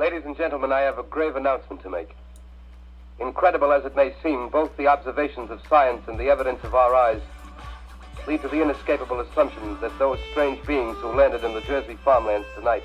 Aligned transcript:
Ladies 0.00 0.24
and 0.24 0.34
gentlemen, 0.34 0.72
I 0.72 0.80
have 0.80 0.96
a 0.96 1.02
grave 1.02 1.36
announcement 1.36 1.82
to 1.82 1.90
make. 1.90 2.16
Incredible 3.18 3.70
as 3.70 3.84
it 3.84 3.94
may 3.94 4.14
seem, 4.22 4.48
both 4.48 4.74
the 4.78 4.86
observations 4.86 5.50
of 5.50 5.60
science 5.68 6.08
and 6.08 6.18
the 6.18 6.30
evidence 6.30 6.64
of 6.64 6.74
our 6.74 6.94
eyes 6.94 7.20
lead 8.26 8.40
to 8.40 8.48
the 8.48 8.62
inescapable 8.62 9.20
assumption 9.20 9.78
that 9.82 9.92
those 9.98 10.18
strange 10.30 10.66
beings 10.66 10.96
who 11.00 11.08
landed 11.08 11.44
in 11.44 11.52
the 11.52 11.60
Jersey 11.60 11.98
farmlands 12.02 12.46
tonight 12.54 12.82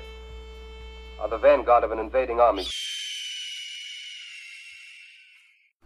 are 1.18 1.26
the 1.26 1.38
vanguard 1.38 1.84
of 1.84 1.90
an 1.90 1.98
invading 1.98 2.38
army. 2.38 2.66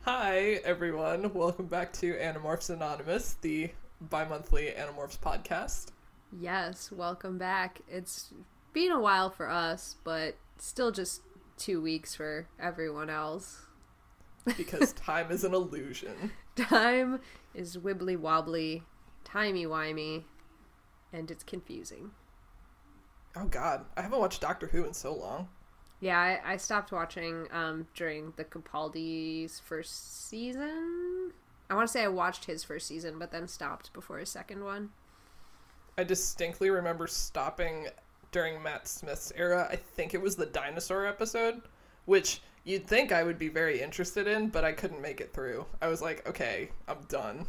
Hi, 0.02 0.59
everyone. 0.65 1.33
Welcome 1.33 1.66
back 1.66 1.93
to 2.01 2.15
Animorphs 2.15 2.71
Anonymous, 2.71 3.37
the 3.41 3.71
bi 4.01 4.24
monthly 4.24 4.74
Animorphs 4.77 5.16
podcast. 5.16 5.93
Yes, 6.41 6.91
welcome 6.91 7.38
back. 7.38 7.83
It's 7.88 8.33
been 8.73 8.91
a 8.91 8.99
while 8.99 9.30
for 9.30 9.49
us, 9.49 9.95
but 10.02 10.35
still 10.61 10.91
just 10.91 11.23
two 11.57 11.81
weeks 11.81 12.15
for 12.15 12.49
everyone 12.59 13.11
else. 13.11 13.67
Because 14.57 14.93
time 14.95 15.31
is 15.31 15.45
an 15.45 15.55
illusion. 15.55 16.33
Time 16.57 17.21
is 17.55 17.77
wibbly 17.77 18.17
wobbly, 18.17 18.83
timey 19.25 19.67
wimey, 19.67 20.25
and 21.13 21.30
it's 21.30 21.45
confusing. 21.45 22.13
Oh, 23.37 23.47
God. 23.47 23.85
I 23.97 24.02
haven't 24.02 24.19
watched 24.19 24.41
Doctor 24.41 24.67
Who 24.69 24.85
in 24.85 24.93
so 24.95 25.15
long. 25.15 25.49
Yeah, 26.01 26.19
I, 26.19 26.52
I 26.52 26.57
stopped 26.57 26.93
watching 26.93 27.47
um, 27.52 27.87
during 27.95 28.33
the 28.37 28.45
Capaldi's 28.45 29.61
first 29.61 30.29
season. 30.29 31.33
I 31.69 31.74
want 31.74 31.87
to 31.87 31.93
say 31.93 32.02
I 32.02 32.09
watched 32.09 32.47
his 32.47 32.65
first 32.65 32.87
season, 32.87 33.19
but 33.19 33.30
then 33.30 33.47
stopped 33.47 33.93
before 33.93 34.19
his 34.19 34.30
second 34.30 34.65
one. 34.65 34.91
I 35.99 36.05
distinctly 36.05 36.71
remember 36.71 37.07
stopping 37.07 37.89
during 38.33 38.63
Matt 38.63 38.87
Smith's 38.89 39.33
era. 39.37 39.69
I 39.71 39.77
think 39.77 40.15
it 40.15 40.21
was 40.23 40.37
the 40.37 40.47
dinosaur 40.47 41.07
episode, 41.07 41.63
which 42.05 42.43
you'd 42.65 42.87
think 42.87 43.13
I 43.13 43.23
would 43.23 43.39
be 43.39 43.49
very 43.49 43.81
interested 43.81 44.27
in, 44.27 44.49
but 44.49 44.65
I 44.65 44.73
couldn't 44.73 45.01
make 45.03 45.21
it 45.21 45.33
through. 45.33 45.67
I 45.81 45.89
was 45.89 46.03
like, 46.03 46.29
okay, 46.29 46.71
I'm 46.89 47.03
done. 47.09 47.47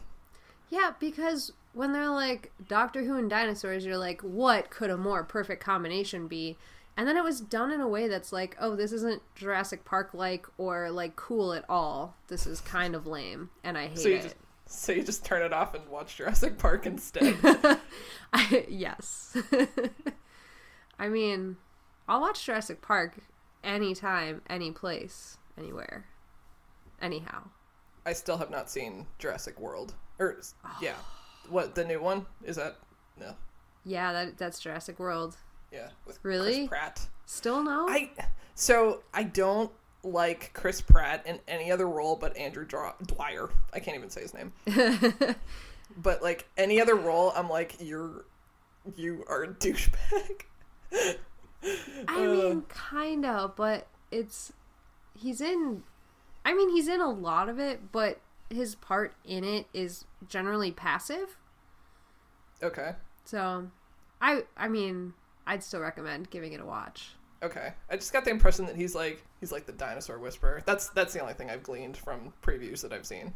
Yeah, 0.70 0.94
because 1.00 1.52
when 1.74 1.92
they're 1.94 2.10
like 2.10 2.52
Doctor 2.68 3.04
Who 3.04 3.18
and 3.18 3.30
dinosaurs, 3.30 3.86
you're 3.86 3.98
like, 3.98 4.22
what 4.22 4.70
could 4.70 4.90
a 4.90 4.98
more 4.98 5.24
perfect 5.24 5.64
combination 5.64 6.28
be? 6.28 6.58
And 6.98 7.08
then 7.08 7.18
it 7.18 7.24
was 7.24 7.40
done 7.42 7.72
in 7.72 7.82
a 7.82 7.88
way 7.88 8.08
that's 8.08 8.32
like, 8.34 8.56
oh, 8.60 8.76
this 8.76 8.92
isn't 8.92 9.22
Jurassic 9.36 9.86
Park 9.86 10.14
like 10.14 10.46
or 10.58 10.92
like 10.92 11.16
cool 11.16 11.54
at 11.54 11.66
all. 11.70 12.16
This 12.28 12.46
is 12.46 12.62
kind 12.62 12.96
of 12.96 13.08
lame, 13.08 13.50
and 13.64 13.78
I 13.78 13.88
hate 13.88 13.98
So 14.00 14.10
it. 14.10 14.22
just 14.24 14.36
so 14.66 14.92
you 14.94 15.04
just 15.04 15.26
turn 15.26 15.42
it 15.42 15.52
off 15.52 15.74
and 15.74 15.88
watch 15.90 16.16
Jurassic 16.18 16.58
Park 16.58 16.86
instead. 16.86 17.36
I, 18.34 18.66
yes. 18.70 19.36
I 21.02 21.10
mean, 21.10 21.58
I'll 22.08 22.22
watch 22.22 22.46
Jurassic 22.46 22.84
Park 22.84 23.18
anytime, 23.64 24.44
any 24.48 24.70
place, 24.70 25.40
anywhere. 25.58 26.06
Anyhow. 27.02 27.46
I 28.06 28.14
still 28.14 28.38
have 28.38 28.52
not 28.52 28.70
seen 28.70 29.08
Jurassic 29.18 29.60
World. 29.60 29.96
Er, 30.20 30.38
or 30.64 30.72
yeah, 30.80 30.94
what 31.50 31.74
the 31.74 31.84
new 31.84 32.00
one 32.00 32.28
is 32.44 32.56
that? 32.58 32.78
No, 33.20 33.34
Yeah, 33.84 34.14
that 34.14 34.38
that's 34.38 34.60
Jurassic 34.60 35.00
World. 35.00 35.36
yeah, 35.72 35.90
with 36.06 36.20
Really? 36.22 36.68
Chris 36.68 36.70
Pratt. 36.70 37.08
Still 37.26 37.64
no? 37.64 37.88
I 37.90 38.12
so 38.54 39.02
I 39.12 39.24
don't 39.24 39.72
like 40.04 40.52
Chris 40.54 40.82
Pratt 40.82 41.26
in 41.26 41.40
any 41.48 41.72
other 41.72 41.90
role 41.90 42.16
but 42.16 42.38
Andrew 42.38 42.66
Dwyer. 42.66 43.50
I 43.74 43.80
can't 43.80 43.98
even 43.98 44.12
say 44.12 44.22
his 44.22 44.36
name. 44.36 44.54
but 45.98 46.22
like 46.22 46.48
any 46.58 46.80
other 46.80 46.96
role, 46.96 47.34
I'm 47.36 47.50
like 47.50 47.78
you're 47.80 48.26
you 48.96 49.24
are 49.28 49.44
a 49.44 49.48
douchebag. 49.48 50.44
I 52.08 52.26
uh. 52.26 52.28
mean, 52.28 52.64
kinda, 52.92 53.54
but 53.56 53.88
it's 54.12 54.54
he's 55.14 55.42
in. 55.42 55.84
I 56.46 56.54
mean, 56.54 56.70
he's 56.70 56.88
in 56.88 57.02
a 57.02 57.10
lot 57.10 57.50
of 57.50 57.60
it, 57.60 57.92
but 57.92 58.22
his 58.50 58.76
part 58.76 59.16
in 59.24 59.44
it 59.44 59.68
is 59.74 60.06
generally 60.28 60.72
passive. 60.72 61.38
Okay, 62.64 62.94
So, 63.26 63.72
I 64.22 64.44
I 64.56 64.68
mean, 64.68 65.14
I'd 65.48 65.64
still 65.64 65.80
recommend 65.82 66.30
giving 66.30 66.54
it 66.54 66.60
a 66.62 66.66
watch. 66.66 67.18
okay. 67.44 67.74
I 67.90 67.96
just 67.98 68.14
got 68.14 68.24
the 68.26 68.32
impression 68.32 68.66
that 68.68 68.76
he's 68.76 68.96
like 68.96 69.26
he's 69.40 69.52
like 69.52 69.66
the 69.66 69.72
dinosaur 69.74 70.20
whisperer. 70.20 70.62
That's 70.66 70.90
that's 70.90 71.14
the 71.14 71.20
only 71.22 71.34
thing 71.34 71.50
I've 71.50 71.64
gleaned 71.64 71.98
from 71.98 72.34
previews 72.44 72.82
that 72.82 72.94
I've 72.94 73.06
seen. 73.06 73.34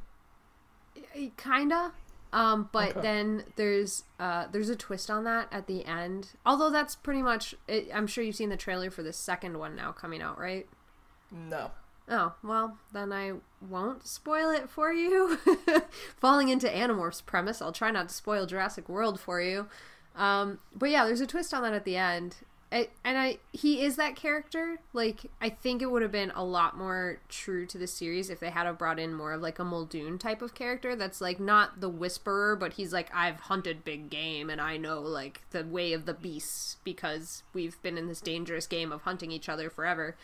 Kinda. 1.37 1.93
Um, 2.35 2.67
but 2.73 2.89
Okay. 2.91 3.01
then 3.01 3.43
there's 3.55 4.03
uh, 4.19 4.47
there's 4.51 4.67
a 4.67 4.75
twist 4.75 5.09
on 5.09 5.23
that 5.23 5.47
at 5.53 5.67
the 5.67 5.85
end. 5.85 6.31
Although 6.45 6.69
that's 6.69 6.93
pretty 6.93 7.21
much. 7.21 7.55
It, 7.67 7.87
I'm 7.93 8.07
sure 8.07 8.23
you've 8.25 8.35
seen 8.35 8.49
the 8.49 8.57
trailer 8.57 8.91
for 8.91 9.03
the 9.03 9.13
second 9.13 9.57
one 9.57 9.73
now 9.75 9.93
coming 9.93 10.21
out, 10.21 10.37
right? 10.37 10.67
No. 11.31 11.71
Oh, 12.09 12.33
well, 12.43 12.77
then 12.93 13.11
I 13.13 13.33
won't 13.67 14.05
spoil 14.05 14.49
it 14.51 14.69
for 14.69 14.91
you. 14.91 15.39
Falling 16.17 16.49
into 16.49 16.67
Animorphs 16.67 17.25
premise, 17.25 17.61
I'll 17.61 17.71
try 17.71 17.89
not 17.89 18.09
to 18.09 18.13
spoil 18.15 18.45
Jurassic 18.45 18.87
World 18.89 19.19
for 19.19 19.41
you. 19.41 19.67
Um, 20.15 20.59
but 20.75 20.89
yeah, 20.91 21.05
there's 21.05 21.21
a 21.21 21.25
twist 21.27 21.53
on 21.53 21.63
that 21.63 21.73
at 21.73 21.83
the 21.85 21.97
end. 21.97 22.35
I, 22.75 22.89
and 23.05 23.17
I 23.17 23.37
he 23.53 23.81
is 23.81 23.95
that 23.95 24.15
character. 24.17 24.79
Like 24.91 25.31
I 25.39 25.49
think 25.49 25.81
it 25.81 25.89
would 25.89 26.01
have 26.01 26.11
been 26.11 26.31
a 26.35 26.43
lot 26.43 26.77
more 26.77 27.19
true 27.29 27.65
to 27.67 27.77
the 27.77 27.87
series 27.87 28.29
if 28.29 28.41
they 28.41 28.49
had 28.49 28.65
have 28.65 28.77
brought 28.77 28.99
in 28.99 29.13
more 29.13 29.31
of 29.31 29.41
like 29.41 29.59
a 29.59 29.63
Muldoon 29.63 30.19
type 30.19 30.41
of 30.41 30.53
character 30.53 30.95
that's 30.95 31.21
like 31.21 31.39
not 31.39 31.79
the 31.79 31.89
whisperer, 31.89 32.55
but 32.55 32.73
he's 32.73 32.91
like 32.91 33.09
I've 33.15 33.39
hunted 33.41 33.85
big 33.85 34.09
game 34.09 34.49
and 34.49 34.59
I 34.59 34.75
know 34.75 34.99
like 35.01 35.41
the 35.51 35.63
way 35.63 35.93
of 35.93 36.05
the 36.05 36.13
beasts 36.13 36.77
because 36.83 37.43
we've 37.53 37.81
been 37.81 37.97
in 37.97 38.07
this 38.07 38.21
dangerous 38.21 38.67
game 38.67 38.91
of 38.91 39.03
hunting 39.03 39.31
each 39.31 39.47
other 39.47 39.69
forever 39.69 40.17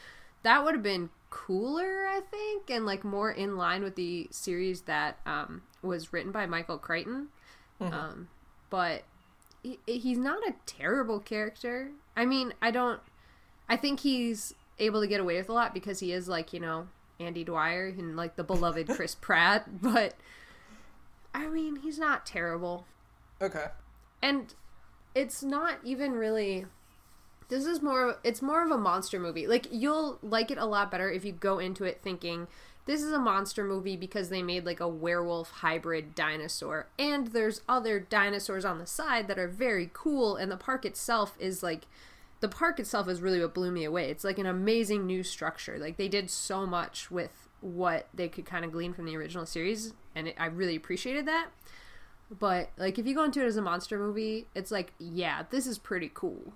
that 0.44 0.64
would 0.64 0.74
have 0.74 0.84
been 0.84 1.10
cooler, 1.30 2.08
I 2.08 2.20
think, 2.20 2.70
and 2.70 2.86
like 2.86 3.04
more 3.04 3.32
in 3.32 3.58
line 3.58 3.84
with 3.84 3.96
the 3.96 4.28
series 4.32 4.82
that 4.82 5.18
um, 5.26 5.64
was 5.82 6.12
written 6.12 6.32
by 6.32 6.46
Michael 6.46 6.78
Crichton. 6.78 7.28
Um, 7.80 8.28
but 8.70 9.04
he, 9.64 9.80
he's 9.86 10.18
not 10.18 10.40
a 10.48 10.54
terrible 10.66 11.20
character. 11.20 11.92
I 12.16 12.26
mean, 12.26 12.54
I 12.62 12.72
don't. 12.72 13.00
I 13.70 13.78
think 13.78 14.02
he's 14.02 14.54
able 14.80 15.02
to 15.02 15.08
get 15.08 15.20
away 15.22 15.38
with 15.38 15.50
a 15.50 15.54
lot 15.54 15.74
because 15.74 16.00
he 16.00 16.12
is 16.12 16.28
like 16.28 16.54
you 16.54 16.60
know 16.60 16.88
Andy 17.20 17.44
Dwyer 17.44 17.88
and 17.88 18.16
like 18.18 18.36
the 18.36 18.44
beloved 18.44 18.88
Chris 18.96 19.16
Pratt. 19.16 19.82
But 19.82 20.16
I 21.34 21.48
mean, 21.48 21.78
he's 21.78 21.98
not 22.00 22.26
terrible 22.26 22.86
Okay. 23.42 23.68
and 24.22 24.54
it's 25.16 25.42
not 25.44 25.76
even 25.84 26.12
really 26.14 26.66
this 27.50 27.66
is 27.66 27.82
more 27.82 28.18
it's 28.24 28.42
more 28.42 28.64
of 28.64 28.72
a 28.72 28.78
monster 28.78 29.20
movie 29.20 29.48
like 29.48 29.68
you'll 29.72 30.20
like 30.22 30.52
it 30.52 30.58
a 30.58 30.66
lot 30.66 30.90
better 30.92 31.12
if 31.12 31.26
you 31.26 31.32
go 31.32 31.58
into 31.60 31.84
it 31.84 32.00
thinking 32.04 32.48
this 32.86 33.02
is 33.02 33.12
a 33.12 33.20
monster 33.20 33.64
movie 33.64 33.96
because 33.96 34.30
they 34.30 34.42
made 34.42 34.66
like 34.66 34.80
a 34.80 34.88
werewolf 34.88 35.52
hybrid 35.52 36.16
dinosaur 36.16 36.88
and 36.98 37.28
there's 37.28 37.62
other 37.70 38.00
dinosaurs 38.00 38.66
on 38.66 38.80
the 38.80 38.88
side 38.88 39.28
that 39.28 39.40
are 39.40 39.48
very 39.48 39.90
cool 39.94 40.36
and 40.36 40.52
the 40.52 40.58
park 40.58 40.86
itself 40.86 41.36
is 41.40 41.62
like 41.62 41.88
the 42.40 42.48
park 42.48 42.80
itself 42.80 43.08
is 43.08 43.22
really 43.22 43.40
what 43.40 43.54
blew 43.54 43.72
me 43.72 43.84
away 43.84 44.10
it's 44.10 44.24
like 44.24 44.40
an 44.40 44.46
amazing 44.46 45.06
new 45.06 45.24
structure 45.24 45.78
like 45.78 45.98
they 45.98 46.08
did 46.08 46.30
so 46.30 46.66
much 46.66 47.12
with 47.12 47.48
what 47.62 48.08
they 48.14 48.28
could 48.28 48.46
kind 48.46 48.66
of 48.66 48.72
glean 48.72 48.94
from 48.94 49.06
the 49.06 49.16
original 49.16 49.46
series 49.46 49.94
and 50.16 50.28
it, 50.28 50.36
i 50.40 50.46
really 50.46 50.76
appreciated 50.76 51.28
that 51.28 51.50
but 52.40 52.70
like 52.78 52.98
if 52.98 53.06
you 53.06 53.14
go 53.14 53.24
into 53.24 53.42
it 53.42 53.46
as 53.46 53.58
a 53.58 53.62
monster 53.62 54.00
movie, 54.00 54.48
it's 54.56 54.72
like, 54.72 54.94
yeah, 54.98 55.44
this 55.50 55.68
is 55.68 55.78
pretty 55.78 56.10
cool. 56.14 56.54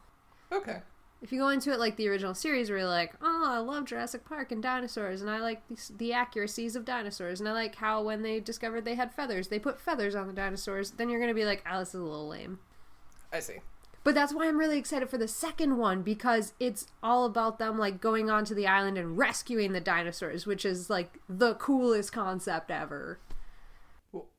Okay. 0.51 0.81
If 1.25 1.31
you 1.31 1.39
go 1.39 1.50
into 1.50 1.72
it 1.72 1.80
like 1.80 1.95
the 1.95 2.07
original 2.07 2.36
series, 2.36 2.69
where 2.69 2.77
you're 2.77 2.88
like, 2.88 3.16
oh, 3.19 3.45
I 3.48 3.57
love 3.57 3.86
Jurassic 3.86 4.25
Park 4.25 4.51
and 4.51 4.62
dinosaurs, 4.62 5.24
and 5.24 5.31
I 5.31 5.39
like 5.39 5.68
the, 5.68 5.75
the 5.98 6.13
accuracies 6.13 6.75
of 6.75 6.86
dinosaurs, 6.86 7.39
and 7.39 7.50
I 7.50 7.51
like 7.51 7.74
how 7.74 8.04
when 8.04 8.22
they 8.22 8.39
discovered 8.39 8.86
they 8.86 8.94
had 8.94 9.12
feathers, 9.12 9.48
they 9.48 9.57
put 9.57 9.81
feathers 9.81 10.13
on 10.13 10.27
the 10.27 10.33
dinosaurs, 10.33 10.92
then 10.92 11.10
you're 11.10 11.19
gonna 11.19 11.33
be 11.33 11.44
like, 11.44 11.63
oh, 11.68 11.80
this 11.80 11.95
is 11.95 11.95
a 11.95 12.04
little 12.04 12.27
lame. 12.27 12.60
I 13.33 13.39
see. 13.39 13.56
But 14.04 14.13
that's 14.13 14.36
why 14.36 14.48
I'm 14.48 14.60
really 14.60 14.77
excited 14.77 15.10
for 15.10 15.18
the 15.18 15.27
second 15.27 15.77
one 15.77 16.04
because 16.04 16.54
it's 16.60 16.86
all 17.01 17.25
about 17.25 17.57
them 17.57 17.80
like 17.80 18.00
going 18.00 18.30
onto 18.30 18.54
the 18.54 18.68
island 18.68 19.00
and 19.00 19.18
rescuing 19.18 19.74
the 19.74 19.81
dinosaurs, 19.81 20.45
which 20.45 20.63
is 20.63 20.92
like 20.92 21.22
the 21.27 21.56
coolest 21.56 22.12
concept 22.12 22.69
ever. 22.69 23.18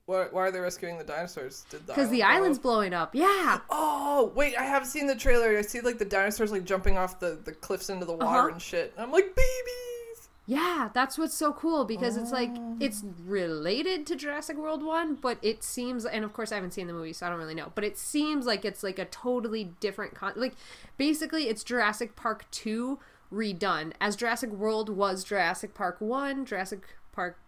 Wh- 0.06 0.08
Why, 0.08 0.26
why 0.30 0.40
are 0.42 0.50
they 0.50 0.60
rescuing 0.60 0.98
the 0.98 1.04
dinosaurs? 1.04 1.64
Did 1.70 1.86
the 1.86 1.92
Because 1.92 2.10
the 2.10 2.22
island 2.22 2.32
blow 2.32 2.36
island's 2.42 2.58
blowing 2.58 2.94
up. 2.94 3.14
Yeah. 3.14 3.60
Oh 3.70 4.32
wait, 4.34 4.56
I 4.56 4.62
have 4.64 4.86
seen 4.86 5.06
the 5.06 5.16
trailer. 5.16 5.56
I 5.58 5.62
see 5.62 5.80
like 5.80 5.98
the 5.98 6.04
dinosaurs 6.04 6.52
like 6.52 6.64
jumping 6.64 6.96
off 6.96 7.18
the, 7.20 7.38
the 7.44 7.52
cliffs 7.52 7.90
into 7.90 8.06
the 8.06 8.12
water 8.12 8.26
Uh-huh. 8.38 8.48
and 8.52 8.62
shit. 8.62 8.94
I'm 8.96 9.10
like 9.12 9.34
babies. 9.34 10.28
Yeah, 10.48 10.90
that's 10.94 11.18
what's 11.18 11.34
so 11.34 11.52
cool 11.52 11.84
because 11.84 12.16
it's 12.16 12.30
like 12.30 12.50
it's 12.78 13.02
related 13.26 14.06
to 14.06 14.14
Jurassic 14.14 14.56
World 14.56 14.80
1, 14.84 15.16
but 15.16 15.38
it 15.42 15.64
seems 15.64 16.04
and 16.06 16.24
of 16.24 16.32
course 16.32 16.52
I 16.52 16.54
haven't 16.54 16.72
seen 16.72 16.86
the 16.86 16.92
movie 16.92 17.12
so 17.12 17.26
I 17.26 17.30
don't 17.30 17.38
really 17.38 17.54
know, 17.56 17.72
but 17.74 17.82
it 17.82 17.98
seems 17.98 18.46
like 18.46 18.64
it's 18.64 18.84
like 18.84 19.00
a 19.00 19.06
totally 19.06 19.72
different 19.80 20.14
con 20.14 20.32
like 20.36 20.54
basically 20.96 21.48
it's 21.48 21.64
Jurassic 21.64 22.14
Park 22.14 22.44
2 22.52 22.98
redone. 23.32 23.92
As 24.00 24.14
Jurassic 24.14 24.50
World 24.52 24.88
was 24.88 25.24
Jurassic 25.24 25.74
Park 25.74 25.96
1, 26.00 26.46
Jurassic 26.46 26.82
Park 27.10 27.38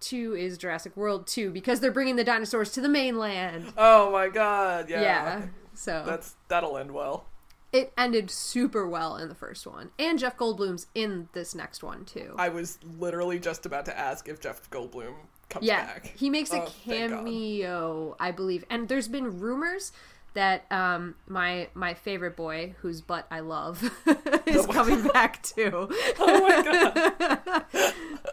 2 0.00 0.34
is 0.34 0.58
Jurassic 0.58 0.96
World 0.96 1.26
2 1.26 1.50
because 1.50 1.80
they're 1.80 1.92
bringing 1.92 2.16
the 2.16 2.24
dinosaurs 2.24 2.72
to 2.72 2.80
the 2.80 2.88
mainland. 2.88 3.72
Oh 3.76 4.10
my 4.12 4.28
god, 4.28 4.88
yeah. 4.90 5.00
Yeah. 5.02 5.42
So 5.74 6.02
That's 6.06 6.34
that'll 6.48 6.76
end 6.76 6.92
well. 6.92 7.26
it 7.72 7.92
ended 7.96 8.30
super 8.30 8.88
well 8.88 9.16
in 9.16 9.28
the 9.28 9.34
first 9.34 9.66
one. 9.66 9.90
And 9.98 10.18
Jeff 10.18 10.36
Goldblum's 10.36 10.86
in 10.94 11.28
this 11.34 11.54
next 11.54 11.82
one 11.82 12.04
too. 12.04 12.34
I 12.38 12.48
was 12.48 12.78
literally 12.98 13.38
just 13.38 13.66
about 13.66 13.84
to 13.86 13.96
ask 13.98 14.28
if 14.28 14.40
Jeff 14.40 14.68
Goldblum 14.70 15.14
comes 15.48 15.64
yeah, 15.66 15.84
back. 15.86 16.12
he 16.16 16.30
makes 16.30 16.52
a 16.52 16.62
Oh, 16.62 16.72
cameo, 16.84 18.16
I 18.20 18.30
believe. 18.32 18.64
And 18.70 18.88
there's 18.88 19.08
been 19.08 19.38
rumors 19.40 19.92
that 20.34 20.70
um 20.70 21.14
my 21.26 21.68
my 21.74 21.94
favorite 21.94 22.36
boy, 22.36 22.74
whose 22.80 23.00
butt 23.00 23.26
I 23.30 23.40
love, 23.40 23.82
is 24.46 24.66
coming 24.66 25.06
back 25.08 25.42
too. 25.42 25.88
Oh 26.20 26.48
my 26.48 27.64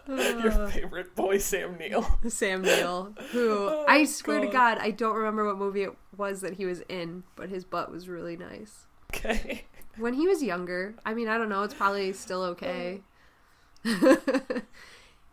god. 0.08 0.44
Your 0.44 0.68
favorite 0.70 1.16
boy, 1.16 1.38
Sam 1.40 1.78
Neill. 1.78 2.06
Sam 2.28 2.62
Neill, 2.62 3.14
who 3.32 3.70
I 3.88 4.06
swear 4.06 4.40
to 4.42 4.48
Oh, 4.48 4.52
God. 4.52 4.78
God, 4.78 4.84
I 4.86 4.92
don't 4.92 5.16
remember 5.16 5.46
what 5.46 5.58
movie 5.58 5.84
it 5.84 5.96
was 6.18 6.42
that 6.42 6.54
he 6.56 6.66
was 6.66 6.82
in, 6.90 7.24
but 7.36 7.50
his 7.50 7.64
butt 7.64 7.92
was 7.92 8.08
really 8.08 8.38
nice. 8.38 8.86
Okay. 9.14 9.66
When 9.98 10.14
he 10.14 10.28
was 10.28 10.44
younger, 10.44 10.96
I 11.06 11.14
mean, 11.14 11.28
I 11.28 11.38
don't 11.38 11.50
know, 11.50 11.64
it's 11.64 11.74
probably 11.74 12.12
still 12.14 12.44
okay. 12.44 13.02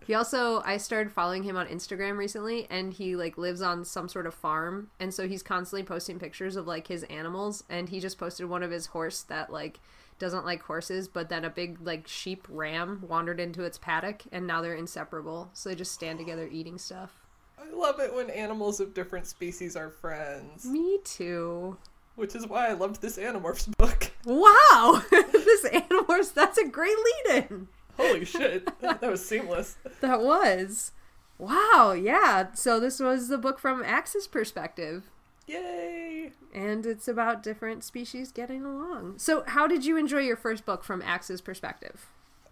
He 0.06 0.14
also, 0.14 0.62
I 0.64 0.76
started 0.76 1.12
following 1.12 1.42
him 1.42 1.56
on 1.56 1.66
Instagram 1.66 2.16
recently, 2.16 2.66
and 2.70 2.92
he 2.92 3.16
like 3.16 3.36
lives 3.38 3.62
on 3.62 3.84
some 3.84 4.08
sort 4.08 4.26
of 4.26 4.34
farm, 4.34 4.90
and 5.00 5.12
so 5.12 5.26
he's 5.28 5.42
constantly 5.42 5.84
posting 5.84 6.18
pictures 6.18 6.56
of 6.56 6.66
like 6.66 6.86
his 6.88 7.02
animals, 7.04 7.64
and 7.68 7.88
he 7.88 8.00
just 8.00 8.18
posted 8.18 8.48
one 8.48 8.62
of 8.62 8.70
his 8.70 8.86
horse 8.86 9.22
that 9.24 9.52
like 9.52 9.80
doesn't 10.18 10.44
like 10.44 10.62
horses, 10.62 11.08
but 11.08 11.28
then 11.28 11.44
a 11.44 11.50
big 11.50 11.78
like 11.80 12.06
sheep 12.06 12.46
ram 12.48 13.02
wandered 13.08 13.40
into 13.40 13.64
its 13.64 13.78
paddock, 13.78 14.22
and 14.30 14.46
now 14.46 14.60
they're 14.62 14.74
inseparable, 14.74 15.50
so 15.52 15.68
they 15.68 15.74
just 15.74 15.92
stand 15.92 16.18
together 16.18 16.48
eating 16.50 16.78
stuff. 16.78 17.10
I 17.58 17.74
love 17.74 18.00
it 18.00 18.12
when 18.14 18.28
animals 18.30 18.80
of 18.80 18.94
different 18.94 19.26
species 19.26 19.76
are 19.76 19.90
friends, 19.90 20.64
Me 20.64 20.98
too. 21.04 21.76
which 22.16 22.34
is 22.34 22.46
why 22.46 22.68
I 22.68 22.72
loved 22.72 23.00
this 23.00 23.18
Animorphs 23.18 23.70
book. 23.76 24.10
Wow, 24.24 25.02
this 25.10 25.64
Animorphs, 25.68 26.34
that's 26.34 26.58
a 26.58 26.66
great 26.68 26.96
lead 27.26 27.44
in. 27.50 27.68
Holy 27.96 28.24
shit, 28.24 28.68
that 28.80 29.02
was 29.02 29.26
seamless. 29.26 29.76
That 30.00 30.20
was. 30.20 30.92
Wow, 31.38 31.94
yeah. 31.98 32.52
So 32.54 32.78
this 32.78 33.00
was 33.00 33.28
the 33.28 33.38
book 33.38 33.58
from 33.58 33.82
Ax's 33.82 34.26
perspective. 34.26 35.10
Yay! 35.46 36.30
And 36.54 36.86
it's 36.86 37.08
about 37.08 37.42
different 37.42 37.82
species 37.84 38.30
getting 38.30 38.64
along. 38.64 39.18
So 39.18 39.42
how 39.46 39.66
did 39.66 39.84
you 39.84 39.96
enjoy 39.96 40.20
your 40.20 40.36
first 40.36 40.64
book 40.64 40.84
from 40.84 41.02
Ax's 41.02 41.40
perspective? 41.40 42.06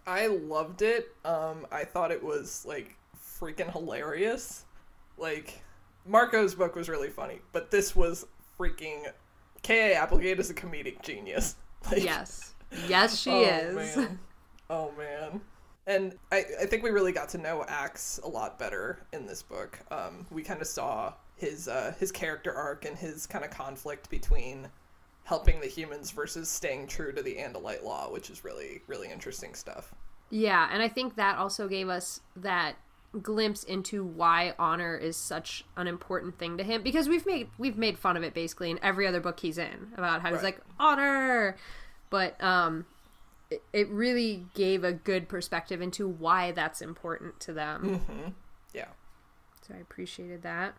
I 0.07 0.27
loved 0.27 0.83
it. 0.83 1.15
Um, 1.25 1.67
I 1.71 1.85
thought 1.85 2.11
it 2.11 2.23
was 2.23 2.65
like 2.67 2.97
freaking 3.41 3.71
hilarious. 3.71 4.65
Like 5.17 5.63
Marco's 6.07 6.55
book 6.55 6.75
was 6.75 6.89
really 6.89 7.11
funny, 7.11 7.41
but 7.53 7.71
this 7.71 7.95
was 7.95 8.27
freaking 8.59 9.05
K.A. 9.63 9.95
Applegate 9.95 10.41
is 10.41 10.51
a 10.51 10.55
comedic 10.55 11.03
genius. 11.03 11.57
Like, 11.91 12.05
Yes. 12.05 12.55
Yes, 12.89 13.19
she 13.19 13.31
oh, 13.31 13.41
is. 13.41 13.97
Man. 13.97 14.19
Oh 14.71 14.93
man. 14.97 15.41
And 15.87 16.15
I, 16.31 16.45
I 16.63 16.67
think 16.67 16.83
we 16.85 16.91
really 16.91 17.11
got 17.13 17.29
to 17.31 17.39
know 17.39 17.65
Ax 17.67 18.21
a 18.23 18.29
lot 18.29 18.59
better 18.59 19.01
in 19.13 19.27
this 19.27 19.43
book. 19.43 19.79
Um, 19.91 20.25
we 20.31 20.43
kind 20.43 20.61
of 20.61 20.69
saw 20.69 21.13
his 21.37 21.67
uh, 21.69 21.93
his 21.99 22.13
character 22.13 22.55
arc 22.55 22.85
and 22.85 22.97
his 22.97 23.27
kind 23.27 23.45
of 23.45 23.51
conflict 23.51 24.09
between 24.09 24.69
helping 25.25 25.61
the 25.61 25.67
humans 25.67 26.11
versus 26.13 26.49
staying 26.49 26.87
true 26.87 27.13
to 27.13 27.23
the 27.23 27.35
Andalite 27.35 27.83
law, 27.83 28.11
which 28.13 28.31
is 28.31 28.45
really 28.45 28.83
really 28.87 29.11
interesting 29.11 29.55
stuff. 29.55 29.93
Yeah, 30.31 30.69
and 30.73 30.81
I 30.83 30.89
think 30.89 31.17
that 31.17 31.39
also 31.39 31.67
gave 31.67 31.89
us 31.89 32.21
that 32.37 32.77
glimpse 33.21 33.65
into 33.65 34.05
why 34.05 34.55
honor 34.57 34.97
is 34.97 35.17
such 35.17 35.65
an 35.77 35.89
important 35.89 36.39
thing 36.39 36.57
to 36.59 36.63
him 36.63 36.81
because 36.83 37.09
we've 37.09 37.27
made 37.27 37.49
we've 37.59 37.77
made 37.77 37.99
fun 37.99 38.17
of 38.17 38.23
it 38.23 38.35
basically 38.35 38.71
in 38.71 38.79
every 38.85 39.05
other 39.05 39.19
book 39.21 39.41
he's 39.41 39.59
in 39.59 39.89
about 39.97 40.21
how 40.21 40.29
he's 40.29 40.37
Right. 40.37 40.55
like 40.55 40.61
honor 40.79 41.57
but 42.09 42.41
um 42.41 42.87
it, 43.51 43.63
it 43.73 43.89
really 43.89 44.47
gave 44.55 44.85
a 44.85 44.93
good 44.93 45.29
perspective 45.29 45.81
into 45.83 46.07
why 46.09 46.53
that's 46.53 46.81
important 46.81 47.41
to 47.41 47.53
them 47.53 48.35
Yeah. 48.73 48.87
so 49.67 49.75
i 49.75 49.79
appreciated 49.79 50.43
that 50.43 50.75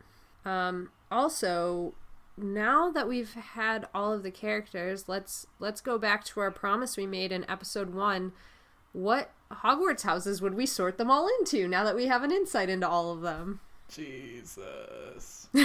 um 0.45 0.89
also 1.11 1.93
now 2.37 2.89
that 2.89 3.07
we've 3.07 3.33
had 3.33 3.87
all 3.93 4.13
of 4.13 4.23
the 4.23 4.31
characters 4.31 5.07
let's 5.09 5.45
let's 5.59 5.81
go 5.81 5.97
back 5.97 6.23
to 6.25 6.39
our 6.39 6.49
promise 6.51 6.95
we 6.97 7.05
made 7.05 7.31
in 7.31 7.47
episode 7.49 7.93
one 7.93 8.31
what 8.93 9.31
hogwarts 9.51 10.03
houses 10.03 10.41
would 10.41 10.53
we 10.55 10.65
sort 10.65 10.97
them 10.97 11.11
all 11.11 11.27
into 11.39 11.67
now 11.67 11.83
that 11.83 11.95
we 11.95 12.07
have 12.07 12.23
an 12.23 12.31
insight 12.31 12.69
into 12.69 12.87
all 12.87 13.11
of 13.11 13.21
them 13.21 13.59
Jesus. 13.93 15.49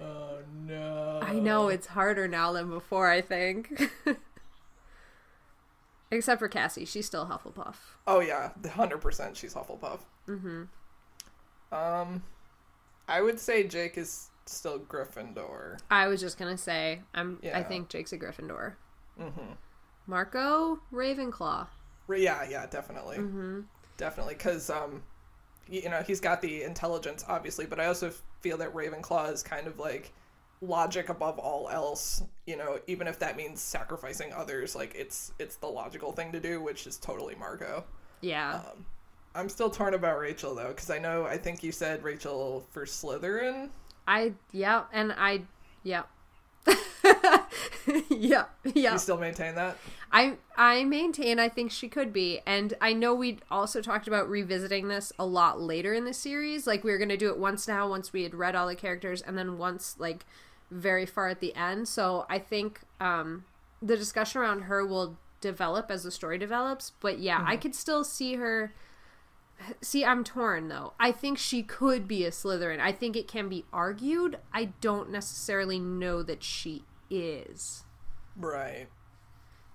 oh 0.00 0.38
no. 0.66 1.18
i 1.22 1.32
know 1.34 1.68
it's 1.68 1.88
harder 1.88 2.28
now 2.28 2.52
than 2.52 2.70
before 2.70 3.10
i 3.10 3.20
think 3.20 3.90
except 6.10 6.38
for 6.38 6.48
cassie 6.48 6.84
she's 6.84 7.06
still 7.06 7.26
hufflepuff 7.26 7.76
Oh 8.06 8.20
yeah, 8.20 8.50
the 8.62 8.70
hundred 8.70 9.00
percent. 9.02 9.36
She's 9.36 9.52
Hufflepuff. 9.54 10.00
Mm-hmm. 10.26 10.62
Um, 11.74 12.22
I 13.06 13.20
would 13.20 13.38
say 13.38 13.64
Jake 13.66 13.98
is 13.98 14.30
still 14.46 14.78
Gryffindor. 14.78 15.78
i 15.90 16.06
was 16.08 16.20
just 16.22 16.38
gonna 16.38 16.56
say 16.56 17.02
i'm 17.12 17.38
Yeah. 17.42 17.58
i 17.58 17.62
think 17.62 17.90
jake's 17.90 18.14
a 18.14 18.18
gryffindor 18.18 18.76
mm-hmm. 19.20 19.52
marco 20.06 20.78
ravenclaw 20.90 21.66
Yeah, 22.08 22.46
yeah, 22.48 22.64
definitely, 22.64 23.18
mm-hmm. 23.18 23.60
definitely. 23.98 24.34
Because 24.36 24.70
um, 24.70 25.02
you 25.68 25.90
know, 25.90 26.02
he's 26.06 26.20
got 26.20 26.40
the 26.40 26.62
intelligence, 26.62 27.22
obviously, 27.28 27.66
but 27.66 27.78
I 27.78 27.84
also 27.86 28.10
feel 28.40 28.56
that 28.56 28.72
Ravenclaw 28.72 29.30
is 29.30 29.42
kind 29.42 29.66
of 29.66 29.78
like 29.78 30.14
logic 30.60 31.08
above 31.08 31.38
all 31.38 31.68
else. 31.68 32.22
You 32.46 32.56
know, 32.56 32.78
even 32.86 33.06
if 33.06 33.18
that 33.20 33.36
means 33.36 33.60
sacrificing 33.60 34.32
others, 34.32 34.74
like 34.74 34.94
it's 34.94 35.32
it's 35.38 35.56
the 35.56 35.66
logical 35.66 36.12
thing 36.12 36.32
to 36.32 36.40
do, 36.40 36.60
which 36.60 36.86
is 36.86 36.96
totally 36.96 37.34
Marco. 37.34 37.84
yeah 38.20 38.56
um, 38.56 38.86
I'm 39.34 39.48
still 39.48 39.70
torn 39.70 39.94
about 39.94 40.18
Rachel 40.18 40.54
though, 40.54 40.68
because 40.68 40.90
I 40.90 40.98
know 40.98 41.24
I 41.24 41.38
think 41.38 41.62
you 41.62 41.70
said 41.72 42.02
Rachel 42.02 42.66
for 42.70 42.84
Slytherin. 42.84 43.70
I 44.06 44.32
yeah, 44.52 44.84
and 44.92 45.12
I 45.12 45.42
yeah. 45.82 46.02
yeah, 48.10 48.46
yeah. 48.64 48.92
You 48.92 48.98
still 48.98 49.18
maintain 49.18 49.54
that? 49.54 49.76
I 50.10 50.38
I 50.56 50.84
maintain 50.84 51.38
I 51.38 51.48
think 51.48 51.70
she 51.70 51.88
could 51.88 52.12
be, 52.12 52.40
and 52.46 52.74
I 52.80 52.94
know 52.94 53.14
we 53.14 53.38
also 53.50 53.80
talked 53.80 54.08
about 54.08 54.28
revisiting 54.28 54.88
this 54.88 55.12
a 55.18 55.26
lot 55.26 55.60
later 55.60 55.94
in 55.94 56.04
the 56.04 56.14
series. 56.14 56.66
Like 56.66 56.82
we 56.82 56.90
were 56.90 56.98
gonna 56.98 57.16
do 57.16 57.28
it 57.28 57.38
once 57.38 57.68
now, 57.68 57.88
once 57.88 58.12
we 58.12 58.24
had 58.24 58.34
read 58.34 58.56
all 58.56 58.66
the 58.66 58.74
characters, 58.74 59.22
and 59.22 59.36
then 59.38 59.58
once 59.58 59.96
like 59.98 60.24
very 60.70 61.06
far 61.06 61.28
at 61.28 61.40
the 61.40 61.54
end. 61.54 61.88
So 61.88 62.26
I 62.28 62.38
think 62.38 62.80
um, 63.00 63.44
the 63.82 63.96
discussion 63.96 64.40
around 64.40 64.62
her 64.62 64.84
will 64.84 65.16
develop 65.40 65.90
as 65.90 66.02
the 66.02 66.10
story 66.10 66.38
develops. 66.38 66.92
But 67.00 67.18
yeah, 67.18 67.42
I 67.46 67.56
could 67.56 67.74
still 67.74 68.04
see 68.04 68.34
her. 68.34 68.72
See, 69.80 70.04
I'm 70.04 70.22
torn 70.22 70.68
though. 70.68 70.92
I 71.00 71.10
think 71.12 71.38
she 71.38 71.62
could 71.62 72.06
be 72.06 72.24
a 72.24 72.30
Slytherin. 72.30 72.80
I 72.80 72.92
think 72.92 73.16
it 73.16 73.26
can 73.26 73.48
be 73.48 73.64
argued. 73.72 74.38
I 74.52 74.66
don't 74.80 75.10
necessarily 75.10 75.78
know 75.78 76.22
that 76.22 76.44
she 76.44 76.84
is. 77.10 77.84
Right. 78.36 78.86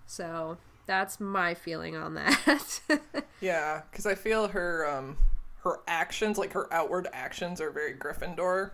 So 0.05 0.57
that's 0.85 1.19
my 1.19 1.53
feeling 1.53 1.95
on 1.95 2.13
that. 2.15 2.81
Yeah, 3.43 3.81
because 3.91 4.05
I 4.05 4.15
feel 4.15 4.47
her 4.47 4.89
um 4.89 5.17
her 5.63 5.81
actions, 5.85 6.38
like 6.38 6.53
her 6.53 6.73
outward 6.73 7.07
actions, 7.12 7.59
are 7.59 7.71
very 7.71 7.93
Gryffindor, 7.93 8.71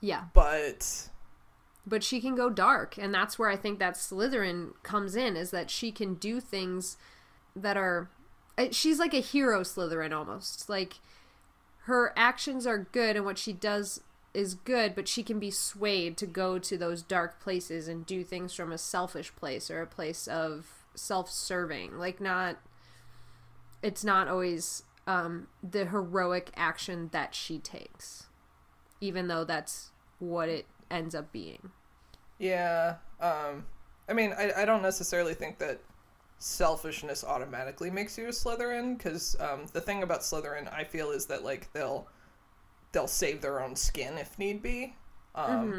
yeah. 0.00 0.24
but 0.32 1.10
But 1.86 2.02
she 2.02 2.20
can 2.20 2.34
go 2.34 2.50
dark, 2.50 2.98
and 2.98 3.14
that's 3.14 3.38
where 3.38 3.48
I 3.48 3.56
think 3.56 3.78
that 3.78 3.94
Slytherin 3.94 4.72
comes 4.82 5.14
in 5.14 5.36
is 5.36 5.52
that 5.52 5.70
she 5.70 5.92
can 5.92 6.14
do 6.14 6.40
things 6.40 6.96
that 7.54 7.76
are 7.76 8.10
she's 8.70 8.98
like 8.98 9.14
a 9.14 9.20
hero 9.20 9.60
Slytherin 9.60 10.16
almost. 10.16 10.68
Like 10.68 10.94
her 11.84 12.12
actions 12.16 12.66
are 12.66 12.78
good 12.78 13.16
and 13.16 13.24
what 13.24 13.38
she 13.38 13.52
does 13.52 14.00
is 14.34 14.54
good, 14.54 14.94
but 14.94 15.08
she 15.08 15.22
can 15.22 15.38
be 15.38 15.50
swayed 15.50 16.16
to 16.18 16.26
go 16.26 16.58
to 16.58 16.76
those 16.76 17.02
dark 17.02 17.40
places 17.40 17.88
and 17.88 18.04
do 18.04 18.22
things 18.22 18.52
from 18.52 18.72
a 18.72 18.78
selfish 18.78 19.34
place 19.36 19.70
or 19.70 19.80
a 19.80 19.86
place 19.86 20.26
of 20.26 20.66
self-serving. 20.94 21.98
Like 21.98 22.20
not 22.20 22.56
it's 23.82 24.04
not 24.04 24.28
always 24.28 24.82
um 25.06 25.46
the 25.62 25.86
heroic 25.86 26.50
action 26.56 27.10
that 27.12 27.34
she 27.34 27.58
takes. 27.58 28.26
Even 29.00 29.28
though 29.28 29.44
that's 29.44 29.90
what 30.18 30.48
it 30.48 30.66
ends 30.90 31.14
up 31.14 31.32
being. 31.32 31.70
yeah. 32.38 32.96
Um, 33.20 33.66
I 34.08 34.12
mean, 34.12 34.32
I 34.36 34.52
I 34.58 34.64
don't 34.64 34.82
necessarily 34.82 35.34
think 35.34 35.58
that 35.58 35.80
selfishness 36.38 37.24
automatically 37.24 37.90
makes 37.90 38.18
you 38.18 38.26
a 38.26 38.30
Slytherin 38.30 38.96
because 38.98 39.36
um, 39.40 39.66
the 39.72 39.80
thing 39.80 40.02
about 40.02 40.20
Slytherin, 40.20 40.72
I 40.72 40.84
feel, 40.84 41.10
is 41.10 41.26
that 41.26 41.44
like 41.44 41.72
they'll 41.72 42.08
they'll 42.92 43.08
save 43.08 43.40
their 43.42 43.60
own 43.62 43.76
skin 43.76 44.18
if 44.18 44.38
need 44.38 44.62
be. 44.62 44.96
Um, 45.34 45.78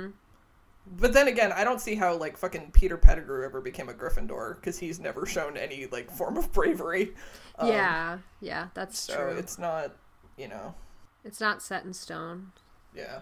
But 0.86 1.14
then 1.14 1.28
again, 1.28 1.52
I 1.52 1.64
don't 1.66 1.82
see 1.82 1.96
how 1.96 2.16
like 2.16 2.38
fucking 2.38 2.72
Peter 2.72 2.98
Pettigrew 2.98 3.44
ever 3.46 3.60
became 3.62 3.90
a 3.90 3.94
Gryffindor 3.94 4.56
because 4.56 4.80
he's 4.80 5.00
never 5.00 5.26
shown 5.26 5.58
any 5.58 5.86
like 5.88 6.10
form 6.12 6.38
of 6.38 6.52
bravery. 6.54 7.14
Um, 7.60 7.68
yeah, 7.68 8.20
yeah, 8.40 8.70
that's 8.74 8.98
so 9.00 9.16
true. 9.16 9.38
It's 9.38 9.58
not, 9.60 9.98
you 10.38 10.48
know, 10.48 10.76
it's 11.24 11.40
not 11.42 11.62
set 11.62 11.84
in 11.86 11.94
stone. 11.94 12.52
yeah. 12.94 13.20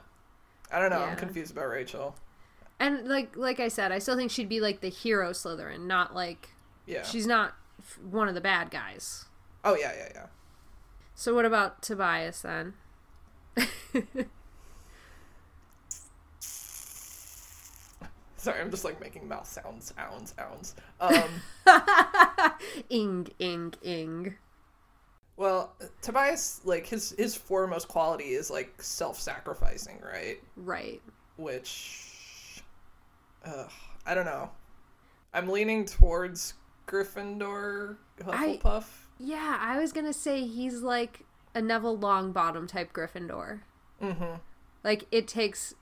I 0.71 0.79
don't 0.79 0.89
know. 0.89 0.99
Yeah. 0.99 1.05
I'm 1.05 1.17
confused 1.17 1.51
about 1.51 1.69
Rachel. 1.69 2.15
And 2.79 3.07
like 3.07 3.35
like 3.37 3.59
I 3.59 3.67
said, 3.69 3.91
I 3.91 3.99
still 3.99 4.15
think 4.17 4.31
she'd 4.31 4.49
be 4.49 4.59
like 4.59 4.81
the 4.81 4.89
hero 4.89 5.31
Slytherin, 5.31 5.85
not 5.87 6.13
like 6.15 6.49
Yeah. 6.85 7.03
she's 7.03 7.25
not 7.27 7.53
one 8.09 8.27
of 8.27 8.35
the 8.35 8.41
bad 8.41 8.71
guys. 8.71 9.25
Oh 9.63 9.75
yeah, 9.75 9.93
yeah, 9.97 10.09
yeah. 10.13 10.25
So 11.13 11.33
what 11.33 11.45
about 11.45 11.81
Tobias 11.81 12.41
then? 12.41 12.73
Sorry, 18.37 18.61
I'm 18.61 18.69
just 18.69 18.85
like 18.85 18.99
making 19.01 19.27
mouth 19.27 19.47
sounds, 19.47 19.93
sounds, 19.95 20.35
sounds. 20.37 20.75
Um, 20.99 21.41
ing 22.89 23.27
ing 23.39 23.73
ing. 23.81 24.35
Well, 25.37 25.73
Tobias, 26.01 26.61
like 26.63 26.87
his 26.87 27.11
his 27.17 27.35
foremost 27.35 27.87
quality 27.87 28.33
is 28.33 28.49
like 28.49 28.73
self-sacrificing, 28.81 30.01
right? 30.01 30.37
Right. 30.55 31.01
Which, 31.35 32.63
uh, 33.45 33.65
I 34.05 34.15
don't 34.15 34.25
know. 34.25 34.49
I'm 35.33 35.49
leaning 35.49 35.85
towards 35.85 36.53
Gryffindor, 36.87 37.97
I- 38.25 38.59
Hufflepuff. 38.61 38.85
Yeah, 39.19 39.57
I 39.59 39.77
was 39.79 39.91
gonna 39.91 40.13
say 40.13 40.45
he's 40.45 40.81
like 40.81 41.25
a 41.53 41.61
Neville 41.61 41.97
Longbottom 41.97 42.67
type 42.67 42.93
Gryffindor. 42.93 43.61
Mm-hmm. 44.01 44.35
Like 44.83 45.05
it 45.11 45.27
takes. 45.27 45.73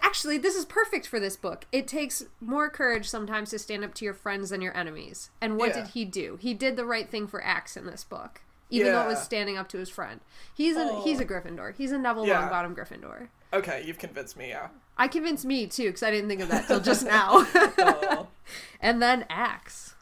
Actually, 0.00 0.38
this 0.38 0.54
is 0.54 0.64
perfect 0.64 1.08
for 1.08 1.18
this 1.18 1.36
book. 1.36 1.66
It 1.72 1.88
takes 1.88 2.24
more 2.40 2.70
courage 2.70 3.08
sometimes 3.08 3.50
to 3.50 3.58
stand 3.58 3.82
up 3.84 3.94
to 3.94 4.04
your 4.04 4.14
friends 4.14 4.50
than 4.50 4.60
your 4.60 4.76
enemies. 4.76 5.30
And 5.40 5.56
what 5.56 5.70
Yeah. 5.70 5.82
did 5.82 5.86
he 5.88 6.04
do? 6.04 6.38
He 6.40 6.54
did 6.54 6.76
the 6.76 6.84
right 6.84 7.10
thing 7.10 7.26
for 7.26 7.42
Ax 7.42 7.76
in 7.76 7.86
this 7.86 8.04
book, 8.04 8.42
even 8.72 8.92
though 8.92 9.02
it 9.02 9.06
was 9.08 9.22
standing 9.22 9.56
up 9.56 9.68
to 9.68 9.78
his 9.78 9.88
friend. 9.90 10.20
He's 10.54 10.76
a 10.76 11.00
he's 11.02 11.20
a 11.20 11.24
Gryffindor. 11.24 11.74
He's 11.76 11.92
a 11.92 11.98
Neville 11.98 12.26
Yeah. 12.26 12.48
Longbottom 12.48 12.74
Gryffindor. 12.76 13.28
Okay, 13.52 13.82
you've 13.86 13.98
convinced 13.98 14.36
me. 14.36 14.48
Yeah. 14.48 14.68
I 14.96 15.08
convinced 15.08 15.44
me 15.44 15.66
too 15.66 15.86
because 15.86 16.02
I 16.02 16.10
didn't 16.10 16.28
think 16.28 16.40
of 16.40 16.48
that 16.48 16.66
till 16.66 16.80
just 16.80 17.04
now. 17.18 17.46
Oh. 17.54 18.28
and 18.80 19.00
then 19.02 19.24
Ax. 19.30 19.94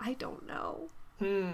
I 0.00 0.14
don't 0.14 0.46
know. 0.46 0.88
hmm. 1.20 1.50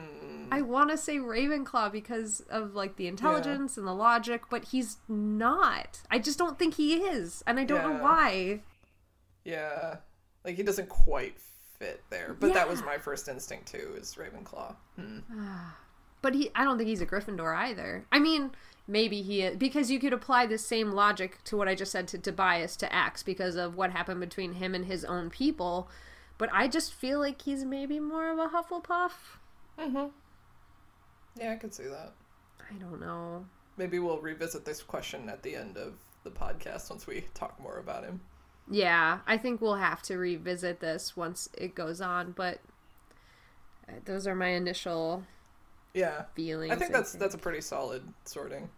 I 0.51 0.63
want 0.63 0.89
to 0.91 0.97
say 0.97 1.17
Ravenclaw 1.19 1.93
because 1.93 2.41
of 2.49 2.75
like 2.75 2.97
the 2.97 3.07
intelligence 3.09 3.77
and 3.77 3.87
the 3.87 3.93
logic, 3.95 4.43
but 4.51 4.65
he's 4.67 4.97
not. 5.09 6.01
I 6.11 6.19
just 6.19 6.39
don't 6.39 6.59
think 6.59 6.75
he 6.75 6.95
is, 6.97 7.43
and 7.47 7.59
I 7.61 7.65
don't 7.65 7.83
know 7.83 8.03
why. 8.03 8.61
Yeah. 9.45 9.97
Like 10.45 10.57
he 10.57 10.63
doesn't 10.63 10.89
quite 10.89 11.37
fit 11.79 12.03
there, 12.11 12.37
but 12.39 12.55
that 12.55 12.69
was 12.69 12.83
my 12.83 12.99
first 12.99 13.29
instinct 13.29 13.69
too. 13.69 13.95
Is 13.97 14.17
Ravenclaw. 14.17 14.75
Hmm. 14.97 15.19
But 16.21 16.35
he, 16.35 16.51
I 16.55 16.65
don't 16.65 16.79
think 16.79 16.89
he's 16.89 17.01
a 17.01 17.07
Gryffindor 17.07 17.57
either. 17.57 18.05
I 18.11 18.19
mean, 18.19 18.51
maybe 18.89 19.23
he 19.23 19.43
is 19.43 19.57
because 19.57 19.91
you 19.91 20.01
could 20.01 20.13
apply 20.13 20.47
the 20.47 20.59
same 20.59 20.91
logic 20.91 21.43
to 21.45 21.57
what 21.57 21.69
I 21.69 21.75
just 21.75 21.93
said 21.93 22.09
to 22.09 22.19
Tobias 22.19 22.77
to 22.77 22.93
Ax 22.93 23.23
because 23.23 23.57
of 23.57 23.77
what 23.77 23.93
happened 23.93 24.21
between 24.21 24.55
him 24.55 24.75
and 24.75 24.87
his 24.87 25.05
own 25.05 25.31
people. 25.31 25.89
But 26.37 26.51
I 26.53 26.69
just 26.69 26.93
feel 26.93 27.19
like 27.21 27.43
he's 27.43 27.65
maybe 27.65 28.01
more 28.01 28.31
of 28.31 28.39
a 28.39 28.49
Hufflepuff. 28.49 29.13
Mm-hmm. 29.79 30.07
Yeah, 31.41 31.53
I 31.53 31.57
could 31.57 31.75
see 31.75 31.85
that. 31.85 32.15
I 32.61 32.75
don't 32.79 33.01
know. 33.01 33.47
Maybe 33.77 33.99
we'll 33.99 34.21
revisit 34.21 34.65
this 34.65 34.83
question 34.83 35.29
at 35.29 35.43
the 35.43 35.55
end 35.55 35.77
of 35.77 35.95
the 36.25 36.31
podcast 36.31 36.91
once 36.91 37.07
we 37.07 37.27
talk 37.35 37.61
more 37.61 37.79
about 37.79 38.05
him. 38.05 38.21
Yeah, 38.71 39.21
I 39.27 39.39
think 39.39 39.61
we'll 39.61 39.77
have 39.77 40.03
to 40.03 40.17
revisit 40.19 40.81
this 40.81 41.17
once 41.17 41.49
it 41.57 41.75
goes 41.75 42.01
on, 42.01 42.33
but 42.33 42.61
uh, 43.89 43.93
those 44.05 44.27
are 44.27 44.35
my 44.35 44.49
initial 44.49 45.25
Yeah. 45.95 46.25
feelings. 46.35 46.73
I 46.73 46.77
think 46.77 46.93
that's 46.93 47.13
that's 47.13 47.35
a 47.35 47.39
pretty 47.39 47.61
solid 47.63 48.03
sorting. 48.25 48.69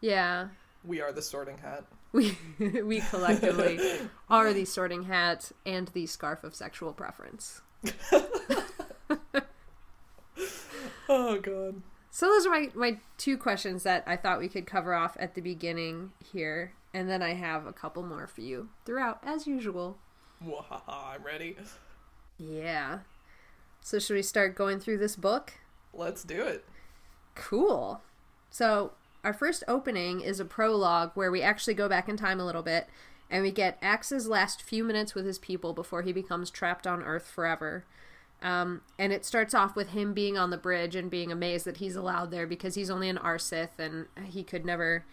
yeah. 0.00 0.48
We 0.84 1.00
are 1.00 1.12
the 1.12 1.22
sorting 1.22 1.58
hat. 1.58 1.84
We 2.12 2.38
we 2.82 3.00
collectively 3.00 3.80
are 4.30 4.52
the 4.52 4.64
sorting 4.64 5.02
hat 5.04 5.50
and 5.66 5.88
the 5.88 6.06
scarf 6.06 6.44
of 6.44 6.54
sexual 6.54 6.92
preference. 6.92 7.60
Oh 11.08 11.38
god. 11.40 11.82
So 12.10 12.26
those 12.26 12.46
are 12.46 12.50
my, 12.50 12.70
my 12.74 12.98
two 13.18 13.36
questions 13.36 13.82
that 13.84 14.02
I 14.06 14.16
thought 14.16 14.38
we 14.38 14.48
could 14.48 14.66
cover 14.66 14.94
off 14.94 15.16
at 15.20 15.34
the 15.34 15.40
beginning 15.40 16.12
here, 16.32 16.72
and 16.96 17.10
then 17.10 17.22
I 17.22 17.34
have 17.34 17.66
a 17.66 17.74
couple 17.74 18.02
more 18.02 18.26
for 18.26 18.40
you 18.40 18.70
throughout, 18.86 19.18
as 19.22 19.46
usual. 19.46 19.98
I'm 20.88 21.22
ready. 21.22 21.54
Yeah. 22.38 23.00
So 23.82 23.98
should 23.98 24.14
we 24.14 24.22
start 24.22 24.54
going 24.54 24.80
through 24.80 24.96
this 24.96 25.14
book? 25.14 25.52
Let's 25.92 26.24
do 26.24 26.42
it. 26.42 26.64
Cool. 27.34 28.00
So, 28.48 28.92
our 29.22 29.34
first 29.34 29.62
opening 29.68 30.22
is 30.22 30.40
a 30.40 30.46
prologue 30.46 31.10
where 31.12 31.30
we 31.30 31.42
actually 31.42 31.74
go 31.74 31.86
back 31.86 32.08
in 32.08 32.16
time 32.16 32.40
a 32.40 32.46
little 32.46 32.62
bit 32.62 32.86
and 33.30 33.42
we 33.42 33.50
get 33.50 33.76
Ax's 33.82 34.26
last 34.26 34.62
few 34.62 34.82
minutes 34.82 35.14
with 35.14 35.26
his 35.26 35.38
people 35.38 35.74
before 35.74 36.00
he 36.00 36.14
becomes 36.14 36.48
trapped 36.48 36.86
on 36.86 37.02
Earth 37.02 37.26
forever. 37.26 37.84
Um, 38.40 38.80
and 38.98 39.12
it 39.12 39.26
starts 39.26 39.52
off 39.52 39.76
with 39.76 39.90
him 39.90 40.14
being 40.14 40.38
on 40.38 40.48
the 40.48 40.56
bridge 40.56 40.96
and 40.96 41.10
being 41.10 41.30
amazed 41.30 41.66
that 41.66 41.76
he's 41.76 41.96
allowed 41.96 42.30
there 42.30 42.46
because 42.46 42.74
he's 42.74 42.88
only 42.88 43.10
an 43.10 43.18
aristh 43.18 43.78
and 43.78 44.06
he 44.24 44.42
could 44.42 44.64
never. 44.64 45.04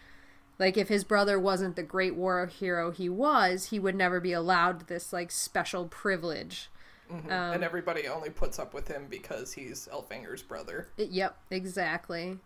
Like, 0.60 0.78
if 0.78 0.88
his 0.88 1.04
brother 1.04 1.40
wasn't 1.40 1.76
the 1.76 1.84
great 1.84 2.16
war 2.16 2.46
hero 2.46 2.92
he 2.92 3.10
was, 3.10 3.66
he 3.66 3.80
would 3.80 3.96
never 3.96 4.20
be 4.20 4.34
allowed 4.34 4.88
this, 4.88 5.12
like, 5.12 5.32
special 5.32 5.88
privilege. 5.88 6.70
Mm-hmm. 7.12 7.32
Um, 7.32 7.54
and 7.54 7.64
everybody 7.64 8.08
only 8.08 8.30
puts 8.30 8.60
up 8.60 8.74
with 8.74 8.88
him 8.88 9.08
because 9.10 9.54
he's 9.54 9.90
Elfangor's 9.92 10.44
brother. 10.44 10.90
Yep, 10.98 11.38
exactly. 11.52 12.38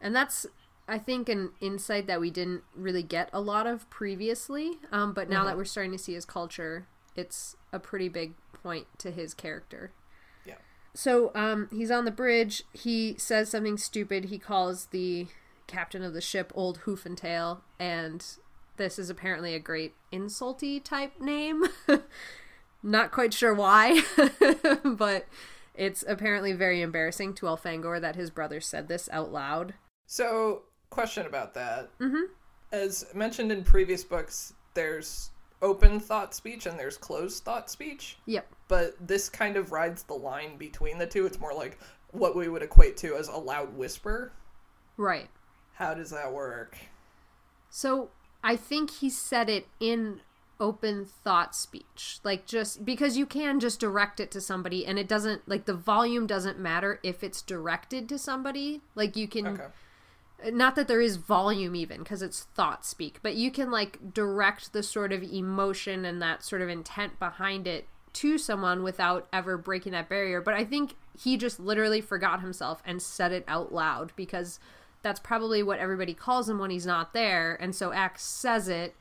And 0.00 0.14
that's, 0.14 0.46
I 0.86 0.98
think, 0.98 1.28
an 1.28 1.50
insight 1.60 2.06
that 2.06 2.20
we 2.20 2.30
didn't 2.30 2.62
really 2.76 3.02
get 3.02 3.28
a 3.32 3.40
lot 3.40 3.66
of 3.66 3.88
previously. 3.90 4.78
Um, 4.92 5.12
but 5.12 5.28
now 5.28 5.44
that 5.44 5.56
we're 5.56 5.64
starting 5.64 5.92
to 5.92 5.98
see 5.98 6.14
his 6.14 6.24
culture, 6.24 6.86
it's 7.16 7.56
a 7.72 7.78
pretty 7.78 8.08
big 8.08 8.34
point 8.52 8.86
to 8.98 9.10
his 9.10 9.34
character. 9.34 9.90
Yeah. 10.46 10.54
So 10.94 11.32
um, 11.34 11.68
he's 11.72 11.90
on 11.90 12.04
the 12.04 12.10
bridge. 12.10 12.62
He 12.72 13.16
says 13.18 13.50
something 13.50 13.78
stupid. 13.78 14.26
He 14.26 14.38
calls 14.38 14.86
the 14.86 15.26
captain 15.68 16.02
of 16.02 16.14
the 16.14 16.20
ship 16.20 16.50
Old 16.54 16.78
Hoof 16.78 17.06
and 17.06 17.16
Tail, 17.16 17.62
and 17.78 18.24
this 18.76 18.98
is 18.98 19.08
apparently 19.10 19.54
a 19.54 19.60
great 19.60 19.94
insulty 20.12 20.82
type 20.82 21.20
name. 21.20 21.64
Not 22.82 23.12
quite 23.12 23.32
sure 23.32 23.54
why, 23.54 24.02
but 24.84 25.26
it's 25.74 26.04
apparently 26.08 26.52
very 26.52 26.80
embarrassing 26.80 27.34
to 27.34 27.46
Elfangor 27.46 28.00
that 28.00 28.16
his 28.16 28.30
brother 28.30 28.60
said 28.60 28.88
this 28.88 29.08
out 29.12 29.32
loud. 29.32 29.74
So, 30.06 30.62
question 30.90 31.26
about 31.26 31.54
that. 31.54 31.96
Mhm. 31.98 32.24
As 32.72 33.06
mentioned 33.14 33.52
in 33.52 33.62
previous 33.64 34.04
books, 34.04 34.54
there's 34.74 35.30
open 35.60 35.98
thought 35.98 36.34
speech 36.34 36.66
and 36.66 36.78
there's 36.78 36.96
closed 36.96 37.44
thought 37.44 37.70
speech. 37.70 38.18
Yep. 38.26 38.46
But 38.68 38.94
this 39.06 39.28
kind 39.28 39.56
of 39.56 39.72
rides 39.72 40.04
the 40.04 40.14
line 40.14 40.56
between 40.56 40.98
the 40.98 41.06
two. 41.06 41.26
It's 41.26 41.40
more 41.40 41.54
like 41.54 41.78
what 42.12 42.36
we 42.36 42.48
would 42.48 42.62
equate 42.62 42.96
to 42.98 43.16
as 43.16 43.28
a 43.28 43.36
loud 43.36 43.76
whisper. 43.76 44.32
Right. 44.96 45.28
How 45.78 45.94
does 45.94 46.10
that 46.10 46.32
work? 46.32 46.76
So 47.70 48.10
I 48.42 48.56
think 48.56 48.90
he 48.90 49.10
said 49.10 49.48
it 49.48 49.66
in 49.80 50.20
open 50.60 51.04
thought 51.06 51.54
speech. 51.54 52.18
Like 52.24 52.46
just 52.46 52.84
because 52.84 53.16
you 53.16 53.26
can 53.26 53.60
just 53.60 53.78
direct 53.78 54.18
it 54.18 54.30
to 54.32 54.40
somebody 54.40 54.84
and 54.84 54.98
it 54.98 55.06
doesn't 55.08 55.48
like 55.48 55.66
the 55.66 55.74
volume 55.74 56.26
doesn't 56.26 56.58
matter 56.58 56.98
if 57.02 57.22
it's 57.22 57.42
directed 57.42 58.08
to 58.08 58.18
somebody. 58.18 58.80
Like 58.96 59.16
you 59.16 59.28
can 59.28 59.46
Okay. 59.46 60.52
not 60.52 60.74
that 60.74 60.88
there 60.88 61.00
is 61.00 61.16
volume 61.16 61.76
even 61.76 61.98
because 61.98 62.22
it's 62.22 62.42
thought 62.54 62.84
speak 62.86 63.18
but 63.22 63.34
you 63.34 63.50
can 63.50 63.70
like 63.72 64.14
direct 64.14 64.72
the 64.72 64.82
sort 64.84 65.12
of 65.12 65.22
emotion 65.22 66.04
and 66.04 66.22
that 66.22 66.44
sort 66.44 66.62
of 66.62 66.68
intent 66.68 67.18
behind 67.18 67.66
it 67.66 67.86
to 68.12 68.38
someone 68.38 68.84
without 68.84 69.26
ever 69.32 69.58
breaking 69.58 69.90
that 69.90 70.08
barrier 70.08 70.40
but 70.40 70.54
i 70.54 70.64
think 70.64 70.94
he 71.20 71.36
just 71.36 71.58
literally 71.58 72.00
forgot 72.00 72.40
himself 72.40 72.80
and 72.86 73.02
said 73.02 73.32
it 73.32 73.44
out 73.48 73.72
loud 73.74 74.12
because 74.14 74.60
that's 75.08 75.20
probably 75.20 75.62
what 75.62 75.78
everybody 75.78 76.12
calls 76.12 76.50
him 76.50 76.58
when 76.58 76.68
he's 76.70 76.84
not 76.84 77.14
there 77.14 77.56
and 77.62 77.74
so 77.74 77.92
ax 77.92 78.22
says 78.22 78.68
it 78.68 78.94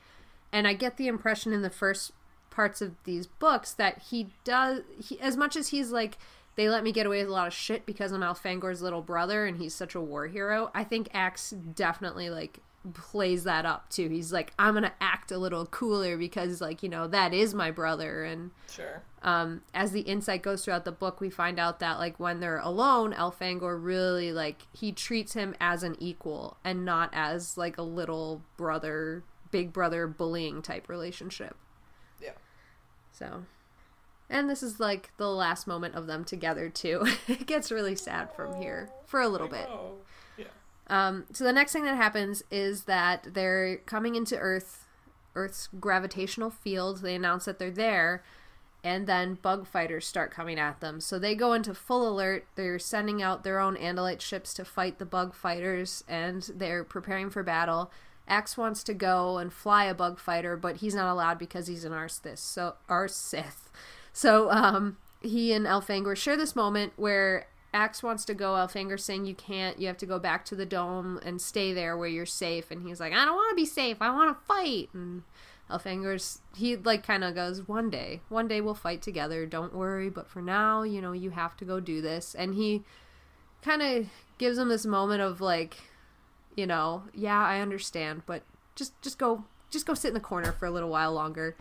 and 0.54 0.66
i 0.66 0.72
get 0.72 0.96
the 0.96 1.08
impression 1.08 1.52
in 1.52 1.62
the 1.62 1.70
first 1.70 2.14
parts 2.50 2.82
of 2.82 2.94
these 3.04 3.28
books 3.28 3.74
that 3.74 4.02
he 4.10 4.30
does 4.46 4.84
he, 5.04 5.20
as 5.20 5.36
much 5.36 5.58
as 5.58 5.68
he's 5.68 5.92
like 5.92 6.18
they 6.56 6.70
let 6.70 6.84
me 6.84 6.92
get 6.92 7.06
away 7.06 7.20
with 7.20 7.30
a 7.30 7.32
lot 7.32 7.48
of 7.48 7.54
shit 7.54 7.86
because 7.86 8.12
I'm 8.12 8.22
Elfangor's 8.22 8.82
little 8.82 9.04
brother 9.04 9.46
and 9.46 9.58
he's 9.58 9.76
such 9.76 9.94
a 9.94 10.02
war 10.02 10.26
hero. 10.26 10.72
I 10.74 10.84
think 10.84 11.08
Ax 11.14 11.52
definitely 11.52 12.32
like 12.32 12.62
plays 12.94 13.44
that 13.44 13.66
up 13.66 13.90
too. 13.90 14.08
He's 14.10 14.32
like, 14.32 14.54
I'm 14.58 14.74
gonna 14.74 14.94
act 15.02 15.32
a 15.32 15.38
little 15.38 15.66
cooler 15.66 16.18
because, 16.18 16.62
like, 16.62 16.82
you 16.84 16.90
know, 16.90 17.08
that 17.08 17.34
is 17.34 17.54
my 17.54 17.72
brother. 17.72 18.24
And 18.24 18.52
Sure. 18.70 19.02
um, 19.24 19.62
as 19.74 19.92
the 19.92 20.02
insight 20.02 20.42
goes 20.42 20.64
throughout 20.64 20.86
the 20.86 20.92
book, 20.92 21.20
we 21.20 21.30
find 21.30 21.60
out 21.60 21.80
that 21.80 21.98
like 22.00 22.20
when 22.20 22.40
they're 22.40 22.60
alone, 22.60 23.14
Elfangor 23.14 23.78
really 23.82 24.32
like 24.32 24.64
he 24.74 24.92
treats 24.92 25.34
him 25.34 25.56
as 25.60 25.84
an 25.84 25.96
equal 26.00 26.58
and 26.64 26.86
not 26.86 27.10
as 27.14 27.58
like 27.58 27.78
a 27.78 27.82
little 27.84 28.42
brother, 28.56 29.24
big 29.52 29.74
brother 29.74 30.08
bullying 30.08 30.62
type 30.62 30.88
relationship. 30.88 31.56
Yeah. 32.22 32.32
So, 33.12 33.44
and 34.30 34.50
this 34.50 34.62
is 34.64 34.80
like 34.80 35.12
the 35.18 35.30
last 35.30 35.68
moment 35.68 35.96
of 35.96 36.08
them 36.08 36.24
together 36.24 36.70
too. 36.70 37.06
it 37.28 37.46
gets 37.48 37.72
really 37.72 37.96
sad 37.96 38.32
from 38.34 38.62
here 38.62 38.90
for 39.06 39.20
a 39.20 39.28
little 39.28 39.48
bit. 39.50 39.68
Oh. 39.70 39.96
Um, 40.90 41.26
so 41.34 41.44
the 41.44 41.54
next 41.54 41.74
thing 41.74 41.84
that 41.84 41.96
happens 41.96 42.44
is 42.50 42.84
that 42.84 43.34
they're 43.34 43.78
coming 43.78 44.16
into 44.16 44.38
Earth, 44.38 44.86
Earth's 45.36 45.70
gravitational 45.80 46.50
field. 46.50 47.02
They 47.02 47.16
announce 47.16 47.46
that 47.46 47.60
they're 47.60 47.70
there, 47.72 48.24
and 48.84 49.06
then 49.06 49.36
bug 49.42 49.68
fighters 49.68 50.06
start 50.08 50.32
coming 50.32 50.58
at 50.58 50.80
them. 50.80 51.02
So 51.02 51.20
they 51.20 51.36
go 51.36 51.54
into 51.54 51.74
full 51.74 52.08
alert. 52.08 52.46
They're 52.56 52.80
sending 52.80 53.22
out 53.22 53.44
their 53.44 53.60
own 53.60 53.76
Andalite 53.76 54.22
ships 54.22 54.54
to 54.56 54.66
fight 54.66 54.98
the 54.98 55.06
bug 55.06 55.34
fighters, 55.34 56.04
and 56.08 56.50
they're 56.56 56.84
preparing 56.84 57.30
for 57.30 57.44
battle. 57.44 57.92
Ax 58.28 58.58
wants 58.58 58.84
to 58.84 58.94
go 58.94 59.38
and 59.38 59.54
fly 59.54 59.86
a 59.86 59.94
bug 59.94 60.20
fighter, 60.20 60.58
but 60.58 60.78
he's 60.78 60.96
not 60.96 61.12
allowed 61.12 61.40
because 61.40 61.68
he's 61.68 61.86
an 61.86 61.94
aristh. 61.94 62.28
So 62.38 62.76
aristh. 62.90 63.72
So 64.12 64.52
um, 64.52 64.98
he 65.22 65.54
and 65.54 65.66
Elfangor 65.66 66.16
share 66.16 66.36
this 66.36 66.56
moment 66.56 66.94
where 66.96 67.48
Ax 67.78 68.02
wants 68.02 68.26
to 68.26 68.34
go. 68.34 68.54
Elfangor's 68.56 69.06
saying 69.06 69.26
you 69.28 69.36
can't. 69.36 69.80
You 69.80 69.86
have 69.86 69.98
to 69.98 70.08
go 70.08 70.18
back 70.18 70.44
to 70.46 70.56
the 70.56 70.66
dome 70.66 71.20
and 71.24 71.40
stay 71.40 71.74
there 71.74 71.96
where 71.96 72.08
you're 72.08 72.26
safe. 72.26 72.72
And 72.72 72.82
he's 72.82 73.00
like, 73.00 73.14
I 73.14 73.24
don't 73.24 73.36
want 73.36 73.52
to 73.52 73.56
be 73.56 73.68
safe. 73.68 73.98
I 74.02 74.10
want 74.10 74.36
to 74.36 74.46
fight. 74.46 74.90
And 74.94 75.22
Elfangor's 75.70 76.40
he 76.56 76.76
like 76.76 77.06
kind 77.06 77.24
of 77.24 77.36
goes, 77.36 77.68
one 77.68 77.92
day, 77.92 78.22
one 78.30 78.48
day 78.48 78.62
we'll 78.62 78.74
fight 78.74 79.04
together. 79.04 79.46
Don't 79.46 79.76
worry. 79.76 80.10
But 80.10 80.28
for 80.28 80.42
now, 80.42 80.82
you 80.82 81.02
know, 81.02 81.12
you 81.12 81.30
have 81.30 81.56
to 81.58 81.66
go 81.66 81.80
do 81.80 82.02
this. 82.02 82.34
And 82.34 82.56
he 82.56 82.84
kind 83.62 83.84
of 83.84 84.08
gives 84.40 84.58
him 84.58 84.70
this 84.70 84.86
moment 84.86 85.22
of 85.22 85.40
like, 85.40 85.78
you 86.56 86.66
know, 86.66 87.04
yeah, 87.14 87.40
I 87.46 87.60
understand, 87.60 88.24
but 88.26 88.42
just 88.76 89.00
just 89.04 89.20
go 89.20 89.44
just 89.70 89.86
go 89.86 89.94
sit 89.94 90.08
in 90.08 90.14
the 90.16 90.20
corner 90.20 90.52
for 90.52 90.66
a 90.66 90.72
little 90.72 90.90
while 90.90 91.14
longer. 91.14 91.56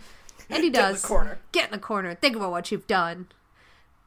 And 0.49 0.63
he 0.65 0.71
Get 0.71 0.85
in 0.85 0.87
the 0.87 0.93
does. 0.95 1.05
corner. 1.05 1.39
Get 1.53 1.67
in 1.67 1.73
the 1.73 1.79
corner. 1.79 2.15
Think 2.15 2.37
about 2.37 2.53
what 2.53 2.71
you've 2.73 2.87
done. 2.87 3.27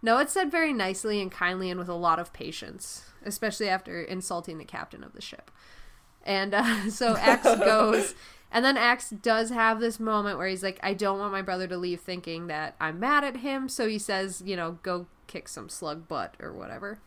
No, 0.02 0.18
it's 0.18 0.34
said 0.34 0.52
very 0.52 0.74
nicely 0.74 1.22
and 1.22 1.32
kindly 1.32 1.70
and 1.70 1.80
with 1.80 1.90
a 1.90 1.94
lot 1.94 2.20
of 2.20 2.32
patience, 2.34 3.06
especially 3.26 3.68
after 3.68 4.02
insulting 4.02 4.58
the 4.58 4.66
captain 4.66 5.04
of 5.04 5.14
the 5.14 5.22
ship. 5.22 5.52
And 6.26 6.54
uh, 6.54 6.90
so 6.90 7.16
Ax 7.18 7.44
goes, 7.60 8.16
and 8.52 8.64
then 8.64 8.78
Ax 8.78 9.10
does 9.10 9.50
have 9.50 9.80
this 9.80 10.00
moment 10.00 10.38
where 10.38 10.48
he's 10.48 10.64
like, 10.64 10.80
I 10.82 10.94
don't 10.94 11.20
want 11.20 11.32
my 11.32 11.42
brother 11.42 11.68
to 11.68 11.78
leave 11.78 12.02
thinking 12.02 12.48
that 12.48 12.76
I'm 12.80 13.00
mad 13.00 13.24
at 13.24 13.38
him. 13.38 13.70
So 13.70 13.88
he 13.88 14.00
says, 14.00 14.42
you 14.46 14.56
know, 14.56 14.80
go 14.84 15.08
kick 15.28 15.48
some 15.48 15.70
slug 15.70 16.08
butt 16.08 16.36
or 16.40 16.54
whatever. 16.54 17.00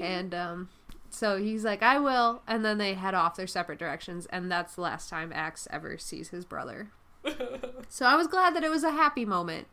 And 0.00 0.34
um, 0.34 0.68
so 1.10 1.36
he's 1.38 1.62
like, 1.64 1.82
I 1.82 1.98
will. 1.98 2.42
And 2.48 2.64
then 2.64 2.78
they 2.78 2.94
head 2.94 3.14
off 3.14 3.36
their 3.36 3.46
separate 3.46 3.78
directions. 3.78 4.26
And 4.26 4.50
that's 4.50 4.74
the 4.74 4.80
last 4.80 5.10
time 5.10 5.32
Ax 5.32 5.68
ever 5.70 5.98
sees 5.98 6.30
his 6.30 6.44
brother. 6.44 6.90
so 7.88 8.06
I 8.06 8.16
was 8.16 8.26
glad 8.26 8.54
that 8.56 8.64
it 8.64 8.70
was 8.70 8.82
a 8.82 8.90
happy 8.90 9.24
moment. 9.24 9.68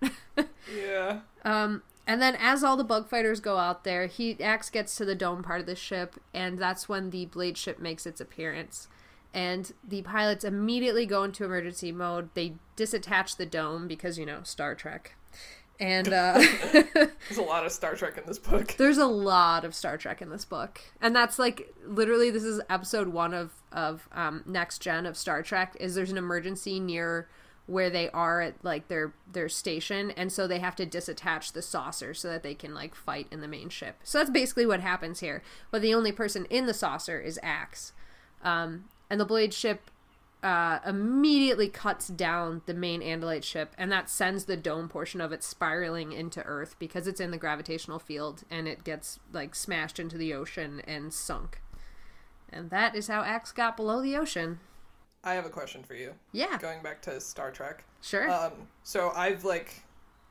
Yeah. 0.76 1.22
Um, 1.44 1.82
and 2.08 2.22
then 2.22 2.36
as 2.40 2.64
all 2.64 2.78
the 2.78 2.84
bug 2.84 3.08
fighters 3.10 3.40
go 3.40 3.58
out 3.58 3.84
there, 3.84 4.08
he 4.08 4.42
Ax 4.42 4.70
gets 4.70 4.96
to 4.96 5.06
the 5.06 5.16
dome 5.16 5.44
part 5.44 5.62
of 5.62 5.66
the 5.66 5.76
ship, 5.76 6.16
and 6.34 6.58
that's 6.58 6.90
when 6.90 7.10
the 7.10 7.26
blade 7.26 7.58
ship 7.58 7.80
makes 7.80 8.06
its 8.06 8.20
appearance. 8.20 8.88
And 9.34 9.72
the 9.88 10.02
pilots 10.02 10.44
immediately 10.44 11.06
go 11.06 11.24
into 11.24 11.46
emergency 11.46 11.92
mode. 11.92 12.30
They 12.34 12.56
disattach 12.76 13.38
the 13.38 13.46
dome 13.46 13.88
because 13.88 14.18
you 14.18 14.26
know 14.26 14.40
Star 14.44 14.76
Trek, 14.76 15.16
and 15.80 16.12
uh, 16.12 16.42
There's 16.74 17.38
a 17.38 17.42
lot 17.42 17.66
of 17.66 17.72
Star 17.72 17.96
Trek 17.96 18.18
in 18.18 18.26
this 18.26 18.40
book. 18.40 18.76
there's 18.78 18.98
a 18.98 19.06
lot 19.06 19.64
of 19.64 19.74
Star 19.74 19.98
Trek 19.98 20.22
in 20.22 20.30
this 20.30 20.44
book, 20.44 20.82
and 21.02 21.16
that's 21.16 21.40
like 21.40 21.74
literally 21.86 22.30
this 22.30 22.44
is 22.44 22.62
episode 22.70 23.10
one 23.10 23.34
of 23.34 23.52
of 23.72 24.10
um, 24.12 24.44
next 24.46 24.80
gen 24.80 25.06
of 25.06 25.16
Star 25.16 25.42
Trek. 25.44 25.78
Is 25.80 25.96
there's 25.96 26.12
an 26.12 26.18
emergency 26.18 26.80
near 26.80 27.30
where 27.68 27.90
they 27.90 28.10
are 28.10 28.42
at 28.42 28.56
like 28.64 28.88
their 28.88 29.14
their 29.32 29.50
station, 29.50 30.12
and 30.12 30.32
so 30.32 30.48
they 30.48 30.60
have 30.60 30.76
to 30.76 30.86
disattach 30.86 31.52
the 31.54 31.62
saucer 31.62 32.14
so 32.14 32.30
that 32.30 32.44
they 32.44 32.54
can 32.54 32.74
like 32.74 32.96
fight 32.96 33.28
in 33.32 33.42
the 33.42 33.48
main 33.48 33.70
ship. 33.70 33.98
So 34.04 34.18
that's 34.18 34.30
basically 34.30 34.66
what 34.66 34.82
happens 34.82 35.20
here. 35.20 35.42
But 35.70 35.82
the 35.82 35.94
only 35.94 36.12
person 36.12 36.46
in 36.46 36.66
the 36.66 36.74
saucer 36.74 37.20
is 37.20 37.40
Ax, 37.42 37.94
um, 38.44 38.86
and 39.10 39.20
the 39.20 39.26
blade 39.26 39.54
ship 39.54 39.92
uh, 40.44 40.80
immediately 40.86 41.70
cuts 41.70 42.08
down 42.08 42.62
the 42.66 42.74
main 42.74 43.02
Andalite 43.02 43.44
ship, 43.44 43.74
and 43.78 43.92
that 43.92 44.10
sends 44.10 44.46
the 44.46 44.58
dome 44.58 44.90
portion 44.90 45.22
of 45.22 45.32
it 45.32 45.44
spiraling 45.44 46.12
into 46.12 46.42
Earth 46.44 46.76
because 46.80 47.08
it's 47.08 47.22
in 47.22 47.32
the 47.32 47.38
gravitational 47.38 48.00
field, 48.00 48.44
and 48.50 48.68
it 48.68 48.84
gets 48.84 49.20
like 49.32 49.54
smashed 49.54 50.00
into 50.00 50.18
the 50.18 50.34
ocean 50.34 50.82
and 50.88 51.14
sunk. 51.14 51.62
And 52.52 52.70
that 52.70 52.96
is 52.96 53.08
how 53.08 53.22
Ax 53.22 53.52
got 53.52 53.78
below 53.78 54.02
the 54.02 54.18
ocean. 54.18 54.60
I 55.24 55.34
have 55.34 55.46
a 55.46 55.50
question 55.50 55.84
for 55.84 55.94
you. 55.94 56.14
Yeah, 56.32 56.58
Going 56.58 56.82
back 56.82 57.02
to 57.04 57.20
Star 57.22 57.52
Trek. 57.52 57.84
sure. 58.02 58.30
Um, 58.32 58.54
so 58.84 59.12
I've 59.16 59.44
like, 59.46 59.82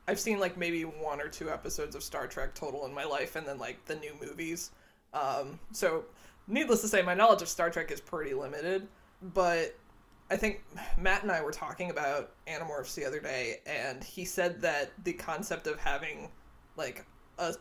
I've 0.07 0.19
seen 0.19 0.39
like 0.39 0.57
maybe 0.57 0.83
one 0.83 1.21
or 1.21 1.27
two 1.29 1.49
episodes 1.49 1.95
of 1.95 2.03
Star 2.03 2.27
Trek 2.27 2.53
total 2.53 2.85
in 2.85 2.93
my 2.93 3.05
life, 3.05 3.35
and 3.35 3.47
then 3.47 3.57
like 3.57 3.83
the 3.85 3.95
new 3.95 4.13
movies. 4.21 4.71
Um, 5.13 5.59
so 5.71 6.05
needless 6.47 6.81
to 6.81 6.87
say, 6.87 7.01
my 7.01 7.13
knowledge 7.13 7.41
of 7.41 7.47
Star 7.47 7.69
Trek 7.69 7.91
is 7.91 8.01
pretty 8.01 8.33
limited. 8.33 8.87
But 9.33 9.75
I 10.29 10.35
think 10.35 10.63
Matt 10.97 11.23
and 11.23 11.31
I 11.31 11.41
were 11.41 11.51
talking 11.51 11.89
about 11.89 12.31
Animorphs 12.47 12.95
the 12.95 13.05
other 13.05 13.19
day, 13.19 13.59
and 13.65 14.03
he 14.03 14.25
said 14.25 14.61
that 14.61 14.91
the 15.03 15.13
concept 15.13 15.67
of 15.67 15.79
having 15.79 16.29
like 16.75 17.05
a 17.37 17.53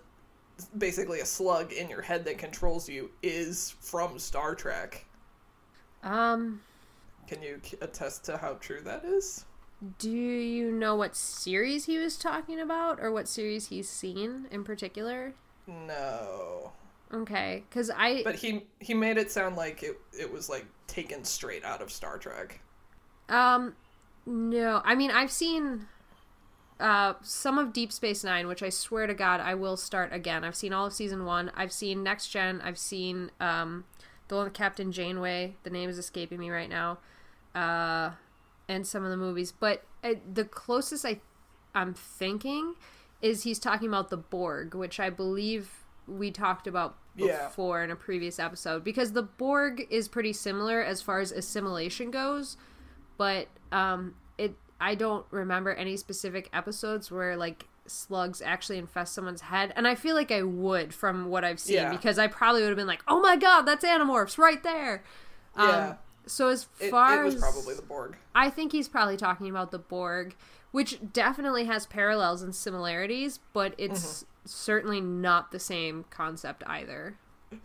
basically 0.79 1.21
a 1.21 1.25
slug 1.27 1.73
in 1.73 1.89
your 1.89 2.03
head 2.03 2.25
that 2.25 2.39
controls 2.39 2.89
you 2.89 3.11
is 3.23 3.75
from 3.81 4.19
Star 4.19 4.55
Trek. 4.55 5.05
um, 6.03 6.61
Can 7.31 7.43
you 7.43 7.61
attest 7.81 8.25
to 8.25 8.39
how 8.39 8.55
true 8.55 8.81
that 8.83 9.05
is? 9.05 9.45
do 9.99 10.11
you 10.11 10.71
know 10.71 10.95
what 10.95 11.17
series 11.17 11.87
he 11.87 11.97
was 11.97 12.19
talking 12.19 12.61
about, 12.61 13.01
or 13.01 13.11
what 13.11 13.29
series 13.29 13.69
he's 13.69 13.89
seen 13.89 14.47
in 14.51 14.65
particular? 14.65 15.35
No. 15.67 16.73
Okay, 17.13 17.65
because 17.69 17.91
I 17.97 18.23
But 18.25 18.35
he 18.35 18.67
he 18.81 18.95
made 18.95 19.17
it 19.17 19.31
sound 19.31 19.57
like 19.57 19.83
it 19.83 19.99
it 20.19 20.31
was 20.31 20.49
like 20.49 20.67
taken 20.87 21.25
straight 21.25 21.65
out 21.65 21.81
of 21.81 21.91
Star 21.91 22.19
Trek. 22.19 22.61
Um, 23.29 23.75
no. 24.27 24.83
I 24.85 24.95
mean, 24.95 25.11
I've 25.11 25.31
seen 25.31 25.87
uh 26.79 27.15
some 27.23 27.59
of 27.59 27.73
Deep 27.73 27.93
Space 27.93 28.25
Nine, 28.25 28.49
which 28.49 28.63
I 28.63 28.71
swear 28.71 29.07
to 29.07 29.15
God 29.15 29.41
I 29.41 29.55
will 29.55 29.77
start 29.77 30.13
again. 30.13 30.45
I've 30.45 30.57
seen 30.57 30.73
all 30.73 30.87
of 30.87 30.93
season 30.93 31.25
one. 31.25 31.53
I've 31.55 31.73
seen 31.73 32.03
Next 32.03 32.29
Gen. 32.29 32.61
I've 32.61 32.79
seen 32.79 33.31
um 33.41 33.85
the 34.29 34.37
one 34.37 34.45
with 34.45 34.55
Captain 34.55 34.93
Janeway. 34.93 35.57
The 35.63 35.71
name 35.71 35.89
is 35.89 35.97
escaping 35.97 36.39
me 36.39 36.51
right 36.51 36.69
now. 36.69 36.99
Uh, 37.55 38.11
and 38.69 38.87
some 38.87 39.05
of 39.05 39.11
the 39.11 39.17
movies, 39.17 39.53
but 39.53 39.83
uh, 40.05 40.15
the 40.33 40.45
closest 40.45 41.05
I 41.05 41.21
I'm 41.75 41.95
thinking 41.95 42.75
is 43.23 43.43
he's 43.43 43.59
talking 43.59 43.89
about 43.89 44.11
the 44.11 44.17
Borg, 44.17 44.75
which 44.75 44.99
I 45.01 45.11
believe 45.11 45.85
we 46.07 46.31
talked 46.31 46.67
about 46.67 46.97
Yeah. 47.17 47.47
before 47.49 47.83
in 47.83 47.91
a 47.91 47.97
previous 47.97 48.39
episode 48.39 48.83
because 48.85 49.13
the 49.13 49.23
Borg 49.23 49.87
is 49.91 50.09
pretty 50.09 50.33
similar 50.33 50.81
as 50.83 51.03
far 51.03 51.19
as 51.21 51.33
assimilation 51.33 52.11
goes, 52.11 52.57
but 53.19 53.49
um 53.73 54.15
it 54.39 54.55
I 54.81 54.95
don't 54.95 55.27
remember 55.31 55.73
any 55.75 55.97
specific 55.97 56.49
episodes 56.53 57.11
where 57.11 57.37
like 57.37 57.67
slugs 57.87 58.41
actually 58.41 58.79
infest 58.79 59.13
someone's 59.13 59.41
head 59.43 59.73
and 59.77 59.87
I 59.89 59.95
feel 59.97 60.15
like 60.15 60.31
I 60.31 60.43
would 60.43 60.95
from 60.95 61.27
what 61.29 61.45
I've 61.45 61.59
seen 61.61 61.75
Yeah. 61.77 61.91
because 61.91 62.19
I 62.19 62.29
probably 62.29 62.63
would 62.63 62.69
have 62.69 62.77
been 62.77 62.87
like, 62.87 63.03
"Oh 63.09 63.21
my 63.21 63.37
god, 63.37 63.63
that's 63.63 63.85
Animorphs 63.85 64.39
right 64.39 64.63
there." 64.63 65.03
Yeah. 65.57 65.97
So 66.27 66.49
as 66.49 66.65
far 66.65 67.23
it 67.23 67.25
was 67.25 67.35
as 67.37 67.41
probably 67.41 67.75
the 67.75 67.83
Borg. 67.83 68.17
I 68.35 68.51
think 68.51 68.73
he's 68.73 68.89
probably 68.89 69.17
talking 69.17 69.49
about 69.49 69.71
the 69.71 69.79
Borg, 69.79 70.37
which 70.71 70.99
definitely 71.13 71.65
has 71.65 71.87
parallels 71.87 72.43
and 72.43 72.55
similarities, 72.55 73.41
but 73.53 73.75
it's 73.79 74.23
mm-hmm. 74.23 74.27
certainly 74.45 75.01
not 75.01 75.51
the 75.51 75.59
same 75.59 76.05
concept 76.11 76.63
either. 76.67 77.17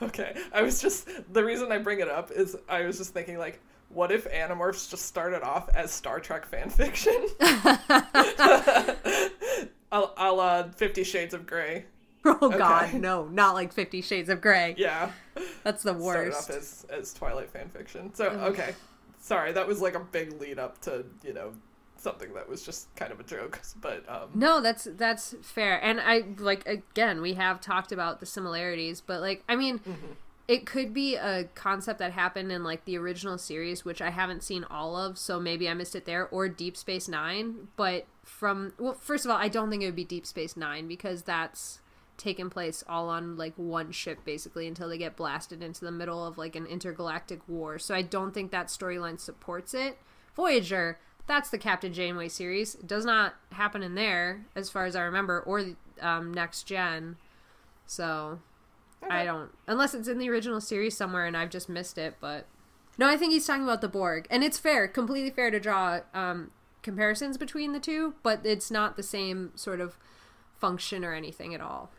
Okay. 0.01 0.35
I 0.53 0.61
was 0.61 0.81
just 0.81 1.07
the 1.31 1.43
reason 1.43 1.71
I 1.71 1.77
bring 1.77 1.99
it 1.99 2.09
up 2.09 2.31
is 2.31 2.57
I 2.67 2.85
was 2.85 2.97
just 2.97 3.13
thinking 3.13 3.37
like 3.37 3.59
what 3.89 4.11
if 4.11 4.29
Animorphs 4.31 4.89
just 4.89 5.05
started 5.05 5.43
off 5.43 5.69
as 5.69 5.91
Star 5.91 6.19
Trek 6.19 6.45
fan 6.45 6.69
fiction? 6.69 7.27
a 9.91 10.31
la 10.31 10.63
Fifty 10.75 11.03
Shades 11.03 11.33
of 11.33 11.45
Grey. 11.45 11.85
Oh 12.41 12.49
God, 12.49 12.93
no, 12.95 13.25
not 13.27 13.53
like 13.53 13.71
Fifty 13.71 14.01
Shades 14.01 14.29
of 14.29 14.41
Grey. 14.41 14.73
Yeah. 14.77 15.11
That's 15.63 15.83
the 15.83 15.97
Started 15.99 16.03
worst. 16.33 16.49
off 16.49 16.55
as, 16.55 16.85
as 16.89 17.13
Twilight 17.13 17.49
fan 17.51 17.69
fiction. 17.69 18.13
So, 18.13 18.25
okay. 18.29 18.73
Sorry, 19.19 19.51
that 19.51 19.67
was 19.67 19.81
like 19.81 19.95
a 19.95 19.99
big 19.99 20.39
lead 20.41 20.57
up 20.59 20.79
to, 20.81 21.05
you 21.23 21.33
know, 21.33 21.53
something 21.97 22.33
that 22.33 22.47
was 22.49 22.63
just 22.63 22.93
kind 22.95 23.11
of 23.11 23.19
a 23.19 23.23
joke. 23.23 23.61
But, 23.81 24.03
um, 24.09 24.29
No, 24.33 24.59
that's 24.61 24.85
that's 24.97 25.35
fair. 25.41 25.77
And 25.83 25.99
I 26.01 26.23
like 26.39 26.67
again, 26.67 27.21
we 27.21 27.33
have 27.35 27.61
talked 27.61 27.91
about 27.91 28.19
the 28.19 28.25
similarities, 28.25 29.01
but 29.01 29.21
like 29.21 29.43
I 29.47 29.55
mean, 29.55 29.79
it 30.47 30.65
could 30.65 30.93
be 30.93 31.15
a 31.15 31.45
concept 31.55 31.99
that 31.99 32.11
happened 32.13 32.51
in 32.51 32.63
like 32.63 32.85
the 32.85 32.97
original 32.97 33.38
series, 33.38 33.83
which 33.85 34.01
I 34.01 34.09
haven't 34.11 34.43
seen 34.43 34.63
all 34.69 34.95
of, 34.95 35.17
so 35.17 35.39
maybe 35.39 35.67
I 35.69 35.73
missed 35.73 35.95
it 35.95 36.05
there, 36.05 36.27
or 36.27 36.47
Deep 36.49 36.77
Space 36.77 37.07
Nine. 37.07 37.67
But 37.75 38.05
from 38.23 38.73
well, 38.79 38.93
first 38.93 39.25
of 39.25 39.31
all, 39.31 39.38
I 39.38 39.47
don't 39.47 39.69
think 39.69 39.83
it 39.83 39.88
would 39.88 39.95
be 39.95 40.03
Deep 40.05 40.25
Space 40.25 40.55
Nine 40.57 40.88
because 40.88 41.23
that's 41.23 41.79
taken 42.17 42.49
place 42.49 42.84
all 42.88 43.10
on 43.10 43.38
like 43.38 43.54
one 43.58 43.91
ship 43.91 44.19
basically 44.23 44.67
until 44.67 44.89
they 44.89 44.97
get 44.97 45.15
blasted 45.15 45.62
into 45.62 45.84
the 45.84 45.91
middle 45.91 46.25
of 46.25 46.38
like 46.38 46.56
an 46.56 46.65
intergalactic 46.65 47.41
war. 47.47 47.78
So 47.80 47.93
I 47.93 48.01
don't 48.01 48.34
think 48.34 48.51
that 48.51 48.67
storyline 48.67 49.19
supports 49.19 49.73
it. 49.73 49.97
Voyager, 50.36 50.99
that's 51.28 51.49
the 51.49 51.58
Captain 51.58 51.93
Janeway 51.93 52.30
series. 52.30 52.75
It 52.75 52.88
does 52.88 53.06
not 53.06 53.36
happen 53.51 53.84
in 53.84 53.95
there 53.95 54.45
as 54.56 54.69
far 54.69 54.86
as 54.86 54.95
I 54.95 55.01
remember, 55.01 55.41
or 55.41 55.65
um, 56.01 56.34
Next 56.34 56.63
Gen. 56.63 57.17
So 57.86 58.39
I 59.10 59.25
don't 59.25 59.51
unless 59.67 59.93
it's 59.93 60.08
in 60.08 60.17
the 60.17 60.30
original 60.30 60.62
series 60.62 60.97
somewhere 60.97 61.25
and 61.25 61.38
I've 61.38 61.49
just 61.49 61.69
missed 61.69 61.97
it, 61.97 62.15
but 62.19 62.47
no, 62.97 63.08
I 63.10 63.17
think 63.17 63.34
he's 63.34 63.45
talking 63.45 63.63
about 63.63 63.82
the 63.82 63.89
Borg. 63.89 64.25
And 64.30 64.43
it's 64.43 64.58
fair, 64.58 64.88
completely 64.88 65.30
fair 65.30 65.51
to 65.51 65.60
draw 65.60 65.99
um, 66.13 66.51
comparisons 66.82 67.38
between 67.38 67.73
the 67.73 67.80
two, 67.80 68.15
but 68.23 68.45
it's 68.45 68.71
not 68.71 68.95
the 68.95 69.04
same 69.04 69.51
sort 69.56 69.82
of 69.82 69.97
function 70.58 71.04
or 71.04 71.13
anything 71.13 71.54
at 71.54 71.62
all. 71.62 71.91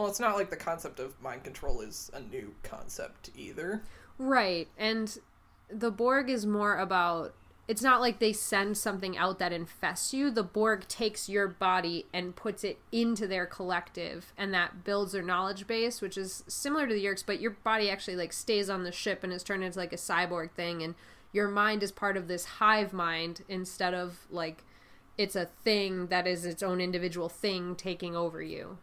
Well, 0.00 0.08
it's 0.08 0.18
not 0.18 0.36
like 0.36 0.48
the 0.48 0.56
concept 0.56 0.98
of 0.98 1.20
mind 1.20 1.44
control 1.44 1.82
is 1.82 2.10
a 2.14 2.20
new 2.20 2.54
concept 2.62 3.28
either. 3.36 3.82
Right. 4.16 4.66
And 4.78 5.18
the 5.68 5.90
Borg 5.90 6.30
is 6.30 6.46
more 6.46 6.78
about 6.78 7.34
it's 7.68 7.82
not 7.82 8.00
like 8.00 8.18
they 8.18 8.32
send 8.32 8.78
something 8.78 9.18
out 9.18 9.38
that 9.40 9.52
infests 9.52 10.14
you. 10.14 10.30
The 10.30 10.42
Borg 10.42 10.88
takes 10.88 11.28
your 11.28 11.48
body 11.48 12.06
and 12.14 12.34
puts 12.34 12.64
it 12.64 12.78
into 12.90 13.26
their 13.26 13.44
collective, 13.44 14.32
and 14.38 14.54
that 14.54 14.84
builds 14.84 15.12
their 15.12 15.22
knowledge 15.22 15.66
base, 15.66 16.00
which 16.00 16.16
is 16.16 16.44
similar 16.48 16.86
to 16.86 16.94
the 16.94 17.04
Yeerks, 17.04 17.22
but 17.24 17.38
your 17.38 17.50
body 17.62 17.90
actually 17.90 18.16
like 18.16 18.32
stays 18.32 18.70
on 18.70 18.84
the 18.84 18.92
ship 18.92 19.22
and 19.22 19.34
is 19.34 19.42
turned 19.42 19.62
into 19.62 19.78
like 19.78 19.92
a 19.92 19.96
cyborg 19.96 20.52
thing, 20.52 20.82
and 20.82 20.94
your 21.30 21.46
mind 21.46 21.82
is 21.82 21.92
part 21.92 22.16
of 22.16 22.26
this 22.26 22.46
hive 22.46 22.94
mind 22.94 23.42
instead 23.50 23.92
of 23.92 24.20
like 24.30 24.64
it's 25.18 25.36
a 25.36 25.44
thing 25.62 26.06
that 26.06 26.26
is 26.26 26.46
its 26.46 26.62
own 26.62 26.80
individual 26.80 27.28
thing 27.28 27.76
taking 27.76 28.16
over 28.16 28.40
you. 28.40 28.78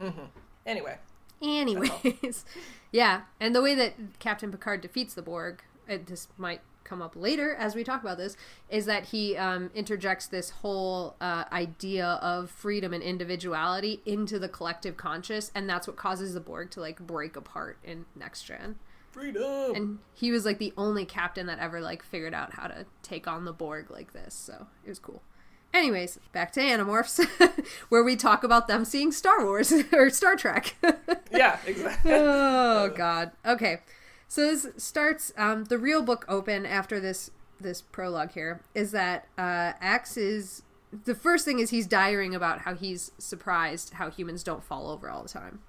Mm-hmm. 0.00 0.24
Anyway. 0.66 0.96
Anyways, 1.42 2.44
yeah, 2.92 3.22
and 3.38 3.54
the 3.54 3.60
way 3.60 3.74
that 3.74 3.94
Captain 4.18 4.50
Picard 4.50 4.80
defeats 4.80 5.14
the 5.14 5.20
Borg, 5.20 5.62
it, 5.86 6.06
this 6.06 6.28
might 6.38 6.60
come 6.84 7.02
up 7.02 7.16
later 7.16 7.54
as 7.54 7.74
we 7.74 7.82
talk 7.82 8.02
about 8.02 8.18
this 8.18 8.36
is 8.68 8.84
that 8.86 9.06
he 9.06 9.36
um, 9.36 9.70
interjects 9.74 10.26
this 10.26 10.50
whole 10.50 11.16
uh, 11.20 11.44
idea 11.50 12.06
of 12.22 12.50
freedom 12.50 12.92
and 12.92 13.02
individuality 13.02 14.00
into 14.06 14.38
the 14.38 14.48
collective 14.48 14.96
conscious 14.96 15.50
and 15.54 15.68
that's 15.68 15.86
what 15.86 15.96
causes 15.96 16.34
the 16.34 16.40
borg 16.40 16.70
to 16.70 16.80
like 16.80 17.00
break 17.00 17.36
apart 17.36 17.78
in 17.82 18.04
next 18.14 18.42
gen 18.42 18.76
freedom 19.10 19.74
and 19.74 19.98
he 20.12 20.30
was 20.30 20.44
like 20.44 20.58
the 20.58 20.72
only 20.76 21.06
captain 21.06 21.46
that 21.46 21.58
ever 21.58 21.80
like 21.80 22.02
figured 22.02 22.34
out 22.34 22.52
how 22.52 22.66
to 22.66 22.84
take 23.02 23.26
on 23.26 23.44
the 23.46 23.52
borg 23.52 23.90
like 23.90 24.12
this 24.12 24.34
so 24.34 24.66
it 24.84 24.88
was 24.90 24.98
cool 24.98 25.22
anyways 25.74 26.18
back 26.32 26.52
to 26.52 26.60
animorphs 26.60 27.22
where 27.90 28.02
we 28.02 28.16
talk 28.16 28.42
about 28.42 28.68
them 28.68 28.84
seeing 28.84 29.12
star 29.12 29.44
wars 29.44 29.72
or 29.92 30.08
star 30.08 30.36
trek 30.36 30.76
yeah 31.30 31.58
exactly 31.66 32.12
oh 32.14 32.88
god 32.96 33.32
okay 33.44 33.80
so 34.28 34.40
this 34.40 34.66
starts 34.76 35.32
um, 35.36 35.64
the 35.64 35.78
real 35.78 36.02
book 36.02 36.24
open 36.28 36.64
after 36.64 36.98
this 36.98 37.30
this 37.60 37.82
prologue 37.82 38.32
here 38.32 38.60
is 38.74 38.92
that 38.92 39.26
uh, 39.38 39.72
Ax 39.80 40.16
is 40.16 40.62
the 41.04 41.14
first 41.14 41.44
thing 41.44 41.58
is 41.58 41.70
he's 41.70 41.86
diarying 41.86 42.34
about 42.34 42.60
how 42.60 42.74
he's 42.74 43.10
surprised 43.18 43.94
how 43.94 44.10
humans 44.10 44.42
don't 44.42 44.62
fall 44.62 44.88
over 44.88 45.10
all 45.10 45.22
the 45.22 45.28
time. 45.28 45.60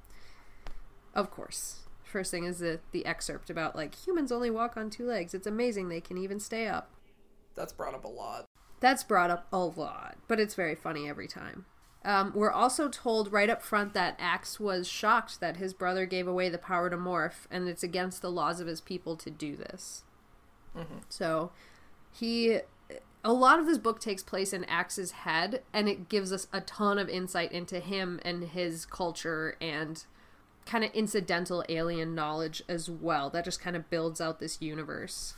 Of 1.13 1.31
course. 1.31 1.79
First 2.03 2.31
thing 2.31 2.43
is 2.43 2.59
the 2.59 2.79
the 2.91 3.05
excerpt 3.05 3.49
about 3.49 3.75
like 3.75 3.95
humans 3.95 4.31
only 4.31 4.51
walk 4.51 4.77
on 4.77 4.89
two 4.89 5.07
legs. 5.07 5.33
It's 5.33 5.47
amazing 5.47 5.89
they 5.89 6.01
can 6.01 6.17
even 6.17 6.39
stay 6.39 6.67
up. 6.67 6.91
That's 7.55 7.73
brought 7.73 7.95
up 7.95 8.03
a 8.03 8.09
lot. 8.09 8.45
That's 8.85 9.03
brought 9.03 9.31
up 9.31 9.47
a 9.51 9.57
lot, 9.57 10.17
but 10.27 10.39
it's 10.39 10.53
very 10.53 10.75
funny 10.75 11.09
every 11.09 11.27
time. 11.27 11.65
Um, 12.03 12.33
we're 12.35 12.51
also 12.51 12.87
told 12.87 13.33
right 13.33 13.49
up 13.49 13.63
front 13.63 13.95
that 13.95 14.15
Ax 14.19 14.59
was 14.59 14.87
shocked 14.87 15.39
that 15.39 15.57
his 15.57 15.73
brother 15.73 16.05
gave 16.05 16.27
away 16.27 16.49
the 16.49 16.59
power 16.59 16.87
to 16.91 16.95
morph, 16.95 17.47
and 17.49 17.67
it's 17.67 17.81
against 17.81 18.21
the 18.21 18.29
laws 18.29 18.59
of 18.59 18.67
his 18.67 18.81
people 18.81 19.15
to 19.15 19.31
do 19.31 19.55
this. 19.55 20.03
Mm-hmm. 20.77 20.99
So, 21.09 21.51
he. 22.11 22.59
A 23.23 23.33
lot 23.33 23.57
of 23.57 23.65
this 23.65 23.79
book 23.79 23.99
takes 23.99 24.21
place 24.21 24.53
in 24.53 24.63
Ax's 24.65 25.11
head, 25.11 25.63
and 25.73 25.89
it 25.89 26.07
gives 26.07 26.31
us 26.31 26.45
a 26.53 26.61
ton 26.61 26.99
of 26.99 27.09
insight 27.09 27.51
into 27.51 27.79
him 27.79 28.19
and 28.23 28.43
his 28.43 28.85
culture 28.85 29.57
and 29.59 30.05
kind 30.67 30.83
of 30.83 30.91
incidental 30.93 31.65
alien 31.69 32.13
knowledge 32.13 32.61
as 32.69 32.87
well. 32.87 33.31
That 33.31 33.45
just 33.45 33.59
kind 33.59 33.75
of 33.75 33.89
builds 33.89 34.21
out 34.21 34.39
this 34.39 34.61
universe. 34.61 35.33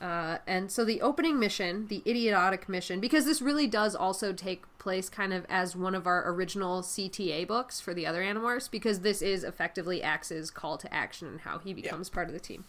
Uh, 0.00 0.38
and 0.46 0.70
so 0.70 0.82
the 0.82 1.02
opening 1.02 1.38
mission, 1.38 1.86
the 1.88 2.02
idiotic 2.06 2.68
mission, 2.68 3.00
because 3.00 3.26
this 3.26 3.42
really 3.42 3.66
does 3.66 3.94
also 3.94 4.32
take 4.32 4.64
place 4.78 5.10
kind 5.10 5.32
of 5.32 5.44
as 5.50 5.76
one 5.76 5.94
of 5.94 6.06
our 6.06 6.30
original 6.32 6.80
CTA 6.80 7.46
books 7.46 7.80
for 7.80 7.92
the 7.92 8.06
other 8.06 8.22
Animorphs, 8.22 8.70
because 8.70 9.00
this 9.00 9.20
is 9.20 9.44
effectively 9.44 10.02
Ax's 10.02 10.50
call 10.50 10.78
to 10.78 10.92
action 10.92 11.28
and 11.28 11.40
how 11.42 11.58
he 11.58 11.74
becomes 11.74 12.08
yeah. 12.08 12.14
part 12.14 12.28
of 12.28 12.32
the 12.32 12.40
team. 12.40 12.64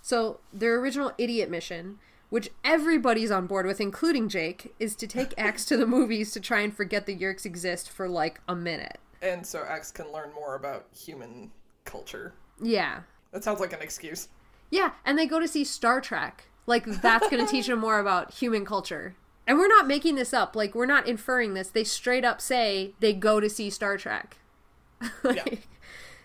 So 0.00 0.40
their 0.50 0.80
original 0.80 1.12
idiot 1.18 1.50
mission, 1.50 1.98
which 2.30 2.48
everybody's 2.64 3.30
on 3.30 3.46
board 3.46 3.66
with, 3.66 3.80
including 3.80 4.30
Jake, 4.30 4.74
is 4.78 4.96
to 4.96 5.06
take 5.06 5.34
Ax 5.38 5.66
to 5.66 5.76
the 5.76 5.86
movies 5.86 6.32
to 6.32 6.40
try 6.40 6.60
and 6.60 6.74
forget 6.74 7.04
the 7.04 7.14
Yeerks 7.14 7.44
exist 7.44 7.90
for 7.90 8.08
like 8.08 8.40
a 8.48 8.56
minute. 8.56 8.98
And 9.20 9.46
so 9.46 9.62
Ax 9.68 9.90
can 9.90 10.10
learn 10.10 10.32
more 10.34 10.54
about 10.54 10.86
human 10.96 11.50
culture. 11.84 12.32
Yeah. 12.62 13.00
That 13.30 13.44
sounds 13.44 13.60
like 13.60 13.74
an 13.74 13.82
excuse. 13.82 14.28
Yeah, 14.70 14.92
and 15.04 15.18
they 15.18 15.26
go 15.26 15.38
to 15.38 15.46
see 15.46 15.64
Star 15.64 16.00
Trek 16.00 16.44
like 16.66 16.84
that's 16.84 17.28
going 17.28 17.44
to 17.44 17.50
teach 17.50 17.66
them 17.66 17.78
more 17.78 17.98
about 17.98 18.34
human 18.34 18.64
culture. 18.64 19.14
And 19.46 19.58
we're 19.58 19.68
not 19.68 19.86
making 19.86 20.14
this 20.14 20.32
up. 20.32 20.54
Like 20.54 20.74
we're 20.74 20.86
not 20.86 21.08
inferring 21.08 21.54
this. 21.54 21.68
They 21.68 21.84
straight 21.84 22.24
up 22.24 22.40
say 22.40 22.94
they 23.00 23.12
go 23.12 23.40
to 23.40 23.50
see 23.50 23.70
Star 23.70 23.96
Trek. 23.96 24.38
like, 25.22 25.36
yeah. 25.36 25.58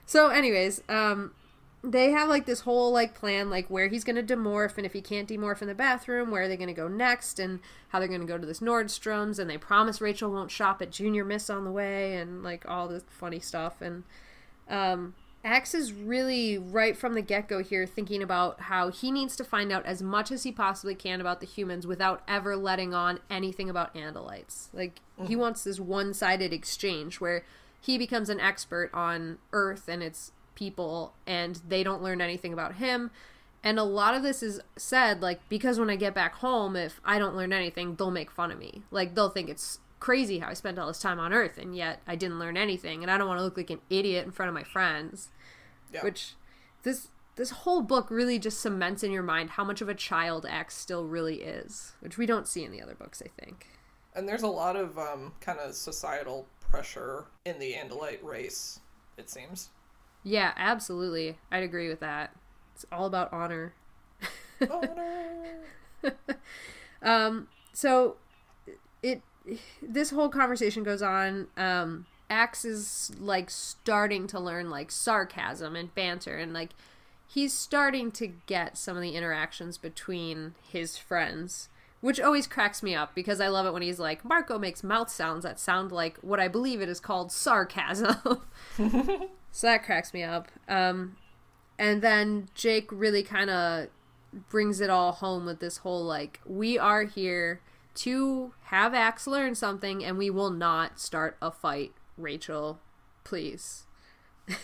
So 0.06 0.30
anyways, 0.30 0.82
um 0.88 1.32
they 1.84 2.12
have 2.12 2.28
like 2.28 2.46
this 2.46 2.62
whole 2.62 2.92
like 2.92 3.14
plan 3.14 3.50
like 3.50 3.70
where 3.70 3.88
he's 3.88 4.04
going 4.04 4.16
to 4.16 4.36
demorph 4.36 4.78
and 4.78 4.86
if 4.86 4.94
he 4.94 5.02
can't 5.02 5.30
demorph 5.30 5.62
in 5.62 5.68
the 5.68 5.76
bathroom 5.76 6.32
where 6.32 6.44
are 6.44 6.48
they 6.48 6.58
going 6.58 6.68
to 6.68 6.74
go 6.74 6.88
next 6.88 7.40
and 7.40 7.60
how 7.90 8.00
they're 8.00 8.08
going 8.08 8.20
to 8.20 8.28
go 8.28 8.38
to 8.38 8.46
this 8.46 8.60
Nordstrom's 8.60 9.40
and 9.40 9.50
they 9.50 9.58
promise 9.58 10.02
Rachel 10.02 10.32
won't 10.32 10.52
shop 10.52 10.82
at 10.82 10.92
Junior 10.92 11.24
Miss 11.24 11.50
on 11.50 11.64
the 11.64 11.72
way 11.72 12.16
and 12.18 12.44
like 12.44 12.66
all 12.68 12.88
this 12.88 13.04
funny 13.10 13.40
stuff 13.40 13.82
and 13.82 14.04
um 14.70 15.14
Ax 15.48 15.74
is 15.74 15.94
really 15.94 16.58
right 16.58 16.98
from 16.98 17.14
the 17.14 17.22
get 17.22 17.48
go 17.48 17.64
here 17.64 17.86
thinking 17.86 18.22
about 18.22 18.60
how 18.60 18.90
he 18.90 19.12
needs 19.12 19.34
to 19.38 19.46
find 19.46 19.72
out 19.72 19.86
as 19.86 20.04
much 20.04 20.30
as 20.30 20.44
he 20.44 20.52
possibly 20.52 20.94
can 20.94 21.22
about 21.22 21.40
the 21.40 21.46
humans 21.46 21.88
without 21.88 22.22
ever 22.28 22.58
letting 22.58 22.94
on 22.94 23.22
anything 23.30 23.70
about 23.70 23.96
Andalites. 23.96 24.68
Like, 24.74 25.00
mm-hmm. 25.18 25.28
he 25.28 25.38
wants 25.38 25.64
this 25.64 25.80
one 25.80 26.14
sided 26.14 26.52
exchange 26.52 27.22
where 27.22 27.46
he 27.80 27.98
becomes 27.98 28.30
an 28.30 28.42
expert 28.42 28.90
on 28.94 29.38
Earth 29.54 29.88
and 29.88 30.04
its 30.04 30.34
people, 30.54 31.14
and 31.26 31.62
they 31.66 31.82
don't 31.82 32.04
learn 32.04 32.20
anything 32.20 32.52
about 32.52 32.76
him. 32.76 33.10
And 33.64 33.80
a 33.80 33.84
lot 33.84 34.16
of 34.16 34.24
this 34.24 34.44
is 34.44 34.60
said, 34.76 35.22
like, 35.22 35.40
because 35.48 35.80
when 35.80 35.90
I 35.90 35.96
get 35.96 36.14
back 36.14 36.36
home, 36.36 36.76
if 36.76 37.00
I 37.06 37.20
don't 37.20 37.38
learn 37.38 37.54
anything, 37.54 37.96
they'll 37.96 38.12
make 38.12 38.32
fun 38.32 38.52
of 38.52 38.60
me. 38.60 38.82
Like, 38.92 39.16
they'll 39.16 39.30
think 39.30 39.48
it's 39.48 39.80
crazy 40.02 40.40
how 40.40 40.50
I 40.50 40.54
spent 40.54 40.78
all 40.78 40.88
this 40.88 41.00
time 41.00 41.20
on 41.20 41.34
Earth 41.34 41.58
and 41.58 41.76
yet 41.76 42.02
I 42.06 42.16
didn't 42.16 42.38
learn 42.38 42.56
anything 42.56 43.02
and 43.02 43.10
I 43.10 43.18
don't 43.18 43.28
want 43.28 43.40
to 43.40 43.44
look 43.44 43.58
like 43.58 43.72
an 43.72 43.82
idiot 43.90 44.26
in 44.26 44.32
front 44.32 44.50
of 44.50 44.54
my 44.54 44.64
friends. 44.64 45.30
Yeah. 45.94 46.04
Which 46.04 46.34
this 46.84 47.10
this 47.36 47.52
whole 47.52 47.82
book 47.82 48.10
really 48.10 48.40
just 48.40 48.60
cements 48.60 49.04
in 49.04 49.12
your 49.12 49.24
mind 49.24 49.52
how 49.52 49.64
much 49.64 49.82
of 49.82 49.90
a 49.90 49.94
child 49.94 50.46
Ax 50.50 50.76
still 50.76 51.06
really 51.06 51.42
is, 51.44 51.94
which 52.00 52.18
we 52.18 52.26
don't 52.26 52.48
see 52.48 52.64
in 52.64 52.72
the 52.72 52.82
other 52.82 52.96
books, 52.96 53.22
I 53.24 53.30
think. 53.40 53.68
And 54.16 54.28
there's 54.28 54.42
a 54.42 54.48
lot 54.48 54.76
of 54.76 54.98
um, 54.98 55.34
kind 55.40 55.60
of 55.60 55.76
societal 55.76 56.48
pressure 56.60 57.26
in 57.46 57.60
the 57.60 57.74
Andalite 57.74 58.24
race, 58.24 58.80
it 59.18 59.30
seems. 59.30 59.70
Yeah, 60.24 60.54
absolutely. 60.58 61.38
I'd 61.52 61.64
agree 61.64 61.88
with 61.88 62.00
that. 62.00 62.36
It's 62.74 62.86
all 62.92 63.06
about 63.06 63.32
honor. 63.32 63.74
honor. 64.70 65.60
um, 67.04 67.48
so 67.72 68.18
it 69.04 69.22
this 69.82 70.10
whole 70.10 70.30
conversation 70.30 70.84
goes 70.84 71.02
on. 71.02 71.48
Um, 71.56 72.08
Ax 72.30 72.66
is 72.66 73.12
like 73.20 73.50
starting 73.50 74.28
to 74.28 74.40
learn 74.40 74.70
like 74.70 74.92
sarcasm 74.92 75.76
and 75.76 75.94
banter, 75.96 76.38
and 76.38 76.54
like 76.54 76.72
he's 77.28 77.54
starting 77.54 78.12
to 78.12 78.28
get 78.28 78.78
some 78.78 78.96
of 78.96 79.04
the 79.04 79.16
interactions 79.16 79.78
between 79.78 80.56
his 80.70 80.98
friends, 80.98 81.70
which 82.02 82.20
always 82.20 82.48
cracks 82.48 82.82
me 82.82 82.96
up 82.96 83.14
because 83.14 83.42
I 83.42 83.48
love 83.48 83.66
it 83.66 83.74
when 83.74 83.82
he's 83.82 84.00
like, 84.00 84.24
Marco 84.24 84.58
makes 84.58 84.84
mouth 84.84 85.10
sounds 85.10 85.44
that 85.44 85.60
sound 85.60 85.92
like 85.92 86.18
what 86.20 86.40
I 86.40 86.48
believe 86.48 86.82
it 86.82 86.90
is 86.90 87.00
called 87.00 87.32
sarcasm. 87.32 88.42
so 89.52 89.68
that 89.68 89.84
cracks 89.84 90.14
me 90.14 90.24
up. 90.24 90.50
Um, 90.68 91.18
and 91.78 92.02
then 92.02 92.50
Jake 92.56 92.92
really 92.92 93.24
kind 93.24 93.50
of 93.50 93.88
brings 94.50 94.82
it 94.82 94.90
all 94.90 95.12
home 95.12 95.46
with 95.46 95.60
this 95.60 95.78
whole 95.78 96.04
like, 96.04 96.40
we 96.46 96.78
are 96.78 97.04
here 97.04 97.62
to 97.96 98.54
have 98.66 98.94
Ax 98.94 99.26
learn 99.26 99.56
something, 99.56 100.04
and 100.06 100.18
we 100.18 100.30
will 100.30 100.52
not 100.52 101.00
start 101.00 101.36
a 101.42 101.52
fight. 101.52 101.94
Rachel, 102.18 102.80
please. 103.24 103.86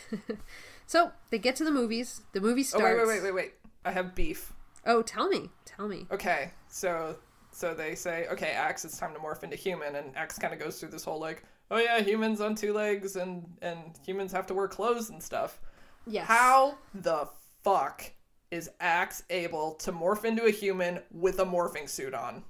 So 0.86 1.12
they 1.32 1.40
get 1.40 1.56
to 1.56 1.64
the 1.64 1.72
movies. 1.72 2.22
The 2.34 2.42
movie 2.42 2.62
Oh 2.62 2.78
starts. 2.78 2.84
wait, 3.00 3.08
wait, 3.08 3.08
wait, 3.08 3.24
wait, 3.24 3.34
wait. 3.34 3.54
I 3.86 3.92
have 3.92 4.14
beef. 4.14 4.54
Oh, 4.86 5.02
tell 5.02 5.30
me, 5.30 5.50
tell 5.66 5.88
me. 5.88 6.06
Okay, 6.12 6.52
so 6.68 7.16
so 7.52 7.74
they 7.74 7.96
say, 7.96 8.28
okay, 8.32 8.52
Ax, 8.52 8.84
it's 8.86 8.98
time 8.98 9.14
to 9.14 9.20
morph 9.20 9.44
into 9.44 9.56
human, 9.56 9.96
and 9.96 10.16
Ax 10.16 10.38
kind 10.38 10.54
of 10.54 10.60
goes 10.60 10.80
through 10.80 10.90
this 10.90 11.04
whole 11.04 11.20
like, 11.20 11.44
oh 11.72 11.78
yeah, 11.78 12.00
humans 12.02 12.42
on 12.42 12.54
two 12.54 12.74
legs, 12.74 13.16
and 13.16 13.46
and 13.62 13.80
humans 14.06 14.32
have 14.34 14.46
to 14.48 14.54
wear 14.54 14.68
clothes 14.68 15.10
and 15.10 15.24
stuff. 15.24 15.60
Yes. 16.06 16.28
How 16.28 16.78
the 16.94 17.28
fuck 17.64 18.12
is 18.52 18.70
Ax 18.80 19.24
able 19.30 19.76
to 19.76 19.92
morph 19.94 20.26
into 20.26 20.44
a 20.44 20.52
human 20.52 21.00
with 21.12 21.40
a 21.40 21.46
morphing 21.46 21.90
suit 21.90 22.14
on? 22.14 22.44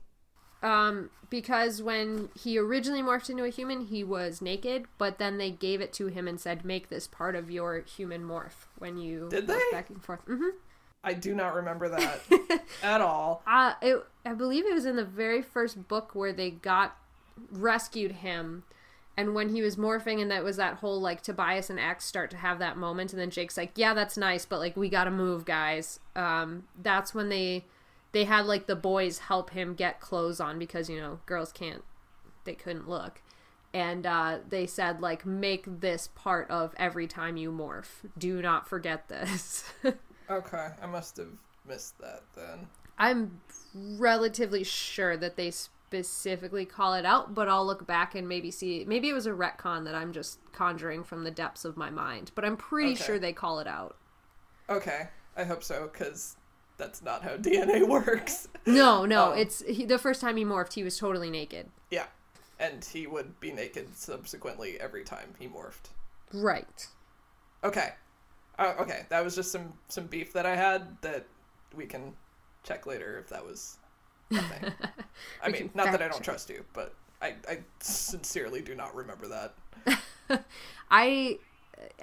Um, 0.63 1.09
because 1.29 1.81
when 1.81 2.29
he 2.39 2.57
originally 2.57 3.01
morphed 3.01 3.29
into 3.29 3.43
a 3.43 3.49
human, 3.49 3.81
he 3.87 4.03
was 4.03 4.41
naked, 4.41 4.85
but 4.97 5.17
then 5.17 5.37
they 5.37 5.51
gave 5.51 5.81
it 5.81 5.91
to 5.93 6.07
him 6.07 6.27
and 6.27 6.39
said, 6.39 6.63
"Make 6.63 6.89
this 6.89 7.07
part 7.07 7.35
of 7.35 7.51
your 7.51 7.79
human 7.81 8.23
morph 8.23 8.67
when 8.77 8.97
you 8.97 9.27
Did 9.29 9.47
they? 9.47 9.59
back 9.71 9.89
and 9.89 10.01
forth." 10.01 10.21
hmm 10.21 10.49
I 11.03 11.13
do 11.13 11.35
not 11.35 11.53
remember 11.53 11.89
that 11.89 12.21
at 12.83 13.01
all. 13.01 13.43
Uh, 13.45 13.73
it, 13.81 14.05
I 14.25 14.33
believe 14.33 14.65
it 14.65 14.73
was 14.73 14.85
in 14.85 14.95
the 14.95 15.03
very 15.03 15.41
first 15.41 15.89
book 15.89 16.15
where 16.15 16.31
they 16.31 16.49
got 16.49 16.95
rescued 17.51 18.13
him, 18.13 18.63
and 19.17 19.35
when 19.35 19.49
he 19.49 19.61
was 19.61 19.75
morphing, 19.75 20.21
and 20.21 20.31
that 20.31 20.43
was 20.45 20.55
that 20.57 20.75
whole 20.75 21.01
like 21.01 21.21
Tobias 21.21 21.69
and 21.69 21.79
Ax 21.79 22.05
start 22.05 22.29
to 22.31 22.37
have 22.37 22.59
that 22.59 22.77
moment, 22.77 23.11
and 23.11 23.19
then 23.21 23.31
Jake's 23.31 23.57
like, 23.57 23.71
"Yeah, 23.75 23.93
that's 23.93 24.15
nice, 24.17 24.45
but 24.45 24.59
like 24.59 24.77
we 24.77 24.87
gotta 24.87 25.11
move, 25.11 25.43
guys." 25.43 25.99
Um, 26.15 26.63
that's 26.81 27.13
when 27.13 27.27
they 27.27 27.65
they 28.13 28.25
had 28.25 28.45
like 28.45 28.67
the 28.67 28.75
boys 28.77 29.19
help 29.19 29.51
him 29.51 29.75
get 29.75 29.99
clothes 30.01 30.39
on 30.39 30.59
because 30.59 30.89
you 30.89 30.99
know 30.99 31.19
girls 31.25 31.51
can't 31.51 31.83
they 32.45 32.55
couldn't 32.55 32.89
look 32.89 33.21
and 33.73 34.05
uh, 34.05 34.39
they 34.47 34.67
said 34.67 35.01
like 35.01 35.25
make 35.25 35.65
this 35.81 36.09
part 36.15 36.49
of 36.51 36.73
every 36.77 37.07
time 37.07 37.37
you 37.37 37.51
morph 37.51 38.05
do 38.17 38.41
not 38.41 38.67
forget 38.69 39.09
this 39.09 39.73
Okay, 40.29 40.69
I 40.81 40.85
must 40.85 41.17
have 41.17 41.39
missed 41.65 41.97
that 41.99 42.23
then. 42.35 42.67
i'm 42.97 43.41
relatively 43.73 44.63
sure 44.63 45.17
that 45.17 45.35
they 45.35 45.51
specifically 45.51 46.65
call 46.65 46.93
it 46.93 47.05
out 47.05 47.33
but 47.33 47.47
i'll 47.47 47.65
look 47.65 47.85
back 47.87 48.15
and 48.15 48.27
maybe 48.27 48.51
see 48.51 48.83
maybe 48.87 49.09
it 49.09 49.13
was 49.13 49.25
a 49.27 49.31
retcon 49.31 49.85
that 49.85 49.95
i'm 49.95 50.11
just 50.13 50.39
conjuring 50.51 51.03
from 51.03 51.23
the 51.23 51.31
depths 51.31 51.65
of 51.65 51.77
my 51.77 51.89
mind 51.89 52.31
but 52.35 52.45
i'm 52.45 52.57
pretty 52.57 52.91
Okay. 52.91 53.03
sure 53.03 53.19
they 53.19 53.33
call 53.33 53.59
it 53.59 53.67
out 53.67 53.97
Okay, 54.69 55.09
I 55.35 55.43
hope 55.43 55.63
so, 55.63 55.89
because 55.91 56.35
that's 56.83 57.01
not 57.01 57.23
how 57.23 57.37
DNA 57.37 57.87
works. 57.97 58.47
no 58.65 59.05
no 59.05 59.29
Oh. 59.29 59.31
it's 59.33 59.63
he, 59.65 59.85
the 59.85 59.97
first 59.97 60.19
time 60.21 60.37
he 60.37 60.45
morphed 60.45 60.73
he 60.73 60.83
was 60.83 60.97
totally 60.97 61.29
naked 61.29 61.69
yeah, 61.89 62.07
and 62.59 62.83
he 62.83 63.07
would 63.07 63.39
be 63.39 63.51
naked 63.51 63.95
subsequently 63.95 64.79
every 64.79 65.03
time 65.03 65.33
he 65.39 65.47
morphed. 65.47 65.89
right 66.33 66.87
Okay. 67.63 67.89
Uh, 68.59 68.73
okay, 68.79 69.05
that 69.09 69.23
was 69.23 69.35
just 69.35 69.51
some 69.51 69.73
some 69.87 70.05
beef 70.07 70.33
that 70.33 70.45
I 70.45 70.55
had 70.55 70.97
that 71.01 71.25
we 71.75 71.85
can 71.85 72.13
check 72.63 72.85
later 72.85 73.17
if 73.19 73.29
that 73.29 73.43
was. 73.45 73.77
I 75.41 75.49
mean, 75.49 75.69
not 75.73 75.91
that 75.91 76.01
I 76.01 76.07
don't 76.07 76.17
check. 76.17 76.23
trust 76.23 76.49
you, 76.49 76.63
but 76.73 76.93
I, 77.21 77.35
I 77.49 77.59
sincerely 77.79 78.61
do 78.61 78.75
not 78.75 78.93
remember 78.93 79.27
that. 79.29 80.43
I 80.91 81.39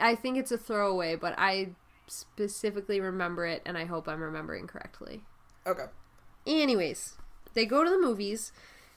I 0.01 0.14
think 0.16 0.38
it's 0.38 0.51
a 0.53 0.59
throwaway, 0.59 1.16
but 1.16 1.35
I 1.38 1.71
specifically 2.11 3.01
remember 3.01 3.46
it 3.46 3.62
and 3.64 3.79
I 3.79 3.85
hope 3.85 4.09
I'm 4.09 4.23
remembering 4.23 4.66
correctly. 4.66 5.23
Okay. 5.66 5.87
Anyways, 6.46 7.16
they 7.55 7.66
go 7.66 7.85
to 7.85 7.90
the 7.90 7.99
movies 7.99 8.53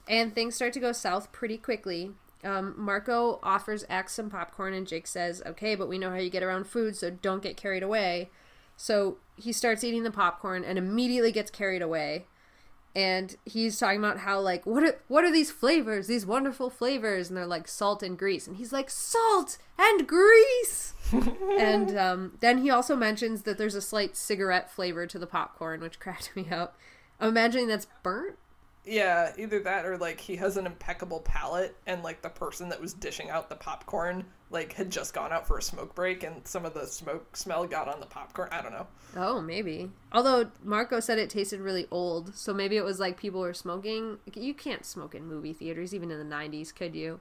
and 0.08 0.34
things 0.34 0.56
start 0.56 0.74
to 0.74 0.80
go 0.80 0.92
south 0.92 1.32
pretty 1.32 1.58
quickly. 1.58 2.12
Um, 2.44 2.74
Marco 2.78 3.40
offers 3.42 3.86
Ax 3.90 4.14
some 4.14 4.30
popcorn 4.30 4.74
and 4.74 4.88
Jake 4.88 5.08
says, 5.08 5.42
okay, 5.46 5.76
but 5.76 5.88
we 5.88 5.98
know 5.98 6.10
how 6.10 6.18
you 6.18 6.30
get 6.30 6.44
around 6.44 6.68
food, 6.68 6.96
so 6.96 7.10
don't 7.10 7.42
get 7.42 7.56
carried 7.56 7.84
away. 7.84 8.30
So 8.76 9.18
he 9.36 9.54
starts 9.54 9.84
eating 9.84 10.04
the 10.04 10.12
popcorn 10.12 10.64
and 10.64 10.78
immediately 10.78 11.32
gets 11.32 11.52
carried 11.52 11.82
away. 11.82 12.26
And 12.96 13.36
he's 13.44 13.80
talking 13.80 13.98
about 13.98 14.20
how 14.20 14.40
like 14.40 14.66
what 14.66 14.84
are 14.84 15.00
what 15.08 15.24
are 15.24 15.32
these 15.32 15.52
flavors? 15.52 16.08
These 16.08 16.26
wonderful 16.26 16.70
flavors, 16.70 17.30
and 17.30 17.38
they're 17.38 17.48
like 17.48 17.68
salt 17.68 18.04
and 18.04 18.18
grease. 18.18 18.48
And 18.48 18.58
he's 18.58 18.72
like 18.72 18.90
salt 18.90 19.58
and 19.80 20.08
grease. 20.08 20.94
and 21.60 21.98
um, 21.98 22.38
then 22.40 22.60
he 22.60 22.70
also 22.70 22.96
mentions 22.96 23.44
that 23.44 23.58
there's 23.58 23.76
a 23.76 23.82
slight 23.82 24.16
cigarette 24.16 24.70
flavor 24.70 25.08
to 25.08 25.18
the 25.18 25.28
popcorn, 25.28 25.82
which 25.82 26.00
cracked 26.00 26.36
me 26.36 26.48
up. 26.52 26.78
I'm 27.20 27.30
imagining 27.30 27.68
that's 27.68 27.88
burnt. 28.04 28.38
Yeah, 28.86 29.32
either 29.38 29.60
that 29.62 29.86
or 29.86 29.98
like 29.98 30.20
he 30.20 30.36
has 30.38 30.58
an 30.58 30.66
impeccable 30.66 31.22
palate, 31.22 31.76
and 31.88 32.04
like 32.04 32.22
the 32.22 32.30
person 32.30 32.70
that 32.70 32.82
was 32.82 32.94
dishing 32.94 33.30
out 33.30 33.50
the 33.50 33.56
popcorn 33.56 34.26
like 34.50 34.74
had 34.74 34.90
just 34.92 35.14
gone 35.14 35.32
out 35.32 35.48
for 35.48 35.58
a 35.58 35.62
smoke 35.62 35.96
break, 35.96 36.24
and 36.24 36.46
some 36.46 36.66
of 36.66 36.74
the 36.74 36.86
smoke 36.86 37.36
smell 37.36 37.66
got 37.66 37.88
on 37.88 38.00
the 38.00 38.06
popcorn. 38.06 38.50
I 38.52 38.62
don't 38.62 38.74
know. 38.74 38.88
Oh, 39.16 39.42
maybe. 39.42 39.90
Although 40.12 40.52
Marco 40.64 41.00
said 41.00 41.18
it 41.18 41.30
tasted 41.30 41.62
really 41.62 41.88
old, 41.92 42.36
so 42.36 42.54
maybe 42.54 42.78
it 42.78 42.84
was 42.84 43.00
like 43.00 43.18
people 43.18 43.42
were 43.42 43.54
smoking. 43.54 44.18
You 44.34 44.54
can't 44.54 44.86
smoke 44.86 45.16
in 45.16 45.26
movie 45.26 45.54
theaters, 45.54 45.96
even 45.96 46.12
in 46.12 46.20
the 46.20 46.36
'90s, 46.36 46.76
could 46.76 46.94
you? 46.94 47.20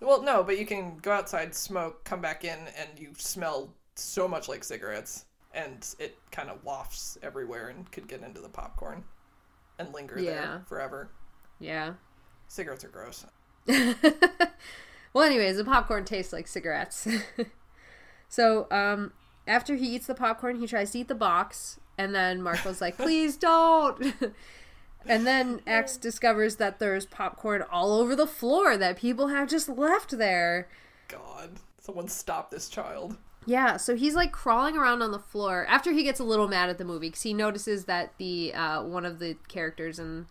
Well, 0.00 0.22
no, 0.22 0.42
but 0.42 0.58
you 0.58 0.66
can 0.66 0.98
go 0.98 1.12
outside, 1.12 1.54
smoke, 1.54 2.02
come 2.04 2.20
back 2.20 2.44
in, 2.44 2.58
and 2.78 2.98
you 2.98 3.10
smell 3.16 3.72
so 3.94 4.26
much 4.26 4.48
like 4.48 4.64
cigarettes, 4.64 5.26
and 5.52 5.86
it 5.98 6.18
kind 6.32 6.50
of 6.50 6.64
wafts 6.64 7.16
everywhere 7.22 7.68
and 7.68 7.90
could 7.92 8.08
get 8.08 8.22
into 8.22 8.40
the 8.40 8.48
popcorn 8.48 9.04
and 9.78 9.92
linger 9.94 10.18
Yeah. 10.18 10.30
there 10.32 10.62
forever. 10.68 11.10
Yeah. 11.58 11.94
Cigarettes 12.48 12.84
are 12.84 12.88
gross. 12.88 13.24
Well, 15.14 15.22
anyways, 15.22 15.56
the 15.58 15.64
popcorn 15.64 16.04
tastes 16.04 16.32
like 16.32 16.48
cigarettes. 16.48 17.06
so, 18.28 18.66
um, 18.72 19.12
after 19.46 19.76
he 19.76 19.94
eats 19.94 20.08
the 20.08 20.14
popcorn, 20.14 20.58
he 20.58 20.66
tries 20.66 20.90
to 20.90 20.98
eat 20.98 21.06
the 21.08 21.14
box, 21.14 21.78
and 21.96 22.12
then 22.12 22.42
Marco's 22.42 22.80
like, 22.80 22.96
"Please 22.98 23.36
don't." 23.36 24.12
and 25.06 25.24
then 25.24 25.60
Ax 25.68 25.96
discovers 25.98 26.56
that 26.56 26.80
there's 26.80 27.06
popcorn 27.06 27.62
all 27.70 27.92
over 27.92 28.16
the 28.16 28.26
floor 28.26 28.76
that 28.76 28.96
people 28.96 29.28
have 29.28 29.48
just 29.48 29.68
left 29.68 30.18
there. 30.18 30.68
God, 31.06 31.60
someone 31.80 32.08
stop 32.08 32.50
this 32.50 32.68
child. 32.68 33.16
Yeah, 33.46 33.76
so 33.76 33.94
he's 33.94 34.14
like 34.14 34.32
crawling 34.32 34.76
around 34.76 35.02
on 35.02 35.10
the 35.10 35.18
floor 35.18 35.66
after 35.68 35.92
he 35.92 36.02
gets 36.02 36.20
a 36.20 36.24
little 36.24 36.48
mad 36.48 36.70
at 36.70 36.78
the 36.78 36.84
movie 36.84 37.08
because 37.08 37.22
he 37.22 37.34
notices 37.34 37.84
that 37.84 38.14
the 38.18 38.54
uh, 38.54 38.82
one 38.82 39.04
of 39.04 39.18
the 39.18 39.36
characters 39.48 39.98
in 39.98 40.26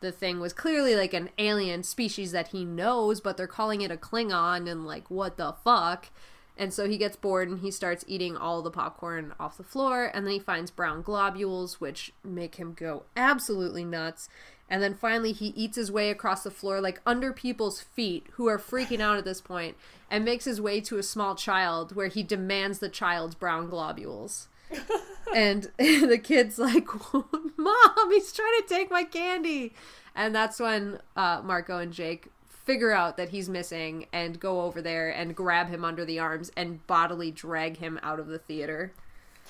the 0.00 0.12
thing 0.12 0.38
was 0.38 0.52
clearly 0.52 0.94
like 0.94 1.14
an 1.14 1.30
alien 1.38 1.82
species 1.82 2.32
that 2.32 2.48
he 2.48 2.64
knows, 2.64 3.20
but 3.20 3.36
they're 3.36 3.46
calling 3.46 3.80
it 3.80 3.90
a 3.90 3.96
Klingon 3.96 4.70
and 4.70 4.86
like 4.86 5.10
what 5.10 5.36
the 5.36 5.54
fuck. 5.64 6.10
And 6.56 6.74
so 6.74 6.88
he 6.88 6.98
gets 6.98 7.16
bored 7.16 7.48
and 7.48 7.60
he 7.60 7.70
starts 7.70 8.04
eating 8.08 8.36
all 8.36 8.62
the 8.62 8.70
popcorn 8.70 9.32
off 9.38 9.56
the 9.56 9.62
floor, 9.62 10.10
and 10.12 10.26
then 10.26 10.32
he 10.32 10.38
finds 10.40 10.72
brown 10.72 11.02
globules, 11.02 11.80
which 11.80 12.12
make 12.24 12.56
him 12.56 12.74
go 12.74 13.04
absolutely 13.16 13.84
nuts. 13.84 14.28
And 14.70 14.82
then 14.82 14.94
finally, 14.94 15.32
he 15.32 15.46
eats 15.48 15.76
his 15.76 15.90
way 15.90 16.10
across 16.10 16.42
the 16.42 16.50
floor, 16.50 16.80
like 16.80 17.00
under 17.06 17.32
people's 17.32 17.80
feet, 17.80 18.26
who 18.32 18.48
are 18.48 18.58
freaking 18.58 19.00
out 19.00 19.16
at 19.16 19.24
this 19.24 19.40
point, 19.40 19.76
and 20.10 20.24
makes 20.24 20.44
his 20.44 20.60
way 20.60 20.80
to 20.82 20.98
a 20.98 21.02
small 21.02 21.34
child 21.34 21.96
where 21.96 22.08
he 22.08 22.22
demands 22.22 22.78
the 22.78 22.88
child's 22.88 23.34
brown 23.34 23.68
globules. 23.70 24.48
and 25.34 25.70
the 25.78 26.20
kid's 26.22 26.58
like, 26.58 26.86
Mom, 27.12 28.10
he's 28.10 28.32
trying 28.32 28.60
to 28.60 28.66
take 28.68 28.90
my 28.90 29.04
candy. 29.04 29.74
And 30.14 30.34
that's 30.34 30.60
when 30.60 31.00
uh, 31.16 31.40
Marco 31.42 31.78
and 31.78 31.92
Jake 31.92 32.28
figure 32.46 32.92
out 32.92 33.16
that 33.16 33.30
he's 33.30 33.48
missing 33.48 34.06
and 34.12 34.38
go 34.38 34.60
over 34.62 34.82
there 34.82 35.08
and 35.08 35.34
grab 35.34 35.70
him 35.70 35.84
under 35.84 36.04
the 36.04 36.18
arms 36.18 36.50
and 36.54 36.86
bodily 36.86 37.30
drag 37.30 37.78
him 37.78 37.98
out 38.02 38.20
of 38.20 38.26
the 38.26 38.38
theater. 38.38 38.92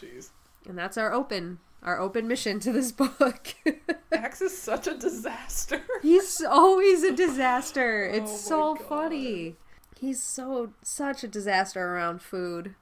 Jeez. 0.01 0.31
And 0.69 0.79
that's 0.79 0.97
our 0.97 1.13
open 1.13 1.59
our 1.83 1.99
open 2.01 2.27
mission 2.29 2.61
to 2.61 2.73
this 2.73 2.93
book. 2.93 3.55
Ax 4.12 4.41
is 4.41 4.57
such 4.57 4.87
a 4.87 4.95
disaster. 4.97 5.81
He's 6.03 6.43
always 6.43 7.03
a 7.03 7.12
disaster. 7.12 8.05
It's 8.12 8.33
Oh 8.33 8.37
so 8.37 8.75
God. 8.75 8.87
funny. 8.88 9.57
He's 9.99 10.23
so 10.23 10.73
such 10.83 11.25
a 11.25 11.29
disaster 11.29 11.83
around 11.95 12.23
food. 12.23 12.75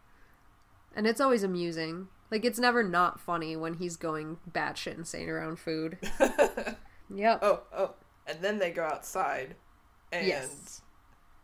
And 0.95 1.07
it's 1.07 1.21
always 1.21 1.43
amusing. 1.43 2.09
Like 2.31 2.45
it's 2.45 2.59
never 2.59 2.83
not 2.83 3.21
funny 3.21 3.55
when 3.57 3.75
he's 3.75 3.97
going 3.97 4.39
batshit 4.51 4.97
insane 4.99 5.29
around 5.29 5.59
food. 5.59 5.99
yep. 7.15 7.39
Oh, 7.43 7.63
oh. 7.77 7.95
And 8.27 8.43
then 8.43 8.59
they 8.59 8.73
go 8.73 8.83
outside, 8.83 9.55
and 10.11 10.27
Yes. 10.27 10.83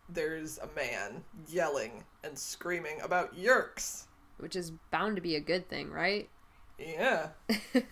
there's 0.08 0.58
a 0.58 0.68
man 0.74 1.22
yelling 1.48 2.02
and 2.24 2.36
screaming 2.36 3.00
about 3.02 3.36
Yeerks. 3.36 4.06
Which 4.38 4.56
is 4.56 4.72
bound 4.90 5.14
to 5.14 5.22
be 5.22 5.36
a 5.36 5.40
good 5.40 5.68
thing, 5.68 5.90
right? 5.90 6.28
Yeah. 6.84 7.28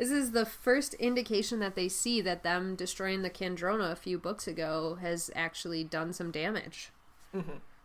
This 0.00 0.10
is 0.10 0.30
the 0.30 0.46
first 0.46 0.94
indication 0.94 1.60
that 1.60 1.74
they 1.74 1.86
see 1.86 2.22
that 2.22 2.42
them 2.42 2.74
destroying 2.74 3.20
the 3.20 3.28
Kandrona 3.28 3.92
a 3.92 3.96
few 3.96 4.16
books 4.16 4.48
ago 4.48 4.96
has 5.02 5.30
actually 5.34 5.84
done 5.84 6.14
some 6.14 6.30
damage. 6.30 6.90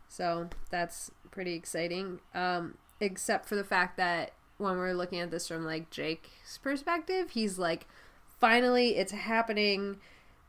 So 0.07 0.47
that's 0.69 1.11
pretty 1.29 1.55
exciting. 1.55 2.21
Um, 2.33 2.75
except 3.01 3.49
for 3.49 3.55
the 3.57 3.65
fact 3.65 3.97
that 3.97 4.31
when 4.57 4.77
we're 4.77 4.93
looking 4.93 5.19
at 5.19 5.29
this 5.29 5.49
from 5.49 5.65
like 5.65 5.89
Jake's 5.89 6.57
perspective, 6.63 7.31
he's 7.31 7.59
like, 7.59 7.85
finally, 8.39 8.95
it's 8.95 9.11
happening. 9.11 9.97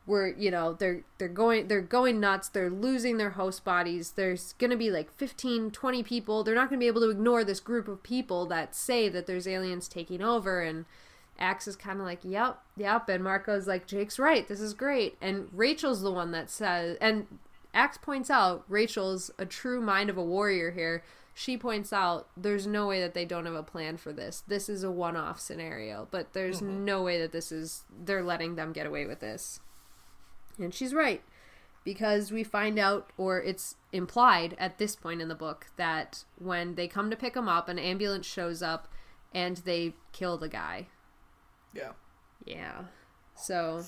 We're 0.06 0.28
you 0.28 0.52
know 0.52 0.72
they're 0.72 1.02
they're 1.18 1.28
going 1.28 1.66
they're 1.66 1.80
going 1.80 2.20
nuts. 2.20 2.48
They're 2.48 2.70
losing 2.70 3.16
their 3.16 3.30
host 3.30 3.64
bodies. 3.64 4.12
There's 4.12 4.52
going 4.54 4.70
to 4.70 4.76
be 4.76 4.90
like 4.90 5.12
15 5.16 5.72
20 5.72 6.02
people. 6.04 6.44
They're 6.44 6.54
not 6.54 6.68
going 6.68 6.78
to 6.78 6.84
be 6.84 6.86
able 6.86 7.00
to 7.00 7.10
ignore 7.10 7.42
this 7.42 7.60
group 7.60 7.88
of 7.88 8.02
people 8.02 8.46
that 8.46 8.74
say 8.74 9.08
that 9.08 9.26
there's 9.26 9.48
aliens 9.48 9.88
taking 9.88 10.22
over. 10.22 10.62
And 10.62 10.84
ax 11.38 11.66
is 11.66 11.76
kind 11.76 11.98
of 11.98 12.06
like 12.06 12.20
yep 12.22 12.62
yep. 12.76 13.08
And 13.08 13.24
marco's 13.24 13.66
like 13.66 13.86
jake's 13.86 14.18
right. 14.18 14.46
This 14.46 14.60
is 14.60 14.74
great. 14.74 15.16
And 15.20 15.48
rachel's 15.52 16.02
the 16.02 16.12
one 16.12 16.30
that 16.30 16.50
says 16.50 16.96
and 17.00 17.26
ax 17.74 17.98
points 17.98 18.30
out 18.30 18.64
rachel's 18.68 19.32
a 19.38 19.44
true 19.44 19.80
mind 19.80 20.08
of 20.08 20.16
a 20.16 20.24
warrior 20.24 20.70
here. 20.70 21.02
She 21.34 21.58
points 21.58 21.92
out 21.92 22.28
there's 22.36 22.66
no 22.66 22.86
way 22.86 23.00
that 23.00 23.12
they 23.12 23.26
don't 23.26 23.44
have 23.44 23.54
a 23.54 23.62
plan 23.62 23.98
for 23.98 24.10
this. 24.10 24.42
This 24.46 24.70
is 24.70 24.82
a 24.82 24.90
one-off 24.90 25.38
scenario. 25.38 26.08
But 26.10 26.32
there's 26.32 26.62
mm-hmm. 26.62 26.86
no 26.86 27.02
way 27.02 27.20
that 27.20 27.32
this 27.32 27.52
is 27.52 27.84
they're 28.04 28.22
letting 28.22 28.54
them 28.54 28.72
get 28.72 28.86
away 28.86 29.04
with 29.04 29.20
this 29.20 29.60
and 30.58 30.72
she's 30.72 30.94
right. 30.94 31.22
Because 31.84 32.32
we 32.32 32.42
find 32.42 32.78
out, 32.78 33.10
or 33.16 33.40
it's 33.40 33.76
implied 33.92 34.56
at 34.58 34.78
this 34.78 34.96
point 34.96 35.20
in 35.22 35.28
the 35.28 35.36
book, 35.36 35.68
that 35.76 36.24
when 36.36 36.74
they 36.74 36.88
come 36.88 37.10
to 37.10 37.16
pick 37.16 37.36
him 37.36 37.48
up, 37.48 37.68
an 37.68 37.78
ambulance 37.78 38.26
shows 38.26 38.60
up 38.60 38.88
and 39.32 39.58
they 39.58 39.94
kill 40.12 40.36
the 40.36 40.48
guy. 40.48 40.88
Yeah. 41.72 41.92
Yeah. 42.44 42.84
So, 43.36 43.84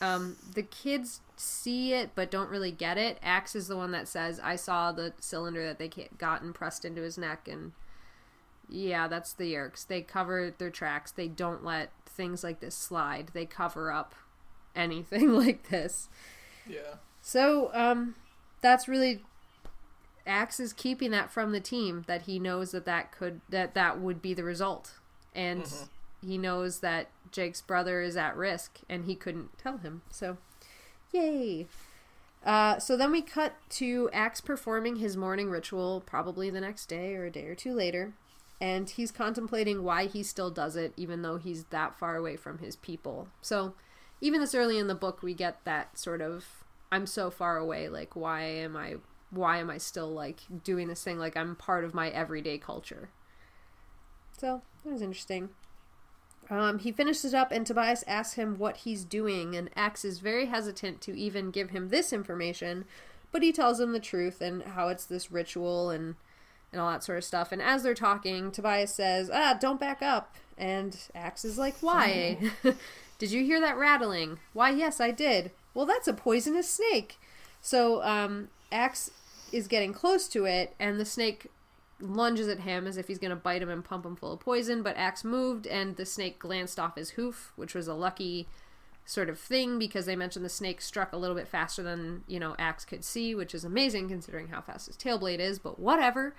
um, 0.00 0.36
the 0.54 0.62
kids 0.62 1.20
see 1.36 1.92
it 1.92 2.10
but 2.14 2.30
don't 2.30 2.50
really 2.50 2.72
get 2.72 2.98
it. 2.98 3.18
Ax 3.22 3.54
is 3.54 3.68
the 3.68 3.76
one 3.76 3.92
that 3.92 4.08
says, 4.08 4.40
I 4.42 4.56
saw 4.56 4.90
the 4.90 5.12
cylinder 5.20 5.64
that 5.66 5.78
they 5.78 5.88
got 6.18 6.42
and 6.42 6.54
pressed 6.54 6.84
into 6.84 7.02
his 7.02 7.16
neck. 7.16 7.46
And 7.46 7.72
yeah, 8.68 9.06
that's 9.06 9.32
the 9.32 9.52
Yeerks. 9.52 9.86
They 9.86 10.02
cover 10.02 10.52
their 10.56 10.70
tracks. 10.70 11.12
They 11.12 11.28
don't 11.28 11.64
let 11.64 11.92
things 12.06 12.42
like 12.42 12.60
this 12.60 12.74
slide, 12.74 13.30
they 13.34 13.46
cover 13.46 13.92
up 13.92 14.14
anything 14.76 15.32
like 15.32 15.68
this. 15.68 16.08
Yeah. 16.68 16.96
So, 17.20 17.70
um, 17.74 18.14
that's 18.60 18.86
really 18.86 19.22
Ax 20.26 20.58
is 20.58 20.72
keeping 20.72 21.10
that 21.12 21.30
from 21.30 21.52
the 21.52 21.60
team 21.60 22.04
that 22.06 22.22
he 22.22 22.38
knows 22.38 22.72
that 22.72 22.84
that 22.84 23.12
could 23.12 23.40
that 23.48 23.74
that 23.74 24.00
would 24.00 24.20
be 24.20 24.34
the 24.34 24.44
result, 24.44 24.94
and 25.34 25.72
he 26.24 26.36
knows 26.36 26.80
that 26.80 27.08
Jake's 27.30 27.62
brother 27.62 28.00
is 28.00 28.16
at 28.16 28.36
risk, 28.36 28.80
and 28.88 29.04
he 29.04 29.14
couldn't 29.14 29.56
tell 29.58 29.78
him. 29.78 30.02
So, 30.10 30.38
yay! 31.12 31.66
Uh, 32.44 32.78
so 32.78 32.96
then 32.96 33.10
we 33.12 33.22
cut 33.22 33.54
to 33.68 34.10
Ax 34.12 34.40
performing 34.40 34.96
his 34.96 35.16
morning 35.16 35.50
ritual, 35.50 36.02
probably 36.04 36.50
the 36.50 36.60
next 36.60 36.86
day 36.86 37.14
or 37.14 37.26
a 37.26 37.30
day 37.30 37.46
or 37.46 37.54
two 37.54 37.74
later, 37.74 38.12
and 38.60 38.90
he's 38.90 39.10
contemplating 39.10 39.82
why 39.84 40.06
he 40.06 40.22
still 40.22 40.50
does 40.50 40.76
it, 40.76 40.92
even 40.96 41.22
though 41.22 41.36
he's 41.36 41.64
that 41.64 41.94
far 41.94 42.16
away 42.16 42.36
from 42.36 42.58
his 42.58 42.76
people. 42.76 43.28
So, 43.42 43.74
even 44.20 44.40
this 44.40 44.54
early 44.54 44.78
in 44.78 44.86
the 44.86 44.94
book, 44.94 45.22
we 45.22 45.34
get 45.34 45.64
that 45.64 45.98
sort 45.98 46.20
of 46.20 46.64
I'm 46.90 47.06
so 47.06 47.30
far 47.30 47.56
away. 47.56 47.88
Like, 47.88 48.14
why 48.14 48.42
am 48.42 48.76
I? 48.76 48.96
Why 49.30 49.58
am 49.58 49.70
I 49.70 49.78
still 49.78 50.10
like 50.10 50.40
doing 50.64 50.88
this 50.88 51.02
thing? 51.02 51.18
Like, 51.18 51.36
I'm 51.36 51.56
part 51.56 51.84
of 51.84 51.94
my 51.94 52.08
everyday 52.10 52.58
culture. 52.58 53.10
So 54.38 54.62
that 54.84 54.92
was 54.92 55.02
interesting. 55.02 55.50
Um, 56.48 56.78
he 56.78 56.92
finishes 56.92 57.34
up, 57.34 57.50
and 57.50 57.66
Tobias 57.66 58.04
asks 58.06 58.34
him 58.34 58.56
what 58.56 58.78
he's 58.78 59.04
doing, 59.04 59.56
and 59.56 59.68
Ax 59.74 60.04
is 60.04 60.20
very 60.20 60.46
hesitant 60.46 61.00
to 61.02 61.18
even 61.18 61.50
give 61.50 61.70
him 61.70 61.88
this 61.88 62.12
information, 62.12 62.84
but 63.32 63.42
he 63.42 63.50
tells 63.50 63.80
him 63.80 63.92
the 63.92 63.98
truth 63.98 64.40
and 64.40 64.62
how 64.62 64.88
it's 64.88 65.06
this 65.06 65.32
ritual 65.32 65.90
and 65.90 66.14
and 66.72 66.80
all 66.80 66.90
that 66.90 67.02
sort 67.02 67.18
of 67.18 67.24
stuff. 67.24 67.52
And 67.52 67.62
as 67.62 67.82
they're 67.82 67.94
talking, 67.94 68.52
Tobias 68.52 68.94
says, 68.94 69.30
"Ah, 69.32 69.56
don't 69.60 69.80
back 69.80 70.02
up." 70.02 70.34
And 70.56 70.96
Ax 71.14 71.44
is 71.44 71.58
like, 71.58 71.76
"Why? 71.80 72.38
did 73.18 73.30
you 73.30 73.44
hear 73.44 73.60
that 73.60 73.76
rattling?" 73.76 74.38
"Why, 74.52 74.70
yes, 74.70 75.00
I 75.00 75.10
did." 75.10 75.52
"Well, 75.74 75.86
that's 75.86 76.08
a 76.08 76.12
poisonous 76.12 76.68
snake." 76.68 77.18
So, 77.60 78.02
um, 78.02 78.48
Ax 78.70 79.10
is 79.52 79.68
getting 79.68 79.92
close 79.92 80.28
to 80.28 80.44
it, 80.44 80.74
and 80.78 81.00
the 81.00 81.04
snake 81.04 81.50
lunges 82.00 82.48
at 82.48 82.60
him 82.60 82.86
as 82.86 82.96
if 82.96 83.08
he's 83.08 83.18
going 83.18 83.30
to 83.30 83.36
bite 83.36 83.62
him 83.62 83.68
and 83.68 83.84
pump 83.84 84.04
him 84.04 84.16
full 84.16 84.32
of 84.32 84.40
poison, 84.40 84.82
but 84.82 84.96
Ax 84.96 85.24
moved 85.24 85.66
and 85.66 85.96
the 85.96 86.04
snake 86.04 86.38
glanced 86.38 86.78
off 86.78 86.96
his 86.96 87.10
hoof, 87.10 87.52
which 87.56 87.74
was 87.74 87.88
a 87.88 87.94
lucky 87.94 88.46
sort 89.04 89.28
of 89.28 89.38
thing 89.38 89.78
because 89.78 90.04
they 90.04 90.16
mentioned 90.16 90.44
the 90.44 90.50
snake 90.50 90.80
struck 90.80 91.12
a 91.12 91.16
little 91.16 91.36
bit 91.36 91.48
faster 91.48 91.82
than, 91.82 92.24
you 92.26 92.40
know, 92.40 92.54
Ax 92.58 92.84
could 92.84 93.04
see, 93.04 93.34
which 93.34 93.54
is 93.54 93.64
amazing 93.64 94.08
considering 94.08 94.48
how 94.48 94.60
fast 94.60 94.88
his 94.88 94.96
tail 94.96 95.18
blade 95.18 95.40
is, 95.40 95.58
but 95.58 95.78
whatever. 95.78 96.34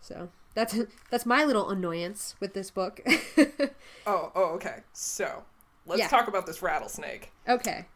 So, 0.00 0.28
that's 0.54 0.76
that's 1.10 1.24
my 1.26 1.44
little 1.44 1.70
annoyance 1.70 2.34
with 2.40 2.54
this 2.54 2.70
book. 2.70 3.00
Oh, 4.08 4.30
oh, 4.36 4.44
okay. 4.50 4.82
So, 4.92 5.42
let's 5.86 6.00
Yeah. 6.00 6.08
talk 6.08 6.28
about 6.28 6.46
this 6.46 6.62
rattlesnake. 6.62 7.32
okay. 7.48 7.86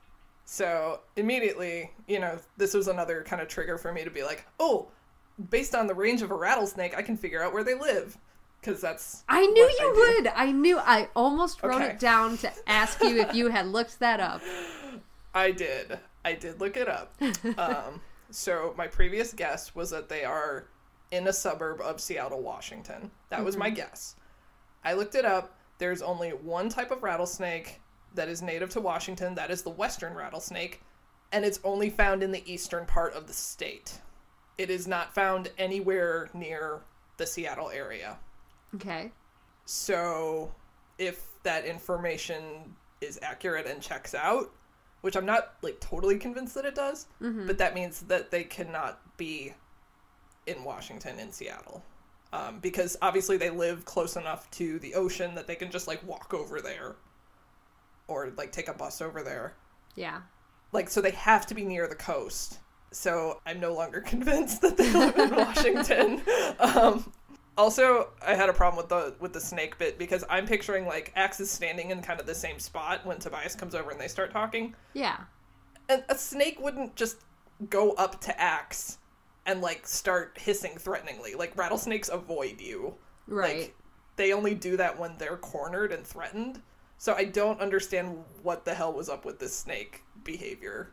So, 0.47 1.01
immediately, 1.15 1.93
you 2.09 2.19
know, 2.19 2.39
this 2.57 2.75
was 2.75 2.89
another 2.89 3.23
kind 3.23 3.41
of 3.41 3.47
trigger 3.47 3.79
for 3.79 3.93
me 3.93 4.03
to 4.03 4.11
be 4.11 4.25
like, 4.25 4.45
oh, 4.59 4.89
based 5.51 5.77
on 5.77 5.87
the 5.87 5.95
range 5.95 6.23
of 6.23 6.33
a 6.33 6.35
rattlesnake, 6.35 6.97
I 6.97 7.03
can 7.03 7.17
figure 7.17 7.41
out 7.41 7.53
where 7.53 7.63
they 7.63 7.75
live. 7.75 8.19
Because 8.61 8.81
that's. 8.81 9.23
I 9.29 9.47
knew 9.47 9.63
you 9.63 9.79
I 9.81 10.17
would. 10.23 10.33
I 10.35 10.51
knew 10.53 10.79
I 10.79 11.09
almost 11.15 11.63
wrote 11.63 11.77
Okay. 11.81 11.91
it 11.93 11.99
down 12.01 12.37
to 12.39 12.53
ask 12.67 13.01
you 13.03 13.21
if 13.21 13.33
you 13.35 13.49
had 13.49 13.67
looked 13.69 14.01
that 14.01 14.19
up. 14.21 14.43
I 15.35 15.53
did. 15.53 15.99
I 16.25 16.35
did 16.35 16.61
look 16.61 16.77
it 16.77 16.89
up. 16.89 17.15
um, 17.57 18.01
so 18.31 18.75
my 18.77 18.87
previous 18.89 19.33
guess 19.33 19.75
was 19.75 19.89
that 19.91 20.09
they 20.11 20.25
are 20.25 20.67
in 21.11 21.27
a 21.29 21.33
suburb 21.33 21.81
of 21.81 22.01
Seattle, 22.01 22.43
Washington. 22.43 23.11
That 23.31 23.45
was 23.45 23.57
my 23.57 23.71
guess. 23.71 24.17
I 24.85 24.93
looked 24.95 25.15
it 25.15 25.25
up. 25.25 25.55
There's 25.81 26.03
only 26.03 26.29
one 26.29 26.69
type 26.69 26.91
of 26.91 27.03
rattlesnake 27.03 27.81
that 28.15 28.29
is 28.29 28.43
native 28.43 28.69
to 28.71 28.83
Washington. 28.83 29.35
That 29.35 29.51
is 29.51 29.63
the 29.63 29.71
western 29.71 30.15
rattlesnake, 30.15 30.83
and 31.33 31.43
it's 31.43 31.59
only 31.65 31.89
found 31.89 32.23
in 32.23 32.33
the 32.33 32.45
eastern 32.51 32.85
part 32.85 33.15
of 33.15 33.27
the 33.27 33.33
state. 33.33 33.99
It 34.59 34.69
is 34.69 34.87
not 34.87 35.15
found 35.15 35.51
anywhere 35.57 36.29
near 36.35 36.83
the 37.17 37.27
Seattle 37.27 37.71
area. 37.71 38.19
Okay. 38.75 39.11
So, 39.65 40.53
if 40.99 41.25
that 41.45 41.65
information 41.65 42.77
is 43.01 43.19
accurate 43.23 43.67
and 43.67 43.81
checks 43.81 44.15
out, 44.15 44.53
which 45.01 45.17
I'm 45.17 45.25
not 45.25 45.55
like 45.63 45.81
totally 45.81 46.19
convinced 46.19 46.55
that 46.57 46.67
it 46.67 46.75
does, 46.75 47.07
mm-hmm. 47.23 47.47
but 47.47 47.57
that 47.57 47.75
means 47.75 48.01
that 48.03 48.31
they 48.31 48.45
cannot 48.45 49.01
be 49.17 49.55
in 50.47 50.63
Washington 50.63 51.19
in 51.19 51.33
Seattle. 51.33 51.83
Um, 52.33 52.61
because 52.61 52.97
obviously 53.03 53.37
they 53.37 53.51
live 53.51 53.85
close 53.85 54.17
enough 54.17 54.49
to 54.53 54.79
the 54.79 54.95
ocean 54.95 55.35
that 55.35 55.47
they 55.49 55.57
can 55.57 55.71
just 55.71 55.89
like 55.89 56.07
walk 56.07 56.33
over 56.33 56.61
there 56.61 56.95
or 58.07 58.33
like 58.37 58.53
take 58.53 58.69
a 58.69 58.73
bus 58.75 59.01
over 59.03 59.23
there. 59.23 59.55
Yeah. 59.97 60.21
Like, 60.73 60.89
so 60.89 61.01
they 61.01 61.11
have 61.11 61.47
to 61.47 61.55
be 61.55 61.65
near 61.65 61.89
the 61.89 61.97
coast. 61.97 62.61
So 62.93 63.41
I'm 63.47 63.59
no 63.61 63.75
longer 63.75 64.01
convinced 64.07 64.61
that 64.63 64.77
they 64.77 64.93
live 64.93 65.17
in 65.17 65.35
Washington. 65.35 66.23
um, 66.61 67.13
also, 67.59 68.11
I 68.25 68.35
had 68.35 68.49
a 68.49 68.53
problem 68.53 68.77
with 68.77 68.89
the 68.89 69.15
with 69.21 69.33
the 69.33 69.41
snake 69.41 69.77
bit 69.79 69.99
because 69.99 70.25
I'm 70.31 70.47
picturing 70.47 70.87
like 70.87 71.13
Ax 71.17 71.41
is 71.41 71.51
standing 71.51 71.91
in 71.91 72.01
kind 72.01 72.21
of 72.21 72.27
the 72.27 72.35
same 72.35 72.59
spot 72.59 73.05
when 73.05 73.19
Tobias 73.19 73.55
comes 73.55 73.75
over 73.75 73.91
and 73.91 74.01
they 74.01 74.09
start 74.09 74.31
talking, 74.31 74.75
Yeah. 74.95 75.17
and 75.89 76.03
a 76.09 76.17
snake 76.17 76.59
wouldn't 76.61 76.97
just 76.97 77.19
go 77.69 77.91
up 77.93 78.21
to 78.23 78.41
Ax 78.41 78.99
and 79.51 79.61
like 79.61 79.87
start 79.87 80.39
hissing 80.41 80.77
threateningly. 80.79 81.35
Like 81.35 81.57
rattlesnakes 81.57 82.09
avoid 82.09 82.61
you. 82.61 82.95
Right. 83.27 83.61
Like, 83.61 83.77
they 84.17 84.33
only 84.33 84.55
do 84.55 84.77
that 84.77 84.99
when 84.99 85.17
they're 85.19 85.37
cornered 85.37 85.93
and 85.93 86.07
threatened. 86.07 86.61
So 86.99 87.15
I 87.15 87.25
don't 87.25 87.61
understand 87.61 88.23
what 88.43 88.65
the 88.65 88.75
hell 88.75 88.93
was 88.93 89.09
up 89.09 89.25
with 89.25 89.39
this 89.39 89.57
snake 89.57 90.03
behavior. 90.25 90.91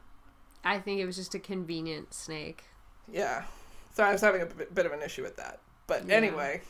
I 0.63 0.80
think 0.80 1.00
it 1.00 1.06
was 1.06 1.15
just 1.17 1.36
a 1.36 1.39
convenient 1.39 2.13
snake. 2.13 2.63
Yeah. 3.12 3.43
So 3.93 4.04
I 4.04 4.12
was 4.12 4.22
having 4.22 4.41
a 4.41 4.46
bit 4.46 4.86
of 4.86 4.91
an 4.91 5.02
issue 5.02 5.24
with 5.24 5.36
that. 5.38 5.60
But 5.86 6.06
Yeah. 6.08 6.15
anyway, 6.15 6.62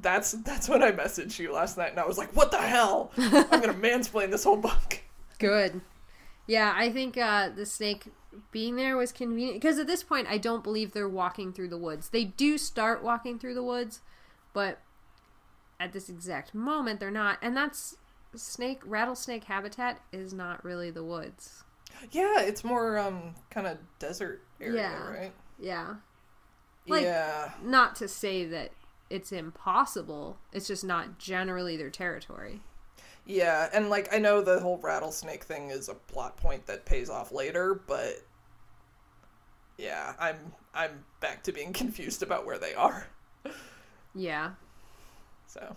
that's 0.00 0.32
that's 0.32 0.68
when 0.68 0.82
I 0.82 0.92
messaged 0.92 1.38
you 1.38 1.52
last 1.52 1.76
night 1.78 1.90
and 1.90 2.00
I 2.00 2.06
was 2.06 2.18
like, 2.18 2.34
"What 2.36 2.50
the 2.50 2.58
hell? 2.58 3.12
I'm 3.16 3.60
going 3.60 3.62
to 3.62 3.74
mansplain 3.74 4.30
this 4.30 4.44
whole 4.44 4.56
book." 4.56 5.00
Good. 5.38 5.80
Yeah, 6.46 6.72
I 6.76 6.90
think 6.90 7.16
uh, 7.18 7.48
the 7.50 7.66
snake 7.66 8.04
being 8.50 8.76
there 8.76 8.96
was 8.96 9.12
convenient 9.12 9.60
because 9.60 9.78
at 9.78 9.86
this 9.86 10.02
point, 10.02 10.26
I 10.28 10.38
don't 10.38 10.62
believe 10.64 10.92
they're 10.92 11.08
walking 11.08 11.52
through 11.52 11.68
the 11.68 11.78
woods. 11.78 12.08
They 12.10 12.24
do 12.24 12.58
start 12.58 13.02
walking 13.02 13.38
through 13.38 13.54
the 13.54 13.62
woods, 13.62 14.00
but 14.52 14.80
at 15.78 15.92
this 15.92 16.08
exact 16.08 16.54
moment, 16.54 17.00
they're 17.00 17.10
not. 17.10 17.38
And 17.42 17.56
that's 17.56 17.96
snake 18.34 18.80
rattlesnake 18.84 19.44
habitat 19.44 20.00
is 20.12 20.32
not 20.32 20.64
really 20.64 20.90
the 20.90 21.04
woods. 21.04 21.64
Yeah, 22.10 22.40
it's 22.40 22.62
more 22.64 22.98
um 22.98 23.34
kind 23.50 23.66
of 23.66 23.78
desert 23.98 24.42
area, 24.60 24.82
Yeah. 24.82 25.08
right? 25.10 25.32
Yeah, 25.58 25.94
Like- 26.86 27.04
yeah. 27.04 27.52
not 27.62 27.96
to 27.96 28.08
say 28.08 28.44
that 28.46 28.72
it's 29.08 29.32
impossible. 29.32 30.38
It's 30.52 30.66
just 30.66 30.84
not 30.84 31.18
generally 31.18 31.76
their 31.76 31.90
territory. 31.90 32.60
Yeah, 33.24 33.68
and 33.72 33.88
like 33.88 34.12
I 34.14 34.18
know 34.18 34.40
the 34.40 34.60
whole 34.60 34.78
rattlesnake 34.78 35.44
thing 35.44 35.70
is 35.70 35.88
a 35.88 35.94
plot 35.94 36.36
point 36.36 36.66
that 36.66 36.84
pays 36.84 37.08
off 37.08 37.32
later, 37.32 37.74
but 37.74 38.22
yeah, 39.78 40.14
I'm 40.18 40.36
I'm 40.74 41.04
back 41.20 41.42
to 41.44 41.52
being 41.52 41.72
confused 41.82 42.22
about 42.22 42.46
where 42.46 42.58
they 42.58 42.74
are. 42.74 43.06
Yeah. 44.14 44.52
So, 45.46 45.76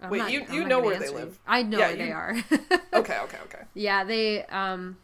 I'm 0.00 0.10
Wait, 0.10 0.18
not- 0.18 0.32
you- 0.32 0.46
I'm 0.48 0.54
you 0.54 0.64
know 0.64 0.80
where 0.80 0.98
they 0.98 1.06
answer 1.06 1.18
you. 1.18 1.24
live. 1.24 1.38
I 1.46 1.62
know 1.62 1.78
Yeah, 1.78 1.86
where 1.88 1.96
they 1.96 2.12
are. 2.12 2.36
okay, 2.94 3.18
okay, 3.24 3.38
okay. 3.44 3.62
Yeah, 3.74 4.04
they 4.04 4.44
um 4.46 4.96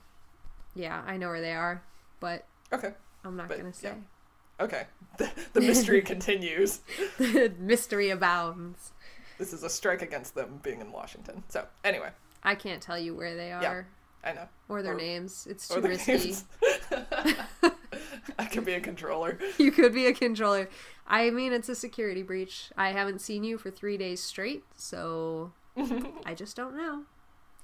Yeah, 0.75 1.03
I 1.07 1.17
know 1.17 1.29
where 1.29 1.41
they 1.41 1.53
are, 1.55 1.83
but 2.21 2.47
Okay. 2.73 2.93
I'm 3.25 3.37
not 3.37 3.49
But, 3.49 3.59
gonna 3.59 3.73
say. 3.73 3.89
yeah. 3.89 4.65
Okay. 4.65 4.87
The, 5.17 5.31
the 5.53 5.61
mystery 5.61 6.03
continues. 6.03 6.81
The 7.19 7.53
mystery 7.61 8.11
abounds. 8.11 8.91
This 9.39 9.53
is 9.53 9.63
a 9.63 9.71
strike 9.71 10.03
against 10.03 10.35
them 10.35 10.59
being 10.61 10.81
in 10.81 10.91
Washington. 10.91 11.45
So 11.49 11.67
anyway, 11.85 12.09
I 12.43 12.57
can't 12.57 12.83
tell 12.83 12.99
you 12.99 13.15
where 13.15 13.37
they 13.37 13.53
are 13.53 13.87
I 14.25 14.33
know. 14.33 14.49
or 14.69 14.83
their 14.83 14.95
Or- 14.95 14.97
names. 14.97 15.47
It's 15.51 15.69
too 15.69 15.81
risky. 15.81 16.35
I 18.39 18.47
could 18.47 18.65
be 18.65 18.73
a 18.73 18.81
controller. 18.81 19.39
you 19.59 19.71
could 19.71 19.93
be 19.95 20.07
a 20.07 20.13
controller. 20.15 20.69
I 21.07 21.31
mean, 21.31 21.53
it's 21.53 21.69
a 21.69 21.75
security 21.75 22.23
breach. 22.23 22.71
I 22.77 22.91
haven't 22.93 23.21
seen 23.21 23.45
you 23.45 23.59
for 23.59 23.71
three 23.71 23.97
days 23.99 24.23
straight, 24.23 24.65
so 24.77 25.53
I 26.25 26.35
just 26.35 26.57
don't 26.57 26.77
know. 26.77 27.03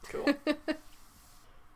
Cool. 0.08 0.34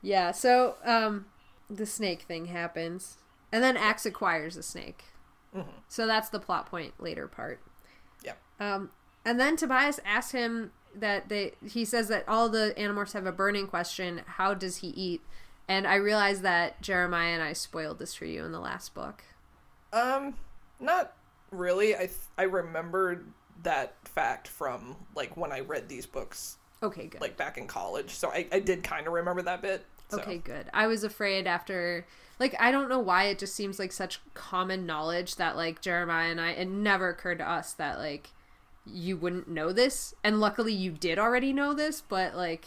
Yeah, 0.02 0.32
so 0.32 0.76
um, 0.84 1.26
the 1.70 1.86
snake 1.86 2.22
thing 2.22 2.46
happens, 2.46 3.16
and 3.50 3.64
then 3.64 3.76
Ax 3.76 4.04
acquires 4.04 4.54
the 4.56 4.62
snake. 4.62 5.04
So 5.88 6.06
that's 6.08 6.28
the 6.30 6.40
plot 6.40 6.66
point 6.66 6.94
later 6.98 7.28
part. 7.28 7.60
Yeah. 8.24 8.32
Um, 8.58 8.90
and 9.24 9.38
then 9.38 9.56
Tobias 9.56 10.00
asks 10.04 10.32
him 10.32 10.72
that 10.94 11.28
they. 11.28 11.52
He 11.66 11.84
says 11.84 12.08
that 12.08 12.24
all 12.28 12.48
the 12.48 12.74
Animorphs 12.76 13.12
have 13.12 13.26
a 13.26 13.32
burning 13.32 13.66
question: 13.66 14.22
How 14.26 14.54
does 14.54 14.78
he 14.78 14.88
eat? 14.88 15.20
And 15.68 15.86
I 15.86 15.94
realized 15.94 16.42
that 16.42 16.80
Jeremiah 16.82 17.32
and 17.32 17.42
I 17.42 17.54
spoiled 17.54 17.98
this 17.98 18.14
for 18.14 18.26
you 18.26 18.44
in 18.44 18.52
the 18.52 18.60
last 18.60 18.94
book. 18.94 19.24
Um, 19.92 20.34
not 20.78 21.14
really. 21.50 21.94
I 21.94 22.00
th- 22.00 22.10
I 22.36 22.42
remembered 22.42 23.26
that 23.62 23.94
fact 24.04 24.48
from 24.48 24.96
like 25.14 25.36
when 25.36 25.52
I 25.52 25.60
read 25.60 25.88
these 25.88 26.04
books 26.06 26.56
Okay, 26.82 27.06
good. 27.06 27.20
like 27.20 27.36
back 27.36 27.56
in 27.56 27.66
college. 27.66 28.10
So 28.10 28.28
I, 28.28 28.46
I 28.52 28.60
did 28.60 28.82
kind 28.82 29.06
of 29.06 29.12
remember 29.12 29.42
that 29.42 29.62
bit. 29.62 29.84
So. 30.10 30.18
Okay, 30.18 30.38
good. 30.38 30.66
I 30.74 30.86
was 30.86 31.02
afraid 31.02 31.46
after 31.46 32.06
like 32.38 32.54
I 32.60 32.70
don't 32.70 32.88
know 32.90 32.98
why 32.98 33.24
it 33.24 33.38
just 33.38 33.54
seems 33.54 33.78
like 33.78 33.90
such 33.92 34.20
common 34.34 34.84
knowledge 34.84 35.36
that 35.36 35.56
like 35.56 35.80
Jeremiah 35.80 36.30
and 36.30 36.40
I 36.40 36.50
it 36.50 36.68
never 36.68 37.08
occurred 37.08 37.38
to 37.38 37.48
us 37.48 37.72
that 37.74 37.98
like 37.98 38.30
you 38.86 39.16
wouldn't 39.16 39.48
know 39.48 39.72
this 39.72 40.14
and 40.22 40.40
luckily 40.40 40.72
you 40.72 40.90
did 40.92 41.18
already 41.18 41.52
know 41.52 41.72
this, 41.74 42.00
but 42.00 42.34
like 42.36 42.66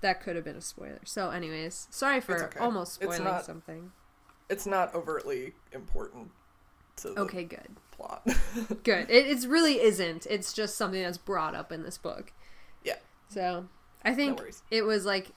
that 0.00 0.20
could 0.22 0.36
have 0.36 0.44
been 0.44 0.56
a 0.56 0.60
spoiler. 0.60 1.00
So 1.04 1.30
anyways, 1.30 1.88
sorry 1.90 2.20
for 2.20 2.44
okay. 2.44 2.58
almost 2.60 3.00
It's 3.02 3.14
spoiling 3.16 3.32
not- 3.32 3.44
something. 3.44 3.92
It's 4.50 4.66
not 4.66 4.94
overtly 4.94 5.54
important 5.72 6.30
to 6.96 7.08
the 7.10 7.20
Okay, 7.22 7.44
good. 7.44 7.76
plot. 7.92 8.22
Good. 8.84 9.08
It 9.10 9.26
it's 9.26 9.46
really 9.46 9.80
isn't. 9.80 10.26
It's 10.28 10.52
just 10.52 10.76
something 10.76 11.00
that's 11.02 11.16
brought 11.18 11.54
up 11.54 11.72
in 11.72 11.82
this 11.82 11.96
book. 11.96 12.32
yeah. 12.84 12.96
So 13.28 13.66
I 14.04 14.14
think 14.14 14.38
worries. 14.40 14.62
it 14.70 14.82
was 14.84 15.06
like 15.06 15.30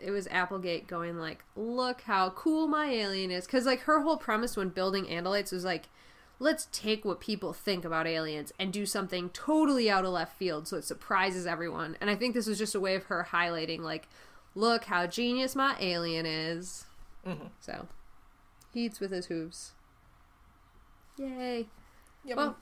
it 0.00 0.10
was 0.10 0.26
Applegate 0.28 0.86
going 0.88 1.18
like, 1.18 1.44
"Look 1.54 2.00
how 2.02 2.30
cool 2.30 2.66
my 2.66 2.86
alien 2.86 3.30
is," 3.30 3.44
because 3.46 3.66
like 3.66 3.80
her 3.82 4.00
whole 4.00 4.16
premise 4.16 4.56
when 4.56 4.70
building 4.70 5.04
Andalites 5.04 5.52
was 5.52 5.64
like, 5.64 5.88
"Let's 6.38 6.68
take 6.72 7.04
what 7.04 7.20
people 7.20 7.52
think 7.52 7.84
about 7.84 8.06
aliens 8.06 8.52
and 8.58 8.72
do 8.72 8.86
something 8.86 9.30
totally 9.30 9.90
out 9.90 10.04
of 10.04 10.12
left 10.12 10.36
field 10.36 10.66
so 10.68 10.76
it 10.76 10.84
surprises 10.84 11.46
everyone." 11.46 11.96
And 12.00 12.10
I 12.10 12.16
think 12.16 12.34
this 12.34 12.46
was 12.46 12.58
just 12.58 12.74
a 12.74 12.80
way 12.80 12.94
of 12.94 13.04
her 13.04 13.28
highlighting 13.30 13.80
like, 13.80 14.08
"Look 14.54 14.84
how 14.84 15.06
genius 15.06 15.54
my 15.54 15.76
alien 15.80 16.26
is." 16.26 16.86
Mm-hmm. 17.26 17.46
So 17.60 17.88
he 18.72 18.86
eats 18.86 19.00
with 19.00 19.10
his 19.12 19.26
hooves. 19.26 19.72
Yay! 21.16 21.66
Yeah, 22.24 22.34
Well, 22.34 22.56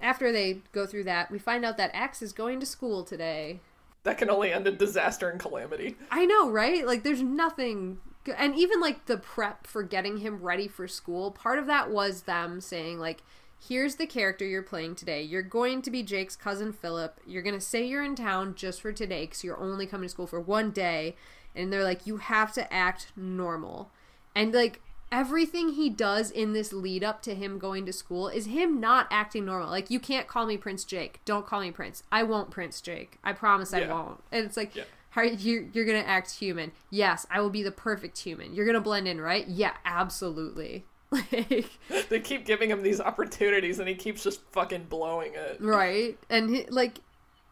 after 0.00 0.30
they 0.30 0.60
go 0.72 0.86
through 0.86 1.04
that, 1.04 1.30
we 1.30 1.38
find 1.38 1.64
out 1.64 1.76
that 1.78 1.90
Ax 1.94 2.22
is 2.22 2.32
going 2.32 2.60
to 2.60 2.66
school 2.66 3.02
today. 3.02 3.60
that 4.04 4.18
can 4.18 4.30
only 4.30 4.52
end 4.52 4.68
in 4.68 4.76
disaster 4.76 5.28
and 5.28 5.40
calamity. 5.40 5.96
I 6.12 6.26
know, 6.26 6.48
right? 6.48 6.86
Like, 6.86 7.02
there's 7.02 7.22
nothing. 7.22 7.98
And 8.28 8.56
even 8.56 8.80
like 8.80 9.06
the 9.06 9.16
prep 9.16 9.66
for 9.66 9.82
getting 9.82 10.18
him 10.18 10.42
ready 10.42 10.68
for 10.68 10.88
school, 10.88 11.30
part 11.30 11.58
of 11.58 11.66
that 11.66 11.90
was 11.90 12.22
them 12.22 12.60
saying, 12.60 12.98
like, 12.98 13.22
here's 13.68 13.96
the 13.96 14.06
character 14.06 14.44
you're 14.44 14.62
playing 14.62 14.94
today. 14.94 15.22
You're 15.22 15.42
going 15.42 15.82
to 15.82 15.90
be 15.90 16.02
Jake's 16.02 16.36
cousin 16.36 16.72
Philip. 16.72 17.20
You're 17.26 17.42
going 17.42 17.54
to 17.54 17.60
say 17.60 17.86
you're 17.86 18.04
in 18.04 18.14
town 18.14 18.54
just 18.54 18.80
for 18.80 18.92
today 18.92 19.24
because 19.24 19.44
you're 19.44 19.58
only 19.58 19.86
coming 19.86 20.08
to 20.08 20.10
school 20.10 20.26
for 20.26 20.40
one 20.40 20.70
day. 20.70 21.16
And 21.54 21.72
they're 21.72 21.84
like, 21.84 22.06
you 22.06 22.18
have 22.18 22.52
to 22.54 22.72
act 22.72 23.12
normal. 23.16 23.90
And 24.34 24.52
like, 24.52 24.80
everything 25.10 25.70
he 25.70 25.88
does 25.88 26.30
in 26.30 26.52
this 26.52 26.72
lead 26.72 27.02
up 27.02 27.22
to 27.22 27.34
him 27.34 27.58
going 27.58 27.86
to 27.86 27.92
school 27.92 28.28
is 28.28 28.46
him 28.46 28.80
not 28.80 29.06
acting 29.10 29.44
normal. 29.44 29.70
Like, 29.70 29.90
you 29.90 30.00
can't 30.00 30.26
call 30.26 30.46
me 30.46 30.56
Prince 30.56 30.84
Jake. 30.84 31.20
Don't 31.24 31.46
call 31.46 31.60
me 31.60 31.70
Prince. 31.70 32.02
I 32.12 32.24
won't 32.24 32.50
Prince 32.50 32.80
Jake. 32.80 33.18
I 33.24 33.32
promise 33.32 33.72
I 33.72 33.86
won't. 33.86 34.22
And 34.30 34.44
it's 34.44 34.56
like, 34.56 34.74
Yeah. 34.74 34.84
How 35.16 35.22
you 35.22 35.68
you're 35.72 35.84
gonna 35.86 35.98
act 35.98 36.30
human? 36.30 36.70
Yes, 36.90 37.26
I 37.30 37.40
will 37.40 37.50
be 37.50 37.62
the 37.64 37.72
perfect 37.72 38.18
human. 38.18 38.54
You're 38.54 38.66
gonna 38.66 38.80
blend 38.80 39.08
in, 39.08 39.20
right? 39.20 39.46
Yeah, 39.48 39.72
absolutely. 39.84 40.84
Like, 41.12 41.70
They 42.08 42.20
keep 42.20 42.44
giving 42.44 42.68
him 42.70 42.82
these 42.82 43.00
opportunities 43.00 43.78
and 43.78 43.88
he 43.88 43.94
keeps 43.94 44.22
just 44.24 44.40
fucking 44.52 44.84
blowing 44.84 45.32
it. 45.34 45.56
right? 45.60 46.18
And 46.28 46.50
he, 46.50 46.66
like, 46.68 46.98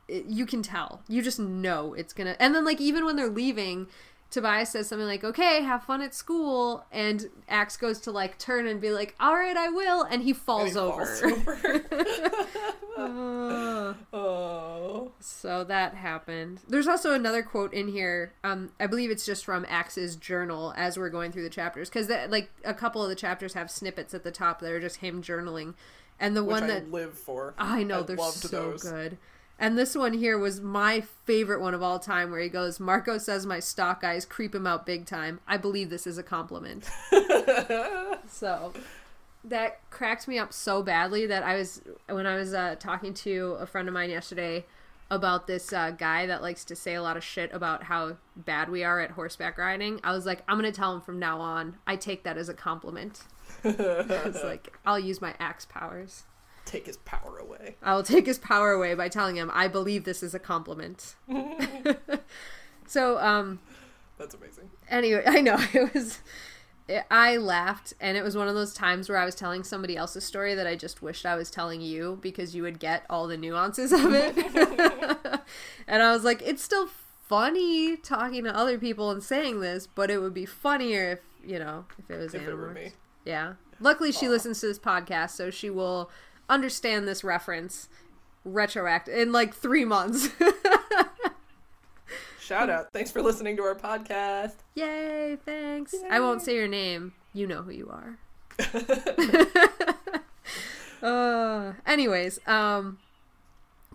you 0.09 0.45
can 0.45 0.61
tell. 0.63 1.03
You 1.09 1.23
just 1.23 1.39
know 1.39 1.95
it's 1.95 2.13
gonna. 2.13 2.37
And 2.39 2.55
then 2.55 2.65
like 2.65 2.81
even 2.81 3.05
when 3.05 3.17
they're 3.17 3.29
leaving. 3.31 3.87
Tobias 4.31 4.71
says 4.71 4.89
something 4.89 5.07
like, 5.07 5.23
"Okay, 5.25 5.63
have 5.63 5.85
fun 5.85 6.03
at 6.03 6.15
school," 6.15 6.85
and 6.91 7.29
Ax 7.49 7.77
goes 7.77 8.01
to 8.01 8.11
like 8.11 8.39
turn 8.39 8.67
and 8.67 8.81
be 8.81 8.91
like, 8.91 9.15
"All 9.21 9.35
right, 9.35 9.57
I 9.57 9.69
will," 9.69 10.03
and 10.03 10.23
he 10.23 10.31
And 10.31 10.39
falls 10.39 10.73
he 10.73 10.79
over. 10.79 11.07
falls 11.07 11.23
over. 11.23 11.85
Uh, 12.97 13.95
oh. 14.13 15.11
So 15.19 15.65
that 15.65 15.95
happened. 15.95 16.61
There's 16.69 16.87
also 16.87 17.13
another 17.13 17.43
quote 17.43 17.75
in 17.75 17.89
here. 17.89 18.35
Um, 18.45 18.71
I 18.79 18.87
believe 18.87 19.11
it's 19.11 19.27
just 19.27 19.45
from 19.45 19.67
Ax's 19.69 20.15
journal 20.15 20.73
as 20.77 20.97
we're 20.97 21.09
going 21.11 21.33
through 21.33 21.43
the 21.43 21.51
chapters 21.51 21.89
because 21.89 22.09
like 22.31 22.51
a 22.65 22.73
couple 22.73 23.03
of 23.03 23.09
the 23.09 23.17
chapters 23.17 23.55
have 23.55 23.69
snippets 23.71 24.15
at 24.15 24.23
the 24.23 24.31
top 24.31 24.61
that 24.61 24.71
are 24.71 24.81
just 24.81 24.99
him 24.99 25.23
journaling, 25.23 25.75
and 26.21 26.37
the 26.37 26.45
Which 26.45 26.53
one 26.53 26.65
I 26.65 26.67
that 26.69 26.91
live 26.93 27.15
for. 27.19 27.55
I 27.59 27.83
know 27.83 28.01
I 28.01 28.03
they're 28.03 28.17
loved 28.17 28.37
so 28.39 28.49
those. 28.49 28.83
good. 28.85 29.19
And 29.59 29.79
this 29.79 29.95
one 29.95 30.15
here 30.15 30.37
was 30.37 30.61
my 30.61 31.01
favorite 31.01 31.61
one 31.61 31.75
of 31.75 31.83
all 31.83 31.99
time, 31.99 32.31
where 32.31 32.41
he 32.41 32.49
goes, 32.49 32.81
"Marco 32.81 33.19
says 33.19 33.47
my 33.47 33.61
stalk 33.61 34.03
eyes 34.03 34.25
creep 34.25 34.55
him 34.55 34.67
out 34.67 34.85
big 34.85 35.07
time. 35.07 35.41
I 35.47 35.57
believe 35.57 35.91
this 35.91 36.07
is 36.07 36.19
a 36.19 36.23
compliment." 36.23 36.89
so 38.29 38.73
that 39.45 39.79
cracked 39.91 40.27
me 40.27 40.39
up 40.39 40.53
so 40.53 40.83
badly 40.83 41.27
that 41.27 41.43
I 41.43 41.57
was 41.57 41.83
when 42.09 42.27
I 42.27 42.37
was 42.37 42.53
uh, 42.53 42.77
talking 42.79 43.15
to 43.15 43.57
a 43.61 43.67
friend 43.67 43.87
of 43.87 43.95
mine 43.95 44.11
yesterday 44.11 44.65
about 45.11 45.47
this 45.47 45.73
uh, 45.73 45.91
guy 45.91 46.27
that 46.27 46.43
likes 46.43 46.65
to 46.65 46.75
say 46.75 46.95
a 46.95 47.03
lot 47.03 47.17
of 47.17 47.23
shit 47.23 47.53
about 47.53 47.85
how 47.85 48.17
bad 48.35 48.69
we 48.71 48.83
are 48.83 49.01
at 49.01 49.13
horseback 49.13 49.59
riding. 49.59 50.01
I 50.03 50.13
was 50.13 50.27
like, 50.27 50.43
I'm 50.49 50.57
gonna 50.57 50.73
tell 50.73 50.95
him 50.95 51.01
from 51.01 51.19
now 51.19 51.41
on. 51.41 51.77
I 51.87 51.97
take 51.97 52.25
that 52.25 52.37
as 52.37 52.49
a 52.49 52.55
compliment. 52.55 53.23
it's 53.65 54.43
like 54.43 54.77
I'll 54.85 54.99
use 54.99 55.21
my 55.21 55.35
ax 55.39 55.65
powers. 55.67 56.25
Take 56.65 56.87
his 56.87 56.97
power 56.99 57.39
away. 57.39 57.77
I 57.83 57.95
will 57.95 58.03
take 58.03 58.27
his 58.27 58.39
power 58.39 58.73
away 58.73 58.95
by 58.95 59.09
telling 59.09 59.37
him 59.37 59.51
I 59.53 59.69
believe 59.69 60.05
this 60.05 60.23
is 60.23 60.35
a 60.35 60.39
compliment. 60.39 61.15
so, 62.87 63.19
um, 63.19 63.61
That's 64.19 64.35
amazing. 64.35 64.71
anyway, 64.89 65.23
I 65.27 65.41
know 65.41 65.57
it 65.73 65.95
was. 65.95 66.21
I 67.11 67.39
laughed, 67.39 67.95
and 67.99 68.17
it 68.19 68.23
was 68.23 68.37
one 68.37 68.47
of 68.47 68.55
those 68.55 68.75
times 68.75 69.09
where 69.09 69.17
I 69.17 69.25
was 69.25 69.35
telling 69.35 69.65
somebody 69.65 69.97
else's 69.97 70.25
story 70.25 70.55
that 70.55 70.67
I 70.67 70.77
just 70.77 71.01
wished 71.01 71.25
I 71.25 71.35
was 71.35 71.51
telling 71.51 71.81
you 71.81 72.19
because 72.21 72.55
you 72.55 72.63
would 72.63 72.79
get 72.79 73.07
all 73.09 73.27
the 73.27 73.39
nuances 73.39 73.91
of 73.91 74.13
it. 74.13 74.37
and 75.89 76.03
I 76.03 76.13
was 76.13 76.25
like, 76.25 76.43
it's 76.43 76.63
still 76.63 76.91
funny 77.27 77.97
talking 77.97 78.45
to 78.45 78.55
other 78.55 78.79
people 78.79 79.11
and 79.11 79.23
saying 79.23 79.61
this, 79.61 79.87
but 79.87 80.11
it 80.11 80.19
would 80.19 80.35
be 80.35 80.45
funnier 80.45 81.13
if 81.13 81.21
you 81.43 81.59
know 81.59 81.87
if 81.99 82.11
it 82.11 82.19
was 82.19 82.35
If 82.35 82.43
it 82.47 82.55
were 82.55 82.71
me. 82.71 82.93
Yeah. 83.25 83.55
Luckily, 83.81 84.13
she 84.13 84.29
listens 84.29 84.61
to 84.61 84.67
this 84.67 84.79
podcast, 84.79 85.31
so 85.31 85.51
she 85.51 85.71
will 85.71 86.11
understand 86.49 87.09
this 87.09 87.25
reference 87.25 87.89
retroact 88.47 89.09
in 89.09 89.33
like 89.33 89.55
three 89.55 89.85
months. 89.85 90.29
Shout 92.41 92.69
out. 92.69 92.93
Thanks 92.93 93.11
for 93.11 93.23
listening 93.23 93.57
to 93.57 93.63
our 93.63 93.75
podcast. 93.75 94.57
Yay! 94.75 95.39
Thanks. 95.47 95.95
I 96.11 96.21
won't 96.21 96.43
say 96.43 96.55
your 96.55 96.69
name. 96.69 97.15
You 97.33 97.47
know 97.47 97.63
who 97.63 97.71
you 97.71 97.91
are. 97.91 98.19
uh, 101.03 101.73
anyways, 101.87 102.39
um, 102.47 102.99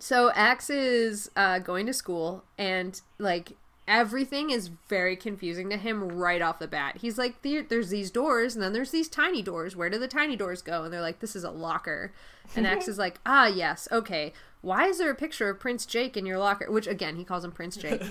so 0.00 0.32
Ax 0.32 0.68
is 0.68 1.30
uh, 1.36 1.60
going 1.60 1.86
to 1.86 1.92
school, 1.92 2.42
and 2.58 3.00
like 3.18 3.52
everything 3.90 4.50
is 4.50 4.68
very 4.88 5.16
confusing 5.16 5.68
to 5.68 5.76
him 5.76 6.08
right 6.08 6.40
off 6.40 6.60
the 6.60 6.68
bat. 6.68 6.98
He's 6.98 7.18
like, 7.18 7.42
"There's 7.42 7.90
these 7.90 8.10
doors, 8.12 8.54
and 8.54 8.62
then 8.62 8.72
there's 8.72 8.92
these 8.92 9.08
tiny 9.08 9.42
doors. 9.42 9.74
Where 9.74 9.90
do 9.90 9.98
the 9.98 10.08
tiny 10.08 10.36
doors 10.36 10.62
go?" 10.62 10.84
And 10.84 10.92
they're 10.92 11.00
like, 11.00 11.18
"This 11.18 11.34
is 11.34 11.42
a 11.42 11.50
locker." 11.50 12.12
And 12.54 12.66
Ax 12.66 12.86
is 12.86 12.98
like, 13.04 13.18
"Ah, 13.26 13.48
yes, 13.48 13.88
okay." 13.90 14.32
Why 14.62 14.86
is 14.86 14.98
there 14.98 15.10
a 15.10 15.14
picture 15.14 15.48
of 15.48 15.58
Prince 15.58 15.86
Jake 15.86 16.16
in 16.16 16.26
your 16.26 16.38
locker? 16.38 16.70
Which 16.70 16.86
again, 16.86 17.16
he 17.16 17.24
calls 17.24 17.44
him 17.44 17.50
Prince 17.50 17.76
Jake. 17.76 18.02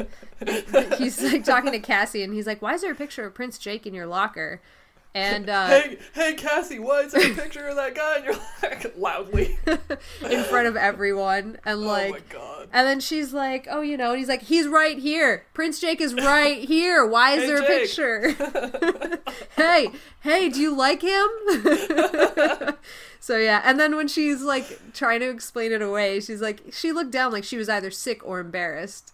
he's 0.98 1.22
like 1.22 1.46
talking 1.46 1.72
to 1.72 1.80
Cassie, 1.80 2.24
and 2.24 2.34
he's 2.34 2.46
like, 2.48 2.62
"Why 2.62 2.74
is 2.74 2.82
there 2.82 2.92
a 2.92 2.96
picture 2.96 3.26
of 3.26 3.34
Prince 3.34 3.58
Jake 3.58 3.88
in 3.88 3.94
your 3.94 4.08
locker?" 4.08 4.62
And 5.16 5.50
uh, 5.50 5.68
hey, 5.68 5.98
hey, 6.14 6.34
Cassie, 6.36 6.78
why 6.80 7.02
is 7.02 7.14
there 7.14 7.32
a 7.32 7.36
picture 7.36 7.68
of 7.68 7.76
that 7.78 7.96
guy? 7.96 8.18
And 8.18 8.26
you're 8.26 8.36
like 8.62 8.94
loudly. 8.98 9.58
in 10.30 10.44
front 10.44 10.68
of 10.68 10.76
everyone, 10.78 11.58
and 11.66 11.82
like, 11.82 12.10
oh 12.10 12.12
my 12.12 12.20
god. 12.30 12.70
and 12.72 12.88
then 12.88 13.00
she's 13.00 13.34
like, 13.34 13.68
"Oh, 13.72 13.82
you 13.82 13.98
know," 13.98 14.12
and 14.12 14.20
he's 14.20 14.28
like, 14.30 14.44
"He's 14.44 14.68
right 14.68 14.98
here. 15.00 15.46
Prince 15.56 15.80
Jake 15.82 16.00
is 16.00 16.14
right 16.14 16.60
here. 16.64 17.06
Why 17.06 17.32
is 17.34 17.42
Hey, 17.42 17.48
there 17.48 17.58
a 17.58 17.68
Jake." 17.68 17.82
picture?" 17.82 19.20
hey, 19.56 19.90
hey, 20.22 20.50
do 20.50 20.60
you 20.62 20.76
like 20.76 21.02
him? 21.02 21.28
so 23.20 23.38
yeah, 23.38 23.62
and 23.66 23.80
then 23.80 23.96
when 23.96 24.08
she's 24.08 24.42
like 24.44 24.94
trying 24.94 25.20
to 25.22 25.30
explain 25.30 25.72
it 25.72 25.82
away, 25.82 26.20
she's 26.20 26.42
like, 26.42 26.62
she 26.72 26.92
looked 26.92 27.12
down 27.12 27.32
like 27.32 27.44
she 27.44 27.58
was 27.58 27.68
either 27.70 27.92
sick 27.92 28.22
or 28.26 28.40
embarrassed, 28.40 29.12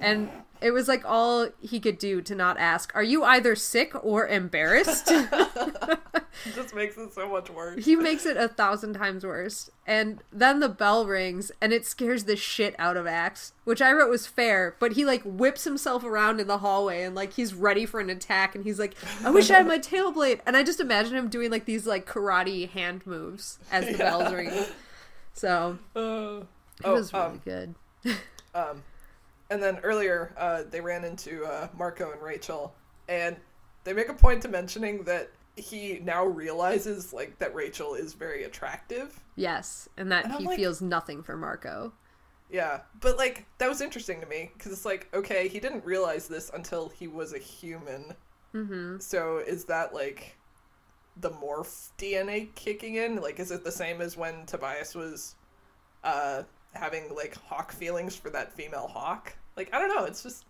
and 0.00 0.30
it 0.60 0.72
was 0.72 0.88
like 0.88 1.04
all 1.04 1.48
he 1.60 1.78
could 1.78 1.98
do 1.98 2.20
to 2.22 2.34
not 2.34 2.58
ask, 2.58 2.90
"Are 2.94 3.02
you 3.02 3.22
either 3.24 3.54
sick 3.54 3.92
or 4.04 4.26
embarrassed?" 4.26 5.08
It 5.10 5.98
just 6.54 6.74
makes 6.74 6.96
it 6.96 7.12
so 7.12 7.28
much 7.28 7.50
worse. 7.50 7.84
he 7.84 7.96
makes 7.96 8.24
it 8.26 8.36
a 8.36 8.48
thousand 8.48 8.94
times 8.94 9.24
worse. 9.24 9.70
And 9.86 10.22
then 10.32 10.60
the 10.60 10.68
bell 10.68 11.04
rings 11.06 11.50
and 11.60 11.72
it 11.72 11.84
scares 11.86 12.24
the 12.24 12.36
shit 12.36 12.74
out 12.78 12.96
of 12.96 13.06
Ax, 13.06 13.52
which 13.64 13.80
I 13.82 13.92
wrote 13.92 14.10
was 14.10 14.26
fair, 14.26 14.76
but 14.78 14.92
he 14.92 15.04
like 15.04 15.22
whips 15.22 15.64
himself 15.64 16.04
around 16.04 16.40
in 16.40 16.46
the 16.46 16.58
hallway 16.58 17.02
and 17.02 17.14
like 17.14 17.32
he's 17.34 17.54
ready 17.54 17.86
for 17.86 17.98
an 18.00 18.10
attack 18.10 18.54
and 18.54 18.64
he's 18.64 18.78
like, 18.78 18.94
I 19.24 19.30
wish 19.30 19.50
I 19.50 19.56
had 19.58 19.66
my 19.66 19.78
tail 19.78 20.12
blade. 20.12 20.40
And 20.46 20.56
I 20.56 20.62
just 20.62 20.78
imagine 20.80 21.16
him 21.16 21.28
doing 21.28 21.50
like 21.50 21.64
these 21.64 21.86
like 21.86 22.06
karate 22.06 22.68
hand 22.70 23.04
moves 23.06 23.58
as 23.72 23.84
the 23.86 23.92
Yeah. 23.92 23.96
bells 23.98 24.32
ring. 24.34 24.52
So 25.32 25.78
Uh, 25.96 25.98
it 26.40 26.46
oh, 26.84 26.94
was 26.94 27.12
really 27.12 27.24
um, 27.26 27.42
good. 27.44 27.74
Um, 28.54 28.82
and 29.50 29.62
then 29.62 29.78
earlier, 29.78 30.34
uh, 30.36 30.62
they 30.70 30.80
ran 30.80 31.04
into 31.04 31.44
uh, 31.44 31.68
Marco 31.76 32.12
and 32.12 32.22
Rachel, 32.22 32.74
and 33.08 33.36
they 33.84 33.92
make 33.92 34.08
a 34.08 34.14
point 34.14 34.42
to 34.42 34.48
mentioning 34.48 35.04
that 35.04 35.30
he 35.56 35.98
now 36.02 36.24
realizes 36.24 37.12
like 37.12 37.38
that 37.38 37.54
Rachel 37.54 37.94
is 37.94 38.14
very 38.14 38.44
attractive. 38.44 39.18
Yes. 39.36 39.88
And 39.96 40.12
that 40.12 40.26
And 40.26 40.34
he 40.34 40.46
like- 40.46 40.56
feels 40.56 40.80
nothing 40.80 41.22
for 41.22 41.36
Marco. 41.36 41.92
Yeah, 42.50 42.80
but 43.00 43.18
like 43.18 43.44
that 43.58 43.68
was 43.68 43.80
interesting 43.82 44.20
to 44.20 44.26
me 44.26 44.50
because 44.56 44.72
it's 44.72 44.86
like 44.86 45.08
okay, 45.12 45.48
he 45.48 45.60
didn't 45.60 45.84
realize 45.84 46.28
this 46.28 46.50
until 46.54 46.88
he 46.88 47.06
was 47.06 47.34
a 47.34 47.38
human. 47.38 48.14
Mm-hmm. 48.54 49.00
So 49.00 49.38
is 49.38 49.64
that 49.66 49.92
like 49.92 50.38
the 51.18 51.30
morph 51.30 51.90
DNA 51.98 52.54
kicking 52.54 52.94
in? 52.94 53.16
Like, 53.20 53.38
is 53.38 53.50
it 53.50 53.64
the 53.64 53.72
same 53.72 54.00
as 54.00 54.16
when 54.16 54.46
Tobias 54.46 54.94
was 54.94 55.34
uh, 56.04 56.44
having 56.74 57.14
like 57.14 57.36
hawk 57.36 57.72
feelings 57.72 58.16
for 58.16 58.30
that 58.30 58.52
female 58.52 58.88
hawk? 58.88 59.34
Like, 59.56 59.70
I 59.72 59.78
don't 59.78 59.94
know. 59.94 60.04
It's 60.04 60.22
just 60.22 60.44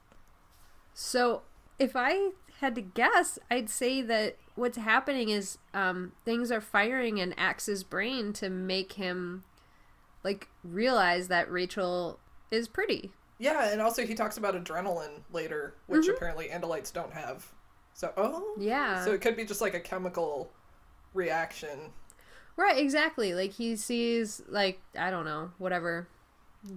So, 0.95 1.43
if 1.79 1.93
I 1.95 2.31
had 2.61 2.75
to 2.75 2.81
guess, 2.81 3.39
I'd 3.51 3.71
say 3.71 4.03
that 4.03 4.37
what's 4.57 4.77
happening 4.77 5.29
is 5.31 5.59
um, 5.73 6.13
things 6.25 6.51
are 6.51 6.61
firing 6.61 7.19
in 7.19 7.33
Ax's 7.35 7.85
brain 7.85 8.33
to 8.35 8.51
make 8.51 8.93
him 8.93 9.45
like 10.25 10.49
realize 10.65 11.29
that 11.29 11.51
Rachel 11.51 12.19
is 12.51 12.69
pretty. 12.69 13.13
Yeah, 13.39 13.71
and 13.71 13.81
also 13.81 14.05
he 14.05 14.15
talks 14.15 14.37
about 14.37 14.55
adrenaline 14.55 15.21
later, 15.33 15.75
which 15.87 16.09
apparently 16.09 16.49
Andalites 16.49 16.93
don't 16.93 17.13
have. 17.13 17.47
So, 17.95 18.13
oh, 18.17 18.55
Yeah. 18.59 19.05
So 19.05 19.13
it 19.13 19.21
could 19.21 19.37
be 19.37 19.45
just 19.45 19.61
like 19.61 19.75
a 19.75 19.81
chemical 19.81 20.51
reaction. 21.15 21.93
Right, 22.59 22.77
exactly. 22.77 23.35
Like 23.35 23.53
he 23.53 23.77
sees 23.77 24.43
like 24.49 24.81
I 24.99 25.13
don't 25.13 25.25
know, 25.25 25.53
whatever 25.59 26.09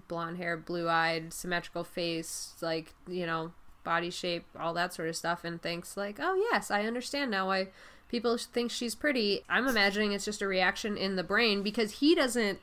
blonde 0.07 0.37
hair, 0.37 0.55
blue-eyed, 0.55 1.33
symmetrical 1.33 1.83
face, 1.83 2.53
like, 2.61 2.93
you 3.07 3.25
know, 3.25 3.51
body 3.83 4.11
shape, 4.11 4.45
all 4.59 4.75
that 4.75 4.93
sort 4.93 5.09
of 5.09 5.15
stuff 5.15 5.43
and 5.43 5.59
thinks 5.59 5.97
like, 5.97 6.19
"Oh, 6.21 6.35
yes, 6.51 6.69
I 6.69 6.83
understand 6.85 7.31
now 7.31 7.47
why 7.47 7.69
people 8.09 8.37
think 8.37 8.69
she's 8.69 8.93
pretty." 8.93 9.43
I'm 9.49 9.67
imagining 9.67 10.11
it's 10.11 10.23
just 10.23 10.43
a 10.43 10.47
reaction 10.47 10.97
in 10.97 11.15
the 11.15 11.23
brain 11.23 11.63
because 11.63 11.93
he 11.93 12.13
doesn't 12.13 12.59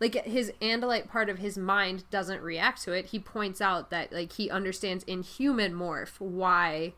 like 0.00 0.14
his 0.24 0.52
andalite 0.62 1.08
part 1.08 1.28
of 1.28 1.38
his 1.38 1.58
mind 1.58 2.04
doesn't 2.12 2.42
react 2.42 2.82
to 2.84 2.92
it. 2.92 3.06
He 3.06 3.18
points 3.18 3.60
out 3.60 3.90
that 3.90 4.12
like 4.12 4.34
he 4.34 4.48
understands 4.48 5.02
in 5.04 5.24
human 5.24 5.74
morph 5.74 6.20
why 6.20 6.92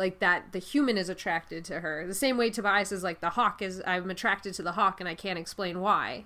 like 0.00 0.18
that 0.20 0.52
the 0.52 0.58
human 0.58 0.96
is 0.96 1.10
attracted 1.10 1.62
to 1.66 1.80
her. 1.80 2.06
The 2.06 2.14
same 2.14 2.38
way 2.38 2.48
Tobias 2.48 2.90
is 2.90 3.02
like 3.02 3.20
the 3.20 3.28
hawk 3.28 3.60
is 3.60 3.82
I'm 3.86 4.10
attracted 4.10 4.54
to 4.54 4.62
the 4.62 4.72
hawk 4.72 4.98
and 4.98 5.06
I 5.08 5.14
can't 5.14 5.38
explain 5.38 5.80
why. 5.80 6.24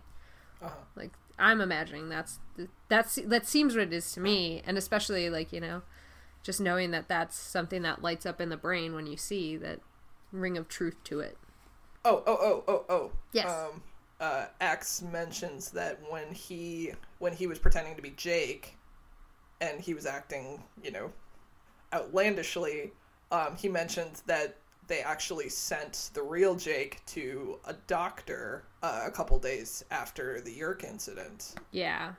Uh-huh. 0.63 0.71
Like 0.95 1.11
I'm 1.41 1.61
imagining 1.61 2.09
that's 2.09 2.39
that's 2.89 3.17
that 3.17 3.47
seems 3.47 3.75
what 3.75 3.83
it 3.83 3.93
is 3.93 4.13
to 4.13 4.21
me 4.21 4.63
and 4.65 4.79
especially 4.79 5.29
like, 5.29 5.53
you 5.53 5.61
know, 5.61 5.83
just 6.45 6.61
knowing 6.61 6.93
that 6.93 7.09
that's 7.09 7.37
something 7.37 7.83
that 7.83 8.01
lights 8.01 8.25
up 8.25 8.41
in 8.41 8.49
the 8.49 8.57
brain 8.57 8.95
when 8.95 9.09
you 9.09 9.17
see 9.17 9.57
that 9.57 9.81
ring 10.31 10.57
of 10.57 10.69
truth 10.69 11.03
to 11.03 11.19
it. 11.19 11.37
Oh, 12.05 12.23
oh, 12.29 12.39
oh, 12.41 12.65
oh, 12.69 12.85
oh. 12.89 13.13
Yes. 13.33 13.51
Um, 13.51 13.83
uh, 14.21 14.47
Ax 14.61 15.03
mentions 15.03 15.73
that 15.73 15.99
when 16.09 16.33
he 16.33 16.93
when 17.19 17.33
he 17.33 17.49
was 17.49 17.59
pretending 17.59 17.97
to 17.97 18.03
be 18.03 18.11
Jake, 18.11 18.77
and 19.61 19.81
he 19.81 19.95
was 19.95 20.07
acting, 20.07 20.63
you 20.81 20.93
know, 20.93 21.11
outlandishly, 21.93 22.93
um, 23.31 23.57
he 23.57 23.69
mentioned 23.69 24.23
that 24.27 24.57
they 24.87 25.01
actually 25.01 25.49
sent 25.49 26.11
the 26.15 26.23
real 26.23 26.55
Jake 26.55 27.01
to 27.07 27.59
a 27.67 27.73
doctor 27.87 28.65
uh, 28.83 29.03
a 29.07 29.11
couple 29.11 29.39
days 29.39 29.85
after 29.91 30.41
the 30.41 30.55
Yeerk 30.59 30.85
incident, 30.85 31.55
Yeah. 31.73 32.13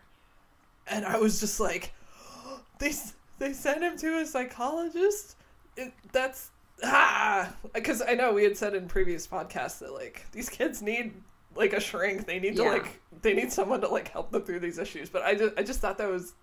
and 0.87 1.05
I 1.05 1.17
was 1.17 1.39
just 1.39 1.59
like, 1.59 1.93
they 2.79 2.93
they 3.39 3.53
sent 3.53 3.83
him 3.83 3.97
to 3.97 4.19
a 4.19 4.25
psychologist. 4.25 5.35
It, 5.77 5.93
that's 6.11 6.51
ah, 6.83 7.53
because 7.73 8.01
I 8.01 8.13
know 8.15 8.33
we 8.33 8.43
had 8.43 8.57
said 8.57 8.73
in 8.73 8.87
previous 8.87 9.27
podcasts 9.27 9.79
that 9.79 9.93
like 9.93 10.25
these 10.31 10.49
kids 10.49 10.81
need 10.81 11.13
like 11.55 11.73
a 11.73 11.79
shrink. 11.79 12.25
They 12.25 12.39
need 12.39 12.55
to 12.55 12.63
like 12.63 12.99
they 13.21 13.33
need 13.33 13.51
someone 13.51 13.81
to 13.81 13.87
like 13.87 14.07
help 14.09 14.31
them 14.31 14.43
through 14.43 14.59
these 14.61 14.77
issues. 14.79 15.09
But 15.09 15.23
I 15.23 15.35
just 15.35 15.53
I 15.57 15.63
just 15.63 15.79
thought 15.81 15.97
that 15.97 16.09
was 16.09 16.33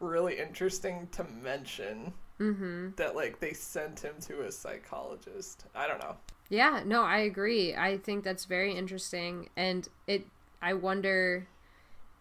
really 0.00 0.38
interesting 0.38 1.08
to 1.12 1.24
mention 1.42 2.12
Mhm. 2.40 2.96
that 2.96 3.14
like 3.14 3.40
they 3.40 3.52
sent 3.52 4.00
him 4.00 4.14
to 4.22 4.42
a 4.42 4.52
psychologist. 4.52 5.64
I 5.74 5.86
don't 5.86 6.00
know. 6.00 6.16
Yeah, 6.48 6.82
no, 6.84 7.02
I 7.02 7.18
agree. 7.18 7.74
I 7.74 7.96
think 7.98 8.24
that's 8.24 8.44
very 8.44 8.74
interesting 8.74 9.48
and 9.56 9.88
it 10.06 10.26
I 10.60 10.74
wonder 10.74 11.46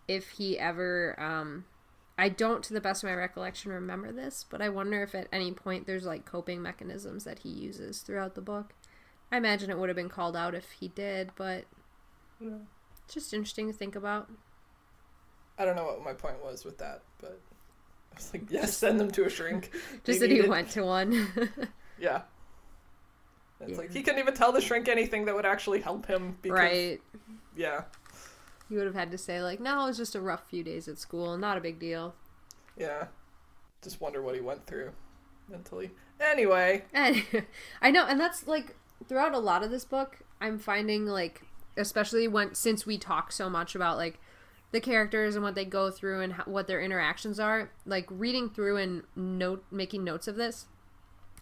if 0.08 0.30
he 0.32 0.60
ever 0.60 1.16
um 1.20 1.66
I 2.18 2.30
don't 2.30 2.64
to 2.66 2.74
the 2.74 2.82
best 2.82 3.04
of 3.04 3.10
my 3.10 3.16
recollection 3.16 3.72
remember 3.72 4.12
this, 4.12 4.46
but 4.48 4.62
I 4.62 4.70
wonder 4.70 5.02
if 5.02 5.16
at 5.16 5.28
any 5.32 5.52
point 5.52 5.88
there's 5.88 6.06
like 6.06 6.26
coping 6.26 6.62
mechanisms 6.62 7.24
that 7.24 7.40
he 7.40 7.50
uses 7.50 8.02
throughout 8.02 8.36
the 8.36 8.42
book. 8.42 8.74
I 9.32 9.38
imagine 9.38 9.72
it 9.72 9.80
would 9.80 9.90
have 9.90 9.96
been 9.96 10.10
called 10.10 10.36
out 10.36 10.54
if 10.54 10.72
he 10.74 10.90
did, 10.90 11.32
but 11.36 11.66
Yeah. 12.40 12.60
it's 13.04 13.14
just 13.16 13.34
interesting 13.34 13.66
to 13.72 13.74
think 13.78 13.96
about. 13.96 14.30
I 15.58 15.66
don't 15.66 15.76
know 15.76 15.86
what 15.86 16.04
my 16.04 16.14
point 16.14 16.44
was 16.44 16.66
with 16.66 16.78
that, 16.80 17.02
but 17.20 17.40
I 18.14 18.16
was 18.18 18.34
like, 18.34 18.52
yes, 18.52 18.76
send 18.78 19.00
them 19.00 19.12
to 19.12 19.26
a 19.26 19.30
shrink. 19.30 19.72
Just 20.04 20.06
They 20.06 20.18
that 20.20 20.30
he 20.30 20.36
needed- 20.36 20.50
went 20.50 20.70
to 20.72 20.84
one. 20.84 21.28
Yeah. 22.00 22.24
It's 23.62 23.72
Yeah. 23.72 23.78
like 23.78 23.92
he 23.94 24.02
couldn't 24.02 24.20
even 24.20 24.34
tell 24.34 24.52
the 24.52 24.60
shrink 24.62 24.88
anything 24.90 25.26
that 25.26 25.36
would 25.36 25.46
actually 25.46 25.80
help 25.82 26.06
him. 26.06 26.38
Because, 26.42 26.58
right. 26.60 27.02
Yeah. 27.56 27.84
You 28.70 28.78
would 28.78 28.88
have 28.88 28.96
had 28.96 29.12
to 29.12 29.18
say 29.18 29.42
like, 29.42 29.60
"No, 29.60 29.84
it 29.84 29.88
was 29.88 29.98
just 29.98 30.16
a 30.16 30.22
rough 30.22 30.48
few 30.50 30.64
days 30.64 30.88
at 30.88 30.98
school, 30.98 31.38
not 31.38 31.58
a 31.58 31.62
big 31.62 31.80
deal." 31.80 32.16
Yeah. 32.78 33.08
Just 33.82 34.02
wonder 34.02 34.22
what 34.22 34.36
he 34.36 34.42
went 34.42 34.66
through 34.66 34.92
mentally. 35.50 35.92
Anyway, 36.20 36.84
And 36.94 37.24
I 37.82 37.92
know, 37.92 38.06
and 38.06 38.20
that's 38.20 38.48
like 38.48 38.76
throughout 39.08 39.34
a 39.34 39.40
lot 39.40 39.64
of 39.64 39.72
this 39.72 39.86
book, 39.86 40.20
I'm 40.42 40.58
finding 40.58 41.06
like, 41.06 41.44
especially 41.78 42.28
when 42.28 42.56
since 42.56 42.86
we 42.86 42.98
talk 42.98 43.32
so 43.32 43.50
much 43.50 43.76
about 43.76 43.98
like 43.98 44.20
the 44.74 44.82
characters 44.82 45.36
and 45.36 45.44
what 45.44 45.56
they 45.56 45.64
go 45.64 45.90
through 45.92 46.20
and 46.22 46.34
how, 46.34 46.44
what 46.44 46.68
their 46.68 46.82
interactions 46.82 47.40
are, 47.40 47.72
like 47.86 48.08
reading 48.10 48.50
through 48.50 48.78
and 48.78 49.04
note 49.16 49.64
making 49.72 50.04
notes 50.04 50.28
of 50.28 50.36
this, 50.36 50.66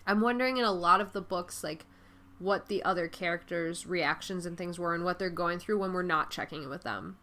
I'm 0.06 0.22
wondering 0.22 0.58
in 0.58 0.66
a 0.66 0.72
lot 0.72 1.02
of 1.02 1.14
the 1.14 1.22
books 1.22 1.64
like 1.64 1.86
what 2.40 2.68
the 2.68 2.84
other 2.84 3.08
characters' 3.08 3.88
reactions 3.88 4.46
and 4.46 4.58
things 4.58 4.78
were 4.78 4.94
and 4.94 5.06
what 5.06 5.18
they're 5.18 5.30
going 5.30 5.60
through 5.60 5.80
when 5.80 5.94
we're 5.94 6.04
not 6.04 6.30
checking 6.30 6.64
in 6.64 6.70
with 6.70 6.84
them. 6.84 7.18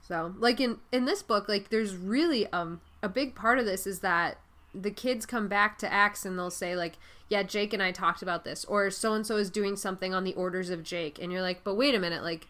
So, 0.00 0.34
like 0.38 0.58
in 0.58 0.78
in 0.90 1.04
this 1.04 1.22
book, 1.22 1.48
like 1.50 1.68
there's 1.68 1.94
really 1.94 2.50
um 2.52 2.80
a 3.02 3.10
big 3.10 3.34
part 3.34 3.58
of 3.58 3.66
this 3.66 3.86
is 3.86 4.00
that 4.00 4.38
the 4.74 4.90
kids 4.90 5.26
come 5.26 5.48
back 5.48 5.76
to 5.78 5.92
Ax 5.92 6.24
and 6.24 6.38
they'll 6.38 6.50
say 6.50 6.74
like, 6.74 6.94
"Yeah, 7.28 7.42
Jake 7.42 7.74
and 7.74 7.82
I 7.82 7.92
talked 7.92 8.22
about 8.22 8.44
this," 8.44 8.64
or 8.64 8.90
"So 8.90 9.12
and 9.12 9.26
so 9.26 9.36
is 9.36 9.50
doing 9.50 9.76
something 9.76 10.14
on 10.14 10.24
the 10.24 10.34
orders 10.34 10.70
of 10.70 10.82
Jake," 10.82 11.18
and 11.20 11.30
you're 11.30 11.42
like, 11.42 11.62
"But 11.62 11.74
wait 11.74 11.94
a 11.94 11.98
minute, 12.00 12.22
like." 12.22 12.46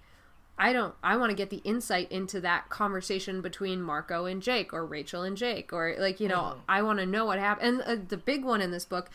I 0.59 0.72
don't. 0.72 0.94
I 1.02 1.16
want 1.16 1.30
to 1.30 1.36
get 1.36 1.50
the 1.50 1.62
insight 1.64 2.11
into 2.11 2.40
that 2.40 2.68
conversation 2.68 3.40
between 3.40 3.80
Marco 3.80 4.24
and 4.24 4.42
Jake, 4.42 4.72
or 4.72 4.84
Rachel 4.84 5.22
and 5.22 5.36
Jake, 5.36 5.72
or 5.72 5.94
like 5.98 6.18
you 6.18 6.28
know, 6.28 6.56
I 6.68 6.82
want 6.82 6.98
to 6.98 7.06
know 7.06 7.24
what 7.24 7.38
happened. 7.38 7.82
And 7.86 8.00
uh, 8.00 8.04
the 8.09 8.16
big 8.16 8.44
one 8.44 8.61
in 8.61 8.72
this 8.72 8.84
book 8.84 9.09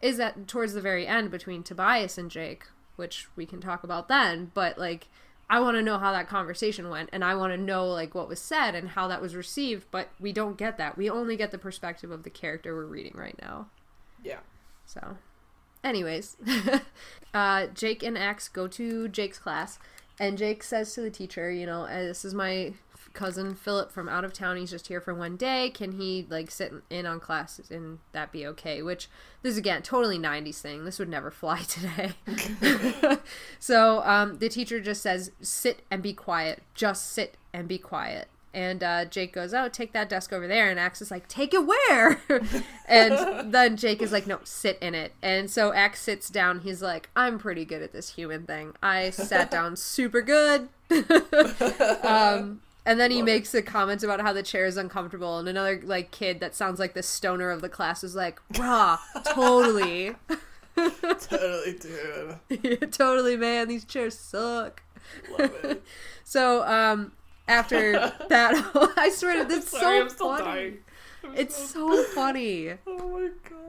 is 0.00 0.16
that 0.16 0.48
towards 0.48 0.72
the 0.72 0.80
very 0.80 1.06
end 1.06 1.30
between 1.30 1.62
Tobias 1.62 2.16
and 2.16 2.30
Jake, 2.30 2.64
which 2.96 3.28
we 3.36 3.44
can 3.44 3.60
talk 3.60 3.84
about 3.84 4.08
then. 4.08 4.50
But 4.54 4.78
like, 4.78 5.08
I 5.50 5.60
want 5.60 5.76
to 5.76 5.82
know 5.82 5.98
how 5.98 6.12
that 6.12 6.28
conversation 6.28 6.88
went, 6.88 7.10
and 7.12 7.22
I 7.22 7.34
want 7.34 7.52
to 7.52 7.58
know 7.58 7.86
like 7.88 8.14
what 8.14 8.28
was 8.28 8.40
said 8.40 8.74
and 8.74 8.90
how 8.90 9.06
that 9.08 9.20
was 9.20 9.36
received. 9.36 9.86
But 9.90 10.08
we 10.18 10.32
don't 10.32 10.56
get 10.56 10.78
that. 10.78 10.96
We 10.96 11.10
only 11.10 11.36
get 11.36 11.50
the 11.50 11.58
perspective 11.58 12.10
of 12.10 12.22
the 12.22 12.30
character 12.30 12.74
we're 12.74 12.86
reading 12.86 13.14
right 13.14 13.36
now. 13.40 13.68
yeah. 14.24 14.38
So, 14.86 15.16
anyways, 15.84 16.36
uh, 17.34 17.66
Jake 17.74 18.02
and 18.02 18.16
Ax 18.16 18.48
go 18.48 18.68
to 18.68 19.08
Jake's 19.08 19.38
class, 19.38 19.78
and 20.18 20.38
Jake 20.38 20.62
says 20.62 20.94
to 20.94 21.00
the 21.00 21.10
teacher, 21.10 21.50
you 21.50 21.66
know, 21.66 21.82
"Uh, 21.82 22.02
this 22.02 22.24
is 22.24 22.34
my 22.34 22.74
cousin 23.16 23.54
Philip 23.54 23.90
from 23.90 24.08
out 24.08 24.24
of 24.24 24.32
town. 24.32 24.56
He's 24.56 24.70
just 24.70 24.86
here 24.88 25.00
for 25.00 25.14
one 25.14 25.36
day. 25.36 25.70
Can 25.70 25.92
he 25.92 26.26
like 26.28 26.50
sit 26.50 26.72
in 26.90 27.06
on 27.06 27.18
classes 27.18 27.70
and 27.70 27.98
that 28.12 28.30
be 28.30 28.46
okay? 28.46 28.82
Which 28.82 29.08
this 29.42 29.52
is 29.52 29.58
again 29.58 29.82
totally 29.82 30.18
'90s 30.18 30.60
thing. 30.60 30.84
This 30.84 30.98
would 30.98 31.08
never 31.08 31.30
fly 31.32 31.62
today. 31.62 32.12
so 33.58 34.02
um, 34.04 34.38
the 34.38 34.48
teacher 34.48 34.80
just 34.80 35.02
says, 35.02 35.32
"Sit 35.40 35.82
and 35.90 36.02
be 36.02 36.12
quiet. 36.12 36.62
Just 36.74 37.10
sit 37.10 37.36
and 37.52 37.66
be 37.66 37.78
quiet." 37.78 38.28
And 38.56 38.82
uh, 38.82 39.04
Jake 39.04 39.34
goes, 39.34 39.52
"Oh, 39.52 39.68
take 39.68 39.92
that 39.92 40.08
desk 40.08 40.32
over 40.32 40.48
there." 40.48 40.70
And 40.70 40.80
Ax 40.80 41.02
is 41.02 41.10
like, 41.10 41.28
"Take 41.28 41.52
it 41.52 41.66
where?" 41.66 42.22
and 42.88 43.52
then 43.52 43.76
Jake 43.76 44.00
is 44.00 44.12
like, 44.12 44.26
"No, 44.26 44.38
sit 44.44 44.78
in 44.80 44.94
it." 44.94 45.12
And 45.20 45.50
so 45.50 45.74
Ax 45.74 46.00
sits 46.00 46.30
down. 46.30 46.60
He's 46.60 46.80
like, 46.80 47.10
"I'm 47.14 47.38
pretty 47.38 47.66
good 47.66 47.82
at 47.82 47.92
this 47.92 48.14
human 48.14 48.46
thing. 48.46 48.72
I 48.82 49.10
sat 49.10 49.50
down 49.50 49.76
super 49.76 50.22
good." 50.22 50.70
um, 52.02 52.62
and 52.86 52.98
then 52.98 53.10
he 53.10 53.20
makes 53.20 53.54
a 53.54 53.60
comment 53.60 54.02
about 54.02 54.22
how 54.22 54.32
the 54.32 54.42
chair 54.42 54.64
is 54.64 54.78
uncomfortable, 54.78 55.38
and 55.38 55.46
another 55.50 55.78
like 55.84 56.10
kid 56.10 56.40
that 56.40 56.54
sounds 56.54 56.80
like 56.80 56.94
the 56.94 57.02
stoner 57.02 57.50
of 57.50 57.60
the 57.60 57.68
class 57.68 58.02
is 58.02 58.16
like, 58.16 58.40
"Rah, 58.58 58.98
totally, 59.34 60.16
totally, 60.74 61.78
dude. 62.48 62.90
totally, 62.90 63.36
man. 63.36 63.68
These 63.68 63.84
chairs 63.84 64.18
suck." 64.18 64.82
Love 65.38 65.52
it. 65.62 65.82
So, 66.24 66.64
um, 66.64 67.12
after 67.48 67.92
that, 68.28 68.70
I 68.96 69.10
swear 69.10 69.42
to 69.42 69.44
this, 69.48 69.68
Sorry, 69.68 70.08
so 70.10 70.36
funny. 70.36 70.74
It's 71.34 71.56
so- 71.56 71.94
so 71.96 72.02
funny. 72.14 72.74
Oh 72.86 73.08
my 73.08 73.28
god. 73.48 73.60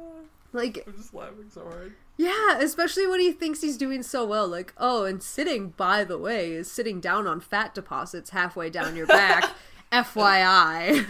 Like, 0.53 0.83
I'm 0.87 0.95
just 0.95 1.13
laughing 1.13 1.49
so 1.49 1.63
hard. 1.69 1.93
yeah, 2.15 2.57
especially 2.59 3.05
when 3.05 3.19
he 3.19 3.31
thinks 3.31 3.61
he's 3.61 3.77
doing 3.77 4.01
so 4.01 4.25
well. 4.25 4.47
Like, 4.47 4.73
oh, 4.77 5.03
and 5.05 5.21
sitting, 5.21 5.69
by 5.71 6.03
the 6.03 6.17
way, 6.17 6.51
is 6.53 6.71
sitting 6.71 6.99
down 7.01 7.27
on 7.27 7.39
fat 7.41 7.75
deposits 7.75 8.29
halfway 8.31 8.69
down 8.69 8.95
your 8.95 9.07
back. 9.07 9.51
FYI. 9.91 11.05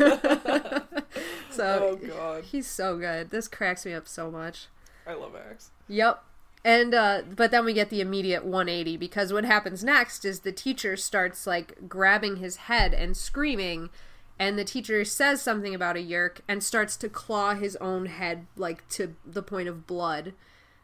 so, 1.52 1.90
Oh 1.92 1.96
god. 2.08 2.44
he's 2.46 2.68
so 2.68 2.98
good. 2.98 3.30
This 3.32 3.48
cracks 3.48 3.86
me 3.86 3.94
up 3.94 4.08
so 4.08 4.30
much. 4.32 4.68
I 5.06 5.14
love 5.14 5.36
Ax. 5.36 5.72
Yep. 5.88 6.24
And 6.68 6.94
uh 6.94 7.22
but 7.34 7.52
then 7.52 7.64
we 7.64 7.72
get 7.72 7.90
the 7.90 8.02
immediate 8.02 8.44
180 8.44 8.98
because 8.98 9.32
what 9.32 9.46
happens 9.46 9.86
next 9.86 10.26
is 10.26 10.42
the 10.42 10.52
teacher 10.52 10.98
starts 10.98 11.48
like 11.48 11.88
grabbing 11.88 12.36
his 12.36 12.58
head 12.58 12.94
and 12.94 13.16
screaming 13.16 13.90
and 14.38 14.60
the 14.60 14.66
teacher 14.66 15.06
says 15.06 15.42
something 15.42 15.74
about 15.74 15.96
a 15.96 16.02
yeerk 16.02 16.42
and 16.46 16.62
starts 16.62 16.98
to 16.98 17.08
claw 17.08 17.56
his 17.56 17.78
own 17.78 18.08
head 18.08 18.48
like 18.58 18.86
to 18.90 19.16
the 19.26 19.42
point 19.42 19.70
of 19.70 19.88
blood. 19.88 20.34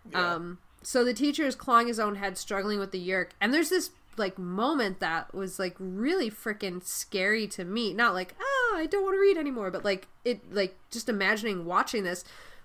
Yeah. 0.09 0.36
Um 0.36 0.59
so 0.84 1.03
the 1.03 1.13
teacher 1.13 1.43
is 1.43 1.53
clawing 1.53 1.88
his 1.88 1.99
own 1.99 2.15
head 2.15 2.38
struggling 2.38 2.79
with 2.79 2.91
the 2.91 3.05
yeerk 3.05 3.31
and 3.41 3.53
there's 3.53 3.69
this 3.69 3.91
like 4.15 4.39
moment 4.39 5.01
that 5.01 5.36
was 5.36 5.59
like 5.59 5.75
really 5.79 6.31
freaking 6.31 6.81
scary 6.81 7.45
to 7.47 7.65
me. 7.65 7.93
Not 7.93 8.13
like, 8.13 8.36
"Oh, 8.39 8.75
I 8.77 8.86
don't 8.86 9.03
want 9.03 9.15
to 9.15 9.19
read 9.19 9.38
anymore," 9.38 9.71
but 9.71 9.84
like 9.84 10.07
it 10.23 10.53
like 10.53 10.77
just 10.91 11.09
imagining 11.09 11.65
watching 11.65 12.03
this 12.03 12.23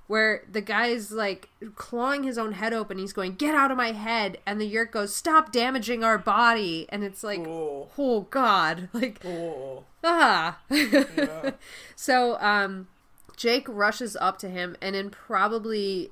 where 0.08 0.42
the 0.50 0.60
guy's 0.60 1.12
like 1.12 1.48
clawing 1.76 2.24
his 2.24 2.36
own 2.36 2.52
head 2.52 2.72
open. 2.72 2.98
He's 2.98 3.12
going, 3.12 3.34
"Get 3.36 3.54
out 3.54 3.70
of 3.70 3.76
my 3.76 3.92
head!" 3.92 4.38
And 4.44 4.60
the 4.60 4.66
yeerk 4.70 4.90
goes, 4.90 5.14
"Stop 5.14 5.52
damaging 5.52 6.02
our 6.02 6.18
body!" 6.18 6.86
And 6.88 7.04
it's 7.04 7.22
like, 7.22 7.40
Oh. 7.46 7.88
oh 7.96 8.22
god, 8.22 8.88
like 8.94 9.20
Oh. 9.24 9.84
ah. 10.02 10.58
Yeah. 10.70 11.52
so 11.94 12.36
um, 12.40 12.88
Jake 13.36 13.66
rushes 13.68 14.16
up 14.20 14.38
to 14.38 14.48
him, 14.48 14.76
and 14.82 14.96
in 14.96 15.10
probably 15.10 16.10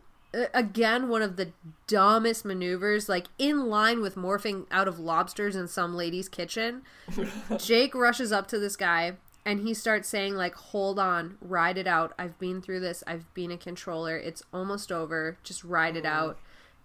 again 0.53 1.09
one 1.09 1.23
of 1.23 1.37
the 1.37 1.51
dumbest 1.87 2.45
maneuvers, 2.45 3.09
like 3.09 3.27
in 3.39 3.67
line 3.69 4.03
with 4.03 4.17
morphing 4.17 4.67
out 4.71 4.87
of 4.87 4.99
lobsters 4.99 5.57
in 5.57 5.67
some 5.67 5.97
lady's 5.97 6.29
kitchen. 6.29 6.83
Jake 7.59 7.95
rushes 7.95 8.33
up 8.33 8.47
to 8.49 8.59
this 8.59 8.77
guy 8.77 9.15
and 9.47 9.61
he 9.61 9.73
starts 9.73 10.09
saying 10.09 10.35
like 10.35 10.57
hold 10.57 10.99
on 10.99 11.39
ride 11.41 11.79
it 11.79 11.87
out. 11.87 12.13
I've 12.19 12.39
been 12.39 12.61
through 12.61 12.81
this. 12.81 13.05
I've 13.07 13.33
been 13.33 13.53
a 13.53 13.57
controller. 13.57 14.19
It's 14.19 14.43
almost 14.53 14.91
over. 14.91 15.39
Just 15.45 15.63
ride 15.63 15.97
it 15.97 16.05
out. 16.05 16.39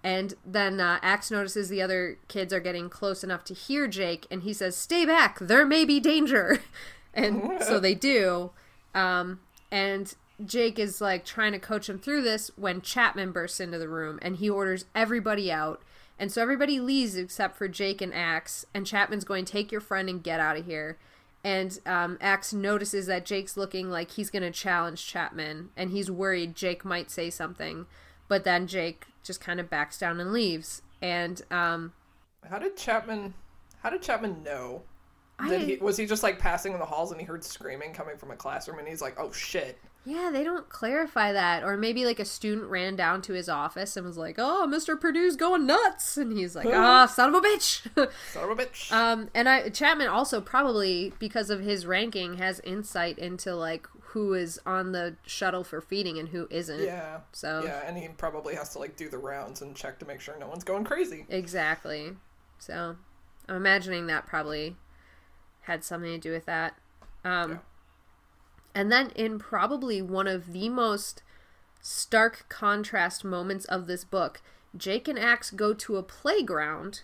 And 0.04 0.36
then 0.46 0.80
uh, 0.80 1.00
ax 1.02 1.32
notices 1.32 1.70
the 1.70 1.82
other 1.82 2.18
kids 2.28 2.54
are 2.54 2.60
getting 2.60 2.90
close 2.90 3.24
enough 3.24 3.44
to 3.46 3.56
hear 3.56 3.88
jake 3.88 4.28
and 4.30 4.44
he 4.44 4.54
says 4.54 4.78
stay 4.78 5.06
back. 5.06 5.40
There 5.40 5.66
may 5.66 5.84
be 5.84 6.00
danger. 6.00 6.60
And 7.14 7.62
so 7.62 7.78
they 7.78 7.94
do. 7.94 8.52
Um, 8.96 9.42
and 9.70 10.16
jake 10.46 10.80
is 10.80 11.02
like 11.02 11.26
trying 11.26 11.52
to 11.52 11.60
coach 11.60 11.90
him 11.90 12.00
through 12.00 12.22
this 12.22 12.52
when 12.56 12.80
chapman 12.80 13.34
bursts 13.34 13.60
into 13.60 13.78
the 13.78 13.90
room 13.90 14.18
and 14.22 14.38
he 14.38 14.50
orders 14.50 14.86
everybody 14.96 15.52
out. 15.52 15.82
And 16.18 16.32
so 16.32 16.42
everybody 16.42 16.80
leaves 16.80 17.18
except 17.18 17.58
for 17.58 17.68
jake 17.68 18.02
and 18.02 18.14
ax 18.14 18.66
and 18.74 18.88
chapman's 18.88 19.26
going 19.26 19.44
take 19.44 19.74
your 19.74 19.82
friend 19.82 20.08
and 20.08 20.24
get 20.24 20.40
out 20.40 20.56
of 20.56 20.66
here 20.66 20.98
and 21.44 21.80
um, 21.86 22.18
Ax 22.22 22.54
notices 22.54 23.08
that 23.08 23.26
Jake's 23.26 23.58
looking 23.58 23.90
like 23.90 24.12
he's 24.12 24.30
going 24.30 24.44
to 24.44 24.52
challenge 24.52 25.06
Chapman, 25.06 25.70
and 25.76 25.92
he's 25.92 26.12
worried 26.12 26.56
Jake 26.56 26.86
might 26.86 27.10
say 27.10 27.30
something. 27.30 27.86
But 28.28 28.44
then 28.44 28.68
Jake 28.68 29.06
just 29.24 29.42
kind 29.42 29.60
of 29.60 29.70
backs 29.70 29.98
down 29.98 30.20
and 30.20 30.32
leaves. 30.32 30.82
And 31.02 31.42
um, 31.52 31.94
How 32.50 32.60
did 32.60 32.78
Chapman? 32.78 33.34
How 33.82 33.90
did 33.90 34.02
Chapman 34.02 34.44
know? 34.44 34.84
I 35.40 35.58
he, 35.58 35.78
was 35.78 35.98
he 35.98 36.06
just 36.06 36.22
like 36.22 36.38
passing 36.38 36.74
in 36.74 36.80
the 36.80 36.86
halls 36.86 37.12
and 37.12 37.20
he 37.20 37.26
heard 37.26 37.44
screaming 37.44 37.94
coming 37.94 38.16
from 38.16 38.30
a 38.30 38.36
classroom 38.36 38.78
and 38.78 38.88
he's 38.88 39.02
like, 39.02 39.20
"Oh 39.20 39.32
shit!" 39.32 39.80
Yeah, 40.04 40.30
they 40.32 40.44
don't 40.44 40.68
clarify 40.70 41.32
that. 41.32 41.64
Or 41.64 41.78
maybe 41.78 42.06
like 42.06 42.20
a 42.20 42.26
student 42.26 42.70
ran 42.70 42.96
down 42.96 43.22
to 43.24 43.34
his 43.34 43.48
office 43.48 43.96
and 43.96 44.06
was 44.06 44.18
like, 44.18 44.36
"Oh, 44.38 44.68
Mr. 44.70 45.00
Purdue's 45.00 45.36
going 45.36 45.66
nuts," 45.68 46.18
and 46.18 46.32
he's 46.36 46.56
like, 46.56 46.68
"Ah, 46.68 47.06
son 47.06 47.30
of 47.30 47.36
a 47.36 47.42
bitch." 47.48 47.86
Son 48.34 48.44
of 48.50 48.50
a 48.50 48.56
bitch. 48.64 48.92
Um, 48.92 49.30
and 49.36 49.48
I 49.48 49.70
Chapman 49.70 50.08
also 50.08 50.42
probably 50.42 51.14
because 51.20 51.50
of 51.50 51.60
his 51.62 51.86
ranking 51.86 52.38
has 52.38 52.60
insight 52.62 53.20
into 53.20 53.56
like 53.56 53.88
who 54.12 54.34
is 54.34 54.60
on 54.66 54.92
the 54.92 55.16
shuttle 55.26 55.64
for 55.64 55.80
feeding 55.80 56.18
and 56.18 56.30
who 56.30 56.48
isn't. 56.50 56.82
yeah. 56.84 57.20
So 57.32 57.64
Yeah, 57.64 57.82
and 57.86 57.98
he 57.98 58.08
probably 58.10 58.56
has 58.56 58.70
to 58.70 58.80
like 58.80 58.98
do 58.98 59.08
the 59.08 59.18
rounds 59.20 59.62
and 59.62 59.74
check 59.76 60.00
to 60.00 60.06
make 60.06 60.20
sure 60.20 60.36
no 60.38 60.48
one's 60.48 60.64
going 60.66 60.84
crazy. 60.84 61.26
exactly. 61.30 62.14
So 62.60 62.98
I'm 63.48 63.56
imagining 63.56 64.08
that 64.08 64.28
probably 64.28 64.76
had 65.62 65.84
something 65.84 66.10
to 66.12 66.18
do 66.18 66.32
with 66.32 66.46
that. 66.46 66.76
Um, 67.24 67.52
Yeah. 67.52 67.58
And 68.74 68.92
then 68.92 69.12
in 69.16 69.40
probably 69.40 70.02
one 70.02 70.28
of 70.28 70.54
the 70.54 70.70
most 70.70 71.24
stark 71.82 72.46
contrast 72.50 73.24
moments 73.26 73.66
of 73.66 73.88
this 73.88 74.04
book, 74.04 74.42
Jake 74.78 75.08
and 75.08 75.20
Ax 75.20 75.52
go 75.52 75.74
to 75.74 75.98
a 75.98 76.04
playground 76.04 77.02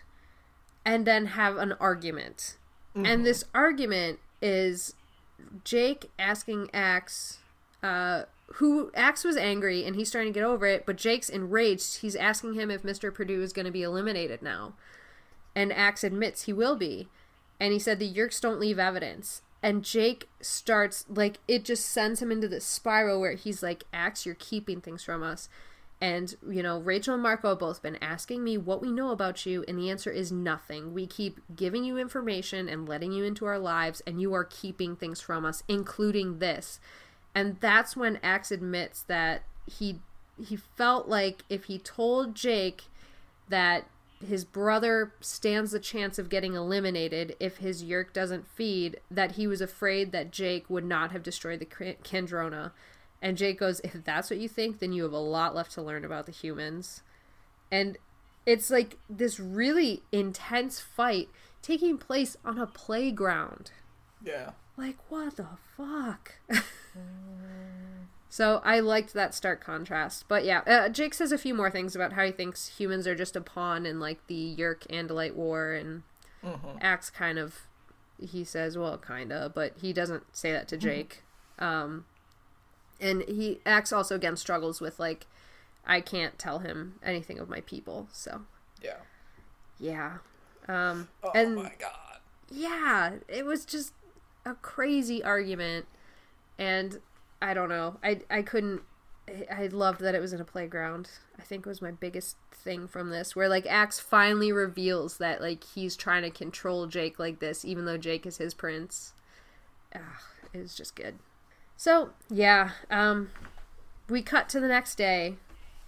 and 0.86 1.06
then 1.06 1.28
have 1.28 1.58
an 1.58 1.74
argument. 1.74 2.56
And 3.06 3.26
this 3.26 3.44
argument 3.54 4.20
is 4.42 4.96
Jake 5.64 6.10
asking 6.18 6.70
Ax, 6.74 7.40
uh, 7.84 8.24
who 8.54 8.92
Ax 8.96 9.24
was 9.24 9.38
angry 9.38 9.86
and 9.86 9.96
he's 9.96 10.10
trying 10.10 10.28
to 10.28 10.32
get 10.32 10.44
over 10.44 10.66
it, 10.66 10.86
but 10.86 10.96
Jake's 10.96 11.30
enraged. 11.30 11.98
He's 11.98 12.16
asking 12.16 12.54
him 12.54 12.72
if 12.72 12.84
Mr. 12.84 13.14
Purdue 13.14 13.44
is 13.44 13.54
going 13.54 13.66
to 13.66 13.72
be 13.72 13.84
eliminated 13.84 14.42
now. 14.42 14.74
And 15.56 15.72
Ax 15.74 16.04
admits 16.04 16.44
he 16.44 16.54
will 16.54 16.76
be. 16.76 17.08
And 17.60 17.74
he 17.74 17.80
said 17.80 18.00
the 18.00 18.12
Yeerks 18.12 18.40
don't 18.40 18.60
leave 18.60 18.80
evidence. 18.80 19.42
And 19.64 19.84
Jake 19.84 20.30
starts, 20.40 21.06
like, 21.10 21.40
it 21.48 21.66
just 21.66 21.86
sends 21.86 22.22
him 22.22 22.32
into 22.32 22.48
this 22.48 22.66
spiral 22.66 23.20
where 23.20 23.34
he's 23.34 23.64
like, 23.64 23.86
Ax, 23.92 24.26
you're 24.26 24.36
keeping 24.36 24.82
things 24.82 25.04
from 25.04 25.24
us. 25.24 25.50
And, 26.00 26.36
you 26.48 26.62
know, 26.62 26.80
Rachel 26.80 27.16
and 27.16 27.24
Marco 27.24 27.50
have 27.50 27.60
both 27.60 27.82
been 27.82 27.96
asking 27.96 28.44
me 28.44 28.56
what 28.56 28.82
we 28.82 28.92
know 28.92 29.10
about 29.10 29.48
you, 29.48 29.66
and 29.68 29.80
the 29.80 29.90
answer 29.90 30.12
is 30.12 30.32
nothing. 30.32 30.94
We 30.94 31.08
keep 31.08 31.40
giving 31.56 31.84
you 31.84 31.98
information 31.98 32.70
and 32.70 32.88
letting 32.88 33.12
you 33.12 33.24
into 33.24 33.46
our 33.46 33.58
lives, 33.58 34.04
and 34.06 34.22
you 34.22 34.32
are 34.36 34.44
keeping 34.44 34.96
things 34.96 35.22
from 35.22 35.44
us, 35.44 35.64
including 35.68 36.38
this. 36.38 36.80
And 37.34 37.60
that's 37.60 37.98
when 37.98 38.20
Ax 38.22 38.52
admits 38.52 39.02
that 39.04 39.44
he 39.66 40.00
he 40.40 40.56
felt 40.56 41.08
like 41.08 41.44
if 41.50 41.64
he 41.64 41.80
told 41.80 42.36
Jake 42.36 42.84
that 43.50 43.88
his 44.26 44.46
brother 44.46 45.14
stands 45.20 45.72
the 45.72 45.80
chance 45.80 46.18
of 46.18 46.30
getting 46.30 46.54
eliminated 46.54 47.36
if 47.40 47.58
his 47.58 47.84
yeerk 47.84 48.14
doesn't 48.14 48.48
feed, 48.48 49.00
that 49.12 49.34
he 49.34 49.48
was 49.48 49.62
afraid 49.62 50.12
that 50.12 50.32
Jake 50.32 50.70
would 50.70 50.86
not 50.86 51.12
have 51.12 51.24
destroyed 51.24 51.60
the 51.60 51.66
Kandrona. 51.66 52.72
And 53.22 53.38
Jake 53.38 53.60
goes, 53.60 53.80
If 53.82 54.04
that's 54.04 54.30
what 54.30 54.40
you 54.40 54.50
think, 54.50 54.80
then 54.80 54.94
you 54.94 55.04
have 55.04 55.14
a 55.14 55.18
lot 55.18 55.56
left 55.56 55.72
to 55.74 55.82
learn 55.82 56.06
about 56.06 56.26
the 56.26 56.32
humans. 56.32 57.04
And 57.72 57.98
it's 58.46 58.70
like 58.70 58.98
this 59.10 59.40
really 59.40 60.04
intense 60.12 60.80
fight 60.80 61.30
taking 61.62 61.98
place 61.98 62.38
on 62.46 62.58
a 62.58 62.68
playground. 62.68 63.72
Yeah. 64.24 64.52
Like, 64.78 64.98
what 65.10 65.36
the 65.38 65.48
fuck? 65.76 66.36
so 68.30 68.62
I 68.64 68.80
liked 68.80 69.14
that 69.14 69.34
stark 69.34 69.64
contrast. 69.64 70.26
But 70.28 70.46
yeah, 70.46 70.60
uh, 70.68 70.90
Jake 70.90 71.14
says 71.14 71.32
a 71.32 71.38
few 71.38 71.54
more 71.54 71.72
things 71.72 71.96
about 71.96 72.14
how 72.14 72.26
he 72.26 72.32
thinks 72.32 72.78
humans 72.78 73.08
are 73.08 73.16
just 73.16 73.36
a 73.36 73.42
pawn 73.42 73.86
in 73.86 74.00
like 74.00 74.26
the 74.28 74.56
Yeerk 74.58 74.86
Andalite 74.88 75.34
War, 75.36 75.74
and 75.74 76.04
Ax 76.82 77.10
kind 77.10 77.40
of 77.40 77.62
he 78.20 78.44
says, 78.44 78.78
well, 78.78 78.98
kinda, 78.98 79.52
but 79.54 79.74
he 79.82 79.94
doesn't 79.94 80.36
say 80.36 80.52
that 80.52 80.68
to 80.70 80.78
Jake. 80.78 81.24
Um, 81.60 82.06
and 83.00 83.22
he 83.24 83.60
acts 83.66 83.94
also 83.94 84.16
again 84.16 84.36
struggles 84.36 84.82
with 84.82 85.00
like 85.00 85.28
I 85.86 86.02
can't 86.02 86.38
tell 86.38 86.60
him 86.60 86.96
anything 87.04 87.40
of 87.40 87.48
my 87.48 87.62
people. 87.62 88.08
So 88.12 88.42
Yeah. 88.82 88.98
yeah, 89.80 90.18
um, 90.68 91.08
Oh 91.24 91.32
and 91.34 91.56
my 91.56 91.72
god. 91.80 92.20
yeah, 92.52 93.14
it 93.28 93.46
was 93.46 93.66
just 93.66 93.94
a 94.46 94.56
crazy 94.56 95.24
argument, 95.24 95.86
and 96.58 97.00
I 97.42 97.54
don't 97.54 97.70
know. 97.70 97.98
I 98.04 98.22
I 98.30 98.42
couldn't. 98.42 98.82
I- 99.52 99.68
loved 99.68 100.00
that 100.00 100.16
it 100.16 100.22
was 100.22 100.32
in 100.32 100.40
a 100.40 100.46
playground. 100.46 101.10
I 101.38 101.42
think 101.42 101.66
was 101.66 101.82
my 101.82 101.92
biggest 101.92 102.38
thing 102.52 102.88
from 102.88 103.10
this, 103.10 103.36
where 103.36 103.50
like 103.50 103.66
Ax 103.66 104.00
finally 104.00 104.52
reveals 104.52 105.18
that 105.18 105.42
like 105.42 105.64
he's 105.64 105.96
trying 105.98 106.24
to 106.24 106.30
control 106.30 106.88
Jake 106.88 107.20
like 107.20 107.40
this, 107.40 107.66
even 107.66 107.86
though 107.86 107.98
Jake 107.98 108.26
is 108.26 108.38
his 108.38 108.54
prince. 108.54 109.14
Ah, 109.94 110.22
it 110.54 110.60
was 110.60 110.76
just 110.76 110.96
good. 110.96 111.20
So 111.76 112.12
yeah, 112.30 112.72
um, 112.90 113.30
we 114.10 114.22
cut 114.22 114.50
to 114.50 114.60
the 114.60 114.68
next 114.68 114.96
day. 114.96 115.36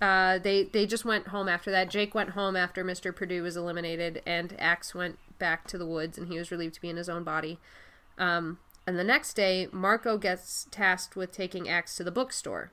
Uh, 0.02 0.38
they 0.38 0.64
they 0.64 0.86
just 0.86 1.06
went 1.06 1.28
home 1.30 1.50
after 1.50 1.72
that. 1.72 1.90
Jake 1.90 2.14
went 2.14 2.32
home 2.32 2.56
after 2.56 2.84
Mr. 2.84 3.16
Purdue 3.16 3.44
was 3.44 3.58
eliminated, 3.58 4.22
and 4.26 4.56
Ax 4.60 4.94
went 4.94 5.18
back 5.40 5.66
to 5.68 5.78
the 5.78 5.86
woods, 5.86 6.18
and 6.18 6.28
he 6.28 6.38
was 6.38 6.52
relieved 6.52 6.76
to 6.76 6.82
be 6.82 6.90
in 6.90 6.98
his 6.98 7.10
own 7.10 7.24
body. 7.24 7.60
Um, 8.18 8.60
and 8.90 8.98
the 8.98 9.04
next 9.04 9.36
day, 9.36 9.68
Marco 9.72 10.18
gets 10.18 10.68
tasked 10.72 11.16
with 11.16 11.32
taking 11.32 11.70
Ax 11.70 11.96
to 11.98 12.04
the 12.04 12.10
bookstore. 12.10 12.72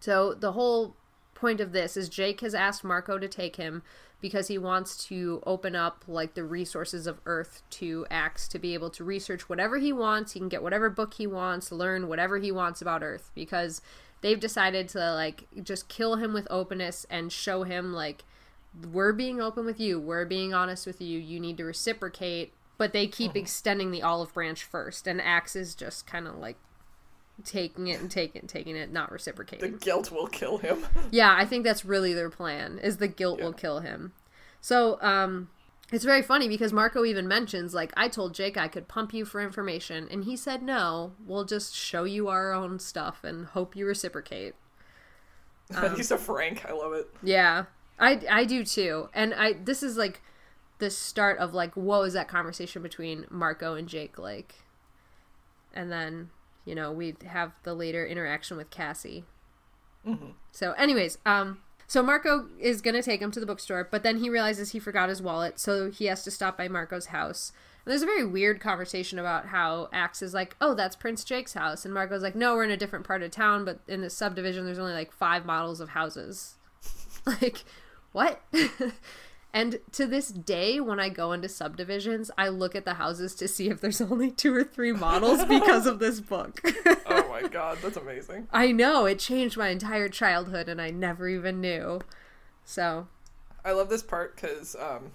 So 0.00 0.34
the 0.34 0.50
whole 0.50 0.96
point 1.34 1.60
of 1.60 1.70
this 1.70 1.96
is 1.96 2.08
Jake 2.08 2.40
has 2.40 2.52
asked 2.52 2.82
Marco 2.82 3.16
to 3.16 3.28
take 3.28 3.54
him 3.54 3.84
because 4.20 4.48
he 4.48 4.58
wants 4.58 5.04
to 5.04 5.40
open 5.46 5.76
up 5.76 6.02
like 6.08 6.34
the 6.34 6.42
resources 6.42 7.06
of 7.06 7.20
Earth 7.26 7.62
to 7.70 8.08
Ax 8.10 8.48
to 8.48 8.58
be 8.58 8.74
able 8.74 8.90
to 8.90 9.04
research 9.04 9.48
whatever 9.48 9.78
he 9.78 9.92
wants. 9.92 10.32
He 10.32 10.40
can 10.40 10.48
get 10.48 10.64
whatever 10.64 10.90
book 10.90 11.14
he 11.14 11.28
wants, 11.28 11.70
learn 11.70 12.08
whatever 12.08 12.38
he 12.38 12.50
wants 12.50 12.82
about 12.82 13.04
Earth 13.04 13.30
because 13.32 13.80
they've 14.22 14.40
decided 14.40 14.88
to 14.88 15.14
like 15.14 15.46
just 15.62 15.88
kill 15.88 16.16
him 16.16 16.32
with 16.32 16.48
openness 16.50 17.06
and 17.08 17.30
show 17.30 17.62
him 17.62 17.92
like 17.92 18.24
we're 18.92 19.12
being 19.12 19.40
open 19.40 19.64
with 19.64 19.78
you, 19.78 20.00
we're 20.00 20.24
being 20.24 20.52
honest 20.52 20.88
with 20.88 21.00
you, 21.00 21.20
you 21.20 21.38
need 21.38 21.56
to 21.58 21.64
reciprocate. 21.64 22.52
But 22.80 22.94
they 22.94 23.06
keep 23.08 23.36
extending 23.36 23.90
the 23.90 24.00
olive 24.00 24.32
branch 24.32 24.64
first, 24.64 25.06
and 25.06 25.20
Ax 25.20 25.54
is 25.54 25.74
just 25.74 26.06
kind 26.06 26.26
of 26.26 26.36
like 26.36 26.56
taking 27.44 27.88
it 27.88 28.00
and 28.00 28.10
taking 28.10 28.36
it 28.36 28.42
and 28.44 28.48
taking 28.48 28.74
it, 28.74 28.90
not 28.90 29.12
reciprocating. 29.12 29.72
The 29.72 29.76
guilt 29.76 30.10
will 30.10 30.26
kill 30.26 30.56
him. 30.56 30.86
Yeah, 31.10 31.34
I 31.36 31.44
think 31.44 31.62
that's 31.62 31.84
really 31.84 32.14
their 32.14 32.30
plan. 32.30 32.78
Is 32.78 32.96
the 32.96 33.06
guilt 33.06 33.42
will 33.42 33.52
kill 33.52 33.80
him. 33.80 34.12
So, 34.62 34.96
um 35.02 35.50
it's 35.92 36.06
very 36.06 36.22
funny 36.22 36.48
because 36.48 36.72
Marco 36.72 37.04
even 37.04 37.28
mentions 37.28 37.74
like 37.74 37.92
I 37.98 38.08
told 38.08 38.32
Jake 38.32 38.56
I 38.56 38.66
could 38.66 38.88
pump 38.88 39.12
you 39.12 39.26
for 39.26 39.42
information 39.42 40.08
and 40.10 40.24
he 40.24 40.34
said 40.34 40.62
no, 40.62 41.12
we'll 41.26 41.44
just 41.44 41.74
show 41.74 42.04
you 42.04 42.28
our 42.28 42.50
own 42.50 42.78
stuff 42.78 43.24
and 43.24 43.44
hope 43.44 43.76
you 43.76 43.84
reciprocate. 43.86 44.54
Um, 45.76 45.96
He's 45.96 46.08
so 46.08 46.16
frank. 46.16 46.64
I 46.66 46.72
love 46.72 46.94
it. 46.94 47.10
Yeah. 47.22 47.66
I 47.98 48.22
I 48.28 48.44
do 48.46 48.64
too. 48.64 49.10
And 49.12 49.34
I 49.34 49.52
this 49.52 49.82
is 49.82 49.98
like 49.98 50.22
the 50.80 50.90
start 50.90 51.38
of 51.38 51.54
like 51.54 51.76
what 51.76 52.00
was 52.00 52.14
that 52.14 52.28
conversation 52.28 52.82
between 52.82 53.26
Marco 53.30 53.74
and 53.74 53.88
Jake 53.88 54.18
like? 54.18 54.56
And 55.72 55.90
then, 55.92 56.30
you 56.64 56.74
know, 56.74 56.90
we 56.90 57.14
have 57.26 57.52
the 57.62 57.74
later 57.74 58.04
interaction 58.04 58.56
with 58.56 58.70
Cassie. 58.70 59.24
So 60.50 60.72
anyways, 60.72 61.18
um 61.24 61.60
so 61.90 62.04
Marco 62.04 62.46
is 62.60 62.80
going 62.80 62.94
to 62.94 63.02
take 63.02 63.20
him 63.20 63.32
to 63.32 63.40
the 63.40 63.46
bookstore, 63.46 63.88
but 63.90 64.04
then 64.04 64.18
he 64.18 64.30
realizes 64.30 64.70
he 64.70 64.78
forgot 64.78 65.08
his 65.08 65.20
wallet, 65.20 65.58
so 65.58 65.90
he 65.90 66.04
has 66.04 66.22
to 66.22 66.30
stop 66.30 66.56
by 66.56 66.68
Marco's 66.68 67.06
house. 67.06 67.50
And 67.84 67.90
there's 67.90 68.02
a 68.02 68.06
very 68.06 68.24
weird 68.24 68.60
conversation 68.60 69.18
about 69.18 69.46
how 69.46 69.88
Ax 69.92 70.22
is 70.22 70.32
like, 70.32 70.54
"Oh, 70.60 70.72
that's 70.74 70.94
Prince 70.94 71.24
Jake's 71.24 71.54
house." 71.54 71.84
And 71.84 71.92
Marco's 71.92 72.22
like, 72.22 72.36
"No, 72.36 72.54
we're 72.54 72.62
in 72.62 72.70
a 72.70 72.76
different 72.76 73.06
part 73.06 73.24
of 73.24 73.32
town, 73.32 73.64
but 73.64 73.80
in 73.88 74.02
this 74.02 74.16
subdivision 74.16 74.66
there's 74.66 74.78
only 74.78 74.92
like 74.92 75.10
5 75.10 75.44
models 75.44 75.80
of 75.80 75.88
houses." 75.88 76.54
like, 77.26 77.64
what? 78.12 78.40
and 79.52 79.80
to 79.92 80.06
this 80.06 80.28
day, 80.28 80.78
when 80.80 81.00
I 81.00 81.08
go 81.08 81.32
into 81.32 81.48
subdivisions, 81.48 82.30
I 82.38 82.48
look 82.48 82.74
at 82.76 82.84
the 82.84 82.94
houses 82.94 83.34
to 83.36 83.48
see 83.48 83.68
if 83.68 83.80
there's 83.80 84.00
only 84.12 84.30
two 84.30 84.54
or 84.54 84.64
three 84.64 84.92
models 84.92 85.44
because 85.44 85.86
of 85.86 85.98
this 85.98 86.20
book. 86.20 86.60
Oh 87.12 87.28
my 87.28 87.48
god, 87.48 87.78
that's 87.82 87.96
amazing. 87.96 88.46
I 88.52 88.70
know, 88.70 89.04
it 89.06 89.18
changed 89.18 89.56
my 89.56 89.68
entire 89.70 90.08
childhood 90.08 90.68
and 90.68 90.80
I 90.80 90.90
never 90.90 91.28
even 91.28 91.60
knew. 91.60 92.00
So, 92.64 93.08
I 93.64 93.72
love 93.72 93.88
this 93.88 94.02
part 94.04 94.36
because 94.36 94.76
um, 94.76 95.10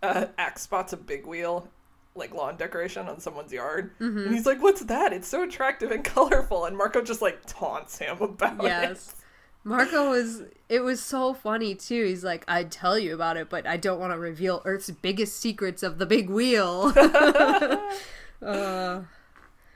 uh, 0.00 0.26
Ax 0.38 0.62
spots 0.62 0.92
a 0.92 0.96
big 0.96 1.26
wheel, 1.26 1.68
like 2.14 2.32
lawn 2.34 2.56
decoration 2.56 3.08
on 3.08 3.18
someone's 3.18 3.52
yard, 3.52 3.90
Mm-hmm. 3.98 4.18
and 4.18 4.32
he's 4.34 4.46
like, 4.46 4.62
"What's 4.62 4.82
that? 4.84 5.12
It's 5.12 5.26
so 5.26 5.42
attractive 5.42 5.90
and 5.90 6.04
colorful." 6.14 6.66
And 6.66 6.76
Marco 6.76 7.02
just 7.02 7.20
like 7.22 7.40
taunts 7.46 7.98
him 7.98 8.20
about 8.20 8.60
it. 8.60 8.68
yes. 8.68 9.16
Marco 9.64 10.10
was 10.10 10.42
it 10.68 10.80
was 10.80 11.02
so 11.02 11.32
funny 11.34 11.74
too. 11.74 12.04
He's 12.04 12.22
like, 12.22 12.44
I'd 12.46 12.70
tell 12.70 12.98
you 12.98 13.14
about 13.14 13.36
it, 13.36 13.48
but 13.48 13.66
I 13.66 13.76
don't 13.76 13.98
want 13.98 14.12
to 14.12 14.18
reveal 14.18 14.62
Earth's 14.64 14.90
biggest 14.90 15.40
secrets 15.40 15.82
of 15.82 15.98
the 15.98 16.06
big 16.06 16.28
wheel. 16.28 16.92
uh. 18.42 19.02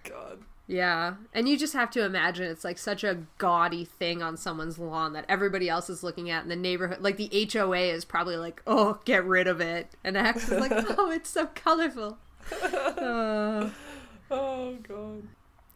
God, 0.04 0.38
yeah. 0.66 1.14
And 1.32 1.48
you 1.48 1.56
just 1.56 1.72
have 1.72 1.90
to 1.92 2.04
imagine 2.04 2.46
it's 2.46 2.64
like 2.64 2.78
such 2.78 3.02
a 3.02 3.22
gaudy 3.38 3.84
thing 3.84 4.22
on 4.22 4.36
someone's 4.36 4.78
lawn 4.78 5.14
that 5.14 5.24
everybody 5.28 5.68
else 5.68 5.88
is 5.88 6.02
looking 6.02 6.30
at 6.30 6.42
in 6.42 6.48
the 6.48 6.56
neighborhood. 6.56 7.00
Like 7.00 7.16
the 7.16 7.48
HOA 7.52 7.78
is 7.78 8.04
probably 8.04 8.36
like, 8.36 8.62
oh, 8.66 9.00
get 9.04 9.24
rid 9.24 9.46
of 9.46 9.60
it. 9.60 9.88
And 10.04 10.16
Ax 10.16 10.50
is 10.50 10.60
like, 10.60 10.72
oh, 10.98 11.10
it's 11.10 11.30
so 11.30 11.46
colorful. 11.54 12.18
Uh, 12.52 13.70
oh 14.30 14.76
god. 14.82 15.22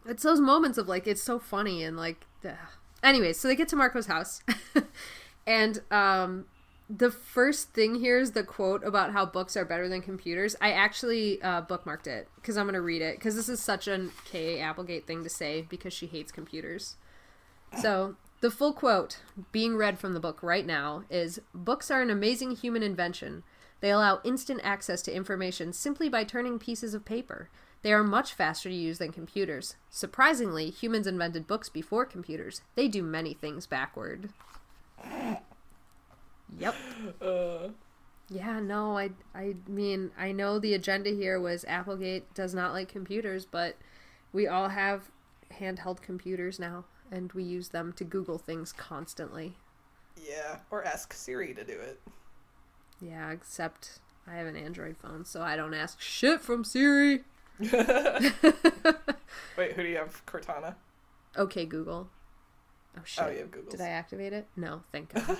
it's 0.07 0.23
those 0.23 0.39
moments 0.39 0.77
of 0.77 0.87
like 0.87 1.05
it's 1.05 1.21
so 1.21 1.37
funny 1.37 1.83
and 1.83 1.95
like 1.97 2.25
ugh. 2.43 2.55
Anyways 3.03 3.39
so 3.39 3.47
they 3.47 3.55
get 3.55 3.67
to 3.69 3.75
marco's 3.75 4.07
house. 4.07 4.41
And 5.45 5.81
um 5.91 6.45
the 6.89 7.09
first 7.11 7.73
thing 7.73 7.95
here 7.95 8.19
is 8.19 8.31
the 8.31 8.43
quote 8.43 8.83
about 8.83 9.13
how 9.13 9.25
books 9.25 9.55
are 9.57 9.65
better 9.65 9.87
than 9.87 10.01
computers. 10.01 10.55
I 10.61 10.71
actually 10.73 11.41
uh, 11.41 11.63
bookmarked 11.63 12.07
it 12.07 12.27
because 12.35 12.57
i'm 12.57 12.65
going 12.65 12.73
to 12.73 12.81
read 12.81 13.01
it 13.01 13.17
because 13.17 13.35
this 13.35 13.49
is 13.49 13.61
such 13.61 13.87
an 13.87 14.11
ka 14.31 14.59
applegate 14.59 15.07
thing 15.07 15.23
to 15.23 15.29
say 15.29 15.65
because 15.67 15.93
she 15.93 16.07
hates 16.07 16.31
computers. 16.31 16.97
So 17.81 18.15
the 18.41 18.51
full 18.51 18.73
quote 18.73 19.19
being 19.51 19.75
read 19.77 19.97
from 19.97 20.13
the 20.13 20.19
book 20.19 20.43
right 20.43 20.65
now 20.65 21.03
is 21.09 21.39
books 21.53 21.89
are 21.89 22.01
an 22.01 22.09
amazing 22.09 22.55
human 22.57 22.83
invention. 22.83 23.43
They 23.79 23.91
allow 23.91 24.19
instant 24.23 24.61
access 24.63 25.01
to 25.03 25.15
information 25.15 25.73
simply 25.73 26.09
by 26.09 26.25
turning 26.25 26.59
pieces 26.59 26.93
of 26.93 27.05
paper. 27.05 27.49
They 27.83 27.93
are 27.93 28.03
much 28.03 28.33
faster 28.33 28.69
to 28.69 28.75
use 28.75 28.97
than 28.97 29.11
computers. 29.11 29.75
Surprisingly, 29.89 30.69
humans 30.69 31.05
invented 31.05 31.47
books 31.47 31.69
before 31.69 32.05
computers. 32.05 32.61
They 32.75 32.87
do 32.87 33.03
many 33.03 33.33
things 33.33 33.67
backward. 33.67 34.29
Yep. 36.57 36.75
Uh, 37.21 37.69
Yeah, 38.29 38.59
no, 38.59 38.97
I 38.97 39.11
I 39.35 39.55
mean, 39.67 40.11
I 40.17 40.31
know 40.31 40.59
the 40.59 40.73
agenda 40.73 41.09
here 41.09 41.39
was 41.39 41.65
Applegate 41.65 42.33
does 42.33 42.53
not 42.53 42.71
like 42.73 42.87
computers, 42.87 43.45
but 43.45 43.75
we 44.31 44.47
all 44.47 44.69
have 44.69 45.11
handheld 45.59 46.01
computers 46.01 46.59
now 46.59 46.85
and 47.11 47.31
we 47.33 47.43
use 47.43 47.69
them 47.69 47.93
to 47.93 48.03
Google 48.03 48.37
things 48.37 48.71
constantly. 48.71 49.55
yeah, 50.17 50.59
or 50.71 50.83
ask 50.85 51.13
Siri 51.13 51.53
to 51.53 51.63
do 51.63 51.73
it. 51.73 51.99
Yeah, 53.01 53.29
except 53.31 53.99
I 54.25 54.35
have 54.35 54.47
an 54.47 54.55
Android 54.55 54.95
phone, 54.97 55.25
so 55.25 55.41
I 55.41 55.55
don't 55.55 55.73
ask 55.73 55.99
shit 55.99 56.39
from 56.41 56.63
Siri. 56.63 57.23
Wait, 59.57 59.73
who 59.73 59.83
do 59.83 59.89
you 59.89 59.97
have? 59.97 60.25
Cortana. 60.25 60.75
Okay, 61.37 61.65
Google. 61.65 62.09
Oh 62.97 63.01
shit. 63.05 63.23
Oh, 63.23 63.29
you 63.29 63.39
have 63.39 63.51
Google. 63.51 63.71
Did 63.71 63.81
I 63.81 63.89
activate 63.89 64.33
it? 64.33 64.47
No, 64.55 64.83
thank 64.91 65.13
God. 65.13 65.37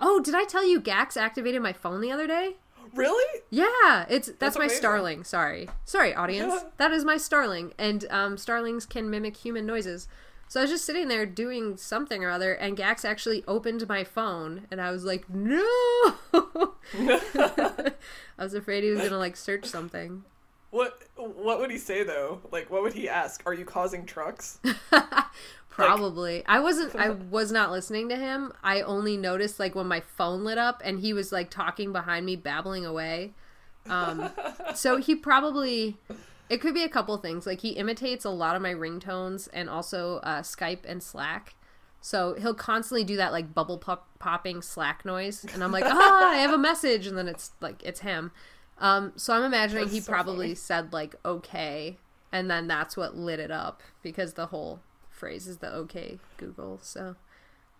oh, 0.00 0.20
did 0.20 0.34
I 0.34 0.44
tell 0.44 0.66
you 0.66 0.80
Gax 0.80 1.16
activated 1.16 1.62
my 1.62 1.72
phone 1.72 2.00
the 2.00 2.10
other 2.12 2.26
day? 2.26 2.56
Really? 2.94 3.40
Yeah, 3.50 4.06
it's 4.08 4.28
that's, 4.28 4.38
That's 4.38 4.56
my 4.58 4.64
amazing. 4.64 4.78
Starling. 4.78 5.24
Sorry, 5.24 5.68
sorry, 5.84 6.14
audience. 6.14 6.54
Yeah. 6.54 6.68
that 6.76 6.92
is 6.92 7.04
my 7.04 7.16
Starling, 7.16 7.72
and 7.78 8.04
um, 8.10 8.36
Starlings 8.38 8.86
can 8.86 9.10
mimic 9.10 9.36
human 9.36 9.66
noises. 9.66 10.06
So 10.48 10.60
I 10.60 10.62
was 10.62 10.70
just 10.70 10.84
sitting 10.84 11.08
there 11.08 11.26
doing 11.26 11.76
something 11.76 12.22
or 12.22 12.30
other, 12.30 12.52
and 12.52 12.76
Gax 12.76 13.04
actually 13.04 13.42
opened 13.48 13.88
my 13.88 14.04
phone, 14.04 14.68
and 14.70 14.80
I 14.80 14.92
was 14.92 15.04
like, 15.04 15.28
"No!" 15.28 15.64
I 16.32 17.92
was 18.38 18.54
afraid 18.54 18.84
he 18.84 18.90
was 18.90 19.00
gonna 19.02 19.18
like 19.18 19.36
search 19.36 19.64
something. 19.66 20.22
What 20.70 21.02
What 21.16 21.60
would 21.60 21.70
he 21.70 21.78
say 21.78 22.02
though? 22.02 22.40
Like, 22.50 22.70
what 22.70 22.82
would 22.82 22.92
he 22.92 23.08
ask? 23.08 23.42
Are 23.46 23.54
you 23.54 23.64
causing 23.64 24.04
trucks? 24.04 24.58
Probably. 25.76 26.42
I 26.46 26.60
wasn't 26.60 26.96
I 26.96 27.10
was 27.10 27.52
not 27.52 27.70
listening 27.70 28.08
to 28.08 28.16
him. 28.16 28.52
I 28.62 28.80
only 28.80 29.16
noticed 29.16 29.60
like 29.60 29.74
when 29.74 29.86
my 29.86 30.00
phone 30.00 30.42
lit 30.42 30.56
up 30.56 30.80
and 30.84 31.00
he 31.00 31.12
was 31.12 31.32
like 31.32 31.50
talking 31.50 31.92
behind 31.92 32.24
me 32.24 32.34
babbling 32.34 32.86
away. 32.86 33.34
Um 33.88 34.30
so 34.74 34.96
he 34.96 35.14
probably 35.14 35.98
it 36.48 36.62
could 36.62 36.72
be 36.72 36.82
a 36.82 36.88
couple 36.88 37.16
things. 37.18 37.46
Like 37.46 37.60
he 37.60 37.70
imitates 37.70 38.24
a 38.24 38.30
lot 38.30 38.56
of 38.56 38.62
my 38.62 38.72
ringtones 38.72 39.48
and 39.52 39.68
also 39.68 40.16
uh 40.18 40.40
Skype 40.40 40.84
and 40.86 41.02
Slack. 41.02 41.54
So 42.00 42.34
he'll 42.34 42.54
constantly 42.54 43.04
do 43.04 43.16
that 43.16 43.32
like 43.32 43.52
bubble 43.52 43.78
pop- 43.78 44.08
popping 44.18 44.62
Slack 44.62 45.04
noise 45.04 45.44
and 45.52 45.62
I'm 45.62 45.72
like, 45.72 45.84
"Ah, 45.86 46.30
I 46.30 46.36
have 46.36 46.52
a 46.52 46.58
message." 46.58 47.06
And 47.06 47.18
then 47.18 47.28
it's 47.28 47.50
like 47.60 47.82
it's 47.82 48.00
him. 48.00 48.30
Um 48.78 49.12
so 49.16 49.34
I'm 49.34 49.42
imagining 49.44 49.88
he 49.88 50.00
so 50.00 50.12
probably 50.12 50.46
funny. 50.48 50.54
said 50.54 50.92
like 50.92 51.14
okay 51.24 51.96
and 52.32 52.50
then 52.50 52.66
that's 52.66 52.96
what 52.96 53.16
lit 53.16 53.40
it 53.40 53.50
up 53.50 53.82
because 54.02 54.34
the 54.34 54.46
whole 54.46 54.80
phrase 55.10 55.46
is 55.46 55.58
the 55.58 55.72
okay 55.72 56.18
Google. 56.36 56.78
So 56.82 57.16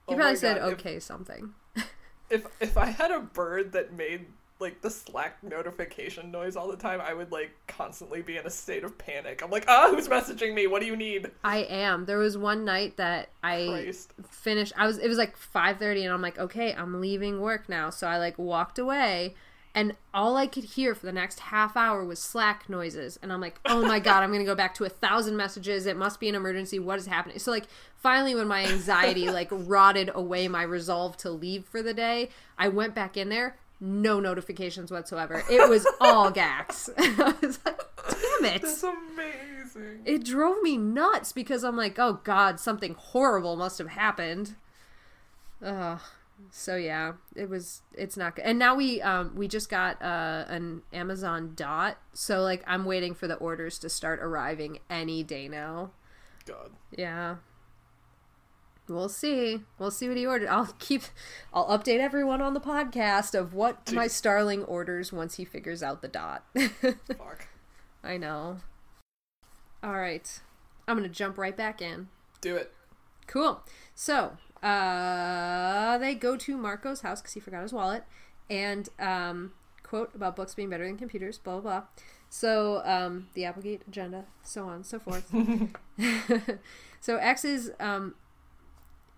He 0.09 0.15
Oh 0.15 0.17
probably 0.17 0.37
said 0.37 0.59
God, 0.59 0.73
if- 0.73 0.79
okay 0.81 0.99
something. 1.01 1.55
If 2.29 2.45
if 2.61 2.77
I 2.77 2.87
had 2.87 3.13
a 3.13 3.21
bird 3.21 3.71
that 3.73 3.93
made 3.93 4.27
like 4.59 4.81
the 4.81 4.91
Slack 4.91 5.45
notification 5.45 6.31
noise 6.33 6.57
all 6.57 6.67
the 6.69 6.77
time, 6.77 7.01
I 7.01 7.15
would 7.15 7.31
like 7.31 7.51
constantly 7.69 8.21
be 8.23 8.37
in 8.37 8.45
a 8.47 8.51
state 8.51 8.83
of 8.83 8.99
panic. 8.99 9.43
I'm 9.45 9.51
like, 9.51 9.65
ah, 9.69 9.91
who's 9.91 10.09
messaging 10.09 10.53
me? 10.53 10.67
What 10.67 10.81
do 10.81 10.87
you 10.89 10.97
need? 10.97 11.31
I 11.45 11.59
am. 11.59 12.07
There 12.07 12.19
was 12.19 12.37
one 12.37 12.65
night 12.65 12.97
that 12.97 13.29
I 13.45 13.67
Christ. 13.69 14.13
finished. 14.29 14.73
I 14.77 14.87
was. 14.89 14.99
It 14.99 15.07
was 15.09 15.19
like 15.19 15.37
five 15.37 15.79
thirty, 15.79 16.05
and 16.05 16.13
I'm 16.13 16.23
like, 16.23 16.37
okay, 16.37 16.75
I'm 16.75 17.01
leaving 17.01 17.41
work 17.41 17.69
now. 17.69 17.91
So 17.91 18.09
I 18.09 18.19
like 18.19 18.37
walked 18.39 18.81
away, 18.81 19.35
and 19.77 19.95
all 20.15 20.39
I 20.39 20.47
could 20.47 20.65
hear 20.65 20.95
for 20.95 21.05
the 21.05 21.13
next 21.13 21.39
half 21.39 21.77
hour 21.77 22.03
was 22.03 22.19
Slack 22.19 22.67
noises, 22.71 23.19
and 23.23 23.31
I'm 23.31 23.43
like, 23.43 23.61
oh 23.67 23.83
my 23.83 24.01
god, 24.01 24.23
I'm 24.23 24.33
gonna 24.33 24.47
go 24.47 24.55
back 24.55 24.75
to 24.77 24.85
a 24.85 24.89
thousand 24.89 25.37
messages. 25.37 25.85
It 25.85 25.99
must 25.99 26.19
be 26.19 26.31
an 26.31 26.35
emergency. 26.35 26.79
What 26.79 26.99
is 26.99 27.07
happening? 27.07 27.39
So 27.39 27.51
like, 27.51 27.67
finally, 27.95 28.35
when 28.35 28.49
my 28.49 28.65
anxiety 28.65 29.31
like 29.31 29.49
rotted 29.51 30.11
away 30.15 30.49
my 30.49 30.63
resolve 30.63 31.19
to 31.19 31.31
leave 31.31 31.67
for 31.67 31.83
the 31.83 31.93
day, 31.93 32.31
I 32.59 32.69
went 32.69 32.95
back 32.95 33.19
in 33.19 33.29
there. 33.29 33.59
No 33.79 34.19
notifications 34.19 34.91
whatsoever. 34.91 35.45
It 35.51 35.69
was 35.69 35.87
all 36.01 36.31
Gax. 36.31 36.89
I 36.99 37.35
was 37.43 37.59
like, 37.67 37.79
damn 38.09 38.55
it 38.55 38.63
That's 38.63 38.83
amazing. 38.83 40.01
it 40.07 40.25
drove 40.25 40.63
me 40.63 40.79
nuts 40.79 41.33
because 41.33 41.63
I'm 41.63 41.77
like, 41.77 41.99
oh 41.99 42.21
god, 42.25 42.59
something 42.59 42.95
horrible 42.95 43.57
must 43.57 43.77
have 43.77 43.89
happened. 43.89 44.55
Ugh. 45.63 46.01
So 46.51 46.77
yeah, 46.77 47.15
it 47.35 47.49
was. 47.49 47.83
It's 47.95 48.17
not 48.17 48.37
good. 48.37 48.45
And 48.45 48.59
now 48.59 48.75
we 48.75 49.01
um 49.03 49.35
we 49.35 49.49
just 49.49 49.69
got 49.69 50.01
uh 50.03 50.45
an 50.49 50.83
Amazon 50.93 51.53
Dot, 51.57 51.99
so 52.13 52.43
like 52.43 52.63
I'm 52.67 52.85
waiting 52.85 53.15
for 53.15 53.27
the 53.27 53.37
orders 53.37 53.79
to 53.81 53.89
start 53.89 54.21
arriving 54.21 54.79
any 54.91 55.23
day 55.23 55.49
now. 55.49 55.93
God. 56.45 56.73
Yeah. 56.97 57.37
We'll 58.89 59.09
see. 59.09 59.63
We'll 59.79 59.91
see 59.91 60.09
what 60.09 60.17
he 60.17 60.27
ordered. 60.27 60.49
I'll 60.49 60.75
keep 60.79 61.03
I'll 61.53 61.67
update 61.67 61.99
everyone 61.99 62.41
on 62.41 62.55
the 62.55 62.61
podcast 62.61 63.35
of 63.39 63.53
what 63.53 63.93
my 63.93 64.07
Starling 64.07 64.63
orders 64.65 65.13
once 65.13 65.37
he 65.37 65.45
figures 65.45 65.83
out 65.83 66.03
the 66.03 66.09
dot. 66.09 66.45
Fuck. 66.55 67.49
I 68.05 68.17
know. 68.17 68.59
All 69.83 69.99
right. 69.99 70.41
I'm 70.87 70.97
going 70.97 71.09
to 71.09 71.15
jump 71.15 71.37
right 71.37 71.57
back 71.57 71.83
in. 71.83 72.09
Do 72.41 72.55
it. 72.57 72.73
Cool. 73.27 73.63
So, 73.95 74.37
uh, 74.67 75.99
they 75.99 76.15
go 76.15 76.37
to 76.37 76.57
Marco's 76.57 77.03
house 77.03 77.21
because 77.21 77.35
he 77.35 77.41
forgot 77.41 77.63
his 77.63 77.73
wallet. 77.73 78.05
And, 78.51 78.89
um, 78.99 79.53
quote 79.83 80.15
about 80.15 80.37
books 80.37 80.55
being 80.55 80.71
better 80.71 80.87
than 80.87 80.97
computers, 80.97 81.39
blah, 81.39 81.61
blah, 81.61 81.63
blah. 81.63 81.83
So, 82.29 82.83
um, 82.85 83.29
the 83.35 83.45
Applegate 83.45 83.83
agenda, 83.87 84.25
so 84.43 84.67
on 84.67 84.83
so 84.83 84.99
forth. 84.99 85.33
so, 87.01 87.19
Ax 87.19 87.45
is, 87.45 87.73
um, 87.79 88.15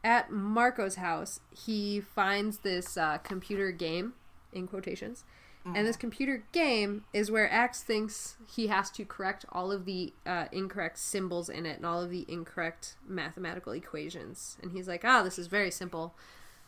at 0.05 0.31
Marco's 0.31 0.97
house. 0.97 1.41
He 1.51 2.01
finds 2.01 2.59
this, 2.59 2.97
uh, 2.97 3.19
computer 3.19 3.71
game, 3.71 4.15
in 4.53 4.67
quotations. 4.67 5.25
And 5.65 5.87
this 5.87 5.97
computer 5.97 6.45
game 6.53 7.05
is 7.13 7.31
where 7.31 7.51
Ax 7.51 7.83
thinks 7.83 8.37
he 8.51 8.69
has 8.69 8.91
to 8.93 9.05
correct 9.05 9.45
all 9.51 9.71
of 9.71 9.85
the 9.85 10.13
uh, 10.25 10.47
incorrect 10.51 10.99
symbols 10.99 11.49
in 11.49 11.67
it 11.67 11.77
and 11.77 11.85
all 11.85 12.03
of 12.03 12.11
the 12.11 12.25
incorrect 12.29 12.97
mathematical 13.07 13.73
equations. 13.73 14.57
And 14.63 14.73
he's 14.73 14.89
like, 14.89 15.05
ah, 15.05 15.23
this 15.23 15.39
is 15.39 15.47
very 15.47 15.71
simple. 15.71 16.15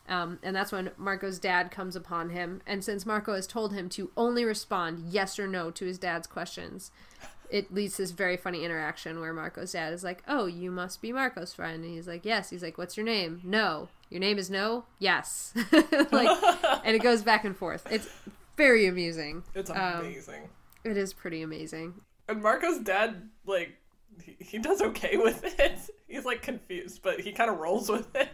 Um, 0.07 0.39
and 0.43 0.55
that's 0.55 0.71
when 0.71 0.91
Marco's 0.97 1.39
dad 1.39 1.71
comes 1.71 1.95
upon 1.95 2.31
him. 2.31 2.61
And 2.67 2.83
since 2.83 3.05
Marco 3.05 3.33
has 3.33 3.47
told 3.47 3.73
him 3.73 3.89
to 3.89 4.11
only 4.17 4.43
respond 4.43 5.05
yes 5.09 5.39
or 5.39 5.47
no 5.47 5.71
to 5.71 5.85
his 5.85 5.97
dad's 5.97 6.27
questions, 6.27 6.91
it 7.49 7.73
leads 7.73 7.95
to 7.95 8.03
this 8.03 8.11
very 8.11 8.37
funny 8.37 8.63
interaction 8.63 9.19
where 9.19 9.33
Marco's 9.33 9.73
dad 9.73 9.93
is 9.93 10.03
like, 10.03 10.23
oh, 10.27 10.45
you 10.45 10.71
must 10.71 11.01
be 11.01 11.11
Marco's 11.11 11.53
friend. 11.53 11.83
And 11.83 11.93
he's 11.93 12.07
like, 12.07 12.25
yes. 12.25 12.49
He's 12.49 12.63
like, 12.63 12.77
what's 12.77 12.97
your 12.97 13.05
name? 13.05 13.41
No. 13.43 13.89
Your 14.09 14.19
name 14.19 14.37
is 14.37 14.49
No? 14.49 14.85
Yes. 14.99 15.53
like, 16.11 16.43
and 16.83 16.95
it 16.95 17.01
goes 17.01 17.21
back 17.21 17.45
and 17.45 17.55
forth. 17.55 17.87
It's 17.89 18.09
very 18.57 18.85
amusing. 18.87 19.43
It's 19.55 19.69
Um, 19.69 20.01
amazing. 20.01 20.49
It 20.83 20.97
is 20.97 21.13
pretty 21.13 21.41
amazing. 21.41 21.93
and 22.27 22.41
Marco's 22.41 22.79
dad, 22.79 23.29
like, 23.45 23.77
he, 24.23 24.35
he 24.39 24.57
does 24.57 24.81
okay 24.81 25.17
with 25.17 25.43
it. 25.59 25.79
He's 26.07 26.25
like 26.25 26.41
confused, 26.41 27.01
but 27.03 27.19
he 27.21 27.31
kind 27.31 27.49
of 27.49 27.57
rolls 27.59 27.89
with 27.89 28.13
it. 28.15 28.29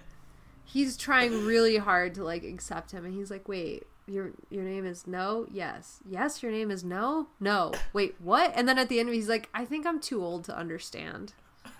He's 0.65 0.97
trying 0.97 1.45
really 1.45 1.77
hard 1.77 2.15
to 2.15 2.23
like 2.23 2.43
accept 2.43 2.91
him, 2.91 3.05
and 3.05 3.13
he's 3.13 3.31
like, 3.31 3.47
"Wait, 3.47 3.83
your 4.05 4.31
your 4.49 4.63
name 4.63 4.85
is 4.85 5.07
No? 5.07 5.45
Yes, 5.51 5.99
yes, 6.09 6.43
your 6.43 6.51
name 6.51 6.71
is 6.71 6.83
No? 6.83 7.27
No. 7.39 7.71
Wait, 7.93 8.15
what?" 8.19 8.51
And 8.55 8.67
then 8.67 8.77
at 8.77 8.89
the 8.89 8.99
end, 8.99 9.07
he's 9.09 9.29
like, 9.29 9.47
"I 9.53 9.63
think 9.65 9.85
I'm 9.85 9.99
too 10.01 10.21
old 10.23 10.43
to 10.45 10.57
understand." 10.57 11.33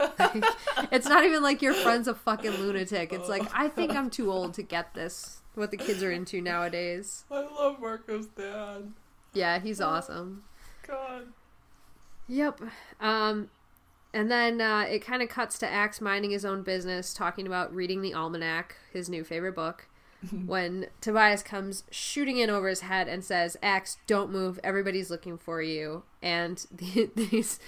it's 0.92 1.08
not 1.08 1.26
even 1.26 1.42
like 1.44 1.62
your 1.62 1.74
friend's 1.74 2.08
a 2.08 2.16
fucking 2.16 2.52
lunatic. 2.52 3.12
It's 3.12 3.28
like 3.30 3.44
I 3.54 3.68
think 3.68 3.92
I'm 3.96 4.10
too 4.10 4.32
old 4.32 4.54
to 4.56 4.62
get 4.64 4.94
this. 4.94 5.42
What 5.58 5.72
the 5.72 5.78
kids 5.78 6.04
are 6.04 6.12
into 6.12 6.40
nowadays. 6.40 7.26
I 7.32 7.40
love 7.40 7.80
Marco's 7.80 8.28
dad. 8.28 8.94
Yeah, 9.34 9.60
he's 9.60 9.82
awesome. 9.82 10.44
God. 10.88 11.30
Yep. 12.28 12.62
Um, 13.02 13.50
and 14.14 14.30
then 14.30 14.62
uh, 14.62 14.82
it 14.82 15.00
kind 15.00 15.24
of 15.24 15.30
cuts 15.30 15.58
to 15.60 15.68
Ax 15.68 16.00
minding 16.00 16.30
his 16.30 16.46
own 16.46 16.62
business, 16.62 17.12
talking 17.12 17.48
about 17.48 17.74
reading 17.74 18.04
the 18.04 18.14
Almanac, 18.14 18.76
his 18.94 19.10
new 19.10 19.24
favorite 19.24 19.56
book, 19.56 19.88
when 20.46 20.90
Tobias 21.02 21.42
comes 21.42 21.86
shooting 21.90 22.38
in 22.38 22.52
over 22.52 22.70
his 22.70 22.82
head 22.82 23.08
and 23.08 23.26
says, 23.26 23.58
Ax, 23.64 23.98
don't 24.06 24.32
move. 24.32 24.60
Everybody's 24.64 25.10
looking 25.10 25.40
for 25.40 25.60
you. 25.60 26.04
And 26.22 26.64
the, 26.72 27.10
these 27.16 27.60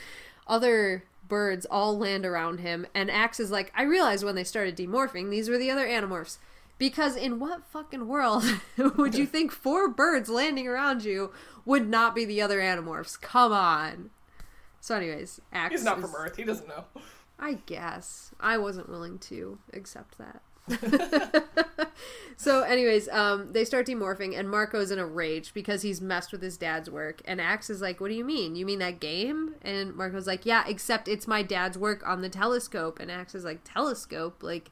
other 0.46 1.06
birds 1.28 1.66
all 1.72 1.98
land 1.98 2.24
around 2.24 2.60
him. 2.60 2.86
And 2.94 3.10
Ax 3.10 3.40
is 3.40 3.50
like, 3.50 3.74
I 3.76 3.82
realized 3.82 4.24
when 4.24 4.36
they 4.36 4.44
started 4.44 4.78
demorphing, 4.78 5.32
these 5.32 5.50
were 5.50 5.58
the 5.58 5.72
other 5.72 5.88
animorphs. 5.88 6.38
Because 6.80 7.16
in 7.16 7.40
what 7.40 7.66
fucking 7.66 8.08
world 8.08 8.44
would 8.98 9.14
you 9.14 9.28
think 9.28 9.52
four 9.52 9.88
birds 9.90 10.30
landing 10.30 10.68
around 10.68 11.04
you 11.04 11.32
would 11.66 11.88
not 11.88 12.16
be 12.16 12.26
the 12.26 12.42
other 12.42 12.60
animorphs? 12.60 13.20
Come 13.22 13.52
on. 13.52 14.10
So, 14.80 14.96
anyways, 14.96 15.42
Ax. 15.54 15.72
He's 15.72 15.84
not 15.84 16.00
is- 16.00 16.06
from 16.06 16.16
Earth. 16.16 16.38
He 16.38 16.44
doesn't 16.44 16.68
know. 16.68 16.86
I 17.38 17.60
guess 17.66 18.32
I 18.40 18.58
wasn't 18.58 18.90
willing 18.90 19.20
to 19.20 19.60
accept 19.74 20.18
that. 20.18 20.42
so, 22.38 22.62
anyways, 22.64 23.10
um, 23.10 23.54
they 23.54 23.66
start 23.66 23.88
demorphing, 23.88 24.38
and 24.38 24.50
Marco's 24.50 24.92
in 24.92 25.00
a 25.00 25.06
rage 25.06 25.54
because 25.54 25.82
he's 25.82 26.00
messed 26.02 26.32
with 26.32 26.42
his 26.42 26.58
dad's 26.58 26.90
work. 26.90 27.22
And 27.26 27.42
Ax 27.42 27.70
is 27.70 27.82
like, 27.82 28.00
"What 28.00 28.10
do 28.10 28.14
you 28.14 28.26
mean? 28.26 28.56
You 28.56 28.66
mean 28.66 28.80
that 28.80 29.00
game?" 29.00 29.56
And 29.62 29.96
Marco's 29.96 30.28
like, 30.28 30.46
"Yeah, 30.46 30.64
except 30.68 31.08
it's 31.08 31.28
my 31.28 31.42
dad's 31.42 31.78
work 31.78 32.06
on 32.08 32.22
the 32.22 32.30
telescope." 32.30 33.00
And 33.00 33.10
Ax 33.10 33.34
is 33.34 33.44
like, 33.44 33.62
"Telescope? 33.64 34.44
Like, 34.44 34.70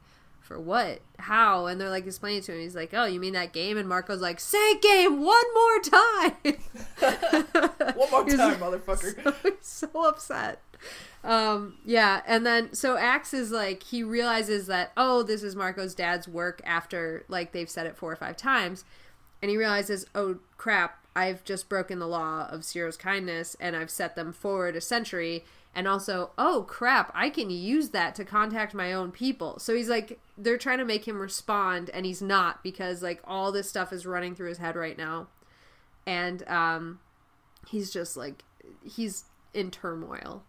for 0.48 0.60
what? 0.60 1.02
How?" 1.20 1.68
And 1.68 1.80
they're 1.80 1.90
like 1.90 2.06
explaining 2.08 2.42
to 2.44 2.54
him. 2.54 2.62
He's 2.62 2.76
like, 2.76 2.94
"Oh, 2.94 3.06
you 3.06 3.20
mean 3.20 3.34
that 3.34 3.54
game?" 3.54 3.78
And 3.78 3.88
Marco's 3.88 4.22
like, 4.22 4.40
"Say 4.40 4.80
game 4.80 5.22
one 5.24 5.54
more 5.54 5.80
time." 5.82 6.58
One 7.96 8.12
more 8.12 8.26
time, 8.26 8.60
motherfucker. 8.60 9.34
so, 9.62 9.88
so 9.90 10.08
upset. 10.08 10.62
Um, 11.24 11.78
yeah, 11.86 12.22
and 12.28 12.46
then 12.46 12.74
so 12.74 12.98
Ax 12.98 13.34
is 13.34 13.52
like 13.52 13.84
he 13.84 14.04
realizes 14.04 14.68
that 14.68 14.92
oh, 14.96 15.24
this 15.24 15.44
is 15.44 15.56
Marco's 15.56 15.96
dad's 15.96 16.28
work 16.28 16.62
after 16.66 17.26
like 17.28 17.52
they've 17.52 17.70
said 17.70 17.88
it 17.88 17.98
four 17.98 18.12
or 18.12 18.16
five 18.16 18.38
times, 18.38 18.86
and 19.42 19.50
he 19.52 19.58
realizes 19.58 20.06
oh 20.16 20.38
crap, 20.58 21.04
I've 21.16 21.44
just 21.44 21.68
broken 21.68 21.98
the 21.98 22.08
law 22.08 22.48
of 22.48 22.62
Seerow's 22.62 22.96
kindness 22.96 23.56
and 23.60 23.76
I've 23.76 23.90
set 23.90 24.16
them 24.16 24.32
forward 24.32 24.76
a 24.76 24.82
century. 24.82 25.44
And 25.78 25.88
also, 25.88 26.32
oh 26.40 26.66
crap, 26.68 27.12
I 27.14 27.30
can 27.30 27.52
use 27.52 27.90
that 27.90 28.16
to 28.16 28.26
contact 28.26 28.74
my 28.74 28.94
own 28.94 29.12
people. 29.12 29.60
So 29.60 29.76
he's 29.76 29.90
like, 29.90 30.20
they're 30.36 30.58
trying 30.58 30.80
to 30.80 30.86
make 30.86 31.08
him 31.08 31.20
respond, 31.20 31.92
and 31.92 32.04
he's 32.04 32.20
not 32.20 32.64
because 32.64 33.04
like 33.04 33.22
all 33.24 33.52
this 33.52 33.70
stuff 33.70 33.94
is 33.94 34.04
running 34.04 34.34
through 34.34 34.50
his 34.50 34.58
head 34.58 34.76
right 34.76 34.98
now. 34.98 35.28
And 36.08 36.42
um, 36.50 37.00
he's 37.68 37.94
just 37.94 38.18
like 38.18 38.44
he's 38.84 39.26
in 39.54 39.70
turmoil. 39.70 40.42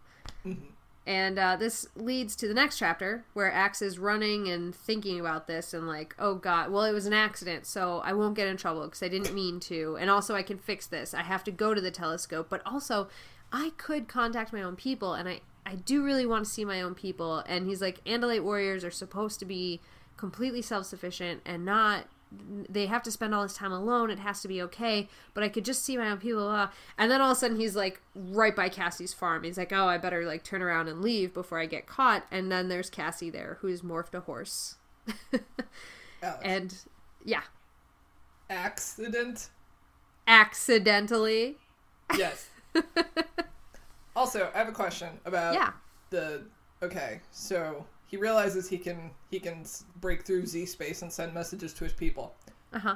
And 1.05 1.37
uh, 1.37 1.55
this 1.57 1.87
leads 1.95 2.35
to 2.37 2.47
the 2.47 2.53
next 2.55 2.79
chapter 2.79 3.23
where 3.33 3.51
ax 3.51 3.83
is 3.83 3.99
running 3.99 4.47
and 4.47 4.73
thinking 4.75 5.19
about 5.19 5.47
this 5.47 5.73
and 5.73 5.87
like 5.87 6.13
oh 6.19 6.35
god 6.35 6.71
well 6.71 6.83
it 6.83 6.91
was 6.91 7.07
an 7.07 7.13
accident 7.13 7.65
so 7.65 7.99
i 8.05 8.13
won't 8.13 8.35
get 8.35 8.47
in 8.47 8.57
trouble 8.57 8.83
because 8.83 9.01
i 9.01 9.07
didn't 9.07 9.33
mean 9.33 9.59
to. 9.61 9.97
And 9.99 10.09
also 10.09 10.35
i 10.35 10.43
can 10.43 10.57
fix 10.57 10.87
this. 10.87 11.13
I 11.13 11.23
have 11.23 11.43
to 11.45 11.51
go 11.51 11.73
to 11.73 11.81
the 11.81 11.91
telescope. 11.91 12.47
But 12.49 12.61
also 12.65 13.09
i 13.51 13.71
could 13.77 14.07
contact 14.07 14.53
my 14.53 14.61
own 14.61 14.75
people 14.75 15.13
and 15.13 15.27
i 15.29 15.39
i 15.65 15.75
do 15.75 16.03
really 16.03 16.25
want 16.25 16.45
to 16.45 16.49
see 16.51 16.65
my 16.65 16.81
own 16.81 16.93
people 16.95 17.39
and 17.47 17.67
he's 17.67 17.81
like 17.81 18.03
andalite 18.05 18.43
warriors 18.43 18.83
are 18.83 18.91
supposed 18.91 19.39
to 19.39 19.45
be 19.45 19.79
completely 20.17 20.61
self-sufficient 20.61 21.41
and 21.45 21.65
not 21.65 22.05
they 22.69 22.85
have 22.85 23.01
to 23.03 23.11
spend 23.11 23.33
all 23.33 23.41
this 23.41 23.55
time 23.55 23.71
alone. 23.71 24.11
It 24.11 24.19
has 24.19 24.41
to 24.41 24.47
be 24.47 24.61
okay. 24.61 25.07
But 25.33 25.43
I 25.43 25.49
could 25.49 25.65
just 25.65 25.83
see 25.83 25.97
my 25.97 26.11
own 26.11 26.19
people. 26.19 26.47
Uh, 26.47 26.69
and 26.95 27.09
then 27.09 27.21
all 27.21 27.31
of 27.31 27.37
a 27.37 27.39
sudden, 27.39 27.57
he's 27.59 27.75
like 27.75 28.01
right 28.13 28.55
by 28.55 28.69
Cassie's 28.69 29.13
farm. 29.15 29.43
He's 29.43 29.57
like, 29.57 29.73
oh, 29.73 29.87
I 29.87 29.97
better 29.97 30.23
like 30.25 30.43
turn 30.43 30.61
around 30.61 30.87
and 30.89 31.01
leave 31.01 31.33
before 31.33 31.59
I 31.59 31.65
get 31.65 31.87
caught. 31.87 32.25
And 32.29 32.51
then 32.51 32.69
there's 32.69 32.89
Cassie 32.91 33.31
there, 33.31 33.57
who's 33.61 33.81
morphed 33.81 34.13
a 34.13 34.19
horse. 34.19 34.75
Alex. 36.21 36.39
and 36.43 36.75
yeah, 37.25 37.41
Accident. 38.47 39.49
accidentally. 40.27 41.57
Yes. 42.17 42.47
also, 44.15 44.49
I 44.53 44.57
have 44.57 44.67
a 44.67 44.73
question 44.73 45.09
about 45.25 45.53
Yeah. 45.53 45.71
the. 46.09 46.43
Okay, 46.81 47.19
so 47.31 47.85
he 48.07 48.17
realizes 48.17 48.69
he 48.69 48.77
can 48.77 49.11
he 49.29 49.39
can 49.39 49.65
break 49.99 50.23
through 50.25 50.45
Z 50.45 50.65
space 50.67 51.01
and 51.01 51.11
send 51.11 51.33
messages 51.33 51.73
to 51.75 51.83
his 51.83 51.93
people. 51.93 52.35
Uh 52.73 52.79
huh. 52.79 52.95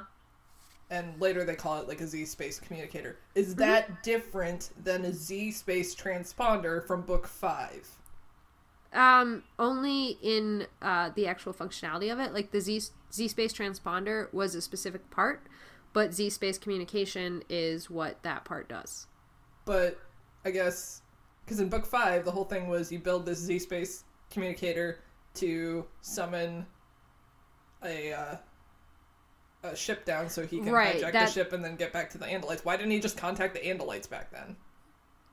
And 0.90 1.20
later 1.20 1.44
they 1.44 1.54
call 1.54 1.80
it 1.80 1.88
like 1.88 2.00
a 2.00 2.06
Z 2.06 2.24
space 2.26 2.58
communicator. 2.60 3.10
Mm-hmm. 3.30 3.40
Is 3.40 3.54
that 3.56 4.02
different 4.02 4.70
than 4.82 5.04
a 5.04 5.12
Z 5.12 5.52
space 5.52 5.94
transponder 5.94 6.86
from 6.86 7.02
book 7.02 7.26
five? 7.26 7.88
Um, 8.92 9.42
only 9.58 10.18
in 10.22 10.66
uh, 10.80 11.10
the 11.14 11.26
actual 11.26 11.52
functionality 11.52 12.12
of 12.12 12.20
it. 12.20 12.32
Like 12.32 12.50
the 12.52 12.60
Z 12.60 12.80
Z 13.12 13.28
space 13.28 13.52
transponder 13.52 14.32
was 14.32 14.54
a 14.54 14.62
specific 14.62 15.10
part, 15.10 15.42
but 15.92 16.14
Z 16.14 16.30
space 16.30 16.58
communication 16.58 17.42
is 17.48 17.90
what 17.90 18.22
that 18.22 18.44
part 18.44 18.68
does. 18.68 19.06
But 19.64 19.98
I 20.44 20.50
guess 20.50 21.02
because 21.44 21.60
in 21.60 21.68
book 21.68 21.86
five 21.86 22.24
the 22.24 22.30
whole 22.30 22.44
thing 22.44 22.68
was 22.68 22.90
you 22.92 22.98
build 22.98 23.24
this 23.26 23.38
Z 23.38 23.58
space 23.60 24.04
communicator 24.30 25.00
to 25.34 25.84
summon 26.00 26.66
a 27.84 28.12
uh, 28.12 28.36
a 29.62 29.74
ship 29.76 30.04
down 30.04 30.28
so 30.28 30.46
he 30.46 30.58
can 30.58 30.70
Right, 30.72 30.96
hijack 30.96 31.12
that- 31.12 31.26
the 31.26 31.32
ship 31.32 31.52
and 31.52 31.64
then 31.64 31.76
get 31.76 31.92
back 31.92 32.10
to 32.10 32.18
the 32.18 32.26
Andalites. 32.26 32.64
Why 32.64 32.76
didn't 32.76 32.92
he 32.92 33.00
just 33.00 33.16
contact 33.16 33.54
the 33.54 33.60
Andalites 33.60 34.08
back 34.08 34.30
then? 34.30 34.56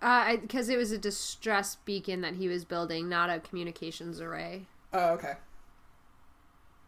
Uh, 0.01 0.37
because 0.37 0.69
it 0.69 0.77
was 0.77 0.91
a 0.91 0.97
distress 0.97 1.75
beacon 1.85 2.21
that 2.21 2.33
he 2.35 2.47
was 2.47 2.65
building, 2.65 3.07
not 3.07 3.29
a 3.29 3.39
communications 3.39 4.19
array. 4.19 4.65
Oh, 4.93 5.09
okay, 5.11 5.33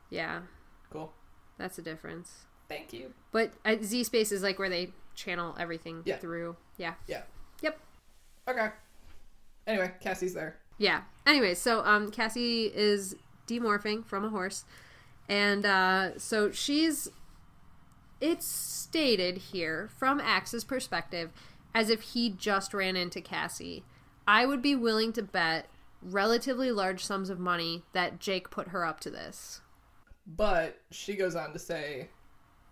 Yeah, 0.10 0.42
cool. 0.90 1.14
that's 1.58 1.78
a 1.78 1.82
difference. 1.82 2.46
Thank 2.70 2.92
you. 2.94 3.14
But 3.32 3.52
uh, 3.66 3.76
Z 3.84 4.06
space 4.06 4.32
is 4.32 4.42
like 4.42 4.58
where 4.58 4.70
they 4.70 4.94
channel 5.16 5.56
everything 5.60 6.02
Yeah. 6.06 6.18
through. 6.18 6.56
Yeah. 6.78 6.94
Yeah. 7.08 7.24
Yep. 7.62 7.80
Okay. 8.48 8.70
Anyway, 9.68 9.92
Cassie's 10.02 10.34
there. 10.34 10.58
Yeah. 10.78 11.02
Anyway, 11.26 11.54
so 11.54 11.84
um, 11.86 12.12
Cassie 12.12 12.66
is 12.66 13.16
demorphing 13.48 14.06
from 14.06 14.26
a 14.26 14.30
horse, 14.30 14.66
and 15.30 15.66
uh, 15.66 16.18
so 16.18 16.52
she's. 16.52 17.10
It's 18.22 18.46
stated 18.48 19.38
here 19.38 19.90
from 19.98 20.22
Ax's 20.22 20.64
perspective 20.64 21.32
as 21.76 21.90
if 21.90 22.02
he 22.02 22.30
just 22.30 22.74
ran 22.74 22.96
into 22.96 23.20
Cassie. 23.20 23.84
I 24.26 24.46
would 24.46 24.62
be 24.62 24.76
willing 24.76 25.12
to 25.14 25.22
bet 25.22 25.68
relatively 26.02 26.72
large 26.72 27.04
sums 27.04 27.30
of 27.30 27.40
money 27.40 27.84
that 27.92 28.20
Jake 28.20 28.50
put 28.50 28.70
her 28.70 28.86
up 28.86 29.00
to 29.02 29.10
this. 29.10 29.62
But 30.26 30.80
she 30.92 31.16
goes 31.16 31.36
on 31.36 31.52
to 31.52 31.60
say 31.60 32.10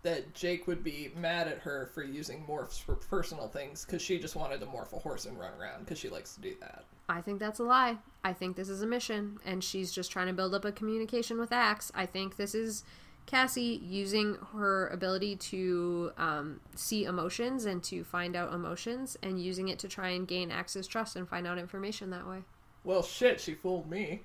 that 0.03 0.33
Jake 0.33 0.67
would 0.67 0.83
be 0.83 1.11
mad 1.15 1.47
at 1.47 1.59
her 1.59 1.89
for 1.93 2.03
using 2.03 2.43
morphs 2.47 2.81
for 2.81 2.95
personal 2.95 3.47
things 3.47 3.85
because 3.85 4.01
she 4.01 4.17
just 4.19 4.35
wanted 4.35 4.59
to 4.59 4.65
morph 4.65 4.93
a 4.93 4.99
horse 4.99 5.25
and 5.25 5.39
run 5.39 5.51
around 5.59 5.81
because 5.81 5.99
she 5.99 6.09
likes 6.09 6.33
to 6.35 6.41
do 6.41 6.55
that. 6.59 6.85
I 7.07 7.21
think 7.21 7.39
that's 7.39 7.59
a 7.59 7.63
lie. 7.63 7.97
I 8.23 8.33
think 8.33 8.55
this 8.55 8.69
is 8.69 8.81
a 8.81 8.87
mission, 8.87 9.39
and 9.45 9.63
she's 9.63 9.91
just 9.91 10.11
trying 10.11 10.27
to 10.27 10.33
build 10.33 10.55
up 10.55 10.65
a 10.65 10.71
communication 10.71 11.39
with 11.39 11.51
Ax. 11.51 11.91
I 11.93 12.05
think 12.05 12.37
this 12.37 12.55
is 12.55 12.83
Cassie 13.25 13.81
using 13.83 14.37
her 14.53 14.87
ability 14.87 15.35
to 15.35 16.11
um, 16.17 16.61
see 16.75 17.03
emotions 17.03 17.65
and 17.65 17.83
to 17.83 18.03
find 18.03 18.35
out 18.35 18.53
emotions, 18.53 19.17
and 19.21 19.41
using 19.41 19.67
it 19.67 19.77
to 19.79 19.87
try 19.87 20.09
and 20.09 20.27
gain 20.27 20.51
Ax's 20.51 20.87
trust 20.87 21.15
and 21.15 21.27
find 21.27 21.45
out 21.45 21.57
information 21.57 22.09
that 22.11 22.27
way. 22.27 22.43
Well, 22.83 23.03
shit, 23.03 23.39
she 23.39 23.53
fooled 23.53 23.89
me. 23.89 24.23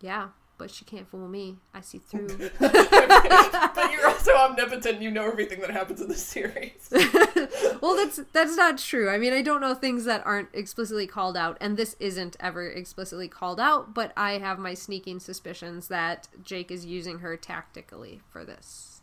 Yeah, 0.00 0.28
but 0.58 0.70
she 0.70 0.84
can't 0.84 1.08
fool 1.08 1.28
me. 1.28 1.56
I 1.72 1.80
see 1.80 1.98
through. 2.10 2.50
but 2.58 3.92
you're 3.92 4.06
also 4.06 4.32
omnipotent. 4.34 5.00
You 5.00 5.10
know 5.10 5.26
everything 5.26 5.60
that 5.60 5.70
happens 5.70 6.00
in 6.00 6.08
the 6.08 6.14
series. 6.14 6.88
well, 7.80 7.96
that's 7.96 8.20
that's 8.32 8.56
not 8.56 8.78
true. 8.78 9.08
I 9.08 9.16
mean, 9.16 9.32
I 9.32 9.40
don't 9.40 9.60
know 9.60 9.74
things 9.74 10.04
that 10.04 10.26
aren't 10.26 10.48
explicitly 10.52 11.06
called 11.06 11.36
out, 11.36 11.56
and 11.60 11.76
this 11.76 11.96
isn't 12.00 12.36
ever 12.40 12.68
explicitly 12.68 13.28
called 13.28 13.60
out. 13.60 13.94
But 13.94 14.12
I 14.16 14.32
have 14.32 14.58
my 14.58 14.74
sneaking 14.74 15.20
suspicions 15.20 15.88
that 15.88 16.28
Jake 16.42 16.70
is 16.70 16.84
using 16.84 17.20
her 17.20 17.36
tactically 17.36 18.20
for 18.30 18.44
this. 18.44 19.00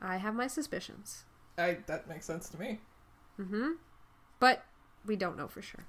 I 0.00 0.16
have 0.16 0.34
my 0.34 0.48
suspicions, 0.48 1.24
I, 1.56 1.78
that 1.86 2.08
makes 2.08 2.26
sense 2.26 2.48
to 2.48 2.58
me. 2.58 2.80
Mm-hmm. 3.40 3.72
But 4.40 4.64
we 5.06 5.14
don't 5.14 5.36
know 5.36 5.46
for 5.46 5.62
sure. 5.62 5.86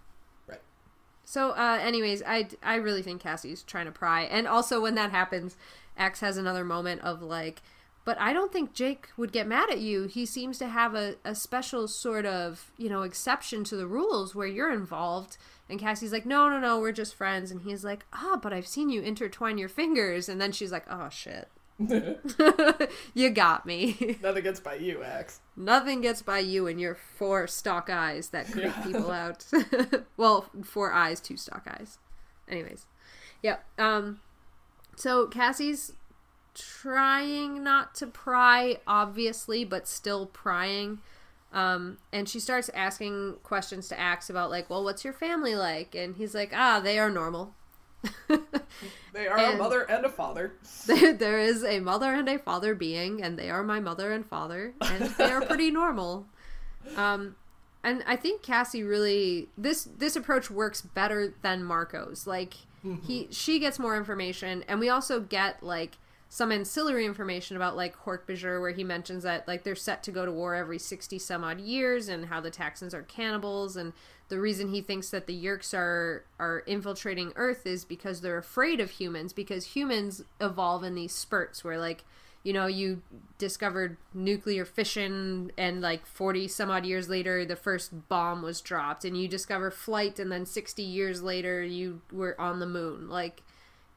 So, 1.25 1.51
uh, 1.51 1.79
anyways, 1.81 2.21
I 2.23 2.47
I 2.61 2.75
really 2.75 3.01
think 3.01 3.21
Cassie's 3.21 3.63
trying 3.63 3.85
to 3.85 3.91
pry, 3.91 4.23
and 4.23 4.47
also 4.47 4.81
when 4.81 4.95
that 4.95 5.11
happens, 5.11 5.55
Ax 5.97 6.19
has 6.19 6.37
another 6.37 6.65
moment 6.65 7.01
of 7.01 7.21
like, 7.21 7.61
but 8.05 8.19
I 8.19 8.33
don't 8.33 8.51
think 8.51 8.73
Jake 8.73 9.09
would 9.15 9.31
get 9.31 9.47
mad 9.47 9.69
at 9.69 9.79
you. 9.79 10.03
He 10.03 10.25
seems 10.25 10.57
to 10.59 10.67
have 10.67 10.95
a, 10.95 11.15
a 11.23 11.33
special 11.33 11.87
sort 11.87 12.25
of 12.25 12.71
you 12.77 12.89
know 12.89 13.03
exception 13.03 13.63
to 13.65 13.75
the 13.75 13.87
rules 13.87 14.35
where 14.35 14.47
you're 14.47 14.73
involved. 14.73 15.37
And 15.69 15.79
Cassie's 15.79 16.11
like, 16.11 16.25
no, 16.25 16.49
no, 16.49 16.59
no, 16.59 16.77
we're 16.79 16.91
just 16.91 17.15
friends. 17.15 17.49
And 17.49 17.61
he's 17.61 17.85
like, 17.85 18.05
ah, 18.11 18.37
but 18.39 18.51
I've 18.51 18.67
seen 18.67 18.89
you 18.89 19.01
intertwine 19.01 19.57
your 19.57 19.69
fingers. 19.69 20.27
And 20.27 20.39
then 20.39 20.51
she's 20.51 20.73
like, 20.73 20.85
oh 20.89 21.07
shit, 21.09 21.47
you 23.13 23.29
got 23.29 23.65
me. 23.65 24.17
Nothing 24.21 24.43
gets 24.43 24.59
by 24.59 24.75
you, 24.75 25.03
Ax. 25.03 25.41
Nothing 25.55 26.01
gets 26.01 26.21
by 26.21 26.39
you 26.39 26.67
and 26.67 26.79
your 26.79 26.95
four 26.95 27.47
stalk 27.47 27.89
eyes 27.89 28.29
that 28.29 28.51
creep 28.51 28.73
people 28.83 29.11
out. 29.11 29.45
well, 30.17 30.49
four 30.63 30.91
eyes, 30.93 31.19
two 31.19 31.37
stalk 31.37 31.67
eyes. 31.67 31.97
Anyways, 32.47 32.85
yep. 33.41 33.65
Um, 33.77 34.19
so 34.95 35.27
Cassie's 35.27 35.93
trying 36.53 37.63
not 37.63 37.95
to 37.95 38.07
pry, 38.07 38.77
obviously, 38.85 39.65
but 39.65 39.87
still 39.87 40.27
prying. 40.27 40.99
Um, 41.51 41.97
and 42.11 42.27
she 42.27 42.39
starts 42.39 42.69
asking 42.69 43.37
questions 43.43 43.87
to 43.89 43.99
Ax 43.99 44.29
about 44.29 44.49
like, 44.49 44.69
well, 44.69 44.83
what's 44.83 45.03
your 45.03 45.13
family 45.13 45.55
like? 45.55 45.95
And 45.95 46.15
he's 46.15 46.33
like, 46.33 46.51
ah, 46.53 46.79
they 46.79 46.97
are 46.97 47.09
normal. 47.09 47.53
They 49.13 49.27
are 49.27 49.37
And- 49.37 49.55
a 49.55 49.57
mother 49.57 49.81
and 49.83 50.05
a 50.05 50.09
father. 50.09 50.53
there, 50.87 51.37
is 51.39 51.63
a 51.63 51.79
mother 51.79 52.13
and 52.13 52.27
a 52.27 52.39
father 52.39 52.73
being, 52.73 53.21
and 53.21 53.37
they 53.37 53.49
are 53.51 53.63
my 53.63 53.79
mother 53.79 54.11
and 54.11 54.25
father, 54.25 54.73
and 54.81 55.03
they 55.17 55.31
are 55.31 55.41
pretty 55.45 55.69
normal. 55.81 56.25
Um, 56.95 57.35
and 57.83 58.03
I 58.07 58.15
think 58.15 58.41
Cassie 58.41 58.81
really 58.83 59.49
this 59.57 59.83
this 59.97 60.15
approach 60.15 60.49
works 60.49 60.81
better 60.81 61.33
than 61.43 61.63
Marco's. 61.63 62.25
Like 62.25 62.55
he 63.05 63.27
she 63.29 63.59
gets 63.59 63.77
more 63.77 63.95
information, 63.95 64.63
and 64.67 64.79
we 64.79 64.89
also 64.89 65.19
get 65.19 65.61
like 65.61 65.97
some 66.27 66.51
ancillary 66.51 67.05
information 67.05 67.55
about 67.55 67.75
like 67.77 67.95
Hork-Bajir, 68.05 68.59
where 68.59 68.71
he 68.71 68.83
mentions 68.83 69.21
that 69.23 69.47
like 69.47 69.63
they're 69.63 69.75
set 69.75 70.01
to 70.03 70.11
go 70.11 70.25
to 70.25 70.31
war 70.31 70.55
every 70.55 70.79
sixty 70.79 71.19
some 71.19 71.43
odd 71.43 71.59
years, 71.61 72.07
and 72.07 72.25
how 72.25 72.39
the 72.41 72.49
Taxxons 72.51 72.93
are 72.95 73.03
cannibals, 73.03 73.75
and 73.77 73.93
the 74.33 74.39
reason 74.39 74.69
he 74.69 74.81
thinks 74.81 75.11
that 75.11 75.27
the 75.27 75.45
Yeerks 75.45 75.75
are 75.75 76.25
are 76.39 76.63
infiltrating 76.65 77.33
Earth 77.35 77.67
is 77.67 77.85
because 77.85 78.21
they're 78.21 78.39
afraid 78.39 78.79
of 78.79 78.89
humans, 78.89 79.31
because 79.31 79.67
humans 79.67 80.23
evolve 80.41 80.83
in 80.83 80.95
these 80.95 81.13
spurts 81.13 81.63
where 81.63 81.77
like 81.77 82.03
you 82.41 82.51
know 82.51 82.65
you 82.65 83.03
discovered 83.37 83.95
nuclear 84.11 84.65
fission 84.65 85.51
and 85.55 85.81
like 85.81 86.07
40 86.07 86.47
some 86.47 86.71
odd 86.71 86.83
years 86.83 87.09
later 87.09 87.45
the 87.45 87.55
first 87.55 88.09
bomb 88.09 88.41
was 88.41 88.59
dropped 88.59 89.05
and 89.05 89.15
you 89.15 89.27
discover 89.27 89.69
flight 89.69 90.17
and 90.17 90.31
then 90.31 90.47
60 90.47 90.81
years 90.81 91.21
later 91.21 91.61
you 91.61 92.01
were 92.11 92.35
on 92.41 92.59
the 92.59 92.65
moon. 92.65 93.07
Like 93.09 93.43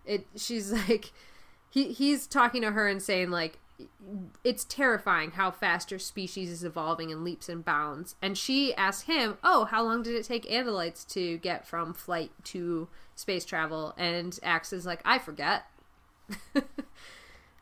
it 0.05 0.27
she's 0.37 0.71
like 0.89 1.13
he 1.71 1.95
he's 1.95 2.27
talking 2.27 2.61
to 2.61 2.73
her 2.73 2.87
and 2.87 3.01
saying 3.01 3.31
like 3.31 3.59
it's 4.45 4.65
terrifying 4.65 5.33
how 5.33 5.51
fast 5.51 5.91
your 5.91 6.01
species 6.01 6.51
is 6.51 6.65
evolving 6.65 7.11
in 7.11 7.25
leaps 7.25 7.49
and 7.49 7.65
bounds. 7.65 8.17
And 8.23 8.37
she 8.37 8.75
asks 8.75 9.03
him 9.03 9.39
oh 9.43 9.65
how 9.67 9.83
long 9.83 10.03
did 10.03 10.15
it 10.15 10.25
take 10.25 10.45
andalites 10.47 11.07
to 11.09 11.39
get 11.39 11.67
from 11.67 11.95
flight 11.95 12.31
to 12.45 12.89
space 13.15 13.45
travel? 13.45 13.95
And 13.97 14.39
ax 14.43 14.73
is 14.73 14.87
like 14.87 15.01
i 15.05 15.19
forget. 15.19 15.65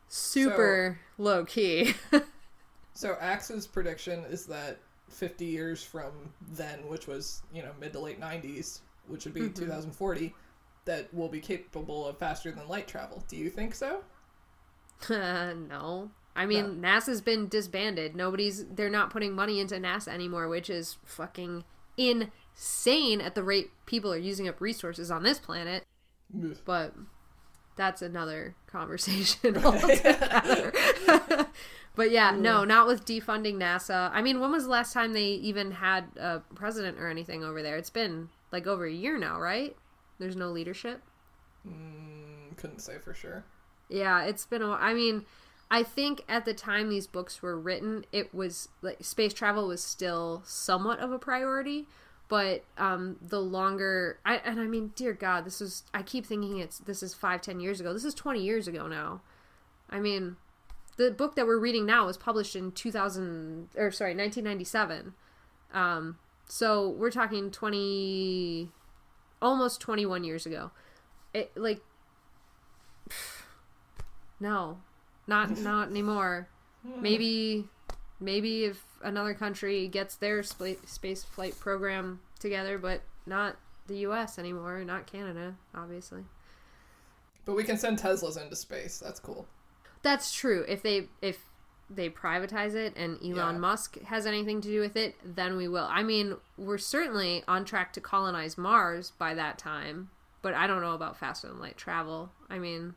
Super 0.07 0.99
low 1.17 1.45
key 1.45 1.93
So 2.95 3.17
Ax's 3.19 3.67
prediction 3.67 4.23
is 4.29 4.45
that 4.45 4.79
50 5.09 5.45
years 5.45 5.83
from 5.83 6.13
then, 6.53 6.87
which 6.87 7.07
was, 7.07 7.43
you 7.53 7.61
know, 7.61 7.71
mid 7.79 7.91
to 7.91 7.99
late 7.99 8.21
90s, 8.21 8.79
which 9.07 9.25
would 9.25 9.33
be 9.33 9.41
mm-hmm. 9.41 9.53
2040, 9.53 10.33
that 10.85 11.09
we'll 11.11 11.27
be 11.27 11.41
capable 11.41 12.07
of 12.07 12.17
faster 12.17 12.51
than 12.51 12.67
light 12.69 12.87
travel. 12.87 13.21
Do 13.27 13.35
you 13.35 13.49
think 13.49 13.75
so? 13.75 14.01
no. 15.09 16.11
I 16.35 16.45
mean, 16.45 16.81
NASA's 16.81 17.21
been 17.21 17.47
disbanded. 17.47 18.15
Nobody's 18.15 18.65
they're 18.65 18.89
not 18.89 19.09
putting 19.09 19.33
money 19.33 19.59
into 19.59 19.75
NASA 19.75 20.09
anymore, 20.09 20.49
which 20.49 20.69
is 20.69 20.97
fucking 21.05 21.63
insane 21.97 23.21
at 23.21 23.35
the 23.35 23.43
rate 23.43 23.71
people 23.85 24.11
are 24.11 24.17
using 24.17 24.47
up 24.47 24.59
resources 24.59 25.09
on 25.09 25.23
this 25.23 25.39
planet. 25.39 25.83
But 26.65 26.93
that's 27.77 28.01
another 28.01 28.55
conversation 28.67 29.57
altogether. 29.63 30.73
but 31.95 32.11
yeah, 32.11 32.31
no, 32.31 32.65
not 32.65 32.87
with 32.87 33.05
defunding 33.05 33.55
NASA. 33.55 34.09
I 34.11 34.21
mean, 34.21 34.41
when 34.41 34.51
was 34.51 34.65
the 34.65 34.71
last 34.71 34.91
time 34.91 35.13
they 35.13 35.25
even 35.25 35.71
had 35.71 36.05
a 36.17 36.41
president 36.53 36.99
or 36.99 37.07
anything 37.07 37.45
over 37.45 37.61
there? 37.61 37.77
It's 37.77 37.89
been 37.89 38.27
like 38.51 38.67
over 38.67 38.85
a 38.85 38.91
year 38.91 39.17
now, 39.17 39.39
right? 39.39 39.75
There's 40.19 40.35
no 40.35 40.49
leadership. 40.49 41.01
Mm, 41.67 42.57
couldn't 42.57 42.79
say 42.79 42.97
for 42.97 43.13
sure. 43.13 43.45
Yeah, 43.89 44.23
it's 44.23 44.45
been 44.45 44.61
a 44.61 44.71
I 44.71 44.93
mean, 44.93 45.25
I 45.69 45.83
think 45.83 46.23
at 46.27 46.45
the 46.45 46.53
time 46.53 46.89
these 46.89 47.07
books 47.07 47.41
were 47.41 47.59
written, 47.59 48.05
it 48.11 48.33
was 48.33 48.69
like 48.81 49.03
space 49.03 49.33
travel 49.33 49.67
was 49.67 49.83
still 49.83 50.41
somewhat 50.45 50.99
of 50.99 51.11
a 51.11 51.19
priority, 51.19 51.87
but 52.27 52.63
um, 52.77 53.17
the 53.21 53.41
longer 53.41 54.19
I 54.25 54.37
and 54.37 54.59
I 54.59 54.65
mean, 54.65 54.91
dear 54.95 55.13
God, 55.13 55.45
this 55.45 55.61
is 55.61 55.83
I 55.93 56.01
keep 56.01 56.25
thinking 56.25 56.59
it's 56.59 56.79
this 56.79 57.03
is 57.03 57.13
five 57.13 57.41
ten 57.41 57.59
years 57.59 57.79
ago. 57.79 57.93
This 57.93 58.05
is 58.05 58.13
twenty 58.13 58.43
years 58.43 58.67
ago 58.67 58.87
now. 58.87 59.21
I 59.89 59.99
mean, 59.99 60.37
the 60.97 61.11
book 61.11 61.35
that 61.35 61.45
we're 61.45 61.59
reading 61.59 61.85
now 61.85 62.05
was 62.07 62.17
published 62.17 62.55
in 62.55 62.71
two 62.71 62.91
thousand 62.91 63.69
or 63.75 63.91
sorry, 63.91 64.13
nineteen 64.13 64.43
ninety 64.43 64.63
seven. 64.63 65.13
Um, 65.73 66.17
so 66.47 66.89
we're 66.89 67.11
talking 67.11 67.51
twenty, 67.51 68.69
almost 69.41 69.81
twenty 69.81 70.05
one 70.05 70.23
years 70.23 70.45
ago. 70.45 70.71
It 71.33 71.51
like, 71.55 71.81
no, 74.39 74.79
not 75.27 75.57
not 75.57 75.89
anymore. 75.89 76.47
Maybe 77.01 77.67
maybe 78.19 78.65
if 78.65 78.83
another 79.03 79.33
country 79.33 79.87
gets 79.87 80.15
their 80.15 80.43
spa- 80.43 80.81
space 80.85 81.23
flight 81.23 81.59
program 81.59 82.19
together, 82.39 82.77
but 82.77 83.01
not 83.25 83.57
the 83.87 83.97
U.S. 83.99 84.37
anymore, 84.39 84.83
not 84.83 85.05
Canada, 85.07 85.55
obviously. 85.73 86.23
But 87.45 87.55
we 87.55 87.63
can 87.63 87.77
send 87.77 87.99
Teslas 87.99 88.41
into 88.41 88.55
space. 88.55 88.97
That's 88.99 89.19
cool. 89.19 89.47
That's 90.01 90.33
true. 90.33 90.65
If 90.67 90.81
they 90.83 91.07
if 91.21 91.39
they 91.87 92.09
privatize 92.09 92.73
it 92.73 92.93
and 92.97 93.17
Elon 93.21 93.55
Yeah. 93.55 93.59
Musk 93.59 93.99
has 94.05 94.25
anything 94.25 94.59
to 94.61 94.67
do 94.67 94.79
with 94.79 94.95
it, 94.95 95.15
then 95.23 95.55
we 95.55 95.67
will. 95.67 95.87
I 95.89 96.01
mean, 96.01 96.37
we're 96.57 96.79
certainly 96.79 97.43
on 97.47 97.63
track 97.65 97.93
to 97.93 98.01
colonize 98.01 98.57
Mars 98.57 99.11
by 99.19 99.35
that 99.35 99.59
time, 99.59 100.09
but 100.41 100.55
I 100.55 100.65
don't 100.65 100.81
know 100.81 100.93
about 100.93 101.17
faster 101.17 101.47
than 101.47 101.59
light 101.59 101.77
travel. 101.77 102.31
I 102.49 102.57
mean, 102.57 102.95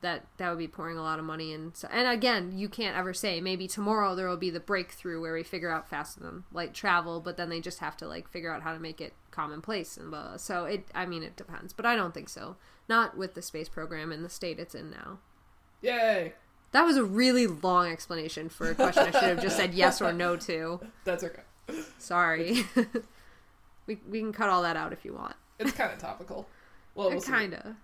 that 0.00 0.26
that 0.36 0.48
would 0.50 0.58
be 0.58 0.68
pouring 0.68 0.96
a 0.96 1.02
lot 1.02 1.18
of 1.18 1.24
money 1.24 1.52
in. 1.52 1.74
So, 1.74 1.88
and 1.90 2.06
again, 2.08 2.52
you 2.56 2.68
can't 2.68 2.96
ever 2.96 3.12
say 3.12 3.40
maybe 3.40 3.66
tomorrow 3.66 4.14
there 4.14 4.28
will 4.28 4.36
be 4.36 4.50
the 4.50 4.60
breakthrough 4.60 5.20
where 5.20 5.34
we 5.34 5.42
figure 5.42 5.70
out 5.70 5.88
faster 5.88 6.20
than 6.20 6.44
light 6.52 6.74
travel, 6.74 7.20
but 7.20 7.36
then 7.36 7.48
they 7.48 7.60
just 7.60 7.80
have 7.80 7.96
to 7.98 8.06
like 8.06 8.28
figure 8.28 8.52
out 8.52 8.62
how 8.62 8.72
to 8.72 8.80
make 8.80 9.00
it 9.00 9.14
commonplace 9.30 9.96
and 9.96 10.10
blah. 10.10 10.36
So 10.36 10.64
it, 10.64 10.86
I 10.94 11.06
mean, 11.06 11.22
it 11.22 11.36
depends, 11.36 11.72
but 11.72 11.86
I 11.86 11.96
don't 11.96 12.14
think 12.14 12.28
so. 12.28 12.56
Not 12.88 13.16
with 13.16 13.34
the 13.34 13.42
space 13.42 13.68
program 13.68 14.12
in 14.12 14.22
the 14.22 14.28
state 14.28 14.58
it's 14.58 14.74
in 14.74 14.90
now. 14.90 15.18
Yay! 15.82 16.34
That 16.72 16.82
was 16.82 16.96
a 16.96 17.04
really 17.04 17.46
long 17.46 17.90
explanation 17.90 18.48
for 18.48 18.70
a 18.70 18.74
question 18.74 19.04
I 19.04 19.10
should 19.10 19.22
have 19.22 19.42
just 19.42 19.56
said 19.56 19.74
yes 19.74 20.00
or 20.00 20.12
no 20.12 20.36
to. 20.36 20.80
That's 21.04 21.24
okay. 21.24 21.42
Sorry. 21.98 22.64
we 23.86 23.98
we 24.08 24.20
can 24.20 24.32
cut 24.32 24.48
all 24.48 24.62
that 24.62 24.76
out 24.76 24.92
if 24.92 25.04
you 25.04 25.14
want. 25.14 25.34
It's 25.58 25.72
kind 25.72 25.92
of 25.92 25.98
topical. 25.98 26.48
Well, 26.94 27.10
we'll. 27.10 27.20
Kinda. 27.20 27.76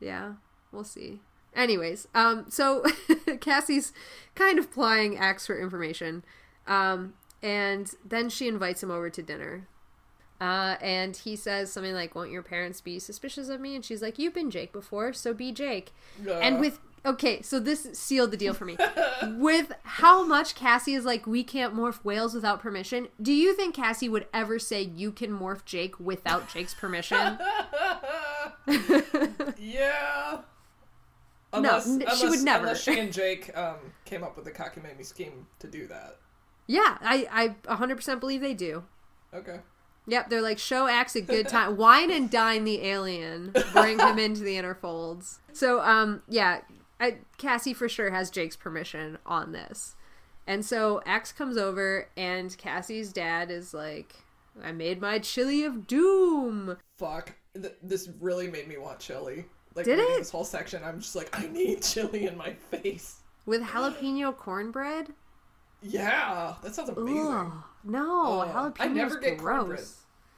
Yeah. 0.00 0.34
We'll 0.72 0.84
see. 0.84 1.20
Anyways, 1.54 2.06
um, 2.14 2.46
so 2.48 2.84
Cassie's 3.40 3.92
kind 4.34 4.58
of 4.58 4.70
plying 4.70 5.16
Ax 5.18 5.46
for 5.46 5.58
information. 5.60 6.24
Um, 6.66 7.14
and 7.42 7.92
then 8.04 8.28
she 8.28 8.48
invites 8.48 8.82
him 8.82 8.90
over 8.90 9.10
to 9.10 9.22
dinner. 9.22 9.66
Uh, 10.40 10.76
and 10.80 11.16
he 11.16 11.34
says 11.34 11.72
something 11.72 11.94
like, 11.94 12.14
Won't 12.14 12.30
your 12.30 12.42
parents 12.42 12.80
be 12.80 12.98
suspicious 13.00 13.48
of 13.48 13.60
me? 13.60 13.74
And 13.74 13.84
she's 13.84 14.02
like, 14.02 14.18
You've 14.18 14.34
been 14.34 14.50
Jake 14.50 14.72
before, 14.72 15.12
so 15.12 15.34
be 15.34 15.50
Jake. 15.50 15.92
And 16.28 16.56
Uh. 16.56 16.60
with 16.60 16.78
okay, 17.04 17.42
so 17.42 17.58
this 17.58 17.88
sealed 17.94 18.30
the 18.30 18.36
deal 18.36 18.54
for 18.54 18.64
me. 18.64 18.76
with 19.22 19.72
how 19.82 20.24
much 20.24 20.54
Cassie 20.54 20.94
is 20.94 21.04
like, 21.04 21.26
we 21.26 21.42
can't 21.42 21.74
morph 21.74 22.04
whales 22.04 22.34
without 22.34 22.60
permission. 22.60 23.08
Do 23.20 23.32
you 23.32 23.54
think 23.54 23.74
Cassie 23.74 24.08
would 24.08 24.26
ever 24.32 24.58
say 24.60 24.82
you 24.82 25.10
can 25.10 25.30
morph 25.36 25.64
Jake 25.64 25.98
without 25.98 26.48
Jake's 26.52 26.74
permission? 26.74 27.38
yeah. 29.58 30.38
No, 31.62 31.76
n- 31.78 32.04
she 32.16 32.28
would 32.28 32.42
never. 32.42 32.64
Unless 32.64 32.82
she 32.82 32.98
and 32.98 33.12
Jake 33.20 33.56
um, 33.56 33.76
came 34.04 34.22
up 34.22 34.36
with 34.36 34.44
the 34.44 34.52
cockamamie 34.52 35.04
scheme 35.06 35.46
to 35.58 35.66
do 35.66 35.86
that. 35.88 36.16
yeah, 36.66 36.98
I 37.00 37.54
I 37.66 37.74
100% 37.76 38.20
believe 38.20 38.40
they 38.40 38.54
do. 38.54 38.84
Okay. 39.34 39.60
Yep, 40.06 40.30
they're 40.30 40.40
like 40.42 40.58
show 40.58 40.86
Ax 40.86 41.14
a 41.16 41.20
good 41.20 41.48
time, 41.56 41.76
wine 41.76 42.10
and 42.10 42.30
dine 42.30 42.64
the 42.64 42.82
alien, 42.82 43.52
bring 43.72 43.98
him 43.98 44.18
into 44.18 44.40
the 44.42 44.56
inner 44.56 44.74
folds. 44.74 45.40
So 45.52 45.80
um 45.82 46.22
yeah, 46.28 46.60
I, 47.00 47.18
Cassie 47.36 47.74
for 47.74 47.88
sure 47.88 48.10
has 48.10 48.30
Jake's 48.30 48.56
permission 48.56 49.18
on 49.26 49.52
this, 49.52 49.96
and 50.46 50.64
so 50.64 51.02
Ax 51.04 51.30
comes 51.32 51.56
over 51.58 52.08
and 52.16 52.56
Cassie's 52.56 53.12
dad 53.12 53.50
is 53.50 53.74
like, 53.74 54.14
"I 54.62 54.72
made 54.72 55.00
my 55.00 55.18
chili 55.18 55.62
of 55.62 55.86
doom." 55.86 56.78
Fuck. 56.96 57.34
Th- 57.54 57.74
this 57.82 58.08
really 58.20 58.48
made 58.48 58.66
me 58.68 58.78
want 58.78 58.98
chili. 59.00 59.44
Like 59.74 59.84
Did 59.84 59.98
it? 59.98 60.18
this 60.18 60.30
whole 60.30 60.44
section, 60.44 60.82
I'm 60.84 61.00
just 61.00 61.14
like, 61.14 61.28
I 61.38 61.46
need 61.46 61.82
chili 61.82 62.26
in 62.26 62.36
my 62.36 62.52
face. 62.52 63.20
With 63.46 63.62
jalapeno 63.62 64.36
cornbread? 64.36 65.12
Yeah, 65.82 66.54
that 66.62 66.74
sounds 66.74 66.88
amazing. 66.90 67.28
Ugh, 67.28 67.52
no, 67.84 68.40
Ugh. 68.40 68.48
jalapeno 68.74 68.80
I 68.80 68.88
never 68.88 69.18
get 69.20 69.38
gross. 69.38 69.58
cornbread. 69.58 69.84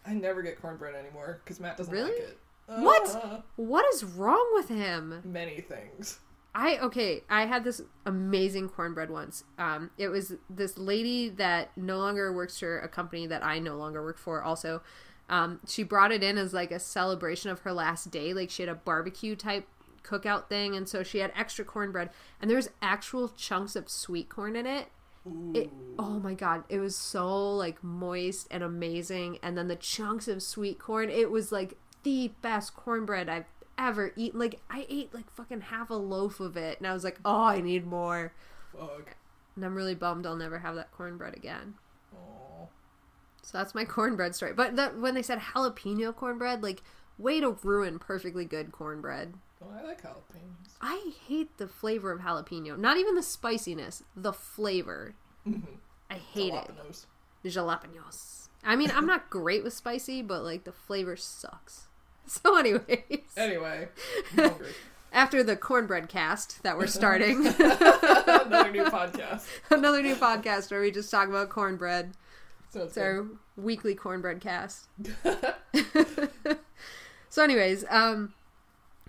I 0.07 0.15
never 0.15 0.43
get 0.43 0.61
cornbread 0.61 0.95
anymore 0.95 1.41
because 1.45 1.61
Matt 1.61 1.77
doesn't 1.77 1.93
Really? 1.93 2.11
like 2.13 2.21
it. 2.21 2.39
What? 2.67 3.09
Uh, 3.17 3.41
What 3.57 3.85
is 3.95 4.05
wrong 4.05 4.47
with 4.55 4.69
him? 4.69 5.23
many 5.25 5.61
things. 5.61 6.21
I 6.55 6.79
okay, 6.79 7.23
I 7.31 7.47
had 7.47 7.63
this 7.65 7.81
amazing 8.07 8.69
cornbread 8.71 9.09
once. 9.11 9.45
Um, 9.59 9.91
it 9.99 10.09
was 10.09 10.35
this 10.49 10.77
lady 10.79 11.29
that 11.31 11.71
no 11.77 11.99
longer 11.99 12.33
works 12.33 12.59
for 12.59 12.79
a 12.81 12.89
company 12.89 13.27
that 13.29 13.45
I 13.45 13.61
no 13.61 13.77
longer 13.77 14.03
work 14.03 14.19
for. 14.19 14.43
Also, 14.43 14.83
um, 15.31 15.61
she 15.67 15.85
brought 15.85 16.11
it 16.13 16.23
in 16.23 16.37
as 16.37 16.53
like 16.53 16.73
a 16.73 16.81
celebration 16.81 17.51
of 17.51 17.61
her 17.61 17.73
last 17.73 18.11
day. 18.11 18.35
Like 18.35 18.51
she 18.51 18.63
had 18.63 18.69
a 18.69 18.75
barbecue 18.75 19.37
type 19.37 19.67
cookout 20.03 20.49
thing, 20.49 20.75
and 20.75 20.89
so 20.89 21.03
she 21.03 21.19
had 21.19 21.33
extra 21.37 21.65
cornbread, 21.65 22.11
and 22.43 22.51
there's 22.51 22.69
actual 22.83 23.29
chunks 23.29 23.77
of 23.77 23.89
sweet 23.89 24.29
corn 24.29 24.57
in 24.57 24.67
it. 24.67 24.89
It, 25.55 25.71
oh 25.99 26.19
my 26.19 26.35
god, 26.35 26.65
it 26.69 26.81
was 26.81 26.97
so 26.97 27.55
like 27.55 27.83
moist 27.85 28.49
and 28.51 28.63
amazing, 28.65 29.39
and 29.43 29.57
then 29.57 29.69
the 29.69 29.77
chunks 29.77 30.27
of 30.27 30.43
sweet 30.43 30.79
corn. 30.79 31.11
It 31.11 31.31
was 31.31 31.53
like 31.53 31.75
the 32.03 32.33
best 32.43 32.75
cornbread 32.75 33.29
I've 33.29 33.45
ever 33.79 34.13
eaten. 34.17 34.41
Like 34.41 34.61
I 34.69 34.85
ate 34.89 35.15
like 35.15 35.31
fucking 35.31 35.61
half 35.61 35.91
a 35.91 35.95
loaf 35.95 36.41
of 36.41 36.57
it, 36.57 36.79
and 36.79 36.89
I 36.89 36.93
was 36.93 37.05
like, 37.05 37.21
oh, 37.25 37.45
I 37.45 37.61
need 37.61 37.87
more. 37.87 38.33
Fuck. 38.77 39.17
And 39.55 39.65
I'm 39.65 39.77
really 39.77 39.95
bummed 39.95 40.27
I'll 40.27 40.37
never 40.37 40.59
have 40.59 40.75
that 40.75 40.91
cornbread 40.91 41.37
again. 41.37 41.75
So 43.51 43.59
that's 43.59 43.75
my 43.75 43.85
cornbread 43.97 44.35
story. 44.35 44.53
But 44.53 44.77
that, 44.77 44.99
when 44.99 45.15
they 45.15 45.23
said 45.23 45.39
jalapeno 45.41 46.15
cornbread, 46.15 46.63
like 46.63 46.83
way 47.19 47.41
to 47.41 47.57
ruin 47.63 47.99
perfectly 47.99 48.45
good 48.45 48.71
cornbread. 48.73 49.35
Oh, 49.63 49.67
I 49.77 49.85
like 49.85 50.03
jalapenos. 50.03 50.77
I 50.81 51.13
hate 51.27 51.59
the 51.59 51.67
flavor 51.69 52.13
of 52.13 52.21
jalapeno. 52.21 52.79
Not 52.79 52.97
even 52.97 53.15
the 53.15 53.23
spiciness, 53.23 54.03
the 54.17 54.33
flavor. 54.33 55.15
Mm-hmm. 55.47 55.75
I 56.11 56.15
hate 56.15 56.55
it. 56.55 56.69
Jalapenos. 56.69 57.07
The 57.43 57.49
jalapenos. 57.51 58.49
I 58.65 58.77
mean, 58.77 58.91
I'm 58.95 59.07
not 59.07 59.29
great 59.31 59.65
with 59.65 59.73
spicy, 59.73 60.23
but 60.23 60.43
like 60.45 60.65
the 60.65 60.73
flavor 60.73 61.17
sucks. 61.17 61.87
So, 62.27 62.57
anyways, 62.57 63.23
Anyway, 63.37 63.89
after 65.13 65.43
the 65.43 65.57
cornbread 65.57 66.09
cast 66.09 66.63
that 66.63 66.79
we're 66.79 66.87
starting, 66.87 67.45
Another 67.45 68.71
new 68.71 68.85
podcast. 68.85 69.47
another 69.71 70.01
new 70.01 70.15
podcast 70.15 70.71
where 70.71 70.81
we 70.81 70.93
just 70.93 71.11
talk 71.11 71.29
about 71.29 71.49
cornbread. 71.49 72.13
So 72.71 72.85
it's 72.85 72.97
our 72.97 73.27
weekly 73.57 73.97
cornbread 73.97 74.41
cast. 74.41 74.89
so, 77.29 77.43
anyways, 77.43 77.85
um, 77.91 78.33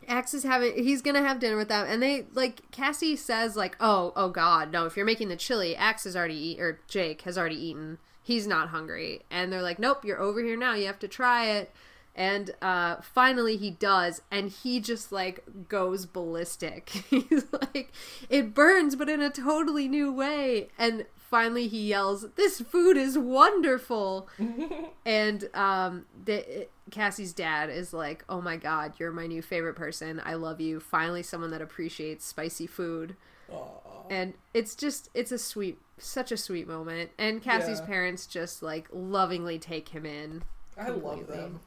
Ax 0.07 0.33
is 0.33 0.43
having 0.43 0.83
he's 0.83 1.01
gonna 1.01 1.21
have 1.21 1.39
dinner 1.39 1.55
with 1.55 1.69
them, 1.69 1.85
and 1.87 2.01
they 2.01 2.25
like 2.33 2.69
Cassie 2.71 3.15
says 3.15 3.55
like, 3.55 3.77
oh, 3.79 4.13
oh 4.15 4.29
God, 4.29 4.71
no! 4.71 4.85
If 4.85 4.97
you're 4.97 5.05
making 5.05 5.29
the 5.29 5.35
chili, 5.35 5.75
Ax 5.75 6.05
has 6.05 6.15
already 6.15 6.35
eat 6.35 6.59
or 6.59 6.79
Jake 6.87 7.21
has 7.21 7.37
already 7.37 7.55
eaten. 7.55 7.99
He's 8.23 8.47
not 8.47 8.69
hungry, 8.69 9.21
and 9.29 9.53
they're 9.53 9.61
like, 9.61 9.79
nope, 9.79 10.05
you're 10.05 10.19
over 10.19 10.41
here 10.41 10.57
now. 10.57 10.73
You 10.73 10.87
have 10.87 10.99
to 10.99 11.07
try 11.07 11.45
it. 11.45 11.71
And 12.13 12.51
uh, 12.61 12.97
finally, 13.01 13.57
he 13.57 13.71
does, 13.71 14.21
and 14.29 14.49
he 14.49 14.79
just 14.79 15.11
like 15.11 15.43
goes 15.69 16.05
ballistic. 16.05 16.89
He's 16.89 17.45
like, 17.53 17.93
it 18.29 18.53
burns, 18.53 18.97
but 18.97 19.07
in 19.07 19.21
a 19.21 19.29
totally 19.29 19.87
new 19.87 20.11
way. 20.11 20.69
And 20.77 21.05
finally, 21.31 21.67
he 21.67 21.87
yells, 21.87 22.27
"This 22.35 22.61
food 22.61 22.97
is 22.97 23.17
wonderful!" 23.17 24.29
and 25.05 25.49
um, 25.55 26.05
the, 26.25 26.67
Cassie's 26.91 27.33
dad 27.33 27.69
is 27.71 27.93
like, 27.93 28.23
"Oh 28.29 28.41
my 28.41 28.57
god, 28.57 28.93
you're 28.99 29.11
my 29.11 29.25
new 29.25 29.41
favorite 29.41 29.75
person. 29.75 30.21
I 30.23 30.35
love 30.35 30.61
you. 30.61 30.79
Finally, 30.79 31.23
someone 31.23 31.49
that 31.51 31.61
appreciates 31.61 32.25
spicy 32.25 32.67
food." 32.67 33.15
Aw. 33.51 34.07
and 34.09 34.33
it's 34.53 34.75
just 34.75 35.09
it's 35.13 35.31
a 35.31 35.37
sweet 35.37 35.77
such 35.97 36.31
a 36.31 36.37
sweet 36.37 36.67
moment 36.69 37.11
and 37.17 37.41
cassie's 37.43 37.79
Yeah. 37.81 37.85
parents 37.85 38.25
just 38.25 38.63
like 38.63 38.87
lovingly 38.93 39.59
take 39.59 39.89
him 39.89 40.05
in 40.05 40.43
I 40.77 40.87
love 40.89 41.27
them. 41.27 41.59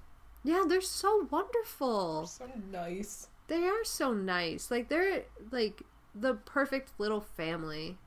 yeah 0.42 0.64
they're 0.66 0.80
so 0.80 1.28
wonderful 1.30 2.20
They're 2.38 2.48
So 2.48 2.60
nice. 2.72 3.28
they 3.48 3.64
are 3.64 3.84
so 3.84 4.12
nice 4.14 4.70
like 4.70 4.88
they're 4.88 5.24
like 5.52 5.82
the 6.14 6.34
perfect 6.34 6.92
little 6.98 7.20
family 7.20 7.98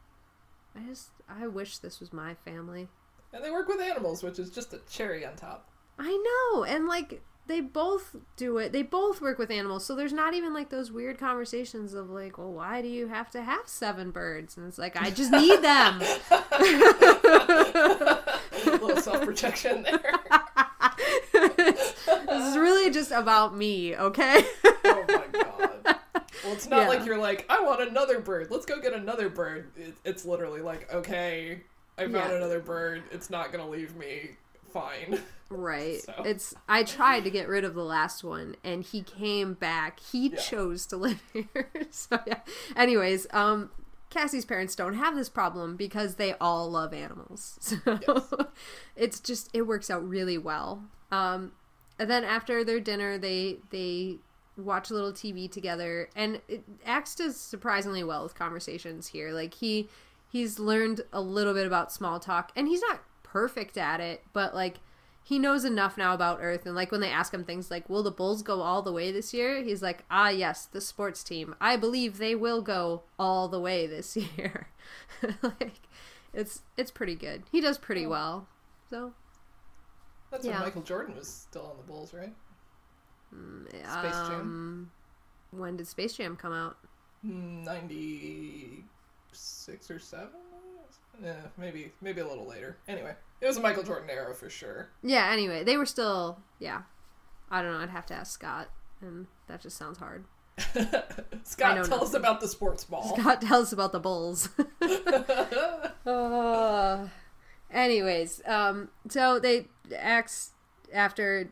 i 0.75 0.79
just 0.87 1.09
i 1.29 1.47
wish 1.47 1.77
this 1.79 1.99
was 1.99 2.11
my 2.13 2.33
family 2.33 2.87
And 3.33 3.43
they 3.43 3.51
work 3.51 3.67
with 3.67 3.81
animals, 3.81 4.23
which 4.23 4.39
is 4.39 4.49
just 4.49 4.73
a 4.73 4.79
cherry 4.89 5.25
on 5.25 5.35
top. 5.35 5.67
i 5.99 6.51
know 6.53 6.63
and 6.63 6.87
like 6.87 7.21
they 7.47 7.61
both 7.61 8.15
do 8.35 8.57
it 8.57 8.73
they 8.73 8.83
both 8.83 9.21
work 9.21 9.37
with 9.39 9.49
animals 9.51 9.85
so 9.85 9.95
there's 9.95 10.11
not 10.13 10.33
even 10.33 10.53
like 10.53 10.69
those 10.69 10.91
weird 10.91 11.17
conversations 11.17 11.93
of 11.93 12.09
like 12.09 12.37
well 12.37 12.51
why 12.51 12.81
do 12.81 12.87
you 12.89 13.07
have 13.07 13.29
to 13.31 13.41
have 13.41 13.67
seven 13.67 14.11
birds 14.11 14.57
and 14.57 14.67
it's 14.67 14.77
like 14.77 14.95
i 15.01 15.09
just 15.09 15.31
need 15.31 15.61
them 15.61 16.01
a 16.31 18.19
little 18.65 18.97
self 18.97 19.21
protection 19.23 19.83
there. 19.83 20.13
This 22.27 22.51
is 22.51 22.57
really 22.57 22.91
just 22.91 23.11
about 23.11 23.55
me, 23.55 23.95
okay? 23.95 24.43
oh 24.65 25.05
my 25.07 25.23
god. 25.31 25.96
Well, 26.47 26.55
it's 26.55 26.67
not 26.69 26.83
Yeah. 26.83 26.87
like 26.87 27.05
you're 27.05 27.17
like, 27.17 27.45
I 27.49 27.61
want 27.61 27.81
another 27.81 28.19
bird. 28.21 28.47
Let's 28.49 28.65
go 28.65 28.79
get 28.79 28.93
another 28.93 29.29
bird. 29.29 29.71
It, 29.75 29.95
it's 30.05 30.23
literally 30.25 30.61
like, 30.61 30.91
okay, 30.93 31.61
I 31.97 32.03
found 32.03 32.13
Yeah. 32.15 32.31
another 32.31 32.59
bird. 32.61 33.03
It's 33.11 33.29
not 33.29 33.51
gonna 33.51 33.67
leave 33.69 33.95
me. 33.95 34.31
Fine. 34.71 35.19
Right. 35.49 36.01
So. 36.01 36.13
It's 36.25 36.53
I 36.67 36.83
tried 36.83 37.23
to 37.23 37.29
get 37.29 37.47
rid 37.47 37.63
of 37.63 37.73
the 37.73 37.83
last 37.85 38.21
one 38.21 38.57
and 38.65 38.83
he 38.83 39.01
came 39.01 39.53
back. 39.53 40.01
He 40.01 40.27
Yeah. 40.27 40.35
chose 40.39 40.85
to 40.87 40.97
live 41.07 41.21
here. 41.31 41.69
so 41.89 42.19
yeah. 42.27 42.39
Anyways, 42.75 43.27
um 43.31 43.69
Cassie's 44.09 44.43
parents 44.43 44.75
don't 44.75 44.95
have 44.95 45.15
this 45.15 45.29
problem 45.29 45.77
because 45.77 46.15
they 46.15 46.33
all 46.41 46.69
love 46.69 46.93
animals. 46.93 47.57
So 47.61 47.77
Yes. 47.85 48.33
it's 48.97 49.19
just 49.21 49.49
it 49.53 49.61
works 49.61 49.89
out 49.89 50.05
really 50.05 50.37
well. 50.37 50.83
Um 51.13 51.53
and 51.97 52.09
then 52.09 52.25
after 52.25 52.65
their 52.65 52.81
dinner 52.81 53.17
they 53.17 53.59
they 53.69 54.17
watch 54.57 54.89
a 54.89 54.93
little 54.93 55.11
TV 55.13 55.49
together 55.51 56.09
and 56.15 56.41
it, 56.47 56.63
Ax 56.85 57.15
does 57.15 57.37
surprisingly 57.37 58.03
well 58.03 58.23
with 58.23 58.35
conversations 58.35 59.07
here. 59.07 59.31
Like 59.31 59.53
he 59.55 59.87
he's 60.29 60.59
learned 60.59 61.01
a 61.13 61.21
little 61.21 61.53
bit 61.53 61.65
about 61.67 61.91
small 61.91 62.19
talk 62.19 62.51
and 62.55 62.67
he's 62.67 62.81
not 62.81 63.01
perfect 63.23 63.77
at 63.77 63.99
it, 63.99 64.23
but 64.33 64.53
like 64.55 64.77
he 65.23 65.37
knows 65.39 65.65
enough 65.65 65.97
now 65.97 66.13
about 66.13 66.39
Earth 66.41 66.65
and 66.65 66.73
like 66.75 66.91
when 66.91 67.01
they 67.01 67.09
ask 67.11 67.33
him 67.33 67.43
things 67.43 67.69
like 67.69 67.89
will 67.89 68.01
the 68.03 68.11
Bulls 68.11 68.41
go 68.41 68.61
all 68.61 68.81
the 68.81 68.93
way 68.93 69.11
this 69.11 69.33
year? 69.33 69.61
He's 69.63 69.81
like, 69.81 70.05
"Ah, 70.09 70.29
yes, 70.29 70.65
the 70.65 70.79
sports 70.81 71.23
team. 71.23 71.53
I 71.59 71.75
believe 71.75 72.17
they 72.17 72.33
will 72.35 72.61
go 72.61 73.03
all 73.19 73.47
the 73.49 73.59
way 73.59 73.85
this 73.87 74.15
year." 74.37 74.69
like 75.41 75.81
it's 76.33 76.61
it's 76.77 76.91
pretty 76.91 77.15
good. 77.15 77.43
He 77.51 77.59
does 77.59 77.77
pretty 77.77 78.07
well. 78.07 78.47
So, 78.89 79.13
That's 80.31 80.45
Yeah. 80.45 80.53
when 80.53 80.61
Michael 80.61 80.81
Jordan 80.83 81.15
was 81.15 81.27
still 81.27 81.65
on 81.71 81.77
the 81.77 81.83
Bulls, 81.83 82.13
right? 82.13 82.33
Space 83.31 84.11
Jam. 84.27 84.41
um, 84.41 84.91
when 85.51 85.77
did 85.77 85.87
Space 85.87 86.13
Jam 86.13 86.35
come 86.35 86.53
out? 86.53 86.77
Ninety 87.23 88.83
six 89.31 89.89
or 89.91 89.99
seven. 89.99 90.29
Yeah, 91.23 91.33
maybe 91.57 91.91
maybe 92.01 92.21
a 92.21 92.27
little 92.27 92.47
later. 92.47 92.77
Anyway, 92.87 93.15
it 93.41 93.47
was 93.47 93.57
a 93.57 93.61
Michael 93.61 93.83
Jordan 93.83 94.09
era 94.09 94.33
for 94.35 94.49
sure. 94.49 94.89
Yeah, 95.03 95.29
anyway, 95.31 95.63
they 95.63 95.77
were 95.77 95.85
still 95.85 96.39
yeah. 96.59 96.81
I 97.49 97.61
don't 97.61 97.71
know, 97.71 97.79
I'd 97.79 97.89
have 97.89 98.05
to 98.07 98.13
ask 98.13 98.33
Scott 98.33 98.69
and 99.01 99.27
that 99.47 99.61
just 99.61 99.77
sounds 99.77 99.97
hard. 99.97 100.25
Scott, 101.43 101.75
know 101.75 101.83
tell 101.83 102.03
us 102.03 102.13
about 102.13 102.41
the 102.41 102.47
sports 102.47 102.83
ball. 102.83 103.15
Scott 103.19 103.41
tells 103.41 103.67
us 103.67 103.73
about 103.73 103.91
the 103.91 103.99
Bulls. 103.99 104.49
Uh, 106.07 107.05
anyways, 107.69 108.41
um, 108.45 108.87
so 109.09 109.39
they 109.39 109.67
Ax 109.93 110.51
after 110.93 111.51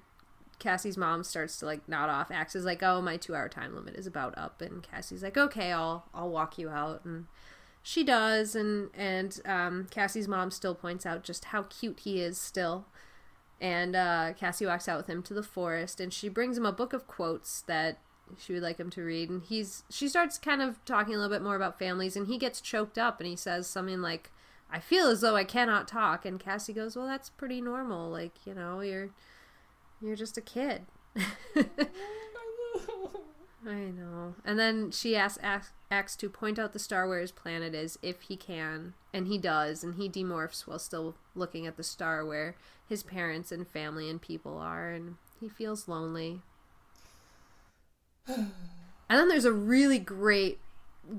Cassie's 0.60 0.98
mom 0.98 1.23
starts 1.23 1.57
to 1.57 1.65
like 1.65 1.88
nod 1.88 2.10
off. 2.10 2.32
Ax 2.32 2.56
is 2.56 2.65
like, 2.65 2.82
"Oh, 2.84 3.02
my 3.02 3.18
two-hour 3.18 3.49
time 3.49 3.76
limit 3.76 3.95
is 3.95 4.07
about 4.07 4.38
up," 4.38 4.61
and 4.61 4.82
Cassie's 4.84 5.23
like, 5.23 5.38
"Okay, 5.38 5.72
I'll 5.72 6.06
I'll 6.14 6.30
walk 6.30 6.57
you 6.57 6.69
out." 6.69 7.06
And 7.06 7.26
she 7.84 8.03
does, 8.03 8.56
and 8.56 8.90
and 8.95 9.40
um, 9.45 9.88
Cassie's 9.91 10.27
mom 10.27 10.52
still 10.52 10.76
points 10.76 11.06
out 11.06 11.23
just 11.23 11.45
how 11.45 11.64
cute 11.64 12.02
he 12.02 12.22
is 12.22 12.40
still. 12.40 12.86
And 13.61 13.95
uh, 13.95 14.34
Cassie 14.38 14.65
walks 14.65 14.90
out 14.90 14.98
with 14.98 15.07
him 15.07 15.23
to 15.23 15.34
the 15.34 15.44
forest, 15.44 15.99
and 15.99 16.14
she 16.14 16.27
brings 16.27 16.57
him 16.57 16.65
a 16.65 16.72
book 16.72 16.94
of 16.94 17.07
quotes 17.07 17.61
that 17.61 17.99
she 18.38 18.53
would 18.53 18.64
like 18.64 18.80
him 18.80 18.90
to 18.91 19.03
read. 19.03 19.30
And 19.30 19.44
he's 19.44 19.84
she 19.90 20.07
starts 20.07 20.38
kind 20.38 20.61
of 20.61 20.84
talking 20.86 21.14
a 21.14 21.18
little 21.18 21.34
bit 21.34 21.44
more 21.44 21.56
about 21.56 21.80
families, 21.80 22.15
and 22.15 22.27
he 22.27 22.38
gets 22.38 22.60
choked 22.61 22.98
up, 22.98 23.19
and 23.19 23.27
he 23.30 23.36
says 23.36 23.68
something 23.68 24.02
like, 24.02 24.32
"I 24.69 24.80
feel 24.80 25.07
as 25.07 25.22
though 25.22 25.36
I 25.36 25.44
cannot 25.44 25.88
talk." 25.88 26.26
And 26.26 26.40
Cassie 26.40 26.73
goes, 26.73 26.95
"Well, 26.95 27.07
that's 27.07 27.30
pretty 27.30 27.61
normal. 27.61 28.10
Like 28.10 28.45
you 28.45 28.53
know, 28.53 28.82
you're 28.82 29.11
you're 30.02 30.16
just 30.16 30.38
a 30.38 30.42
kid." 30.42 30.86
I 33.68 33.90
know. 33.90 34.36
And 34.46 34.60
then 34.60 34.92
she 34.92 35.16
asks 35.16 35.40
Ax, 35.42 35.72
Ax 35.90 36.16
to 36.18 36.30
point 36.30 36.60
out 36.60 36.74
the 36.74 36.80
star 36.80 37.08
where 37.08 37.20
his 37.20 37.32
planet 37.32 37.74
is 37.74 37.98
if 38.02 38.22
he 38.24 38.36
can, 38.36 38.94
and 39.14 39.28
he 39.28 39.38
does, 39.38 39.84
and 39.84 39.96
he 39.96 40.08
demorphs 40.08 40.68
while 40.68 40.80
still 40.80 41.16
looking 41.34 41.66
at 41.66 41.78
the 41.78 41.84
star 41.84 42.24
where 42.24 42.56
his 42.88 43.02
parents 43.02 43.52
and 43.52 43.68
family 43.68 44.10
and 44.10 44.22
people 44.22 44.58
are, 44.58 44.92
and 44.92 45.16
he 45.40 45.50
feels 45.50 45.88
lonely. 45.88 46.42
and 48.28 48.52
then 49.10 49.28
there's 49.28 49.46
a 49.46 49.54
really 49.54 50.00
great, 50.00 50.60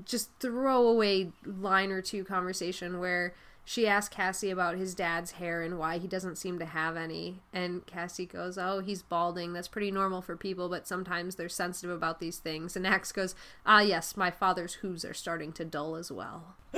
just 0.05 0.29
throwaway 0.39 1.31
line 1.45 1.91
or 1.91 2.01
two 2.01 2.23
conversation 2.23 2.99
where 2.99 3.33
she 3.69 3.85
asks 3.85 4.15
Cassie 4.15 4.49
about 4.49 4.77
his 4.77 4.95
dad's 4.95 5.31
hair 5.31 5.61
and 5.61 5.77
why 5.77 5.97
he 5.97 6.07
doesn't 6.07 6.37
seem 6.37 6.57
to 6.57 6.65
have 6.65 6.95
any. 6.95 7.41
And 7.51 7.85
Cassie 7.85 8.25
goes, 8.25 8.57
Oh, 8.57 8.79
he's 8.79 9.01
balding. 9.01 9.51
That's 9.51 9.67
pretty 9.67 9.91
normal 9.91 10.21
for 10.21 10.37
people, 10.37 10.69
but 10.69 10.87
sometimes 10.87 11.35
they're 11.35 11.49
sensitive 11.49 11.91
about 11.91 12.21
these 12.21 12.37
things. 12.37 12.77
And 12.77 12.87
Ax 12.87 13.11
goes, 13.11 13.35
Ah, 13.65 13.81
yes, 13.81 14.15
my 14.15 14.31
father's 14.31 14.75
hooves 14.75 15.03
are 15.03 15.13
starting 15.13 15.51
to 15.51 15.65
dull 15.65 15.97
as 15.97 16.09
well. 16.09 16.55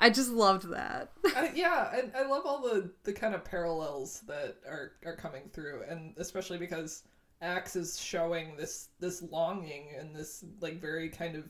I 0.00 0.08
just 0.08 0.30
loved 0.30 0.70
that. 0.70 1.12
I, 1.36 1.52
yeah, 1.54 1.94
and 1.94 2.10
I 2.16 2.22
love 2.26 2.46
all 2.46 2.62
the 2.62 2.90
the 3.04 3.12
kind 3.12 3.34
of 3.34 3.44
parallels 3.44 4.22
that 4.28 4.56
are 4.66 4.92
are 5.04 5.16
coming 5.16 5.50
through, 5.52 5.82
and 5.90 6.14
especially 6.16 6.56
because 6.56 7.02
Ax 7.42 7.76
is 7.76 8.00
showing 8.00 8.56
this 8.56 8.88
this 8.98 9.20
longing 9.20 9.90
and 9.98 10.16
this 10.16 10.42
like 10.62 10.80
very 10.80 11.10
kind 11.10 11.36
of 11.36 11.44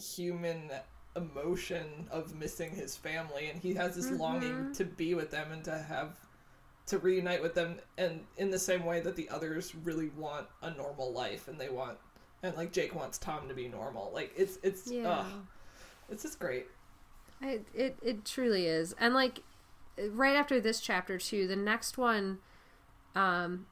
human 0.00 0.70
emotion 1.16 2.08
of 2.10 2.34
missing 2.34 2.70
his 2.70 2.96
family, 2.96 3.48
and 3.48 3.60
he 3.60 3.74
has 3.74 3.94
this 3.96 4.10
longing 4.10 4.72
to 4.74 4.84
be 4.84 5.14
with 5.14 5.30
them 5.30 5.52
and 5.52 5.64
to 5.64 5.78
have 5.78 6.16
to 6.86 6.98
reunite 6.98 7.42
with 7.42 7.54
them, 7.54 7.78
and 7.96 8.20
in 8.36 8.50
the 8.50 8.58
same 8.58 8.84
way 8.84 9.00
that 9.00 9.16
the 9.16 9.28
others 9.30 9.74
really 9.74 10.10
want 10.16 10.46
a 10.62 10.70
normal 10.70 11.12
life, 11.12 11.48
and 11.48 11.58
they 11.58 11.68
want 11.68 11.98
and 12.42 12.54
like 12.56 12.72
Jake 12.72 12.94
wants 12.94 13.16
Tom 13.18 13.48
to 13.48 13.54
be 13.54 13.68
normal. 13.68 14.10
Like 14.12 14.32
it's 14.36 14.58
it's 14.62 14.90
Yeah. 14.90 15.20
ugh, 15.20 15.26
it's 16.10 16.22
just 16.22 16.38
great. 16.38 16.66
I, 17.42 17.60
it 17.74 17.96
it 18.02 18.24
truly 18.24 18.66
is, 18.66 18.94
and 18.98 19.14
like 19.14 19.40
right 20.10 20.36
after 20.36 20.60
this 20.60 20.80
chapter 20.80 21.18
too, 21.18 21.46
the 21.46 21.56
next 21.56 21.96
one, 21.96 22.38
um, 23.14 23.66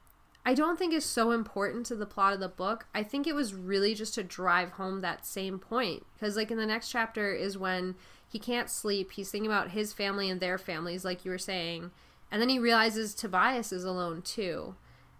I 0.45 0.53
don't 0.53 0.77
think 0.77 0.93
is 0.93 1.05
so 1.05 1.31
important 1.31 1.85
to 1.85 1.95
the 1.95 2.05
plot 2.05 2.33
of 2.33 2.39
the 2.39 2.49
book. 2.49 2.85
I 2.93 3.01
think 3.03 3.27
it 3.27 3.35
was 3.35 3.53
really 3.53 3.95
just 3.95 4.13
to 4.15 4.23
drive 4.23 4.71
home 4.71 5.01
that 5.01 5.25
same 5.25 5.57
point 5.57 6.05
because 6.13 6.35
like 6.35 6.51
in 6.51 6.57
the 6.57 6.65
next 6.65 6.89
chapter 6.89 7.33
is 7.33 7.57
when 7.57 7.95
he 8.27 8.39
can't 8.39 8.69
sleep. 8.69 9.13
He's 9.13 9.31
thinking 9.31 9.49
about 9.49 9.71
his 9.71 9.93
family 9.93 10.29
and 10.29 10.41
their 10.41 10.57
families, 10.57 11.05
like 11.05 11.23
you 11.23 11.31
were 11.31 11.37
saying, 11.37 11.91
and 12.29 12.41
then 12.41 12.49
he 12.49 12.59
realizes 12.59 13.13
Tobias 13.13 13.71
is 13.71 13.85
alone 13.85 14.21
too, 14.21 14.75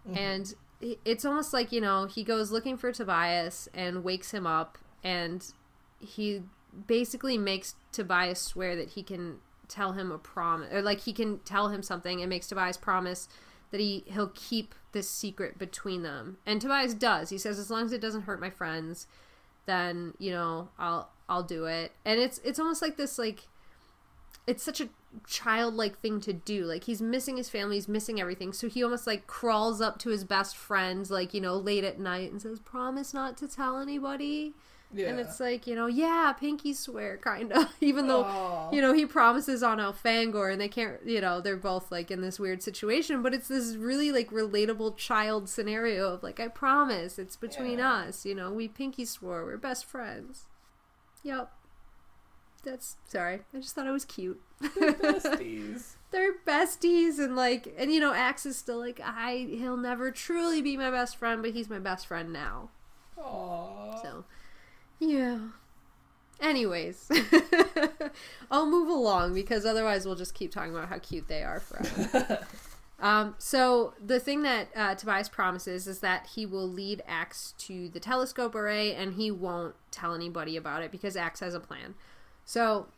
mm-hmm. 0.06 0.18
and 0.18 0.54
it's 0.80 1.24
almost 1.24 1.54
like 1.54 1.72
you 1.72 1.80
know 1.80 2.04
he 2.04 2.22
goes 2.22 2.50
looking 2.50 2.76
for 2.76 2.92
Tobias 2.92 3.68
and 3.72 4.04
wakes 4.04 4.32
him 4.32 4.46
up 4.46 4.76
and 5.02 5.52
he 5.98 6.42
basically 6.86 7.38
makes 7.38 7.76
Tobias 7.92 8.40
swear 8.40 8.76
that 8.76 8.90
he 8.90 9.02
can 9.02 9.36
tell 9.68 9.92
him 9.92 10.10
a 10.10 10.18
promise 10.18 10.72
or 10.72 10.82
like 10.82 11.00
he 11.00 11.12
can 11.12 11.38
tell 11.40 11.68
him 11.68 11.82
something 11.82 12.20
and 12.20 12.28
makes 12.28 12.48
Tobias 12.48 12.76
promise 12.76 13.28
that 13.70 13.80
he 13.80 14.04
he'll 14.06 14.32
keep 14.34 14.74
this 14.92 15.08
secret 15.08 15.58
between 15.58 16.02
them. 16.02 16.38
And 16.46 16.60
Tobias 16.60 16.94
does. 16.94 17.30
He 17.30 17.38
says 17.38 17.58
as 17.58 17.70
long 17.70 17.84
as 17.84 17.92
it 17.92 18.00
doesn't 18.00 18.22
hurt 18.22 18.40
my 18.40 18.50
friends, 18.50 19.06
then, 19.66 20.14
you 20.18 20.30
know, 20.30 20.68
I'll 20.78 21.10
I'll 21.28 21.42
do 21.42 21.66
it. 21.66 21.92
And 22.04 22.20
it's 22.20 22.38
it's 22.44 22.58
almost 22.58 22.82
like 22.82 22.96
this 22.96 23.18
like 23.18 23.48
it's 24.46 24.62
such 24.62 24.80
a 24.80 24.88
childlike 25.26 25.98
thing 25.98 26.20
to 26.20 26.32
do. 26.32 26.64
Like 26.64 26.84
he's 26.84 27.00
missing 27.00 27.36
his 27.36 27.48
family, 27.48 27.76
he's 27.76 27.88
missing 27.88 28.20
everything. 28.20 28.52
So 28.52 28.68
he 28.68 28.82
almost 28.82 29.06
like 29.06 29.26
crawls 29.26 29.80
up 29.80 29.98
to 30.00 30.10
his 30.10 30.24
best 30.24 30.56
friends 30.56 31.10
like, 31.10 31.34
you 31.34 31.40
know, 31.40 31.56
late 31.56 31.84
at 31.84 31.98
night 31.98 32.30
and 32.30 32.40
says, 32.40 32.60
"Promise 32.60 33.14
not 33.14 33.36
to 33.38 33.48
tell 33.48 33.78
anybody." 33.78 34.54
Yeah. 34.94 35.08
And 35.08 35.18
it's 35.18 35.40
like, 35.40 35.66
you 35.66 35.74
know, 35.74 35.86
yeah, 35.86 36.32
pinky 36.38 36.72
swear, 36.72 37.16
kind 37.16 37.52
of. 37.52 37.66
Even 37.80 38.06
though, 38.06 38.22
Aw. 38.24 38.70
you 38.70 38.80
know, 38.80 38.92
he 38.92 39.04
promises 39.06 39.62
on 39.62 39.78
Elfangor 39.78 40.52
and 40.52 40.60
they 40.60 40.68
can't, 40.68 41.04
you 41.04 41.20
know, 41.20 41.40
they're 41.40 41.56
both 41.56 41.90
like 41.90 42.10
in 42.10 42.20
this 42.20 42.38
weird 42.38 42.62
situation, 42.62 43.20
but 43.22 43.34
it's 43.34 43.48
this 43.48 43.74
really 43.74 44.12
like 44.12 44.30
relatable 44.30 44.96
child 44.96 45.48
scenario 45.48 46.12
of 46.12 46.22
like, 46.22 46.38
I 46.38 46.48
promise, 46.48 47.18
it's 47.18 47.36
between 47.36 47.78
Yeah. 47.78 47.92
us, 47.92 48.24
you 48.24 48.34
know, 48.34 48.52
we 48.52 48.68
pinky 48.68 49.04
swore, 49.04 49.44
we're 49.44 49.56
best 49.56 49.84
friends. 49.84 50.44
Yep. 51.24 51.50
That's, 52.62 52.96
sorry, 53.06 53.40
I 53.52 53.58
just 53.58 53.74
thought 53.74 53.86
it 53.86 53.90
was 53.90 54.04
cute. 54.04 54.40
besties. 54.62 55.94
they're 56.10 56.32
besties 56.46 57.18
and 57.18 57.36
like, 57.36 57.74
and 57.76 57.92
you 57.92 58.00
know, 58.00 58.12
Ax 58.14 58.46
is 58.46 58.56
still 58.56 58.78
like, 58.78 59.00
I, 59.04 59.46
he'll 59.50 59.76
never 59.76 60.10
truly 60.10 60.62
be 60.62 60.76
my 60.76 60.90
best 60.90 61.16
friend, 61.16 61.42
but 61.42 61.50
he's 61.52 61.68
my 61.68 61.78
best 61.78 62.06
friend 62.06 62.32
now. 62.32 62.70
Aww. 63.18 64.00
So, 64.02 64.24
yeah. 64.98 65.38
Anyways, 66.40 67.10
I'll 68.50 68.68
move 68.68 68.88
along 68.88 69.34
because 69.34 69.64
otherwise 69.64 70.04
we'll 70.04 70.16
just 70.16 70.34
keep 70.34 70.50
talking 70.50 70.74
about 70.74 70.88
how 70.88 70.98
cute 70.98 71.28
they 71.28 71.42
are 71.42 71.60
forever. 71.60 72.44
um, 73.00 73.34
so 73.38 73.94
the 74.04 74.18
thing 74.18 74.42
that 74.42 74.68
uh, 74.74 74.94
Tobias 74.94 75.28
promises 75.28 75.86
is 75.86 76.00
that 76.00 76.28
he 76.34 76.44
will 76.44 76.68
lead 76.68 77.02
Ax 77.06 77.54
to 77.58 77.88
the 77.88 78.00
telescope 78.00 78.54
array 78.54 78.94
and 78.94 79.14
he 79.14 79.30
won't 79.30 79.74
tell 79.90 80.14
anybody 80.14 80.56
about 80.56 80.82
it 80.82 80.90
because 80.90 81.16
Ax 81.16 81.40
has 81.40 81.54
a 81.54 81.60
plan. 81.60 81.94
So 82.44 82.88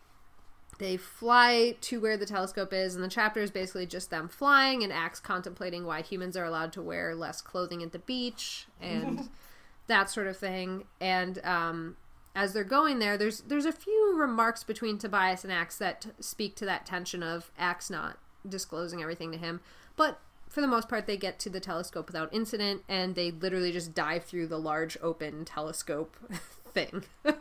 they 0.78 0.96
fly 0.96 1.76
to 1.82 2.00
where 2.00 2.16
the 2.16 2.26
telescope 2.26 2.72
is, 2.72 2.94
and 2.94 3.02
the 3.02 3.08
chapter 3.08 3.40
is 3.40 3.50
basically 3.50 3.86
just 3.86 4.10
them 4.10 4.28
flying 4.28 4.82
and 4.82 4.92
Ax 4.92 5.20
contemplating 5.20 5.86
why 5.86 6.02
humans 6.02 6.36
are 6.36 6.44
allowed 6.44 6.72
to 6.72 6.82
wear 6.82 7.14
less 7.14 7.40
clothing 7.40 7.82
at 7.82 7.92
the 7.92 7.98
beach 7.98 8.66
and 8.80 9.28
that 9.86 10.10
sort 10.10 10.26
of 10.26 10.36
thing. 10.36 10.84
And 11.00 11.44
um, 11.44 11.96
as 12.34 12.52
they're 12.52 12.64
going 12.64 12.98
there, 12.98 13.16
there's 13.16 13.40
there's 13.42 13.66
a 13.66 13.72
few 13.72 14.14
remarks 14.16 14.62
between 14.62 14.98
Tobias 14.98 15.44
and 15.44 15.52
Ax 15.52 15.78
that 15.78 16.00
t- 16.02 16.10
speak 16.20 16.54
to 16.56 16.64
that 16.66 16.86
tension 16.86 17.22
of 17.22 17.50
Ax 17.58 17.90
not 17.90 18.18
disclosing 18.48 19.02
everything 19.02 19.32
to 19.32 19.38
him, 19.38 19.60
but 19.96 20.20
for 20.48 20.60
the 20.60 20.66
most 20.66 20.88
part, 20.88 21.06
they 21.06 21.16
get 21.16 21.38
to 21.40 21.50
the 21.50 21.60
telescope 21.60 22.06
without 22.06 22.32
incident, 22.32 22.82
and 22.88 23.14
they 23.14 23.30
literally 23.30 23.72
just 23.72 23.94
dive 23.94 24.24
through 24.24 24.46
the 24.46 24.58
large 24.58 24.96
open 25.02 25.44
telescope 25.44 26.16
thing. 26.72 27.04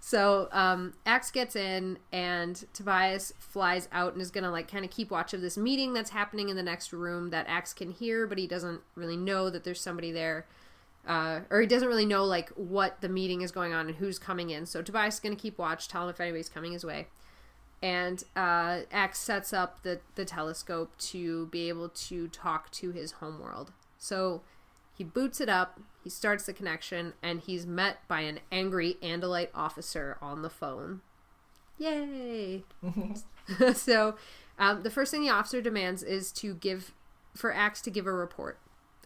so 0.00 0.48
um, 0.52 0.94
Ax 1.04 1.30
gets 1.30 1.56
in, 1.56 1.98
and 2.12 2.64
Tobias 2.72 3.32
flies 3.38 3.88
out 3.92 4.12
and 4.12 4.22
is 4.22 4.30
gonna 4.30 4.50
like 4.50 4.70
kind 4.70 4.84
of 4.84 4.90
keep 4.90 5.10
watch 5.10 5.34
of 5.34 5.40
this 5.40 5.58
meeting 5.58 5.92
that's 5.92 6.10
happening 6.10 6.48
in 6.48 6.56
the 6.56 6.62
next 6.62 6.92
room 6.92 7.30
that 7.30 7.46
Ax 7.48 7.74
can 7.74 7.90
hear, 7.90 8.26
but 8.26 8.38
he 8.38 8.46
doesn't 8.46 8.80
really 8.94 9.16
know 9.16 9.50
that 9.50 9.64
there's 9.64 9.80
somebody 9.80 10.12
there. 10.12 10.46
Uh, 11.08 11.40
or 11.50 11.60
he 11.60 11.66
doesn't 11.66 11.88
really 11.88 12.06
know 12.06 12.24
like 12.24 12.50
what 12.50 13.00
the 13.00 13.08
meeting 13.08 13.40
is 13.40 13.50
going 13.50 13.72
on 13.72 13.88
and 13.88 13.96
who's 13.96 14.18
coming 14.18 14.50
in. 14.50 14.66
So 14.66 14.82
Tobias 14.82 15.14
is 15.14 15.20
gonna 15.20 15.36
keep 15.36 15.58
watch, 15.58 15.88
tell 15.88 16.04
him 16.04 16.10
if 16.10 16.20
anybody's 16.20 16.50
coming 16.50 16.72
his 16.72 16.84
way 16.84 17.08
and 17.82 18.24
uh, 18.34 18.80
Ax 18.90 19.18
sets 19.18 19.52
up 19.52 19.82
the, 19.82 20.00
the 20.16 20.24
telescope 20.24 20.96
to 20.98 21.46
be 21.46 21.68
able 21.68 21.88
to 21.90 22.28
talk 22.28 22.70
to 22.72 22.90
his 22.90 23.12
homeworld. 23.12 23.72
So 23.98 24.42
he 24.92 25.04
boots 25.04 25.40
it 25.40 25.48
up, 25.48 25.80
he 26.02 26.10
starts 26.10 26.46
the 26.46 26.52
connection, 26.52 27.12
and 27.22 27.40
he's 27.40 27.66
met 27.66 28.06
by 28.08 28.22
an 28.22 28.40
angry 28.50 28.96
Andalite 29.02 29.50
officer 29.54 30.18
on 30.20 30.42
the 30.42 30.50
phone. 30.50 31.02
Yay! 31.78 32.64
so 33.74 34.16
um, 34.58 34.82
the 34.82 34.90
first 34.90 35.12
thing 35.12 35.22
the 35.22 35.30
officer 35.30 35.62
demands 35.62 36.02
is 36.02 36.32
to 36.32 36.54
give 36.54 36.92
for 37.34 37.54
Ax 37.54 37.80
to 37.82 37.90
give 37.90 38.06
a 38.06 38.12
report. 38.12 38.58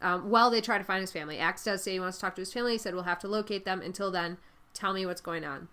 Um, 0.02 0.30
while 0.30 0.50
they 0.50 0.60
try 0.60 0.78
to 0.78 0.84
find 0.84 1.00
his 1.00 1.12
family, 1.12 1.38
Ax 1.38 1.64
does 1.64 1.82
say 1.82 1.92
he 1.92 2.00
wants 2.00 2.18
to 2.18 2.22
talk 2.22 2.34
to 2.34 2.42
his 2.42 2.52
family. 2.52 2.72
He 2.72 2.78
said 2.78 2.94
we'll 2.94 3.04
have 3.04 3.20
to 3.20 3.28
locate 3.28 3.64
them. 3.64 3.80
Until 3.80 4.10
then, 4.10 4.38
tell 4.74 4.92
me 4.92 5.06
what's 5.06 5.20
going 5.20 5.44
on. 5.44 5.68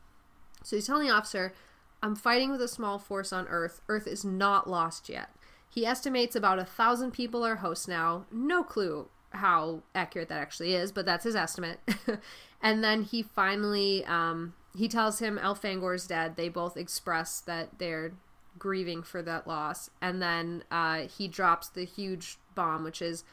So 0.64 0.76
he's 0.76 0.88
telling 0.88 1.08
the 1.08 1.14
officer, 1.14 1.54
I'm 2.02 2.16
fighting 2.16 2.52
with 2.52 2.62
a 2.62 2.68
small 2.68 3.00
force 3.00 3.34
on 3.34 3.48
Earth. 3.48 3.82
Earth 3.90 4.08
is 4.08 4.24
not 4.24 4.70
lost 4.70 5.10
yet. 5.10 5.30
He 5.70 5.86
estimates 5.86 6.36
about 6.36 6.60
a 6.60 6.66
thousand 6.66 7.12
people 7.12 7.46
are 7.46 7.58
hosts 7.58 7.88
now. 7.88 8.26
No 8.32 8.64
clue 8.64 9.10
how 9.32 9.84
accurate 9.94 10.30
that 10.30 10.40
actually 10.40 10.74
is, 10.74 10.92
but 10.92 11.06
that's 11.06 11.24
his 11.24 11.36
estimate. 11.36 11.80
and 12.62 12.84
then 12.84 13.04
he 13.04 13.22
finally 13.22 14.04
um, 14.06 14.54
he 14.76 14.88
tells 14.88 15.20
him 15.20 15.38
Elfangor's 15.38 16.08
dead. 16.08 16.36
They 16.36 16.50
both 16.50 16.78
express 16.78 17.40
that 17.42 17.80
they're 17.80 18.14
grieving 18.58 19.04
for 19.04 19.22
that 19.22 19.48
loss, 19.48 19.90
and 20.02 20.22
then 20.22 20.64
uh, 20.72 21.02
he 21.02 21.28
drops 21.28 21.70
the 21.70 21.86
huge 21.86 22.38
bomb, 22.56 22.84
which 22.84 23.02
is 23.02 23.24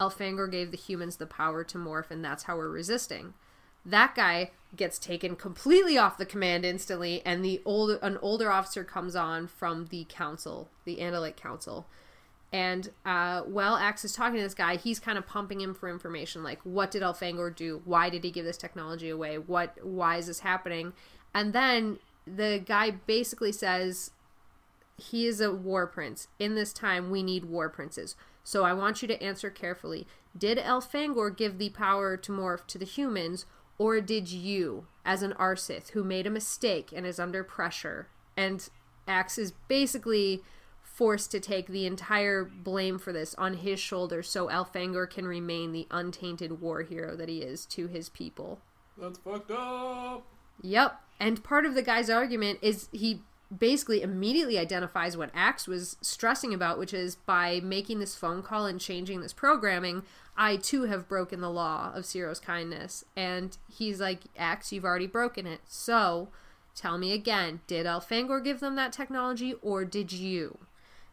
Elfangor 0.00 0.50
gave 0.50 0.70
the 0.70 0.76
humans 0.76 1.16
the 1.16 1.26
power 1.26 1.64
to 1.64 1.78
morph, 1.78 2.10
and 2.10 2.24
that's 2.24 2.44
how 2.44 2.56
we're 2.56 2.68
resisting. 2.68 3.34
That 3.84 4.14
guy 4.14 4.50
gets 4.74 4.98
taken 4.98 5.36
completely 5.36 5.96
off 5.96 6.18
the 6.18 6.26
command 6.26 6.64
instantly, 6.64 7.22
and 7.24 7.44
the 7.44 7.62
old 7.64 7.98
an 8.02 8.18
older 8.20 8.50
officer 8.50 8.84
comes 8.84 9.16
on 9.16 9.46
from 9.46 9.86
the 9.86 10.06
council, 10.08 10.68
the 10.84 10.96
Andalite 10.96 11.36
Council. 11.36 11.86
And 12.52 12.90
uh, 13.04 13.42
while 13.42 13.76
Ax 13.76 14.04
is 14.04 14.12
talking 14.12 14.36
to 14.36 14.42
this 14.42 14.54
guy, 14.54 14.76
he's 14.76 14.98
kind 14.98 15.18
of 15.18 15.26
pumping 15.26 15.60
him 15.60 15.74
for 15.74 15.88
information, 15.88 16.42
like 16.42 16.60
what 16.62 16.90
did 16.90 17.02
Elfangor 17.02 17.54
do? 17.54 17.82
Why 17.84 18.10
did 18.10 18.24
he 18.24 18.30
give 18.30 18.44
this 18.44 18.56
technology 18.56 19.08
away? 19.08 19.38
What? 19.38 19.84
Why 19.84 20.16
is 20.16 20.26
this 20.26 20.40
happening? 20.40 20.92
And 21.34 21.52
then 21.52 21.98
the 22.26 22.62
guy 22.64 22.90
basically 22.90 23.52
says, 23.52 24.10
"He 24.96 25.26
is 25.26 25.40
a 25.40 25.52
war 25.52 25.86
prince. 25.86 26.28
In 26.38 26.54
this 26.54 26.72
time, 26.72 27.10
we 27.10 27.22
need 27.22 27.44
war 27.44 27.68
princes. 27.68 28.16
So 28.46 28.62
I 28.62 28.74
want 28.74 29.02
you 29.02 29.08
to 29.08 29.20
answer 29.20 29.50
carefully. 29.50 30.06
Did 30.38 30.56
Elfangor 30.56 31.36
give 31.36 31.58
the 31.58 31.70
power 31.70 32.16
to 32.16 32.30
morph 32.30 32.64
to 32.68 32.78
the 32.78 32.84
humans, 32.84 33.44
or 33.76 34.00
did 34.00 34.28
you, 34.28 34.86
as 35.04 35.24
an 35.24 35.34
aristh 35.36 35.90
who 35.90 36.04
made 36.04 36.28
a 36.28 36.30
mistake 36.30 36.92
and 36.94 37.04
is 37.04 37.18
under 37.18 37.42
pressure, 37.42 38.06
and 38.36 38.68
Ax 39.08 39.36
is 39.36 39.50
basically 39.66 40.44
forced 40.80 41.32
to 41.32 41.40
take 41.40 41.66
the 41.66 41.86
entire 41.86 42.44
blame 42.44 43.00
for 43.00 43.12
this 43.12 43.34
on 43.34 43.54
his 43.54 43.80
shoulders 43.80 44.30
so 44.30 44.46
Elfangor 44.46 45.10
can 45.10 45.26
remain 45.26 45.72
the 45.72 45.88
untainted 45.90 46.60
war 46.60 46.82
hero 46.82 47.16
that 47.16 47.28
he 47.28 47.42
is 47.42 47.66
to 47.66 47.88
his 47.88 48.08
people. 48.08 48.60
That's 48.96 49.18
fucked 49.18 49.50
up. 49.50 50.24
Yep. 50.62 51.00
And 51.18 51.42
part 51.42 51.66
of 51.66 51.74
the 51.74 51.82
guy's 51.82 52.08
argument 52.08 52.60
is 52.62 52.88
he 52.92 53.22
basically 53.56 54.02
immediately 54.02 54.58
identifies 54.58 55.16
what 55.16 55.30
Ax 55.34 55.68
was 55.68 55.96
stressing 56.00 56.52
about, 56.52 56.78
which 56.78 56.92
is 56.92 57.14
by 57.14 57.60
making 57.62 57.98
this 57.98 58.14
phone 58.14 58.42
call 58.42 58.66
and 58.66 58.80
changing 58.80 59.20
this 59.20 59.32
programming, 59.32 60.02
I 60.36 60.56
too 60.56 60.82
have 60.82 61.08
broken 61.08 61.40
the 61.40 61.50
law 61.50 61.92
of 61.94 62.04
Seerow's 62.04 62.40
kindness. 62.40 63.04
And 63.16 63.56
he's 63.68 64.00
like, 64.00 64.20
Ax, 64.36 64.72
you've 64.72 64.84
already 64.84 65.06
broken 65.06 65.46
it. 65.46 65.60
So 65.66 66.28
tell 66.74 66.98
me 66.98 67.12
again, 67.12 67.60
did 67.66 67.86
Elfangor 67.86 68.42
give 68.42 68.60
them 68.60 68.74
that 68.76 68.92
technology 68.92 69.54
or 69.62 69.84
did 69.84 70.12
you? 70.12 70.58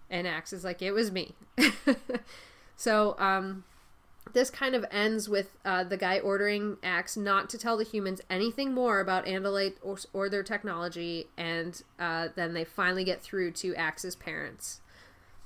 And 0.10 0.28
Ax 0.28 0.54
is 0.54 0.64
like, 0.64 0.82
it 0.82 0.92
was 0.92 1.12
me. 1.12 1.36
so, 2.76 3.16
um, 3.20 3.64
this 4.34 4.50
kind 4.50 4.74
of 4.74 4.84
ends 4.92 5.30
with 5.30 5.58
uh, 5.64 5.84
the 5.84 5.98
guy 5.98 6.20
ordering 6.20 6.78
Ax 6.84 7.16
not 7.16 7.50
to 7.52 7.58
tell 7.58 7.78
the 7.78 7.84
humans 7.84 8.20
anything 8.30 8.74
more 8.74 9.00
about 9.00 9.26
Andalite 9.28 9.76
or, 9.82 9.98
or 10.12 10.28
their 10.28 10.44
technology, 10.44 11.28
and 11.38 11.84
uh, 12.00 12.30
then 12.36 12.54
they 12.54 12.64
finally 12.64 13.04
get 13.04 13.22
through 13.22 13.52
to 13.52 13.76
Ax's 13.76 14.16
parents. 14.16 14.82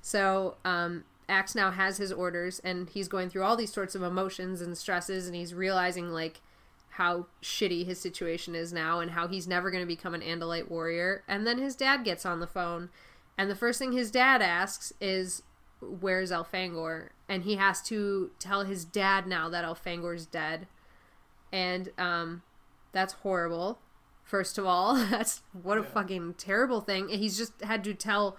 So 0.01 0.55
um, 0.63 1.03
Ax 1.27 1.53
now 1.53 1.71
has 1.71 1.97
his 1.97 2.13
orders, 2.13 2.59
and 2.59 2.89
he's 2.89 3.09
going 3.09 3.29
through 3.29 3.43
all 3.43 3.57
these 3.57 3.73
sorts 3.73 3.93
of 3.93 4.03
emotions 4.03 4.61
and 4.61 4.77
stresses, 4.77 5.27
and 5.27 5.35
he's 5.35 5.53
realizing 5.53 6.09
like 6.11 6.39
how 6.91 7.27
shitty 7.43 7.85
his 7.85 7.99
situation 7.99 8.55
is 8.55 8.71
now, 8.71 9.01
and 9.01 9.11
how 9.11 9.27
he's 9.27 9.47
never 9.47 9.69
going 9.69 9.83
to 9.83 9.87
become 9.87 10.13
an 10.13 10.21
Andalite 10.21 10.69
warrior. 10.69 11.23
And 11.27 11.45
then 11.45 11.57
his 11.57 11.75
dad 11.75 12.05
gets 12.05 12.25
on 12.25 12.39
the 12.39 12.47
phone, 12.47 12.89
and 13.37 13.49
the 13.49 13.55
first 13.55 13.79
thing 13.79 13.91
his 13.91 14.11
dad 14.11 14.41
asks 14.41 14.93
is, 15.01 15.43
where's 15.81 16.31
Elfangor? 16.31 17.09
And 17.29 17.43
he 17.43 17.55
has 17.55 17.81
to 17.83 18.31
tell 18.39 18.63
his 18.63 18.85
dad 18.85 19.27
now 19.27 19.49
that 19.49 19.65
Elfangor's 19.65 20.25
dead. 20.25 20.67
And 21.51 21.89
um 21.97 22.41
that's 22.91 23.13
horrible. 23.13 23.79
First 24.23 24.57
of 24.57 24.65
all, 24.65 24.95
that's 25.09 25.41
what 25.53 25.77
a 25.77 25.81
Yeah. 25.81 25.87
fucking 25.87 26.33
terrible 26.35 26.81
thing. 26.81 27.09
He's 27.09 27.37
just 27.37 27.61
had 27.61 27.83
to 27.85 27.93
tell 27.93 28.37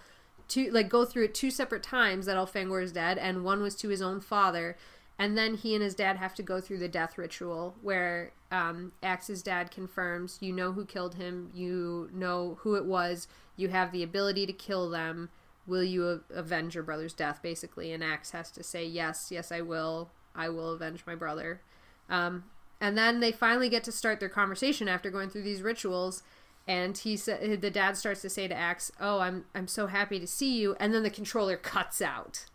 two 0.49 0.71
like 0.71 0.89
go 0.89 1.05
through 1.05 1.25
it 1.27 1.35
two 1.35 1.51
separate 1.51 1.83
times 1.83 2.27
that 2.27 2.37
Elfangor 2.37 2.83
is 2.83 2.93
dead 2.93 3.19
and 3.19 3.45
one 3.45 3.63
was 3.63 3.75
to 3.77 3.89
his 3.89 4.03
own 4.03 4.21
father. 4.21 4.77
And 5.21 5.37
then 5.37 5.55
he 5.55 5.75
and 5.75 5.83
his 5.83 5.97
dad 5.97 6.17
have 6.19 6.35
to 6.37 6.45
go 6.45 6.61
through 6.61 6.79
the 6.79 6.89
death 6.89 7.19
ritual 7.19 7.75
where 7.83 8.33
um, 8.53 8.93
Ax's 9.03 9.43
dad 9.43 9.71
confirms 9.73 10.39
you 10.41 10.53
know 10.53 10.73
who 10.73 10.85
killed 10.85 11.17
him, 11.17 11.51
you 11.53 12.09
know 12.13 12.59
who 12.61 12.77
it 12.77 12.85
was, 12.85 13.27
you 13.57 13.69
have 13.69 13.91
the 13.91 14.05
ability 14.05 14.47
to 14.47 14.53
kill 14.53 14.89
them 14.89 15.29
will 15.69 15.85
you 15.85 16.23
avenge 16.35 16.75
your 16.75 16.83
brother's 16.83 17.13
death 17.13 17.41
basically? 17.43 17.93
And 17.93 18.03
ax 18.03 18.31
has 18.31 18.51
to 18.53 18.63
say 18.63 18.85
yes 18.85 19.29
yes 19.31 19.53
i 19.53 19.61
will. 19.61 20.11
I 20.35 20.49
will 20.49 20.73
avenge 20.73 21.03
my 21.07 21.15
brother. 21.15 21.61
Um, 22.09 22.45
and 22.81 22.97
then 22.97 23.21
they 23.21 23.33
finally 23.33 23.69
get 23.69 23.83
to 23.85 23.93
start 23.93 24.21
their 24.21 24.29
conversation 24.29 24.89
after 24.89 25.11
going 25.11 25.31
through 25.31 25.43
these 25.43 25.63
rituals. 25.63 26.23
And 26.67 26.97
he 26.97 27.17
said 27.17 27.61
the 27.61 27.71
dad 27.71 27.97
starts 27.97 28.23
to 28.23 28.31
say 28.31 28.47
to 28.47 28.55
ax 28.55 28.93
oh 29.01 29.21
i'm 29.21 29.47
i'm 29.55 29.69
so 29.69 29.87
happy 29.87 30.19
to 30.19 30.27
see 30.27 30.59
you. 30.59 30.75
And 30.81 30.95
then 30.95 31.03
the 31.03 31.11
controller 31.11 31.57
cuts 31.57 32.01
out. 32.01 32.47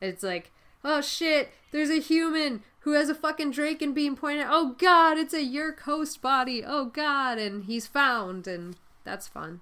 It's 0.00 0.22
like 0.22 0.52
oh 0.84 1.00
shit. 1.00 1.50
There's 1.72 1.90
a 1.90 2.00
human 2.00 2.62
who 2.80 2.92
has 2.92 3.08
a 3.08 3.14
fucking 3.14 3.52
Dracon 3.52 3.94
beam 3.94 4.16
pointed. 4.16 4.46
Oh 4.48 4.76
god 4.78 5.18
it's 5.18 5.34
a 5.34 5.44
yeerk 5.44 5.80
host 5.80 6.22
body. 6.22 6.62
Oh 6.64 6.86
god. 6.86 7.38
And 7.38 7.64
he's 7.64 7.86
found. 7.86 8.46
And 8.46 8.76
that's 9.04 9.26
fun 9.26 9.60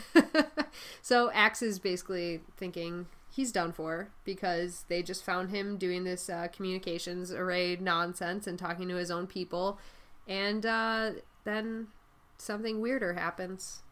so 1.02 1.30
Ax 1.32 1.62
is 1.62 1.78
basically 1.78 2.40
thinking 2.56 3.06
he's 3.30 3.52
done 3.52 3.72
for 3.72 4.08
because 4.24 4.84
they 4.88 5.02
just 5.02 5.24
found 5.24 5.50
him 5.50 5.76
doing 5.78 6.04
this 6.04 6.28
uh, 6.28 6.48
communications 6.52 7.32
array 7.32 7.76
nonsense 7.80 8.46
and 8.46 8.58
talking 8.58 8.88
to 8.88 8.96
his 8.96 9.10
own 9.10 9.26
people, 9.26 9.78
and 10.28 10.64
uh, 10.66 11.10
then 11.44 11.88
something 12.38 12.80
weirder 12.80 13.14
happens. 13.14 13.82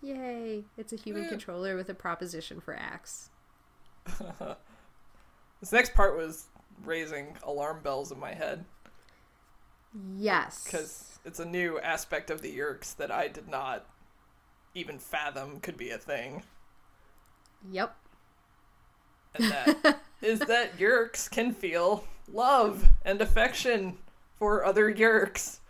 Yay! 0.00 0.64
It's 0.76 0.92
a 0.92 0.96
human 0.96 1.24
Eh. 1.24 1.28
controller 1.28 1.74
with 1.76 1.88
a 1.88 1.94
proposition 1.94 2.60
for 2.60 2.74
Ax. 2.74 3.30
This 5.60 5.72
next 5.72 5.92
part 5.94 6.16
was 6.16 6.46
raising 6.84 7.36
alarm 7.42 7.80
bells 7.82 8.12
in 8.12 8.20
my 8.20 8.32
head 8.32 8.64
Yes. 10.16 10.62
because 10.62 11.18
it's 11.24 11.40
a 11.40 11.44
new 11.44 11.80
aspect 11.80 12.30
of 12.30 12.42
the 12.42 12.56
Yeerks 12.56 12.94
that 12.96 13.10
I 13.10 13.26
did 13.26 13.48
not 13.48 13.84
even 14.74 14.98
fathom 14.98 15.60
could 15.60 15.76
be 15.76 15.90
a 15.90 15.98
thing. 15.98 16.42
Yep. 17.70 17.96
And 19.34 19.50
that 19.50 20.00
is 20.22 20.40
that 20.40 20.76
Yeerks 20.78 21.30
can 21.30 21.52
feel 21.54 22.04
love 22.30 22.86
and 23.04 23.20
affection 23.20 23.98
for 24.38 24.64
other 24.64 24.92
Yeerks. 24.92 25.60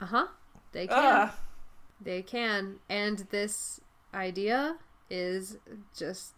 Uh 0.00 0.06
huh. 0.06 0.26
They 0.72 0.88
can. 0.88 1.22
Ah, 1.30 1.34
They 2.00 2.22
can. 2.22 2.80
And 2.88 3.20
this 3.30 3.80
idea 4.14 4.78
is 5.10 5.58
just 5.96 6.34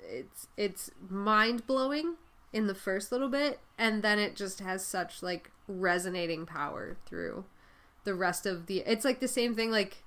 it's 0.00 0.48
it's 0.56 0.90
mind 1.08 1.66
blowing 1.66 2.16
in 2.52 2.66
the 2.66 2.74
first 2.74 3.12
little 3.12 3.28
bit, 3.28 3.60
and 3.78 4.02
then 4.02 4.18
it 4.18 4.36
just 4.36 4.60
has 4.60 4.84
such 4.84 5.22
like 5.22 5.50
resonating 5.66 6.46
power 6.46 6.96
through 7.06 7.44
the 8.04 8.14
rest 8.14 8.46
of 8.46 8.66
the. 8.66 8.78
It's 8.86 9.04
like 9.04 9.20
the 9.20 9.28
same 9.28 9.54
thing, 9.54 9.70
like 9.70 10.02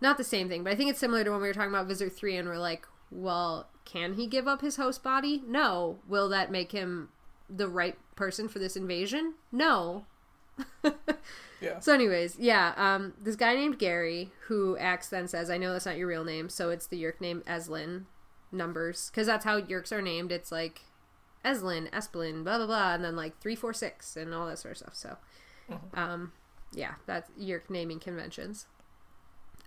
not 0.00 0.16
the 0.16 0.24
same 0.24 0.48
thing, 0.48 0.64
but 0.64 0.72
I 0.72 0.76
think 0.76 0.90
it's 0.90 0.98
similar 0.98 1.24
to 1.24 1.30
when 1.30 1.40
we 1.40 1.48
were 1.48 1.54
talking 1.54 1.70
about 1.70 1.86
Visser 1.86 2.08
Three, 2.08 2.36
and 2.36 2.48
we're 2.48 2.58
like, 2.58 2.86
well, 3.10 3.68
can 3.84 4.14
he 4.14 4.26
give 4.26 4.46
up 4.46 4.60
his 4.60 4.76
host 4.76 5.02
body? 5.02 5.42
No. 5.46 5.98
Will 6.06 6.28
that 6.28 6.50
make 6.50 6.72
him 6.72 7.08
the 7.48 7.68
right 7.68 7.96
person 8.16 8.48
for 8.48 8.58
this 8.58 8.76
invasion? 8.76 9.34
No. 9.50 10.04
Yeah. 11.60 11.80
So, 11.80 11.92
anyways, 11.92 12.36
yeah, 12.38 12.72
um, 12.76 13.14
this 13.20 13.36
guy 13.36 13.54
named 13.54 13.78
Gary, 13.78 14.30
who 14.46 14.76
acts 14.76 15.08
then 15.08 15.26
says, 15.26 15.50
"I 15.50 15.58
know 15.58 15.72
that's 15.72 15.86
not 15.86 15.96
your 15.96 16.06
real 16.06 16.24
name, 16.24 16.48
so 16.48 16.70
it's 16.70 16.86
the 16.86 17.02
Yeerk 17.02 17.20
name 17.20 17.42
Eslin 17.46 18.04
numbers, 18.52 19.10
because 19.10 19.26
that's 19.26 19.44
how 19.44 19.60
Yeerks 19.60 19.90
are 19.92 20.02
named. 20.02 20.30
It's 20.30 20.52
like 20.52 20.82
Eslin, 21.44 21.90
Esplin, 21.90 22.44
blah 22.44 22.58
blah 22.58 22.66
blah, 22.66 22.94
and 22.94 23.04
then 23.04 23.16
like 23.16 23.40
three, 23.40 23.56
four, 23.56 23.72
six, 23.72 24.16
and 24.16 24.32
all 24.32 24.46
that 24.46 24.58
sort 24.58 24.72
of 24.72 24.78
stuff. 24.78 24.94
So, 24.94 25.16
um, 25.94 26.32
yeah, 26.72 26.94
that's 27.06 27.30
Yeerk 27.38 27.68
naming 27.68 27.98
conventions. 27.98 28.66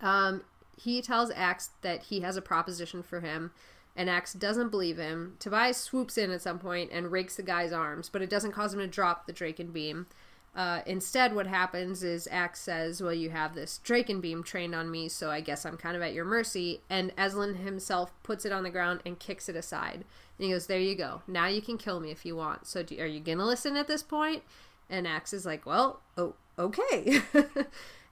Um, 0.02 0.44
he 0.78 1.02
tells 1.02 1.32
Ax 1.32 1.72
that 1.82 2.04
he 2.04 2.22
has 2.22 2.38
a 2.38 2.42
proposition 2.42 3.04
for 3.04 3.20
him, 3.20 3.52
and 3.96 4.10
Ax 4.10 4.34
doesn't 4.34 4.70
believe 4.70 4.98
him. 4.98 5.36
Tobias 5.40 5.78
swoops 5.78 6.18
in 6.18 6.32
at 6.32 6.42
some 6.42 6.60
point 6.60 6.92
and 6.92 7.12
rakes 7.12 7.36
the 7.36 7.44
guy's 7.44 7.72
arms, 7.72 8.10
but 8.10 8.22
it 8.22 8.30
doesn't 8.30 8.54
cause 8.54 8.74
him 8.74 8.80
to 8.80 8.88
drop 8.88 9.26
the 9.26 9.34
Dracon 9.34 9.72
beam. 9.72 10.08
Uh, 10.54 10.82
instead, 10.86 11.34
what 11.34 11.48
happens 11.48 12.04
is 12.04 12.28
Ax 12.30 12.60
says, 12.60 13.02
Well, 13.02 13.14
you 13.14 13.30
have 13.30 13.56
this 13.56 13.80
Dracon 13.86 14.20
beam 14.20 14.44
trained 14.44 14.76
on 14.76 14.92
me, 14.92 15.08
so 15.08 15.32
I 15.32 15.40
guess 15.40 15.66
I'm 15.66 15.78
kind 15.78 15.96
of 15.96 16.02
at 16.02 16.14
your 16.14 16.26
mercy. 16.26 16.82
And 16.90 17.16
Eslin 17.16 17.58
himself 17.64 18.12
puts 18.24 18.44
it 18.44 18.52
on 18.52 18.64
the 18.64 18.70
ground 18.70 19.02
and 19.06 19.18
kicks 19.18 19.48
it 19.48 19.56
aside. 19.56 20.04
And 20.38 20.46
he 20.46 20.50
goes, 20.50 20.68
There 20.68 20.80
you 20.80 20.96
go. 20.96 21.22
Now 21.26 21.48
you 21.48 21.62
can 21.62 21.78
kill 21.78 22.02
me 22.02 22.12
if 22.12 22.26
you 22.26 22.36
want. 22.36 22.68
So 22.68 22.84
do, 22.84 23.00
are 23.00 23.06
you 23.06 23.22
going 23.22 23.38
to 23.38 23.46
listen 23.46 23.78
at 23.78 23.88
this 23.88 24.04
point? 24.04 24.44
And 24.90 25.08
Ax 25.08 25.32
is 25.32 25.46
like, 25.46 25.66
Well, 25.66 26.02
oh, 26.18 26.36
okay. 26.60 27.22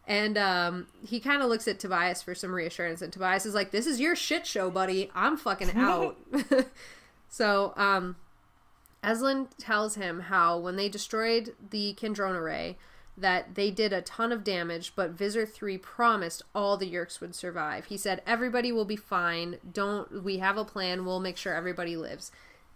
and 0.10 0.40
um, 0.40 0.88
he 1.06 1.20
kind 1.20 1.44
of 1.44 1.50
looks 1.50 1.68
at 1.68 1.80
Tobias 1.80 2.24
for 2.24 2.34
some 2.34 2.52
reassurance. 2.52 3.04
And 3.04 3.14
Tobias 3.14 3.46
is 3.46 3.54
like, 3.54 3.70
This 3.70 3.86
is 3.86 4.02
your 4.02 4.16
shit 4.16 4.48
show, 4.48 4.72
buddy. 4.72 5.12
I'm 5.14 5.38
fucking 5.38 5.72
out. 5.76 6.18
so, 7.30 7.74
um, 7.78 8.16
Eslin 9.04 9.48
tells 9.60 9.96
him 9.96 10.22
how 10.22 10.58
when 10.58 10.76
they 10.76 10.90
destroyed 10.90 11.54
the 11.70 11.96
Kandrona 12.02 12.40
array, 12.40 12.78
that 13.16 13.54
they 13.54 13.70
did 13.70 13.94
a 13.94 14.02
ton 14.02 14.32
of 14.32 14.44
damage, 14.44 14.94
but 14.96 15.12
Visser 15.12 15.46
3 15.46 15.78
promised 15.78 16.42
all 16.56 16.76
the 16.76 16.92
Yeerks 16.92 17.22
would 17.22 17.36
survive. 17.36 17.86
He 17.86 17.98
said, 17.98 18.24
Everybody 18.26 18.72
will 18.72 18.86
be 18.86 18.96
fine. 18.96 19.58
Don't, 19.72 20.24
we 20.24 20.40
have 20.40 20.58
a 20.58 20.66
plan. 20.66 21.06
We'll 21.06 21.20
make 21.20 21.38
sure 21.38 21.54
everybody 21.54 21.96
lives. 21.96 22.32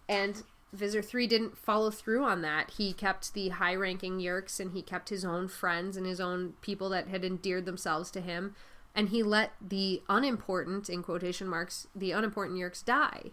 And 0.08 0.44
Visser 0.74 1.02
3 1.02 1.26
didn't 1.26 1.56
follow 1.56 1.90
through 1.90 2.24
on 2.24 2.42
that. 2.42 2.72
He 2.72 2.92
kept 2.92 3.32
the 3.32 3.50
high 3.50 3.74
ranking 3.74 4.18
Yeerks 4.18 4.58
and 4.58 4.72
he 4.72 4.82
kept 4.82 5.08
his 5.08 5.24
own 5.24 5.48
friends 5.48 5.96
and 5.96 6.04
his 6.04 6.20
own 6.20 6.54
people 6.60 6.88
that 6.90 7.08
had 7.08 7.24
endeared 7.24 7.64
themselves 7.64 8.10
to 8.12 8.20
him. 8.20 8.54
And 8.94 9.08
he 9.08 9.22
let 9.22 9.52
the 9.60 10.02
unimportant, 10.08 10.88
in 10.88 11.02
quotation 11.02 11.48
marks, 11.48 11.86
the 11.94 12.12
unimportant 12.12 12.58
Yeerks 12.58 12.84
die. 12.84 13.30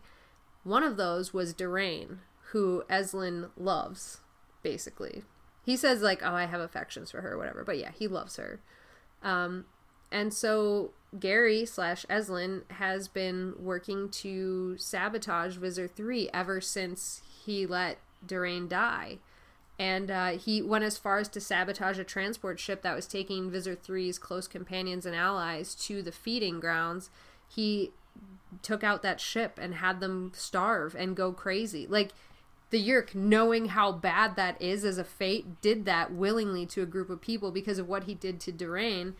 One 0.64 0.84
of 0.84 0.98
those 0.98 1.34
was 1.34 1.54
Durain, 1.54 2.20
who 2.52 2.84
Eslin 2.90 3.50
loves, 3.58 4.22
basically. 4.64 5.24
He 5.64 5.76
says, 5.76 6.02
like, 6.02 6.22
oh, 6.24 6.34
I 6.34 6.46
have 6.46 6.62
affections 6.62 7.12
for 7.12 7.22
her, 7.22 7.38
whatever. 7.38 7.64
But 7.64 7.78
yeah, 7.78 7.92
he 7.92 8.08
loves 8.08 8.38
her. 8.38 8.60
Um, 9.24 9.66
and 10.12 10.34
so 10.34 10.92
Gary 11.20 11.66
slash 11.66 12.06
Eslin 12.10 12.70
has 12.72 13.08
been 13.08 13.54
working 13.60 14.10
to 14.10 14.78
sabotage 14.78 15.58
Visser 15.58 15.88
3 15.88 16.30
ever 16.34 16.60
since 16.60 17.22
he 17.46 17.66
let 17.66 17.98
Durain 18.26 18.68
die. 18.68 19.20
And 19.80 20.12
uh, 20.12 20.28
he 20.32 20.62
went 20.62 20.84
as 20.84 20.98
far 20.98 21.18
as 21.18 21.28
to 21.30 21.42
sabotage 21.42 21.98
a 21.98 22.04
transport 22.04 22.60
ship 22.60 22.84
that 22.84 22.96
was 22.96 23.08
taking 23.08 23.50
Visser 23.50 23.76
3's 23.76 24.20
close 24.20 24.48
companions 24.48 25.06
and 25.06 25.16
allies 25.16 25.74
to 25.76 26.04
the 26.04 26.12
feeding 26.12 26.60
grounds. 26.60 27.10
He 27.48 27.92
took 28.62 28.84
out 28.84 29.02
that 29.02 29.20
ship 29.20 29.58
and 29.60 29.76
had 29.76 30.00
them 30.00 30.32
starve 30.36 30.94
and 30.94 31.16
go 31.16 31.32
crazy. 31.32 31.88
Like, 31.88 32.12
the 32.70 32.80
Yeerk, 32.82 33.14
knowing 33.14 33.70
how 33.70 33.92
bad 33.92 34.36
that 34.36 34.62
is 34.62 34.86
as 34.86 34.98
a 34.98 35.04
fate, 35.04 35.62
did 35.62 35.86
that 35.86 36.14
willingly 36.14 36.66
to 36.68 36.82
a 36.82 36.86
group 36.86 37.10
of 37.10 37.20
people 37.20 37.52
because 37.52 37.80
of 37.80 37.88
what 37.88 38.06
he 38.06 38.14
did 38.14 38.40
to 38.42 38.52
Durain. 38.52 39.14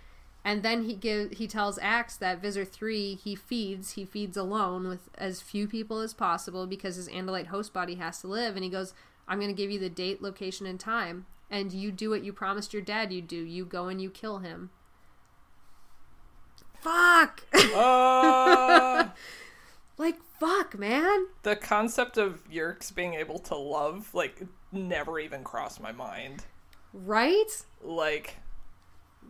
And 0.44 0.64
then 0.64 0.84
he 0.84 0.96
give 0.96 1.32
he 1.34 1.48
tells 1.48 1.78
Ax 1.80 2.18
that 2.18 2.42
Visser 2.42 2.66
three 2.66 3.16
he 3.16 3.36
feeds 3.36 3.92
he 3.92 4.06
feeds 4.06 4.36
alone 4.36 4.88
with 4.88 5.10
as 5.18 5.40
few 5.42 5.68
people 5.68 6.00
as 6.00 6.14
possible 6.14 6.66
because 6.66 6.96
his 6.96 7.08
Andalite 7.10 7.48
host 7.48 7.74
body 7.74 7.96
has 7.96 8.22
to 8.22 8.28
live. 8.28 8.56
And 8.56 8.64
he 8.64 8.70
goes, 8.70 8.94
"I'm 9.28 9.40
going 9.40 9.56
to 9.56 9.62
give 9.62 9.70
you 9.70 9.80
the 9.80 9.90
date, 9.90 10.22
location, 10.22 10.66
and 10.66 10.80
time, 10.80 11.28
and 11.50 11.72
you 11.72 11.92
do 11.92 12.10
what 12.10 12.24
you 12.24 12.34
promised 12.34 12.74
your 12.74 12.82
dad 12.82 13.14
you'd 13.14 13.28
do. 13.28 13.38
You 13.38 13.66
go 13.66 13.88
and 13.88 14.02
you 14.02 14.10
kill 14.10 14.40
him." 14.40 14.72
Fuck. 16.82 17.44
Uh, 17.76 19.10
like 19.98 20.18
fuck, 20.40 20.78
man. 20.78 21.28
the 21.44 21.56
concept 21.56 22.18
of 22.18 22.50
Yeerks 22.50 22.94
being 22.94 23.14
able 23.14 23.38
to 23.38 23.56
love, 23.56 24.14
like, 24.16 24.42
never 24.72 25.20
even 25.20 25.44
crossed 25.44 25.80
my 25.80 25.92
mind. 25.92 26.46
Right? 26.94 27.64
Like, 27.84 28.38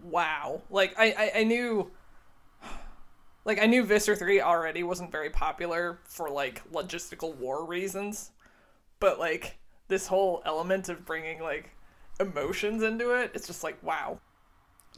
wow. 0.04 0.62
Like, 0.70 0.94
I, 0.98 1.12
I, 1.12 1.40
I 1.40 1.44
knew. 1.44 1.92
Like, 3.44 3.60
I 3.60 3.66
knew 3.66 3.84
Visser 3.84 4.16
3 4.16 4.40
already 4.40 4.84
wasn't 4.84 5.12
very 5.12 5.32
popular 5.32 6.00
for, 6.04 6.30
like, 6.30 6.62
logistical 6.72 7.36
war 7.38 7.66
reasons. 7.66 8.32
But, 9.00 9.18
like, 9.18 9.58
this 9.88 10.06
whole 10.06 10.44
element 10.46 10.90
of 10.90 11.06
bringing, 11.06 11.42
like, 11.42 11.72
emotions 12.20 12.84
into 12.84 13.12
it, 13.12 13.32
it's 13.34 13.48
just 13.48 13.64
like, 13.64 13.82
wow. 13.82 14.20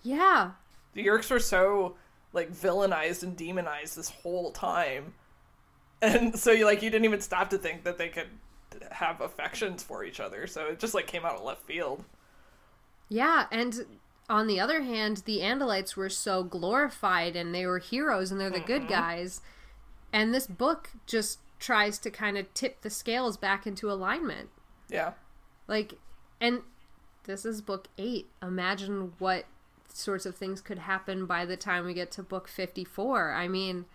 Yeah. 0.02 0.52
The 0.94 1.06
Yeerks 1.06 1.32
were 1.32 1.40
so, 1.40 1.96
like, 2.34 2.52
villainized 2.52 3.24
and 3.24 3.38
demonized 3.38 3.96
this 3.96 4.10
whole 4.10 4.52
time. 4.52 5.14
And 6.02 6.38
so, 6.38 6.52
you 6.52 6.66
like, 6.66 6.82
you 6.82 6.90
didn't 6.90 7.06
even 7.06 7.22
stop 7.22 7.50
to 7.52 7.58
think 7.58 7.86
that 7.86 7.98
they 7.98 8.10
could 8.10 8.28
have 8.92 9.22
affections 9.22 9.82
for 9.82 10.04
each 10.04 10.20
other. 10.20 10.48
So 10.48 10.66
it 10.66 10.80
just, 10.80 10.94
like, 10.94 11.08
came 11.08 11.24
out 11.24 11.36
of 11.36 11.44
left 11.44 11.64
field. 11.64 12.04
Yeah, 13.08 13.46
and 13.52 13.86
on 14.30 14.48
the 14.48 14.60
other 14.60 14.84
hand, 14.84 15.24
the 15.26 15.40
Andalites 15.40 15.96
were 15.96 16.10
so 16.10 16.44
glorified 16.44 17.36
and 17.36 17.54
they 17.54 17.66
were 17.66 17.80
heroes 17.80 18.32
and 18.32 18.40
they're 18.40 18.50
the 18.50 18.60
good 18.60 18.84
mm-hmm. 18.84 18.94
guys. 18.94 19.42
And 20.12 20.34
this 20.34 20.48
book 20.48 20.92
just 21.06 21.40
tries 21.60 21.98
to 22.00 22.12
kind 22.12 22.38
of 22.38 22.54
tip 22.54 22.82
the 22.82 22.90
scales 22.90 23.38
back 23.38 23.68
into 23.68 23.92
alignment. 23.92 24.50
Yeah. 24.90 25.14
Like, 25.68 25.96
and 26.40 26.62
this 27.26 27.46
is 27.46 27.62
book 27.62 27.88
eight. 27.98 28.28
Imagine 28.42 29.14
what 29.20 29.46
sorts 29.88 30.26
of 30.26 30.36
things 30.36 30.62
could 30.62 30.80
happen 30.80 31.26
by 31.26 31.46
the 31.46 31.58
time 31.58 31.86
we 31.86 31.94
get 31.94 32.12
to 32.12 32.24
book 32.24 32.48
54. 32.48 33.32
I 33.34 33.48
mean, 33.48 33.86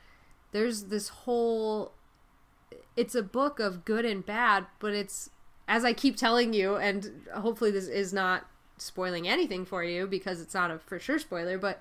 there's 0.52 0.84
this 0.84 1.09
whole. 1.09 1.92
It's 2.96 3.14
a 3.14 3.22
book 3.22 3.60
of 3.60 3.84
good 3.84 4.05
and 4.05 4.24
bad, 4.24 4.66
but 4.78 4.92
it's, 4.92 5.30
as 5.66 5.84
I 5.84 5.92
keep 5.92 6.16
telling 6.16 6.52
you, 6.52 6.76
and 6.76 7.26
hopefully 7.34 7.70
this 7.70 7.86
is 7.86 8.12
not 8.12 8.46
spoiling 8.80 9.28
anything 9.28 9.64
for 9.64 9.84
you 9.84 10.06
because 10.06 10.40
it's 10.40 10.55
not 10.55 10.70
a 10.70 10.78
for 10.78 10.98
sure 10.98 11.18
spoiler, 11.18 11.59
but 11.59 11.80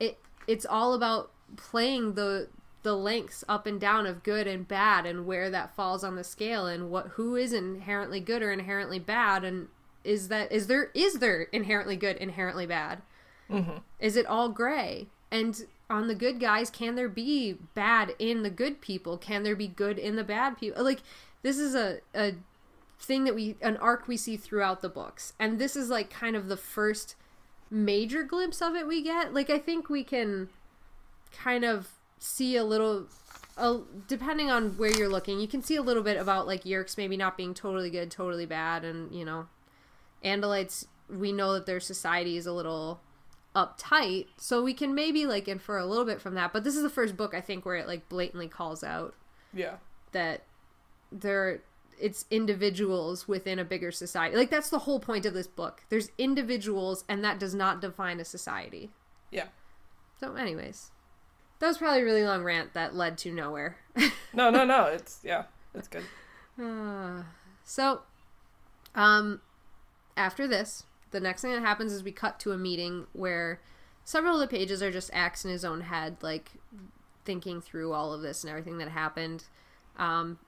it 0.00 0.18
it's 0.46 0.66
all 0.66 0.94
about 0.94 1.30
playing 1.56 2.14
the 2.14 2.48
the 2.82 2.94
lengths 2.94 3.44
up 3.48 3.66
and 3.66 3.80
down 3.80 4.06
of 4.06 4.22
good 4.22 4.46
and 4.46 4.68
bad 4.68 5.04
and 5.04 5.26
where 5.26 5.50
that 5.50 5.74
falls 5.74 6.04
on 6.04 6.16
the 6.16 6.24
scale 6.24 6.66
and 6.66 6.90
what 6.90 7.08
who 7.08 7.34
is 7.36 7.52
inherently 7.52 8.20
good 8.20 8.42
or 8.42 8.52
inherently 8.52 8.98
bad 8.98 9.44
and 9.44 9.68
is 10.04 10.28
that 10.28 10.50
is 10.52 10.68
there 10.68 10.90
is 10.94 11.14
there 11.14 11.42
inherently 11.52 11.96
good 11.96 12.16
inherently 12.16 12.66
bad? 12.66 13.02
Mm-hmm. 13.50 13.78
Is 13.98 14.16
it 14.16 14.26
all 14.26 14.48
gray? 14.48 15.08
And 15.30 15.66
on 15.90 16.06
the 16.06 16.14
good 16.14 16.38
guys 16.38 16.70
can 16.70 16.94
there 16.94 17.08
be 17.08 17.54
bad 17.74 18.14
in 18.18 18.42
the 18.42 18.50
good 18.50 18.80
people? 18.80 19.18
Can 19.18 19.42
there 19.42 19.56
be 19.56 19.68
good 19.68 19.98
in 19.98 20.16
the 20.16 20.24
bad 20.24 20.56
people? 20.56 20.84
Like 20.84 21.02
this 21.42 21.58
is 21.58 21.74
a, 21.74 21.98
a 22.14 22.34
thing 22.98 23.24
that 23.24 23.34
we 23.34 23.56
an 23.62 23.76
arc 23.78 24.08
we 24.08 24.16
see 24.16 24.36
throughout 24.36 24.82
the 24.82 24.88
books. 24.88 25.32
And 25.38 25.58
this 25.58 25.76
is 25.76 25.88
like 25.88 26.10
kind 26.10 26.34
of 26.36 26.48
the 26.48 26.56
first 26.56 27.14
major 27.70 28.22
glimpse 28.22 28.60
of 28.62 28.74
it 28.74 28.86
we 28.86 29.02
get. 29.02 29.32
Like 29.34 29.50
i 29.50 29.58
think 29.58 29.88
we 29.88 30.02
can 30.04 30.48
kind 31.32 31.64
of 31.64 31.88
see 32.18 32.56
a 32.56 32.64
little 32.64 33.06
a, 33.56 33.80
depending 34.08 34.50
on 34.50 34.70
where 34.78 34.90
you're 34.90 35.08
looking 35.08 35.38
you 35.40 35.46
can 35.48 35.62
see 35.62 35.76
a 35.76 35.82
little 35.82 36.02
bit 36.02 36.16
about 36.16 36.46
like 36.46 36.64
yeerks 36.64 36.96
maybe 36.96 37.16
not 37.16 37.36
being 37.36 37.54
totally 37.54 37.90
good 37.90 38.10
totally 38.10 38.46
bad. 38.46 38.84
And 38.84 39.12
you 39.14 39.24
know 39.24 39.46
andalites 40.24 40.86
we 41.08 41.32
know 41.32 41.52
that 41.54 41.66
their 41.66 41.80
society 41.80 42.36
is 42.36 42.46
a 42.46 42.52
little 42.52 43.00
uptight. 43.56 44.26
So 44.36 44.62
we 44.62 44.74
can 44.74 44.94
maybe 44.94 45.26
like 45.26 45.48
infer 45.48 45.78
a 45.78 45.86
little 45.86 46.04
bit 46.04 46.20
from 46.20 46.34
that. 46.34 46.52
But 46.52 46.64
this 46.64 46.76
is 46.76 46.82
the 46.82 46.90
first 46.90 47.16
book 47.16 47.34
i 47.34 47.40
think 47.40 47.64
where 47.64 47.76
it 47.76 47.86
like 47.86 48.08
blatantly 48.08 48.48
calls 48.48 48.82
out 48.82 49.14
Yeah. 49.54 49.76
that 50.12 50.42
they're 51.12 51.62
it's 52.00 52.24
individuals 52.30 53.26
within 53.28 53.58
a 53.58 53.64
bigger 53.64 53.90
society. 53.90 54.36
Like 54.36 54.50
that's 54.50 54.70
the 54.70 54.80
whole 54.80 55.00
point 55.00 55.26
of 55.26 55.34
this 55.34 55.46
book. 55.46 55.82
There's 55.88 56.10
individuals 56.18 57.04
and 57.08 57.24
that 57.24 57.38
does 57.38 57.54
not 57.54 57.80
define 57.80 58.20
a 58.20 58.24
society. 58.24 58.90
Yeah. 59.30 59.46
So 60.20 60.34
anyways, 60.34 60.90
that 61.58 61.66
was 61.66 61.78
probably 61.78 62.02
a 62.02 62.04
really 62.04 62.24
long 62.24 62.42
rant 62.42 62.74
that 62.74 62.94
led 62.94 63.18
to 63.18 63.32
nowhere. 63.32 63.78
No, 64.34 64.50
no, 64.50 64.62
no. 64.64 64.84
It's 64.84 65.20
yeah, 65.24 65.44
it's 65.74 65.88
good. 65.88 66.04
Uh, 66.62 67.22
so, 67.64 68.02
um, 68.94 69.40
after 70.16 70.46
this, 70.46 70.84
the 71.10 71.18
next 71.18 71.42
thing 71.42 71.52
that 71.52 71.62
happens 71.62 71.92
is 71.92 72.04
we 72.04 72.12
cut 72.12 72.38
to 72.40 72.52
a 72.52 72.58
meeting 72.58 73.06
where 73.14 73.60
several 74.04 74.34
of 74.34 74.40
the 74.40 74.56
pages 74.56 74.82
are 74.82 74.90
just 74.90 75.10
Ax 75.12 75.44
in 75.44 75.50
his 75.50 75.64
own 75.64 75.80
head, 75.80 76.18
like 76.20 76.52
thinking 77.24 77.60
through 77.60 77.92
all 77.92 78.12
of 78.12 78.20
this 78.20 78.44
and 78.44 78.50
everything 78.50 78.78
that 78.78 78.88
happened. 78.88 79.44
Um, 79.96 80.38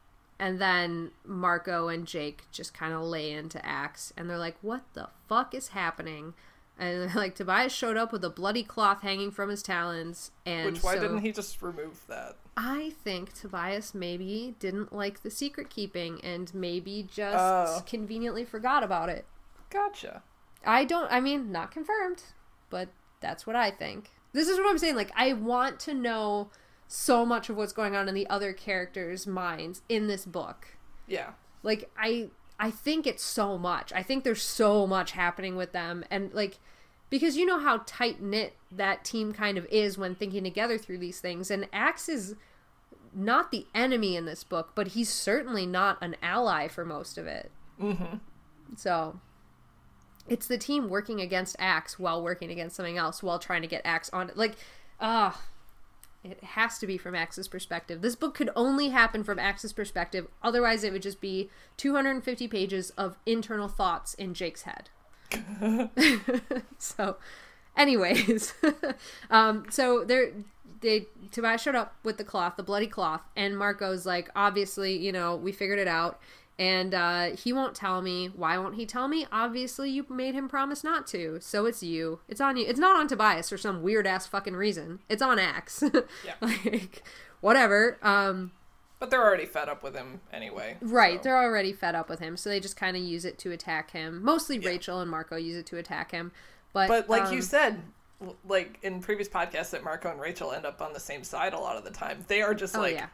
and 0.40 0.60
then 0.60 1.12
Marco 1.24 1.86
and 1.88 2.06
Jake 2.06 2.44
just 2.50 2.74
kind 2.74 2.92
of 2.92 3.02
lay 3.02 3.30
into 3.30 3.64
Ax, 3.64 4.12
and 4.16 4.28
they're 4.28 4.38
like, 4.38 4.56
"What 4.62 4.82
the 4.94 5.10
fuck 5.28 5.54
is 5.54 5.68
happening?" 5.68 6.34
And 6.78 7.14
like 7.14 7.34
Tobias 7.34 7.72
showed 7.74 7.96
up 7.98 8.10
with 8.10 8.24
a 8.24 8.30
bloody 8.30 8.62
cloth 8.62 9.02
hanging 9.02 9.30
from 9.30 9.50
his 9.50 9.62
talons, 9.62 10.30
and 10.46 10.72
Which 10.72 10.82
why 10.82 10.94
so- 10.94 11.02
didn't 11.02 11.18
he 11.18 11.30
just 11.30 11.60
remove 11.62 12.06
that? 12.08 12.36
I 12.56 12.94
think 13.04 13.32
Tobias 13.34 13.94
maybe 13.94 14.54
didn't 14.58 14.92
like 14.92 15.22
the 15.22 15.30
secret 15.30 15.70
keeping 15.70 16.20
and 16.22 16.52
maybe 16.54 17.02
just 17.10 17.36
Oh. 17.78 17.82
conveniently 17.86 18.44
forgot 18.44 18.82
about 18.82 19.08
it. 19.08 19.24
Gotcha. 19.70 20.22
I 20.66 20.84
don't, 20.84 21.10
I 21.12 21.20
mean, 21.20 21.52
not 21.52 21.70
confirmed, 21.70 22.22
but 22.68 22.88
that's 23.20 23.46
what 23.46 23.56
I 23.56 23.70
think. 23.70 24.10
This 24.32 24.48
is 24.48 24.58
what 24.58 24.68
I'm 24.68 24.78
saying. 24.78 24.96
Like, 24.96 25.12
I 25.16 25.32
want 25.32 25.80
to 25.80 25.94
know 25.94 26.50
so 26.92 27.24
much 27.24 27.48
of 27.48 27.56
what's 27.56 27.72
going 27.72 27.94
on 27.94 28.08
in 28.08 28.14
the 28.14 28.28
other 28.28 28.52
characters' 28.52 29.26
minds 29.26 29.82
in 29.88 30.08
this 30.08 30.24
book. 30.26 30.76
Yeah. 31.06 31.30
Like, 31.62 31.88
I. 31.96 32.30
I 32.62 32.70
think 32.70 33.06
it's 33.06 33.22
so 33.22 33.56
much. 33.56 33.90
I 33.90 34.02
think 34.02 34.22
there's 34.22 34.42
so 34.42 34.86
much 34.86 35.12
happening 35.12 35.56
with 35.56 35.72
them. 35.72 36.04
And, 36.10 36.30
like, 36.34 36.58
because 37.08 37.38
you 37.38 37.46
know 37.46 37.58
how 37.58 37.80
tight 37.86 38.20
knit 38.20 38.54
that 38.70 39.02
team 39.02 39.32
kind 39.32 39.56
of 39.56 39.64
is 39.70 39.96
when 39.96 40.14
thinking 40.14 40.44
together 40.44 40.76
through 40.76 40.98
these 40.98 41.20
things. 41.20 41.50
And 41.50 41.66
Ax 41.72 42.06
is 42.06 42.34
not 43.14 43.50
the 43.50 43.66
enemy 43.74 44.14
in 44.14 44.26
this 44.26 44.44
book, 44.44 44.72
but 44.74 44.88
he's 44.88 45.08
certainly 45.08 45.64
not 45.64 45.96
an 46.02 46.16
ally 46.22 46.68
for 46.68 46.84
most 46.84 47.16
of 47.16 47.26
it. 47.26 47.50
Mm-hmm. 47.80 48.16
So 48.76 49.20
it's 50.28 50.46
the 50.46 50.58
team 50.58 50.90
working 50.90 51.18
against 51.18 51.56
Ax 51.58 51.98
while 51.98 52.22
working 52.22 52.50
against 52.50 52.76
something 52.76 52.98
else 52.98 53.22
while 53.22 53.38
trying 53.38 53.62
to 53.62 53.68
get 53.68 53.80
Ax 53.86 54.10
on 54.10 54.28
it. 54.28 54.36
Like, 54.36 54.56
ah, 55.00 55.40
it 56.22 56.42
has 56.42 56.78
to 56.78 56.86
be 56.86 56.98
from 56.98 57.14
Ax's 57.14 57.48
perspective. 57.48 58.02
This 58.02 58.14
book 58.14 58.34
could 58.34 58.50
only 58.54 58.90
happen 58.90 59.24
from 59.24 59.38
Ax's 59.38 59.72
perspective. 59.72 60.26
Otherwise, 60.42 60.84
it 60.84 60.92
would 60.92 61.02
just 61.02 61.20
be 61.20 61.48
250 61.78 62.46
pages 62.48 62.90
of 62.90 63.16
internal 63.24 63.68
thoughts 63.68 64.14
in 64.14 64.34
Jake's 64.34 64.62
head. 64.62 64.90
so, 66.78 67.16
anyways, 67.76 68.52
um, 69.30 69.64
so 69.70 70.04
they're 70.04 70.32
they 70.80 71.06
Tobias 71.30 71.62
showed 71.62 71.74
up 71.74 71.94
with 72.02 72.16
the 72.16 72.24
cloth, 72.24 72.56
the 72.56 72.62
bloody 72.62 72.86
cloth, 72.86 73.22
and 73.36 73.56
Marco's 73.56 74.06
like, 74.06 74.30
obviously, 74.34 74.96
you 74.96 75.12
know, 75.12 75.36
we 75.36 75.52
figured 75.52 75.78
it 75.78 75.88
out, 75.88 76.20
and 76.60 76.92
uh, 76.92 77.30
he 77.36 77.54
won't 77.54 77.74
tell 77.74 78.02
me. 78.02 78.26
Why 78.26 78.58
won't 78.58 78.74
he 78.74 78.84
tell 78.84 79.08
me? 79.08 79.26
Obviously, 79.32 79.88
you 79.90 80.04
made 80.10 80.34
him 80.34 80.46
promise 80.46 80.84
not 80.84 81.06
to, 81.06 81.38
so 81.40 81.64
it's 81.64 81.82
you. 81.82 82.20
It's 82.28 82.38
on 82.40 82.58
you. 82.58 82.66
It's 82.68 82.78
not 82.78 82.96
on 82.96 83.08
Tobias 83.08 83.48
for 83.48 83.56
some 83.56 83.80
weird 83.82 84.06
ass 84.06 84.26
fucking 84.26 84.54
reason. 84.54 85.00
It's 85.08 85.22
on 85.22 85.38
Ax. 85.38 85.82
Yeah. 86.24 86.34
like, 86.42 87.02
whatever. 87.40 87.96
Um, 88.02 88.52
But 88.98 89.10
they're 89.10 89.24
already 89.26 89.46
fed 89.46 89.70
up 89.70 89.82
with 89.82 89.96
him 89.96 90.20
anyway. 90.30 90.76
Right, 90.82 91.18
so- 91.18 91.22
they're 91.22 91.42
already 91.42 91.72
fed 91.72 91.94
up 91.94 92.10
with 92.10 92.20
him, 92.20 92.36
so 92.36 92.50
they 92.50 92.60
just 92.60 92.76
kind 92.76 92.94
of 92.94 93.02
use 93.02 93.24
it 93.24 93.38
to 93.38 93.52
attack 93.52 93.92
him. 93.92 94.22
Mostly 94.22 94.58
Rachel 94.58 95.00
and 95.00 95.10
Marco 95.10 95.36
use 95.36 95.56
it 95.56 95.64
to 95.66 95.78
attack 95.78 96.10
him, 96.10 96.30
but 96.74 96.88
But 96.88 97.08
like 97.08 97.22
um, 97.24 97.32
you 97.34 97.40
said, 97.40 97.80
like 98.46 98.78
in 98.82 99.00
previous 99.00 99.30
podcasts, 99.30 99.70
that 99.70 99.82
Marco 99.82 100.10
and 100.10 100.20
Rachel 100.20 100.52
end 100.52 100.66
up 100.66 100.82
on 100.82 100.92
the 100.92 101.00
same 101.00 101.24
side 101.24 101.54
a 101.54 101.58
lot 101.58 101.78
of 101.78 101.84
the 101.84 101.90
time. 101.90 102.22
They 102.28 102.42
are 102.42 102.52
just 102.52 102.76
oh 102.76 102.80
like 102.80 102.94
yeah, 102.96 103.06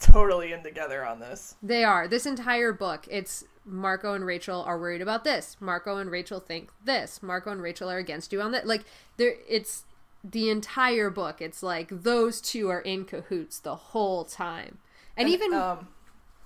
totally 0.00 0.52
in 0.52 0.62
together 0.62 1.04
on 1.06 1.20
this. 1.20 1.54
they 1.62 1.84
are. 1.84 2.08
This 2.08 2.26
entire 2.26 2.72
book, 2.72 3.06
it's 3.10 3.44
Marco 3.64 4.14
and 4.14 4.24
Rachel 4.24 4.62
are 4.62 4.78
worried 4.78 5.02
about 5.02 5.24
this. 5.24 5.56
Marco 5.60 5.98
and 5.98 6.10
Rachel 6.10 6.40
think 6.40 6.70
this. 6.84 7.22
Marco 7.22 7.50
and 7.50 7.62
Rachel 7.62 7.90
are 7.90 7.98
against 7.98 8.32
you 8.32 8.40
on 8.40 8.52
that. 8.52 8.66
Like 8.66 8.84
there, 9.16 9.34
it's 9.48 9.84
the 10.24 10.50
entire 10.50 11.10
book. 11.10 11.40
It's 11.40 11.62
like 11.62 11.88
those 12.02 12.40
two 12.40 12.68
are 12.68 12.80
in 12.80 13.04
cahoots 13.04 13.58
the 13.58 13.76
whole 13.76 14.24
time, 14.24 14.78
and, 15.16 15.28
even 15.28 15.54
um, 15.54 15.88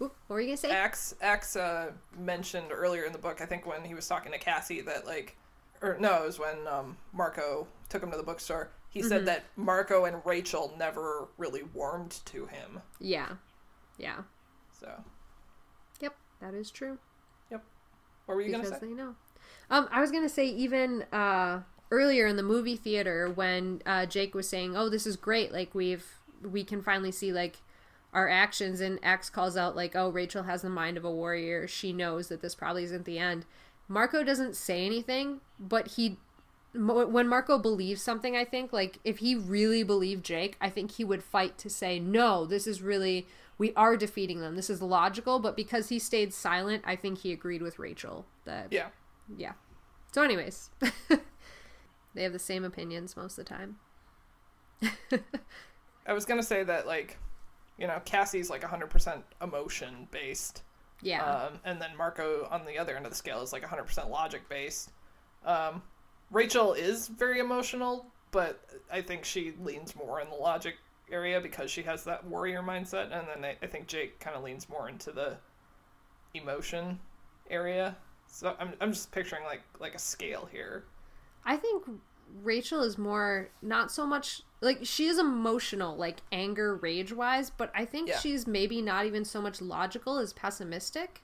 Oop, 0.02 0.14
what 0.26 0.34
were 0.34 0.40
you 0.40 0.48
gonna 0.48 0.56
say? 0.56 0.70
Ax 0.70 1.14
Ax 1.22 1.56
uh, 1.56 1.92
mentioned 2.18 2.72
earlier 2.72 3.04
in 3.04 3.12
the 3.12 3.18
book, 3.18 3.40
I 3.40 3.46
think 3.46 3.66
when 3.66 3.84
he 3.84 3.94
was 3.94 4.08
talking 4.08 4.32
to 4.32 4.38
Cassie, 4.38 4.80
that 4.82 5.06
like, 5.06 5.36
or 5.80 5.96
no, 6.00 6.22
it 6.22 6.26
was 6.26 6.38
when 6.38 6.66
um, 6.66 6.96
Marco 7.12 7.66
took 7.88 8.02
him 8.02 8.10
to 8.10 8.16
the 8.16 8.22
bookstore. 8.22 8.70
He 8.94 9.00
Mm-hmm. 9.00 9.08
said 9.08 9.26
that 9.26 9.44
Marco 9.56 10.04
and 10.06 10.22
Rachel 10.24 10.74
never 10.78 11.28
really 11.36 11.62
warmed 11.64 12.20
to 12.26 12.46
him. 12.46 12.80
yeah, 13.00 13.36
yeah, 13.98 14.22
So, 14.72 15.04
yep, 16.00 16.16
that 16.40 16.54
is 16.54 16.70
true. 16.70 16.98
Yep. 17.50 17.64
What 18.26 18.34
were 18.36 18.40
you 18.42 18.52
because 18.52 18.70
gonna 18.70 18.80
say? 18.80 18.86
they 18.86 18.92
know. 18.92 19.16
Um, 19.70 19.88
I 19.90 20.00
was 20.00 20.10
gonna 20.10 20.28
say 20.28 20.46
even 20.46 21.02
uh, 21.12 21.62
earlier 21.90 22.26
in 22.26 22.36
the 22.36 22.42
movie 22.42 22.76
theater 22.76 23.30
when 23.30 23.82
uh, 23.86 24.06
Jake 24.06 24.34
was 24.34 24.48
saying, 24.48 24.76
"Oh, 24.76 24.88
this 24.88 25.06
is 25.06 25.16
great! 25.16 25.52
Like 25.52 25.74
we've 25.74 26.06
we 26.42 26.64
can 26.64 26.82
finally 26.82 27.12
see 27.12 27.32
like 27.32 27.58
our 28.12 28.28
actions." 28.28 28.80
And 28.80 28.98
Ax 29.02 29.30
calls 29.30 29.56
out 29.56 29.76
like, 29.76 29.94
"Oh, 29.96 30.10
Rachel 30.10 30.44
has 30.44 30.62
the 30.62 30.70
mind 30.70 30.96
of 30.96 31.04
a 31.04 31.10
warrior. 31.10 31.66
She 31.68 31.92
knows 31.92 32.28
that 32.28 32.42
this 32.42 32.54
probably 32.54 32.84
isn't 32.84 33.04
the 33.04 33.18
end." 33.18 33.46
Marco 33.88 34.22
doesn't 34.24 34.56
say 34.56 34.86
anything, 34.86 35.40
but 35.60 35.88
he 35.88 36.18
when 36.74 37.28
Marco 37.28 37.58
believes 37.58 38.02
something, 38.02 38.36
I 38.36 38.44
think 38.44 38.72
like 38.72 38.98
if 39.04 39.18
he 39.18 39.34
really 39.34 39.82
believed 39.82 40.24
Jake, 40.24 40.56
I 40.60 40.68
think 40.70 40.92
he 40.92 41.04
would 41.04 41.22
fight 41.22 41.56
to 41.58 41.70
say, 41.70 41.98
"No, 41.98 42.44
this 42.44 42.66
is 42.66 42.82
really." 42.82 43.26
We 43.56 43.72
are 43.74 43.96
defeating 43.96 44.40
them. 44.40 44.56
This 44.56 44.68
is 44.68 44.82
logical, 44.82 45.38
but 45.38 45.54
because 45.54 45.88
he 45.88 46.00
stayed 46.00 46.34
silent, 46.34 46.82
I 46.84 46.96
think 46.96 47.18
he 47.18 47.30
agreed 47.30 47.62
with 47.62 47.78
Rachel 47.78 48.26
that 48.46 48.72
Yeah. 48.72 48.88
yeah. 49.36 49.52
So, 50.10 50.22
anyways, 50.22 50.70
they 52.14 52.24
have 52.24 52.32
the 52.32 52.40
same 52.40 52.64
opinions 52.64 53.16
most 53.16 53.38
of 53.38 53.44
the 53.44 53.48
time. 53.54 53.76
I 56.06 56.12
was 56.12 56.24
gonna 56.24 56.42
say 56.42 56.64
that 56.64 56.88
like, 56.88 57.16
you 57.78 57.86
know, 57.86 58.00
Cassie's 58.04 58.50
like 58.50 58.62
100% 58.62 59.22
emotion 59.40 60.08
based. 60.10 60.64
Yeah. 61.00 61.24
Um, 61.24 61.60
and 61.64 61.80
then 61.80 61.96
Marco 61.96 62.48
on 62.50 62.64
the 62.66 62.76
other 62.78 62.96
end 62.96 63.06
of 63.06 63.12
the 63.12 63.16
scale 63.16 63.40
is 63.42 63.52
like 63.52 63.62
100% 63.62 64.10
logic 64.10 64.48
based. 64.48 64.90
Um, 65.44 65.82
Rachel 66.34 66.72
is 66.74 67.06
very 67.06 67.38
emotional, 67.38 68.06
but 68.32 68.60
I 68.92 69.00
think 69.00 69.24
she 69.24 69.54
leans 69.62 69.94
more 69.94 70.20
in 70.20 70.28
the 70.28 70.34
logic 70.34 70.74
area 71.10 71.40
because 71.40 71.70
she 71.70 71.82
has 71.82 72.02
that 72.04 72.26
warrior 72.26 72.60
mindset. 72.60 73.16
And 73.16 73.28
then 73.28 73.44
I, 73.44 73.56
I 73.64 73.68
think 73.68 73.86
Jake 73.86 74.18
kind 74.18 74.36
of 74.36 74.42
leans 74.42 74.68
more 74.68 74.88
into 74.88 75.12
the 75.12 75.36
emotion 76.34 76.98
area. 77.48 77.96
So 78.26 78.56
I'm, 78.58 78.72
I'm 78.80 78.92
just 78.92 79.12
picturing 79.12 79.44
like 79.44 79.62
like 79.78 79.94
a 79.94 79.98
scale 79.98 80.48
here. 80.50 80.84
I 81.44 81.56
think 81.56 81.84
Rachel 82.42 82.82
is 82.82 82.98
more 82.98 83.50
not 83.62 83.92
so 83.92 84.04
much 84.04 84.42
like 84.60 84.80
she 84.82 85.06
is 85.06 85.18
emotional, 85.20 85.96
like 85.96 86.20
anger, 86.32 86.74
rage 86.76 87.12
wise, 87.12 87.50
but 87.50 87.70
I 87.76 87.84
think 87.84 88.08
Yeah. 88.08 88.18
she's 88.18 88.44
maybe 88.46 88.82
not 88.82 89.06
even 89.06 89.24
so 89.24 89.40
much 89.40 89.60
logical 89.60 90.18
as 90.18 90.32
pessimistic. 90.32 91.22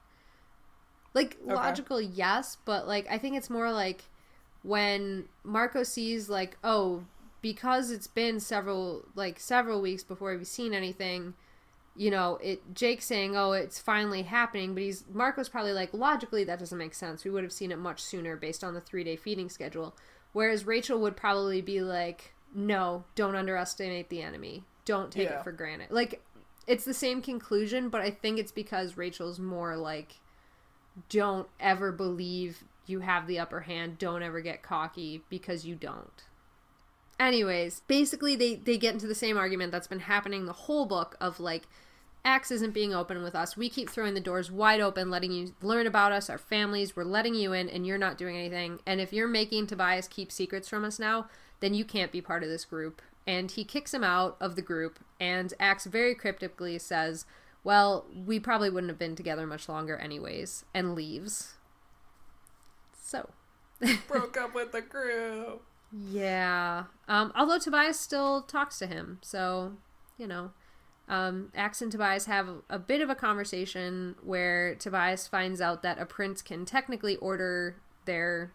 Like 1.15 1.37
logical, 1.45 2.01
yes, 2.01 2.59
but 2.65 2.87
like 2.87 3.09
I 3.11 3.19
think 3.19 3.37
it's 3.37 3.51
more 3.51 3.73
like 3.73 4.05
when 4.63 5.27
Marco 5.45 5.83
sees 5.83 6.29
like, 6.29 6.57
oh, 6.63 7.05
because 7.43 7.91
it's 7.91 8.07
been 8.07 8.39
several 8.41 9.05
like 9.15 9.41
several 9.41 9.81
weeks 9.81 10.03
before 10.03 10.37
we've 10.37 10.47
seen 10.47 10.75
anything, 10.75 11.35
you 11.97 12.11
know, 12.11 12.39
it 12.43 12.75
Jake 12.75 13.03
saying, 13.03 13.37
"Oh, 13.37 13.53
it's 13.53 13.79
finally 13.79 14.23
happening," 14.23 14.75
but 14.75 14.83
he's 14.83 15.05
Marco's 15.13 15.49
probably 15.49 15.73
like, 15.73 15.93
logically 15.95 16.45
that 16.45 16.59
doesn't 16.59 16.79
make 16.79 16.95
sense. 16.95 17.25
We 17.25 17.31
would 17.31 17.43
have 17.43 17.53
seen 17.53 17.73
it 17.73 17.79
much 17.79 18.03
sooner 18.03 18.37
based 18.37 18.63
on 18.63 18.75
the 18.75 18.81
3-day 18.81 19.17
feeding 19.17 19.49
schedule. 19.49 19.97
Whereas 20.33 20.67
Rachel 20.67 21.01
would 21.01 21.17
probably 21.17 21.63
be 21.63 21.81
like, 21.81 22.35
"No, 22.55 23.05
don't 23.15 23.35
underestimate 23.35 24.09
the 24.11 24.23
enemy. 24.23 24.65
Don't 24.85 25.11
take 25.11 25.29
Yeah. 25.29 25.39
it 25.39 25.45
for 25.45 25.53
granted." 25.53 25.91
Like 25.91 26.23
it's 26.67 26.85
the 26.85 26.95
same 26.95 27.23
conclusion, 27.23 27.89
but 27.89 28.03
I 28.03 28.11
think 28.11 28.39
it's 28.39 28.53
because 28.53 28.97
Rachel's 28.97 29.39
more 29.41 29.77
like 29.77 30.21
don't 31.09 31.49
ever 31.59 31.91
believe 31.91 32.65
you 32.91 33.01
have 33.01 33.27
the 33.27 33.39
upper 33.39 33.61
hand. 33.61 33.99
Don't 33.99 34.23
ever 34.23 34.41
get 34.41 34.63
cocky 34.63 35.23
because 35.29 35.65
you 35.65 35.75
don't. 35.75 36.25
Anyways, 37.19 37.81
basically 37.87 38.35
they 38.35 38.55
they 38.55 38.79
get 38.79 38.95
into 38.95 39.07
the 39.07 39.15
same 39.15 39.37
argument 39.37 39.73
that's 39.73 39.87
been 39.87 40.01
happening 40.01 40.47
the 40.47 40.53
whole 40.53 40.87
book 40.87 41.17
of 41.21 41.39
like 41.39 41.67
Ax 42.25 42.51
isn't 42.51 42.75
being 42.75 42.95
open 42.95 43.23
with 43.23 43.35
us. 43.35 43.57
We 43.57 43.71
keep 43.71 43.89
throwing 43.89 44.15
the 44.15 44.21
doors 44.21 44.51
wide 44.51 44.81
open, 44.81 45.11
letting 45.11 45.33
you 45.33 45.55
learn 45.63 45.87
about 45.87 46.13
us, 46.13 46.29
our 46.29 46.39
families. 46.39 46.95
We're 46.95 47.05
letting 47.05 47.35
you 47.35 47.53
in, 47.55 47.69
and 47.69 47.87
you're 47.87 47.99
not 47.99 48.19
doing 48.19 48.37
anything. 48.37 48.81
And 48.85 49.01
if 49.01 49.13
you're 49.13 49.29
making 49.29 49.67
Tobias 49.67 50.07
keep 50.07 50.31
secrets 50.31 50.69
from 50.69 50.85
us 50.85 50.99
now, 50.99 51.29
then 51.61 51.73
you 51.73 51.85
can't 51.85 52.13
be 52.13 52.21
part 52.21 52.43
of 52.43 52.51
this 52.51 52.67
group. 52.67 53.01
And 53.27 53.51
he 53.51 53.65
kicks 53.65 53.95
him 53.95 54.05
out 54.05 54.37
of 54.41 54.55
the 54.55 54.63
group, 54.63 54.99
and 55.19 55.55
Ax 55.59 55.87
very 55.87 56.15
cryptically 56.15 56.79
says, 56.79 57.25
Well, 57.65 58.05
we 58.15 58.39
probably 58.39 58.69
wouldn't 58.69 58.91
have 58.91 58.99
been 58.99 59.17
together 59.17 59.47
much 59.47 59.69
longer, 59.69 59.97
anyways, 59.97 60.65
and 60.75 60.95
leaves. 60.95 61.55
So, 63.11 63.29
Broke 64.07 64.37
up 64.37 64.55
with 64.55 64.71
the 64.71 64.83
crew. 64.83 65.61
Yeah. 65.93 66.85
Um, 67.09 67.33
although 67.35 67.59
Tobias 67.59 67.99
still 67.99 68.43
talks 68.43 68.79
to 68.79 68.87
him, 68.87 69.19
so 69.21 69.73
you 70.17 70.29
know, 70.29 70.53
um, 71.09 71.51
Ax 71.57 71.83
and 71.83 71.91
Tobias 71.91 72.27
have 72.27 72.49
a 72.69 72.79
bit 72.79 73.01
of 73.01 73.11
a 73.11 73.17
conversation 73.17 74.15
where 74.23 74.77
Tobias 74.77 75.27
finds 75.27 75.61
out 75.61 75.83
that 75.83 75.99
a 75.99 76.07
prince 76.07 76.41
can 76.41 76.65
technically 76.65 77.17
order 77.17 77.75
their 78.05 78.53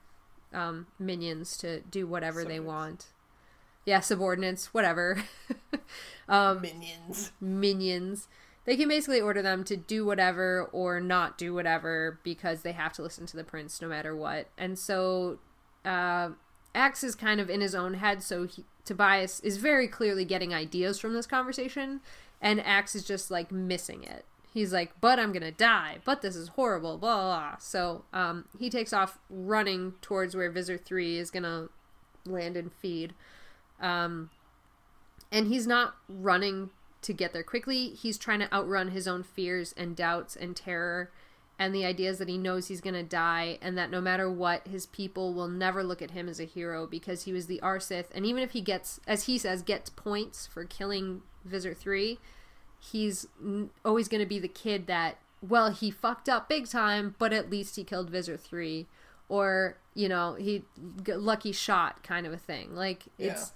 um, 0.54 0.88
minions 0.98 1.58
to 1.58 1.82
do 1.82 2.08
whatever 2.08 2.46
they 2.46 2.62
want. 2.62 3.08
Yeah, 3.84 4.00
subordinates, 4.00 4.74
whatever. 4.74 5.18
um, 6.30 6.62
Minions. 6.62 7.34
minions. 7.42 8.30
They 8.66 8.76
can 8.76 8.90
basically 8.90 9.22
order 9.22 9.42
them 9.42 9.64
to 9.66 9.78
do 9.78 10.06
whatever 10.06 10.70
or 10.72 11.00
not 11.00 11.38
do 11.38 11.54
whatever 11.54 12.20
because 12.24 12.62
they 12.62 12.72
have 12.72 12.94
to 12.94 13.04
listen 13.04 13.26
to 13.28 13.38
the 13.38 13.44
prince 13.44 13.82
no 13.82 13.88
matter 13.88 14.16
what. 14.16 14.48
And 14.58 14.78
so 14.78 15.38
uh, 15.86 16.30
Ax 16.74 17.04
is 17.04 17.16
kind 17.16 17.40
of 17.40 17.50
in 17.50 17.62
his 17.62 17.76
own 17.76 17.96
head, 17.96 18.24
so 18.24 18.48
he, 18.48 18.66
Tobias 18.84 19.40
is 19.42 19.58
very 19.58 19.88
clearly 19.88 20.26
getting 20.26 20.54
ideas 20.54 21.00
from 21.00 21.14
this 21.14 21.28
conversation, 21.28 22.02
and 22.42 22.60
Ax 22.60 22.96
is 22.96 23.04
just 23.04 23.30
like 23.30 23.52
missing 23.52 24.04
it. 24.04 24.26
He's 24.52 24.74
like, 24.74 24.94
but 25.00 25.20
I'm 25.20 25.32
gonna 25.32 25.52
die, 25.52 25.98
but 26.04 26.22
this 26.22 26.36
is 26.36 26.50
horrible, 26.50 26.98
blah, 26.98 27.16
blah, 27.16 27.40
blah. 27.50 27.58
So 27.58 28.06
um, 28.14 28.46
he 28.58 28.70
takes 28.70 28.94
off 28.94 29.20
running 29.30 29.94
towards 30.02 30.36
where 30.36 30.50
Visser 30.50 30.78
3 30.78 31.18
is 31.18 31.30
gonna 31.30 31.68
land 32.26 32.58
and 32.58 32.72
feed. 32.74 33.14
Um, 33.80 34.30
and 35.32 35.48
he's 35.48 35.68
not 35.68 35.96
running 36.08 36.70
to 37.06 37.14
get 37.14 37.34
there 37.34 37.44
quickly. 37.44 37.90
He's 37.90 38.18
trying 38.18 38.40
to 38.40 38.54
outrun 38.54 38.90
his 38.90 39.08
own 39.08 39.24
fears 39.24 39.74
and 39.78 39.96
doubts 39.96 40.36
and 40.36 40.56
terror 40.56 41.12
and 41.58 41.74
the 41.74 41.86
ideas 41.86 42.18
that 42.18 42.28
he 42.28 42.38
knows 42.38 42.68
he's 42.68 42.82
going 42.82 42.96
to 42.96 43.04
die 43.04 43.58
and 43.62 43.78
that 43.78 43.90
no 43.90 44.02
matter 44.02 44.30
what, 44.30 44.68
his 44.68 44.86
people 44.86 45.34
will 45.34 45.48
never 45.48 45.84
look 45.84 46.02
at 46.02 46.12
him 46.12 46.28
as 46.28 46.40
a 46.40 46.46
hero 46.46 46.86
because 46.86 47.24
he 47.24 47.32
was 47.32 47.48
the 47.48 47.62
aristh. 47.64 48.12
And 48.14 48.26
even 48.26 48.44
if 48.44 48.52
he 48.52 48.62
gets, 48.62 49.00
as 49.08 49.24
he 49.24 49.38
says, 49.38 49.62
gets 49.62 49.90
points 49.90 50.48
for 50.48 50.66
killing 50.66 51.22
Visser 51.46 51.74
3, 51.74 52.20
he's 52.80 53.28
n- 53.42 53.70
always 53.86 54.08
going 54.10 54.20
to 54.20 54.28
be 54.28 54.40
the 54.40 54.50
kid 54.50 54.88
that, 54.88 55.18
well, 55.42 55.72
he 55.72 55.92
fucked 55.92 56.28
up 56.28 56.50
big 56.50 56.68
time, 56.68 57.16
but 57.18 57.32
at 57.32 57.50
least 57.50 57.78
he 57.78 57.84
killed 57.86 58.10
Visser 58.10 58.36
3. 58.36 58.86
Or, 59.30 59.78
you 59.94 60.10
know, 60.10 60.36
he 60.36 60.66
lucky 61.08 61.52
shot 61.54 62.04
kind 62.04 62.28
of 62.28 62.34
a 62.34 62.38
thing. 62.38 62.76
Like, 62.76 63.04
it's. 63.18 63.54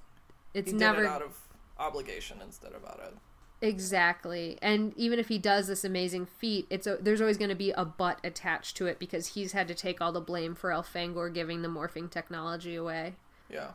It's 0.53 0.71
He 0.71 0.77
never 0.77 1.03
it 1.03 1.07
out 1.07 1.21
of 1.21 1.37
obligation 1.77 2.39
instead 2.43 2.73
of 2.73 2.83
out 2.83 2.99
of 2.99 3.13
Exactly. 3.61 4.57
And 4.61 4.93
even 4.95 5.19
if 5.19 5.27
he 5.27 5.37
does 5.37 5.67
this 5.67 5.83
amazing 5.83 6.25
feat, 6.25 6.65
it's 6.69 6.87
a, 6.87 6.97
there's 7.01 7.19
always 7.19 7.37
going 7.37 7.49
to 7.49 7.55
be 7.55 7.71
a 7.71 7.83
but 7.83 8.19
attached 8.23 8.77
to 8.77 8.85
it 8.85 8.99
because 8.99 9.27
he's 9.27 9.51
had 9.51 9.67
to 9.67 9.75
take 9.75 9.99
all 9.99 10.13
the 10.13 10.21
blame 10.21 10.55
for 10.55 10.69
Elfangor 10.69 11.33
giving 11.33 11.61
the 11.61 11.67
morphing 11.67 12.09
technology 12.09 12.75
away. 12.75 13.15
yeah. 13.49 13.71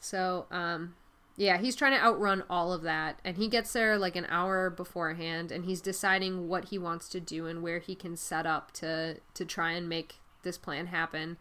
So, 0.00 0.46
um 0.50 0.94
yeah, 1.36 1.58
he's 1.58 1.76
trying 1.76 1.92
to 1.92 2.04
outrun 2.04 2.42
all 2.50 2.72
of 2.72 2.82
that 2.82 3.20
and 3.24 3.36
he 3.36 3.46
gets 3.46 3.72
there 3.72 3.96
like 3.96 4.16
an 4.16 4.26
hour 4.28 4.70
beforehand 4.70 5.52
and 5.52 5.64
he's 5.64 5.80
deciding 5.80 6.48
what 6.48 6.66
he 6.66 6.78
wants 6.78 7.08
to 7.10 7.20
do 7.20 7.46
and 7.46 7.62
where 7.62 7.78
he 7.78 7.94
can 7.94 8.16
set 8.16 8.44
up 8.44 8.72
to 8.72 9.18
to 9.34 9.44
try 9.44 9.72
and 9.72 9.88
make 9.88 10.16
this 10.42 10.58
plan 10.58 10.86
happen. 10.86 11.36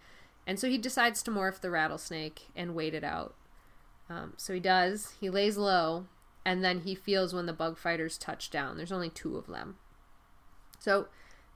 And 0.46 0.60
so 0.60 0.70
he 0.70 0.78
decides 0.78 1.24
to 1.24 1.32
morph 1.32 1.60
the 1.62 1.72
rattlesnake 1.72 2.48
and 2.56 2.76
wait 2.76 2.94
it 2.94 3.04
out. 3.04 3.34
Um, 4.10 4.34
so 4.38 4.54
he 4.54 4.60
does. 4.60 5.16
He 5.20 5.30
lays 5.30 5.58
low, 5.58 6.06
and 6.48 6.64
then 6.64 6.80
he 6.80 6.96
feels 6.96 7.34
when 7.34 7.46
the 7.46 7.52
bug 7.52 7.78
fighters 7.78 8.18
touch 8.18 8.50
down. 8.50 8.78
There's 8.78 8.94
only 8.94 9.10
two 9.10 9.36
of 9.36 9.48
them. 9.48 9.76
So 10.80 11.08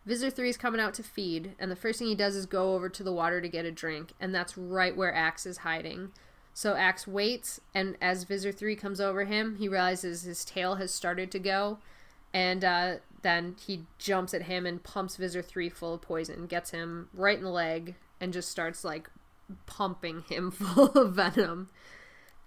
Visser 0.05 0.29
3 0.29 0.49
is 0.49 0.57
coming 0.57 0.81
out 0.81 0.93
to 0.95 1.03
feed, 1.03 1.55
and 1.57 1.71
the 1.71 1.77
first 1.77 1.97
thing 1.97 2.09
he 2.09 2.15
does 2.15 2.35
is 2.35 2.45
go 2.45 2.75
over 2.75 2.89
to 2.89 3.01
the 3.01 3.13
water 3.13 3.39
to 3.39 3.47
get 3.47 3.63
a 3.63 3.71
drink, 3.71 4.11
and 4.19 4.35
that's 4.35 4.57
right 4.57 4.93
where 4.93 5.15
Ax 5.15 5.45
is 5.45 5.59
hiding. 5.59 6.11
So 6.53 6.75
Ax 6.75 7.07
waits, 7.07 7.61
and 7.73 7.95
as 8.01 8.25
Visser 8.25 8.51
3 8.51 8.75
comes 8.75 8.99
over 8.99 9.23
him, 9.23 9.55
he 9.55 9.69
realizes 9.69 10.23
his 10.23 10.43
tail 10.43 10.75
has 10.75 10.93
started 10.93 11.31
to 11.31 11.39
go, 11.39 11.77
and 12.33 12.65
uh, 12.65 12.95
then 13.21 13.55
he 13.65 13.85
jumps 13.97 14.33
at 14.33 14.41
him 14.41 14.65
and 14.65 14.83
pumps 14.83 15.15
Visser 15.15 15.41
3 15.41 15.69
full 15.69 15.93
of 15.93 16.01
poison, 16.01 16.47
gets 16.47 16.71
him 16.71 17.07
right 17.13 17.37
in 17.37 17.45
the 17.45 17.49
leg, 17.49 17.95
and 18.19 18.33
just 18.33 18.51
starts 18.51 18.83
like 18.83 19.09
pumping 19.67 20.23
him 20.23 20.51
full 20.51 20.87
of 20.87 21.13
venom. 21.13 21.69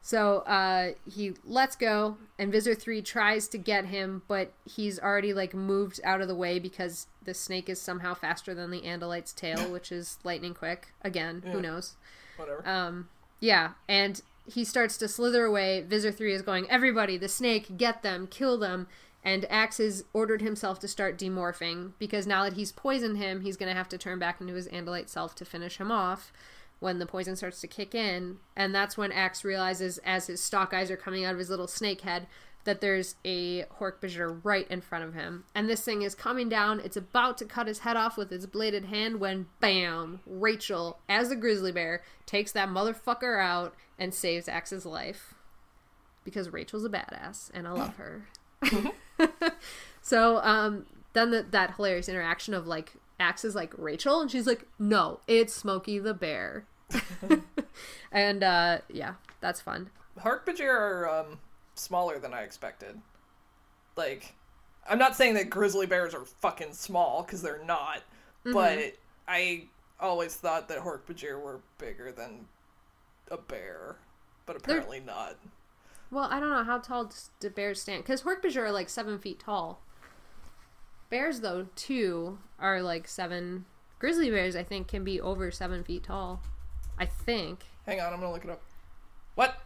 So 0.06 0.40
uh, 0.40 0.90
he 1.10 1.32
lets 1.46 1.76
go, 1.76 2.18
and 2.38 2.52
Visser 2.52 2.74
3 2.74 3.00
tries 3.00 3.48
to 3.48 3.56
get 3.56 3.86
him, 3.86 4.20
but 4.28 4.52
he's 4.66 5.00
already 5.00 5.32
like 5.32 5.54
moved 5.54 5.98
out 6.04 6.20
of 6.20 6.28
the 6.28 6.34
way 6.34 6.58
because 6.58 7.06
the 7.22 7.32
snake 7.32 7.70
is 7.70 7.80
somehow 7.80 8.12
faster 8.12 8.52
than 8.54 8.70
the 8.70 8.82
Andalite's 8.82 9.32
tail, 9.32 9.66
which 9.72 9.90
is 9.90 10.18
lightning 10.22 10.52
quick. 10.52 10.88
Again, 11.00 11.42
Yeah. 11.46 11.52
who 11.52 11.62
knows? 11.62 11.96
Whatever. 12.36 12.68
Um, 12.68 13.08
yeah, 13.40 13.70
and 13.88 14.20
he 14.46 14.62
starts 14.62 14.98
to 14.98 15.08
slither 15.08 15.46
away. 15.46 15.80
Visser 15.80 16.12
3 16.12 16.34
is 16.34 16.42
going, 16.42 16.70
Everybody, 16.70 17.16
the 17.16 17.26
snake, 17.26 17.78
get 17.78 18.02
them, 18.02 18.26
kill 18.26 18.58
them. 18.58 18.88
And 19.24 19.46
Ax 19.50 19.78
has 19.78 20.04
ordered 20.12 20.42
himself 20.42 20.78
to 20.80 20.88
start 20.88 21.16
demorphing 21.18 21.92
because 21.98 22.26
now 22.26 22.44
that 22.44 22.52
he's 22.52 22.72
poisoned 22.72 23.16
him, 23.16 23.40
he's 23.40 23.56
going 23.56 23.70
to 23.72 23.76
have 23.78 23.88
to 23.88 23.96
turn 23.96 24.18
back 24.18 24.38
into 24.42 24.52
his 24.52 24.68
Andalite 24.68 25.08
self 25.08 25.34
to 25.36 25.46
finish 25.46 25.78
him 25.78 25.90
off 25.90 26.30
when 26.84 26.98
the 26.98 27.06
poison 27.06 27.34
starts 27.34 27.62
to 27.62 27.66
kick 27.66 27.94
in. 27.94 28.36
And 28.54 28.74
that's 28.74 28.98
when 28.98 29.10
Ax 29.10 29.42
realizes, 29.42 29.98
as 30.04 30.26
his 30.26 30.42
stalk 30.42 30.74
eyes 30.74 30.90
are 30.90 30.98
coming 30.98 31.24
out 31.24 31.32
of 31.32 31.38
his 31.38 31.48
little 31.48 31.66
snake 31.66 32.02
head, 32.02 32.26
that 32.64 32.82
there's 32.82 33.14
a 33.24 33.62
Hork-Bajir 33.80 34.40
right 34.44 34.70
in 34.70 34.82
front 34.82 35.02
of 35.02 35.14
him. 35.14 35.44
And 35.54 35.66
this 35.66 35.82
thing 35.82 36.02
is 36.02 36.14
coming 36.14 36.50
down. 36.50 36.80
It's 36.80 36.96
about 36.96 37.38
to 37.38 37.46
cut 37.46 37.68
his 37.68 37.80
head 37.80 37.96
off 37.96 38.18
with 38.18 38.30
its 38.30 38.44
bladed 38.44 38.84
hand 38.84 39.18
when, 39.18 39.46
bam, 39.60 40.20
Rachel, 40.26 40.98
as 41.08 41.30
a 41.30 41.36
grizzly 41.36 41.72
bear, 41.72 42.02
takes 42.26 42.52
that 42.52 42.68
motherfucker 42.68 43.42
out 43.42 43.74
and 43.98 44.12
saves 44.12 44.46
Ax's 44.46 44.84
life. 44.84 45.32
Because 46.22 46.52
Rachel's 46.52 46.84
a 46.84 46.90
badass, 46.90 47.50
and 47.54 47.66
I 47.66 47.72
love 47.72 47.96
her. 47.96 48.26
so, 50.02 50.36
um, 50.38 50.84
then 51.14 51.30
the, 51.30 51.46
that 51.50 51.76
hilarious 51.76 52.10
interaction 52.10 52.52
of 52.52 52.66
like 52.66 52.92
Ax 53.18 53.44
is 53.44 53.54
like 53.54 53.72
Rachel, 53.78 54.20
and 54.20 54.30
she's 54.30 54.46
like, 54.46 54.66
"No, 54.78 55.20
it's 55.26 55.54
Smokey 55.54 55.98
the 55.98 56.14
Bear," 56.14 56.66
and 58.12 58.42
uh, 58.42 58.78
yeah, 58.88 59.14
that's 59.40 59.60
fun. 59.60 59.90
Hork-Bajir 60.18 60.68
are 60.68 61.08
um, 61.08 61.38
smaller 61.74 62.18
than 62.18 62.32
I 62.32 62.42
expected. 62.42 63.00
Like, 63.96 64.34
I'm 64.88 64.98
not 64.98 65.16
saying 65.16 65.34
that 65.34 65.50
grizzly 65.50 65.86
bears 65.86 66.14
are 66.14 66.24
fucking 66.24 66.72
small 66.72 67.22
because 67.22 67.42
they're 67.42 67.64
not, 67.64 68.02
but 68.44 68.94
I 69.26 69.64
always 70.00 70.34
thought 70.34 70.68
that 70.68 70.78
Hork-Bajir 70.78 71.40
were 71.40 71.60
bigger 71.78 72.12
than 72.12 72.46
a 73.30 73.36
bear, 73.36 73.96
but 74.46 74.56
apparently 74.56 75.00
not. 75.00 75.36
Well, 76.10 76.28
I 76.30 76.38
don't 76.38 76.50
know 76.50 76.64
how 76.64 76.78
tall 76.78 77.10
do 77.40 77.50
bears 77.50 77.80
stand 77.80 78.04
because 78.04 78.22
Hork-Bajir 78.22 78.58
are 78.58 78.72
like 78.72 78.88
seven 78.88 79.18
feet 79.18 79.40
tall. 79.40 79.80
Bears, 81.10 81.40
though, 81.40 81.66
too, 81.76 82.38
are 82.58 82.82
like 82.82 83.08
seven. 83.08 83.66
Grizzly 83.98 84.30
bears, 84.30 84.56
I 84.56 84.62
think, 84.62 84.88
can 84.88 85.04
be 85.04 85.20
over 85.20 85.50
seven 85.50 85.84
feet 85.84 86.04
tall. 86.04 86.42
I 86.98 87.06
think. 87.06 87.60
Hang 87.86 88.00
on, 88.00 88.12
I'm 88.12 88.20
gonna 88.20 88.32
look 88.32 88.44
it 88.44 88.50
up. 88.50 88.62
What? 89.34 89.56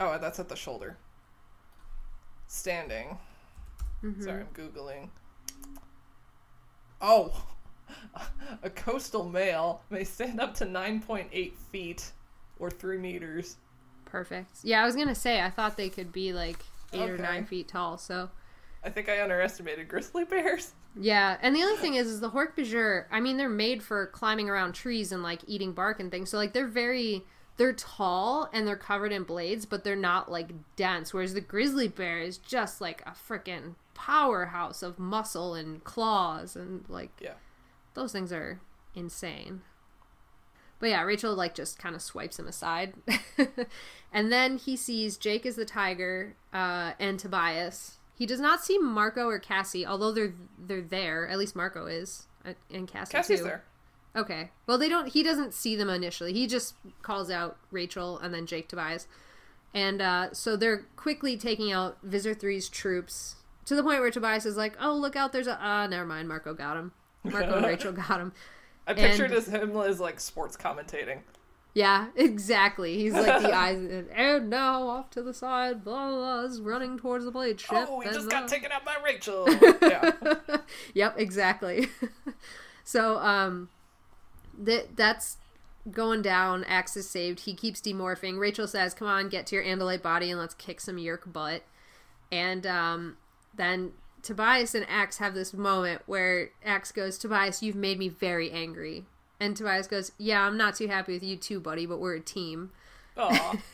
Oh, 0.00 0.18
that's 0.18 0.38
at 0.38 0.48
the 0.48 0.56
shoulder. 0.56 0.96
Standing. 2.46 3.18
Mm-hmm. 4.02 4.22
Sorry, 4.22 4.42
I'm 4.42 4.48
googling. 4.48 5.08
Oh, 7.00 7.44
a 8.62 8.70
coastal 8.70 9.28
male 9.28 9.82
may 9.90 10.04
stand 10.04 10.40
up 10.40 10.54
to 10.54 10.66
9.8 10.66 11.52
feet 11.70 12.12
or 12.58 12.70
three 12.70 12.98
meters. 12.98 13.56
Perfect. 14.04 14.58
Yeah, 14.62 14.82
I 14.82 14.86
was 14.86 14.94
gonna 14.94 15.14
say 15.14 15.40
I 15.40 15.50
thought 15.50 15.76
they 15.76 15.88
could 15.88 16.12
be 16.12 16.32
like 16.32 16.58
eight 16.92 17.08
or 17.08 17.16
nine 17.16 17.46
feet 17.46 17.68
tall. 17.68 17.96
So 17.96 18.30
I 18.84 18.90
think 18.90 19.08
I 19.08 19.22
underestimated 19.22 19.88
grizzly 19.88 20.24
bears. 20.24 20.72
Yeah, 20.98 21.36
and 21.40 21.54
the 21.56 21.62
other 21.62 21.76
thing 21.76 21.94
is, 21.94 22.06
is 22.06 22.20
the 22.20 22.30
Hork-Bajir. 22.30 23.06
I 23.10 23.20
mean, 23.20 23.36
they're 23.36 23.48
made 23.48 23.82
for 23.82 24.06
climbing 24.08 24.48
around 24.48 24.72
trees 24.74 25.12
and 25.12 25.22
like 25.22 25.40
eating 25.46 25.72
bark 25.72 26.00
and 26.00 26.10
things. 26.10 26.30
So 26.30 26.36
like 26.36 26.52
they're 26.52 26.66
very, 26.66 27.22
they're 27.56 27.72
tall 27.72 28.48
and 28.52 28.66
they're 28.66 28.76
covered 28.76 29.12
in 29.12 29.22
blades, 29.24 29.64
but 29.66 29.84
they're 29.84 29.96
not 29.96 30.30
like 30.30 30.50
dense. 30.76 31.12
Whereas 31.14 31.34
the 31.34 31.40
grizzly 31.40 31.88
bear 31.88 32.20
is 32.20 32.36
just 32.38 32.80
like 32.80 33.02
a 33.06 33.12
freaking 33.12 33.74
powerhouse 33.94 34.82
of 34.82 34.98
muscle 34.98 35.54
and 35.54 35.82
claws 35.84 36.56
and 36.56 36.84
like 36.88 37.10
Yeah. 37.20 37.34
those 37.94 38.12
things 38.12 38.32
are 38.32 38.60
insane. 38.94 39.62
But 40.78 40.88
yeah, 40.90 41.02
Rachel 41.02 41.34
like 41.34 41.54
just 41.54 41.78
kind 41.78 41.94
of 41.94 42.02
swipes 42.02 42.38
him 42.40 42.48
aside, 42.48 42.94
and 44.12 44.32
then 44.32 44.56
he 44.58 44.76
sees 44.76 45.16
Jake 45.16 45.46
is 45.46 45.54
the 45.54 45.64
tiger 45.64 46.34
uh, 46.52 46.94
and 46.98 47.20
Tobias. 47.20 47.98
He 48.22 48.26
does 48.26 48.38
not 48.38 48.62
see 48.62 48.78
Marco 48.78 49.26
or 49.26 49.40
Cassie, 49.40 49.84
although 49.84 50.12
they're 50.12 50.32
they're 50.56 50.80
there. 50.80 51.26
At 51.28 51.38
least 51.40 51.56
Marco 51.56 51.86
is, 51.86 52.28
uh, 52.46 52.52
and 52.72 52.86
Cassie 52.86 53.10
Cassie's 53.10 53.40
too. 53.40 53.46
there. 53.46 53.64
Okay. 54.14 54.52
Well, 54.68 54.78
they 54.78 54.88
don't. 54.88 55.08
He 55.08 55.24
doesn't 55.24 55.52
see 55.52 55.74
them 55.74 55.90
initially. 55.90 56.32
He 56.32 56.46
just 56.46 56.76
calls 57.02 57.32
out 57.32 57.56
Rachel 57.72 58.20
and 58.20 58.32
then 58.32 58.46
Jake 58.46 58.68
Tobias, 58.68 59.08
and 59.74 60.00
uh, 60.00 60.32
so 60.32 60.54
they're 60.54 60.86
quickly 60.94 61.36
taking 61.36 61.72
out 61.72 61.98
Visser 62.04 62.32
3's 62.32 62.68
troops 62.68 63.34
to 63.64 63.74
the 63.74 63.82
point 63.82 63.98
where 63.98 64.12
Tobias 64.12 64.46
is 64.46 64.56
like, 64.56 64.76
"Oh, 64.80 64.94
look 64.94 65.16
out! 65.16 65.32
There's 65.32 65.48
a 65.48 65.58
ah, 65.60 65.88
never 65.88 66.06
mind. 66.06 66.28
Marco 66.28 66.54
got 66.54 66.76
him. 66.76 66.92
Marco 67.24 67.56
and 67.56 67.66
Rachel 67.72 67.90
got 67.90 68.20
him." 68.20 68.32
I 68.86 68.94
pictured 68.94 69.32
And- 69.32 69.34
as 69.34 69.48
him 69.48 69.76
as 69.78 69.98
like 69.98 70.20
sports 70.20 70.56
commentating. 70.56 71.22
Yeah, 71.74 72.08
exactly. 72.16 72.96
He's 72.96 73.14
like 73.14 73.42
the 73.42 73.52
eyes, 73.56 74.06
and 74.14 74.50
now 74.50 74.86
off 74.88 75.10
to 75.10 75.22
the 75.22 75.34
side, 75.34 75.84
blah, 75.84 76.08
blah, 76.08 76.16
blah, 76.16 76.40
is 76.44 76.60
running 76.60 76.98
towards 76.98 77.24
the 77.24 77.30
blade 77.30 77.60
ship. 77.60 77.86
Oh, 77.88 77.98
we 77.98 78.04
just 78.06 78.30
got 78.30 78.48
taken 78.48 78.70
out 78.72 78.84
by 78.84 78.96
Rachel. 79.04 79.46
yeah. 79.82 80.12
yep, 80.94 81.14
exactly. 81.18 81.88
so, 82.84 83.18
um, 83.18 83.68
that 84.58 84.96
that's 84.96 85.38
going 85.90 86.22
down. 86.22 86.64
Ax 86.64 86.96
is 86.96 87.08
saved. 87.08 87.40
He 87.40 87.54
keeps 87.54 87.80
demorphing. 87.80 88.38
Rachel 88.38 88.66
says, 88.66 88.92
"Come 88.94 89.08
on, 89.08 89.28
get 89.28 89.46
to 89.46 89.56
your 89.56 89.64
Andalite 89.64 90.02
body 90.02 90.30
and 90.30 90.38
let's 90.38 90.54
kick 90.54 90.80
some 90.80 90.96
Yeerk 90.96 91.32
butt." 91.32 91.62
And 92.30 92.66
um, 92.66 93.16
then 93.54 93.92
Tobias 94.22 94.74
and 94.74 94.86
Ax 94.88 95.18
have 95.18 95.34
this 95.34 95.52
moment 95.52 96.02
where 96.06 96.50
Ax 96.64 96.92
goes, 96.92 97.16
"Tobias, 97.16 97.62
you've 97.62 97.76
made 97.76 97.98
me 97.98 98.08
very 98.08 98.50
angry." 98.50 99.06
And 99.42 99.56
Tobias 99.56 99.88
goes, 99.88 100.12
"Yeah, 100.18 100.46
I'm 100.46 100.56
not 100.56 100.76
too 100.76 100.86
happy 100.86 101.14
with 101.14 101.22
you 101.24 101.36
too, 101.36 101.58
buddy, 101.58 101.84
but 101.84 101.98
we're 101.98 102.14
a 102.14 102.20
team." 102.20 102.70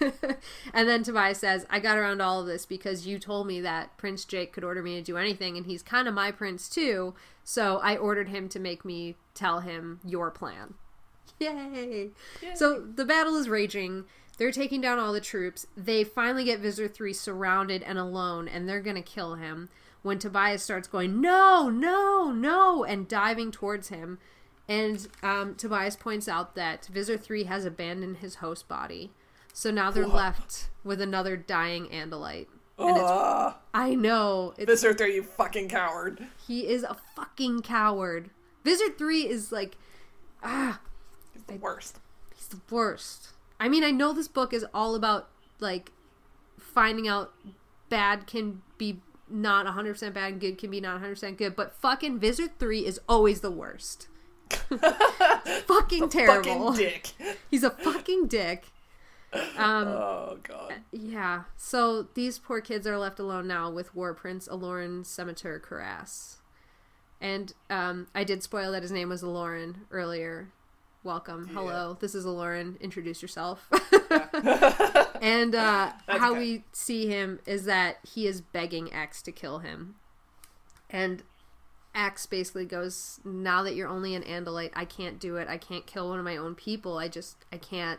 And 0.74 0.88
then 0.88 1.02
Tobias 1.02 1.38
says, 1.38 1.66
I 1.70 1.78
got 1.80 1.96
around 1.96 2.20
all 2.20 2.40
of 2.40 2.46
this 2.46 2.66
because 2.66 3.06
you 3.06 3.18
told 3.18 3.46
me 3.46 3.60
that 3.60 3.96
Prince 3.96 4.24
Jake 4.24 4.52
could 4.52 4.64
order 4.64 4.82
me 4.82 4.96
to 4.96 5.02
do 5.02 5.16
anything, 5.16 5.56
and 5.56 5.66
he's 5.66 5.82
kind 5.82 6.08
of 6.08 6.14
my 6.14 6.30
prince 6.30 6.68
too, 6.68 7.14
so 7.44 7.78
I 7.78 7.96
ordered 7.96 8.28
him 8.28 8.48
to 8.50 8.58
make 8.58 8.84
me 8.84 9.16
tell 9.34 9.60
him 9.60 10.00
your 10.04 10.30
plan. 10.30 10.74
Yay! 11.38 12.10
So 12.54 12.80
the 12.80 13.04
battle 13.04 13.36
is 13.36 13.48
raging. 13.48 14.04
They're 14.38 14.52
taking 14.52 14.80
down 14.80 14.98
all 14.98 15.12
the 15.12 15.20
troops. 15.20 15.66
They 15.76 16.04
finally 16.04 16.44
get 16.44 16.60
Visser 16.60 16.88
3 16.88 17.12
surrounded 17.12 17.82
and 17.82 17.98
alone, 17.98 18.48
and 18.48 18.68
they're 18.68 18.80
gonna 18.80 19.02
kill 19.02 19.36
him. 19.36 19.68
When 20.02 20.18
Tobias 20.18 20.62
starts 20.62 20.88
going, 20.88 21.20
No, 21.20 21.68
no, 21.68 22.30
no, 22.30 22.84
and 22.84 23.08
diving 23.08 23.50
towards 23.50 23.88
him. 23.88 24.18
And 24.68 25.08
um, 25.22 25.54
Tobias 25.54 25.96
points 25.96 26.28
out 26.28 26.54
that 26.54 26.86
Visser 26.86 27.16
3 27.16 27.44
has 27.44 27.64
abandoned 27.64 28.18
his 28.18 28.36
host 28.36 28.68
body. 28.68 29.10
So 29.54 29.70
now 29.70 29.90
they're 29.90 30.06
left 30.06 30.68
with 30.84 31.00
another 31.00 31.36
dying 31.36 31.86
Andalite. 31.86 32.46
And 32.78 32.90
it's, 32.96 33.00
Aw. 33.00 33.56
I 33.74 33.94
know. 33.94 34.54
It's, 34.58 34.66
Visser 34.70 34.92
3, 34.94 35.14
you 35.14 35.22
fucking 35.22 35.68
coward. 35.68 36.26
he 36.46 36.68
is 36.68 36.82
a 36.84 36.96
fucking 37.16 37.62
coward. 37.62 38.30
Visser 38.62 38.90
3 38.92 39.22
is 39.26 39.50
like, 39.50 39.76
ah, 40.44 40.80
He's 41.32 41.42
the 41.44 41.54
worst. 41.54 41.98
he's 42.36 42.48
the 42.48 42.60
worst. 42.70 43.30
I 43.58 43.68
mean, 43.68 43.82
I 43.82 43.90
know 43.90 44.12
this 44.12 44.28
book 44.28 44.52
is 44.52 44.64
all 44.74 44.94
about, 44.94 45.28
like, 45.58 45.90
finding 46.58 47.08
out 47.08 47.32
bad 47.88 48.26
can 48.26 48.62
be 48.76 49.00
not 49.28 49.66
100% 49.66 50.12
bad 50.14 50.32
and 50.32 50.40
good 50.40 50.58
can 50.58 50.70
be 50.70 50.80
not 50.80 51.00
100% 51.02 51.36
good, 51.36 51.56
but 51.56 51.74
fucking 51.74 52.18
Visser 52.20 52.46
3 52.46 52.84
is 52.86 53.00
always 53.08 53.40
the 53.40 53.50
worst. 53.50 54.06
fucking 55.66 56.08
terrible. 56.08 56.72
Fucking 56.72 56.84
dick. 56.84 57.12
He's 57.50 57.64
a 57.64 57.70
fucking 57.70 58.26
dick. 58.26 58.66
Um, 59.32 59.88
Oh, 59.88 60.38
God. 60.42 60.74
Yeah. 60.90 61.44
So 61.56 62.08
these 62.14 62.38
poor 62.38 62.60
kids 62.60 62.86
are 62.86 62.98
left 62.98 63.18
alone 63.18 63.46
now 63.46 63.70
with 63.70 63.94
War 63.94 64.14
Prince 64.14 64.48
Aloran 64.48 65.04
Semitur 65.04 65.60
Corrass. 65.60 66.36
And 67.20 67.52
um, 67.68 68.06
I 68.14 68.24
did 68.24 68.42
spoil 68.42 68.72
that 68.72 68.82
his 68.82 68.92
name 68.92 69.08
was 69.08 69.22
Aloran 69.22 69.76
earlier. 69.90 70.48
Welcome. 71.04 71.48
Hello. 71.48 71.96
This 72.00 72.14
is 72.14 72.26
Aloran. 72.26 72.80
Introduce 72.80 73.22
yourself. 73.22 73.68
and 75.22 75.54
uh, 75.54 75.92
how 76.06 76.32
okay. 76.32 76.38
we 76.38 76.64
see 76.72 77.06
him 77.06 77.40
is 77.46 77.64
that 77.64 77.98
he 78.06 78.26
is 78.26 78.40
begging 78.40 78.92
Ax 78.92 79.22
to 79.22 79.32
kill 79.32 79.60
him. 79.60 79.96
And 80.90 81.22
Ax 81.98 82.26
basically 82.26 82.64
goes, 82.64 83.18
Now 83.24 83.64
that 83.64 83.74
you're 83.74 83.88
only 83.88 84.14
an 84.14 84.22
Andalite, 84.22 84.70
I 84.72 84.84
can't 84.84 85.18
do 85.18 85.36
it. 85.36 85.48
I 85.48 85.58
can't 85.58 85.84
kill 85.84 86.08
one 86.08 86.20
of 86.20 86.24
my 86.24 86.36
own 86.36 86.54
people. 86.54 86.96
I 86.96 87.08
just, 87.08 87.44
I 87.52 87.56
can't. 87.56 87.98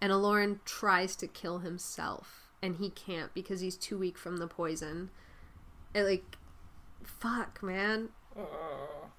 And 0.00 0.12
Aloran 0.12 0.58
tries 0.64 1.14
to 1.16 1.28
kill 1.28 1.60
himself, 1.60 2.50
and 2.60 2.76
he 2.76 2.90
can't 2.90 3.32
because 3.34 3.60
he's 3.60 3.76
too 3.76 3.96
weak 3.96 4.18
from 4.18 4.38
the 4.38 4.48
poison. 4.48 5.10
It, 5.94 6.02
like, 6.02 6.36
fuck, 7.04 7.62
man. 7.62 8.08
Oh. 8.36 9.10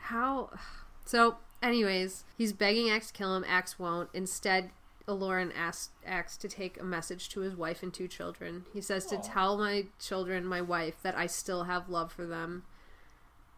How? 0.00 0.50
So, 1.08 1.36
anyways, 1.62 2.24
he's 2.36 2.52
begging 2.52 2.90
Ax 2.90 3.06
to 3.06 3.12
kill 3.12 3.36
him. 3.36 3.44
Ax 3.46 3.78
won't. 3.78 4.10
Instead, 4.12 4.70
Aloran 5.06 5.52
asks 5.56 5.90
Axe 6.04 6.36
to 6.38 6.48
take 6.48 6.80
a 6.80 6.84
message 6.84 7.28
to 7.28 7.42
his 7.42 7.54
wife 7.54 7.80
and 7.84 7.94
two 7.94 8.08
children. 8.08 8.64
He 8.72 8.80
says 8.80 9.06
to 9.06 9.16
tell 9.18 9.56
my 9.56 9.84
children, 10.00 10.44
my 10.44 10.60
wife, 10.60 10.96
that 11.04 11.16
I 11.16 11.28
still 11.28 11.62
have 11.62 11.88
love 11.88 12.10
for 12.10 12.26
them. 12.26 12.64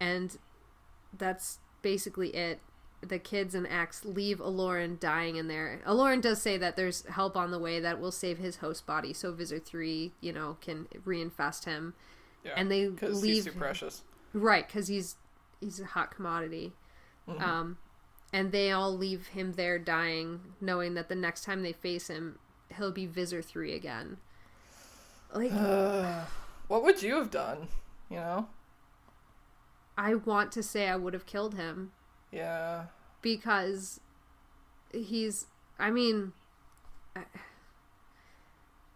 And 0.01 0.37
that's 1.17 1.59
basically 1.83 2.29
it. 2.35 2.61
The 3.01 3.19
kids 3.19 3.55
and 3.55 3.67
Ax 3.69 4.05
leave 4.05 4.39
Aloran 4.39 4.99
dying 4.99 5.37
in 5.37 5.47
there. 5.47 5.81
Aloran 5.87 6.21
does 6.21 6.43
say 6.43 6.57
that 6.57 6.75
there's 6.75 7.07
help 7.07 7.37
on 7.37 7.53
the 7.53 7.59
way 7.59 7.79
that 7.79 8.01
will 8.01 8.11
save 8.11 8.39
his 8.39 8.57
host 8.57 8.87
body, 8.87 9.13
so 9.13 9.33
Visser 9.33 9.61
3, 9.61 10.13
you 10.21 10.33
know, 10.33 10.57
can 10.61 10.87
reinfest 11.07 11.65
him. 11.65 11.95
Yeah. 12.45 12.53
And 12.57 12.71
they 12.71 12.89
Because 12.89 13.23
leave 13.23 13.45
he's 13.45 13.45
too 13.47 13.53
precious. 13.53 14.03
Right, 14.33 14.67
because 14.67 14.89
he's 14.89 15.17
he's 15.61 15.81
a 15.81 15.87
hot 15.87 16.15
commodity. 16.15 16.73
Um, 17.39 17.77
and 18.33 18.53
they 18.53 18.73
all 18.73 18.97
leave 18.97 19.29
him 19.29 19.53
there 19.53 19.79
dying, 19.79 20.41
knowing 20.61 20.95
that 20.95 21.09
the 21.09 21.15
next 21.15 21.45
time 21.45 21.63
they 21.63 21.73
face 21.73 22.09
him, 22.09 22.39
he'll 22.77 22.93
be 22.93 23.07
Visser 23.07 23.43
three 23.43 23.75
again. 23.75 24.19
Like 25.33 25.53
What 26.69 26.83
would 26.83 27.03
you 27.03 27.17
have 27.17 27.31
done? 27.31 27.69
You 28.11 28.17
know? 28.17 28.49
I 29.99 30.15
want 30.15 30.51
to 30.53 30.63
say 30.63 30.89
I 30.89 30.97
would 30.97 31.13
have 31.13 31.27
killed 31.27 31.57
him 31.57 31.93
Yeah. 32.33 32.85
because 33.21 34.01
he's. 34.93 35.47
I 35.79 35.91
mean, 35.91 36.33
I, 37.15 37.23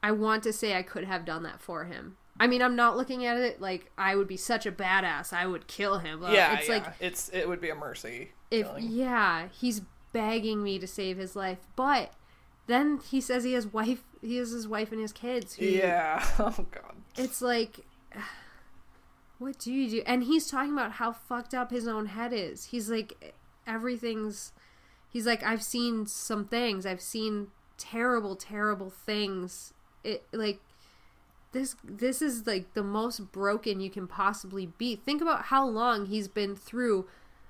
I 0.03 0.13
want 0.13 0.43
to 0.45 0.53
say 0.53 0.77
I 0.77 0.83
could 0.83 1.05
have 1.05 1.25
done 1.25 1.43
that 1.43 1.61
for 1.61 1.85
him. 1.85 2.17
I 2.41 2.47
mean, 2.47 2.63
I'm 2.63 2.75
not 2.77 2.97
looking 2.97 3.27
at 3.27 3.37
it 3.37 3.61
like 3.61 3.91
I 3.99 4.17
would 4.17 4.27
be 4.29 4.37
such 4.39 4.65
a 4.65 4.73
badass. 4.73 5.33
I 5.33 5.47
would 5.47 5.67
kill 5.67 5.99
him. 5.99 6.23
Yeah, 6.23 6.57
it's 6.59 6.69
yeah. 6.69 6.75
like 6.75 6.87
it's 7.01 7.29
it 7.33 7.49
would 7.49 7.61
be 7.61 7.69
a 7.71 7.75
mercy. 7.75 8.31
if 8.51 8.67
killing. 8.67 8.89
yeah 8.91 9.49
he's 9.53 9.83
begging 10.13 10.63
me 10.63 10.79
to 10.79 10.87
save 10.87 11.17
his 11.17 11.35
life 11.35 11.59
but 11.75 12.13
then 12.67 13.01
he 13.11 13.19
says 13.19 13.45
he 13.45 13.55
has 13.55 13.67
wife 13.67 14.05
he 14.21 14.37
has 14.37 14.51
his 14.51 14.69
wife 14.69 14.93
and 14.93 15.01
his 15.01 15.11
kids 15.13 15.55
who, 15.55 15.65
Yeah. 15.65 16.23
Oh 16.39 16.67
god. 16.71 16.97
it's 17.17 17.41
like 17.41 17.81
what 19.43 19.59
do 19.59 19.73
you 19.73 19.89
do? 19.91 20.03
And 20.07 20.25
he's 20.25 20.51
talking 20.51 20.73
about 20.73 20.93
how 20.93 21.13
fucked 21.13 21.55
up 21.55 21.71
his 21.71 21.87
own 21.87 22.07
head 22.07 22.33
is. 22.33 22.67
He's 22.67 22.89
like 22.91 23.35
everything's 23.67 24.53
he's 25.09 25.27
like 25.27 25.43
i've 25.43 25.63
seen 25.63 26.07
some 26.07 26.45
things. 26.47 26.87
I've 26.87 27.01
seen 27.01 27.49
terrible 27.79 28.37
terrible 28.37 28.91
things. 28.91 29.73
It 30.05 30.25
like 30.33 30.61
this 31.53 31.77
this 31.85 32.23
is 32.23 32.47
like 32.47 32.73
the 32.75 32.83
most 32.83 33.31
broken 33.33 33.81
you 33.81 33.91
can 33.91 34.07
possibly 34.07 34.67
be. 34.67 34.97
Think 34.97 35.21
about 35.21 35.47
how 35.47 35.67
long 35.67 36.07
he's 36.07 36.29
been 36.29 36.57
through 36.57 37.07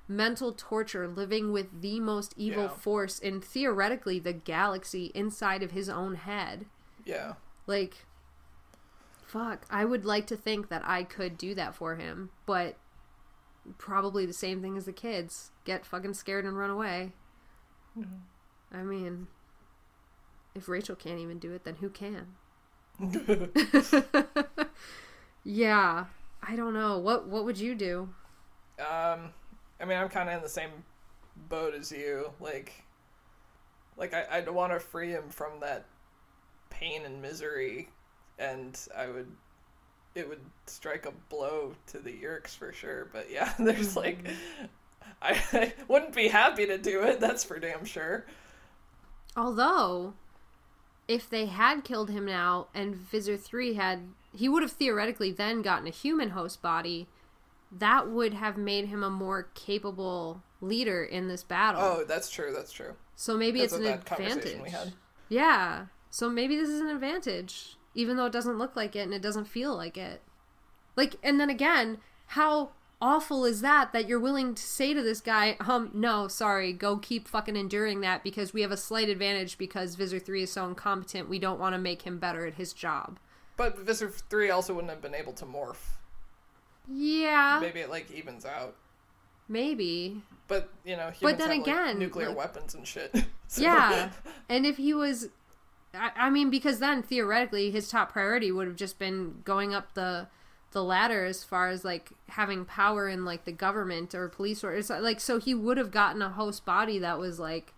mental 0.08 0.52
torture 0.52 1.06
living 1.06 1.52
with 1.52 1.80
the 1.80 2.00
most 2.00 2.34
evil 2.36 2.64
Yeah. 2.64 2.68
force 2.68 3.18
in 3.18 3.40
theoretically 3.40 4.18
the 4.18 4.32
galaxy 4.32 5.12
inside 5.14 5.62
of 5.62 5.70
his 5.70 5.88
own 5.88 6.16
head. 6.16 6.66
Yeah. 7.04 7.34
like 7.66 8.04
fuck 9.32 9.64
i 9.70 9.84
would 9.84 10.04
like 10.04 10.26
to 10.26 10.36
think 10.36 10.68
that 10.68 10.82
i 10.84 11.02
could 11.02 11.38
do 11.38 11.54
that 11.54 11.74
for 11.74 11.96
him 11.96 12.30
but 12.46 12.76
probably 13.78 14.26
the 14.26 14.32
same 14.32 14.60
thing 14.60 14.76
as 14.76 14.86
the 14.86 14.92
kids. 14.92 15.52
Get 15.64 15.86
fucking 15.86 16.14
scared 16.14 16.44
and 16.44 16.58
run 16.58 16.68
away. 16.70 17.12
I 18.72 18.82
mean 18.82 19.28
if 20.54 20.68
rachel 20.68 20.96
can't 20.96 21.20
even 21.20 21.38
do 21.38 21.52
it 21.52 21.64
then 21.64 21.76
who 21.76 21.88
can? 21.88 22.26
Yeah 25.44 26.06
i 26.42 26.56
don't 26.56 26.74
know. 26.74 26.98
What 26.98 27.28
what 27.28 27.44
would 27.44 27.58
you 27.58 27.74
do? 27.74 28.08
Um, 28.78 29.30
I 29.80 29.84
mean, 29.84 29.98
I'm 29.98 30.08
kind 30.08 30.28
of 30.28 30.36
in 30.36 30.42
the 30.42 30.48
same 30.48 30.70
boat 31.48 31.74
as 31.74 31.92
you. 31.92 32.32
Like, 32.40 32.84
like 33.96 34.12
I, 34.12 34.24
I'd 34.30 34.48
want 34.48 34.72
to 34.72 34.80
free 34.80 35.10
him 35.10 35.28
from 35.28 35.60
that 35.60 35.86
pain 36.70 37.02
and 37.04 37.22
misery, 37.22 37.90
and 38.38 38.78
I 38.96 39.08
would, 39.08 39.30
it 40.14 40.28
would 40.28 40.40
strike 40.66 41.06
a 41.06 41.12
blow 41.28 41.74
to 41.88 41.98
the 41.98 42.12
Yeerks 42.12 42.56
for 42.56 42.72
sure. 42.72 43.08
But 43.12 43.30
yeah, 43.30 43.52
there's 43.58 43.94
mm-hmm. 43.94 43.98
like, 43.98 44.26
I, 45.20 45.42
I 45.52 45.72
wouldn't 45.88 46.14
be 46.14 46.28
happy 46.28 46.66
to 46.66 46.78
do 46.78 47.02
it. 47.02 47.20
That's 47.20 47.44
for 47.44 47.58
damn 47.58 47.84
sure. 47.84 48.26
Although, 49.36 50.14
if 51.08 51.28
they 51.28 51.46
had 51.46 51.84
killed 51.84 52.10
him 52.10 52.26
now 52.26 52.68
and 52.74 52.94
Visser 52.94 53.36
3 53.36 53.74
had. 53.74 54.00
He 54.34 54.48
would 54.48 54.62
have 54.62 54.72
theoretically 54.72 55.30
then 55.30 55.60
gotten 55.60 55.86
a 55.86 55.90
human 55.90 56.30
host 56.30 56.62
body. 56.62 57.06
That 57.70 58.08
would 58.08 58.32
have 58.32 58.56
made 58.56 58.86
him 58.86 59.02
a 59.02 59.10
more 59.10 59.48
capable 59.54 60.42
leader 60.62 61.04
in 61.04 61.28
this 61.28 61.42
battle. 61.42 61.82
Oh, 61.82 62.04
that's 62.04 62.30
true. 62.30 62.52
That's 62.54 62.72
true. 62.72 62.94
so 63.14 63.36
maybe 63.36 63.60
it's 63.60 63.74
an 63.74 63.86
advantage. 63.86 64.60
we 64.62 64.70
had. 64.70 64.94
Yeah. 65.28 65.86
So 66.10 66.30
maybe 66.30 66.56
this 66.56 66.68
is 66.68 66.80
an 66.80 66.88
advantage, 66.88 67.76
even 67.94 68.16
though 68.16 68.26
it 68.26 68.32
doesn't 68.32 68.58
look 68.58 68.76
like 68.76 68.94
it 68.96 69.00
and 69.00 69.14
it 69.14 69.22
doesn't 69.22 69.46
feel 69.46 69.76
like 69.76 69.96
it. 69.96 70.22
Like, 70.96 71.16
and 71.22 71.38
then 71.40 71.50
again, 71.50 71.98
how 72.28 72.70
awful 73.00 73.44
is 73.44 73.60
that 73.62 73.92
that 73.92 74.06
you're 74.08 74.20
willing 74.20 74.54
to 74.54 74.62
say 74.62 74.94
to 74.94 75.02
this 75.02 75.20
guy, 75.20 75.56
um, 75.60 75.90
no, 75.92 76.28
sorry, 76.28 76.72
go 76.72 76.96
keep 76.98 77.26
fucking 77.26 77.56
enduring 77.56 78.00
that 78.00 78.22
because 78.22 78.52
we 78.52 78.62
have 78.62 78.70
a 78.70 78.76
slight 78.76 79.08
advantage 79.08 79.58
because 79.58 79.94
Visser 79.96 80.18
3 80.18 80.44
is 80.44 80.52
so 80.52 80.66
incompetent, 80.66 81.28
we 81.28 81.38
don't 81.38 81.58
want 81.58 81.74
to 81.74 81.78
make 81.78 82.02
him 82.02 82.18
better 82.18 82.46
at 82.46 82.54
his 82.54 82.72
job. 82.72 83.18
But 83.56 83.78
Visser 83.78 84.08
3 84.08 84.50
also 84.50 84.74
wouldn't 84.74 84.90
have 84.90 85.02
been 85.02 85.14
able 85.14 85.32
to 85.34 85.44
morph. 85.44 85.96
Yeah. 86.92 87.58
Maybe 87.60 87.80
it 87.80 87.90
like 87.90 88.10
evens 88.10 88.44
out. 88.44 88.74
Maybe. 89.48 90.22
But, 90.48 90.70
you 90.84 90.96
know, 90.96 91.10
But 91.20 91.38
then 91.38 91.48
have, 91.48 91.58
like, 91.58 91.66
again, 91.66 91.98
nuclear 91.98 92.28
like- 92.28 92.36
weapons 92.38 92.74
and 92.74 92.86
shit. 92.86 93.12
So- 93.48 93.60
Yeah. 93.62 94.10
and 94.48 94.64
if 94.64 94.78
he 94.78 94.94
was 94.94 95.28
I, 95.94 96.10
I 96.16 96.30
mean 96.30 96.50
because 96.50 96.78
then 96.78 97.02
theoretically 97.02 97.70
his 97.70 97.88
top 97.88 98.12
priority 98.12 98.50
would 98.50 98.66
have 98.66 98.76
just 98.76 98.98
been 98.98 99.42
going 99.44 99.74
up 99.74 99.94
the 99.94 100.28
the 100.72 100.82
ladder 100.82 101.24
as 101.24 101.44
far 101.44 101.68
as 101.68 101.84
like 101.84 102.12
having 102.28 102.64
power 102.64 103.08
in 103.08 103.24
like 103.24 103.44
the 103.44 103.52
government 103.52 104.14
or 104.14 104.28
police 104.28 104.64
or 104.64 104.80
like 105.00 105.20
so 105.20 105.38
he 105.38 105.54
would 105.54 105.76
have 105.76 105.90
gotten 105.90 106.22
a 106.22 106.30
host 106.30 106.64
body 106.64 106.98
that 106.98 107.18
was 107.18 107.38
like 107.38 107.74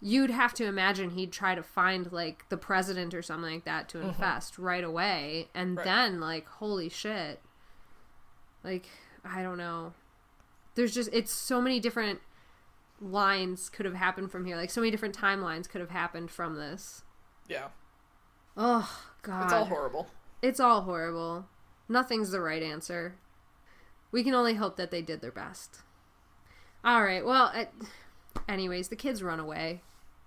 you'd 0.00 0.30
have 0.30 0.54
to 0.54 0.64
imagine 0.64 1.10
he'd 1.10 1.32
try 1.32 1.54
to 1.54 1.62
find 1.62 2.12
like 2.12 2.48
the 2.48 2.56
president 2.56 3.14
or 3.14 3.22
something 3.22 3.52
like 3.54 3.64
that 3.64 3.88
to 3.88 3.98
mm-hmm. 3.98 4.08
infest 4.08 4.58
right 4.58 4.84
away. 4.84 5.48
And 5.54 5.76
Right. 5.76 5.84
then 5.84 6.20
like 6.20 6.46
holy 6.48 6.88
shit. 6.88 7.40
Like 8.62 8.86
i 9.24 9.42
don't 9.42 9.58
know. 9.58 9.92
There's 10.74 10.94
just 10.94 11.10
it's 11.12 11.32
so 11.32 11.60
many 11.60 11.80
different 11.80 12.20
lines 13.00 13.68
could 13.68 13.86
have 13.86 13.94
happened 13.94 14.30
from 14.30 14.44
here. 14.44 14.56
Like 14.56 14.70
so 14.70 14.80
many 14.80 14.90
different 14.90 15.16
timelines 15.16 15.68
could 15.68 15.80
have 15.80 15.90
happened 15.90 16.30
from 16.30 16.54
this 16.54 17.02
yeah. 17.48 17.68
oh 18.56 19.02
god 19.22 19.44
It's 19.44 19.52
all 19.52 19.64
horrible. 19.66 20.06
it's 20.42 20.60
all 20.60 20.82
horrible 20.82 21.46
nothing's 21.88 22.30
the 22.30 22.40
right 22.40 22.62
answer 22.62 23.14
we 24.10 24.22
can 24.22 24.34
only 24.34 24.54
hope 24.54 24.76
that 24.76 24.90
they 24.90 25.02
did 25.02 25.20
their 25.20 25.32
best 25.32 25.80
all 26.84 27.02
right 27.02 27.24
well 27.24 27.50
it, 27.54 27.70
anyways 28.48 28.88
the 28.88 28.96
kids 28.96 29.22
run 29.22 29.40
away 29.40 29.80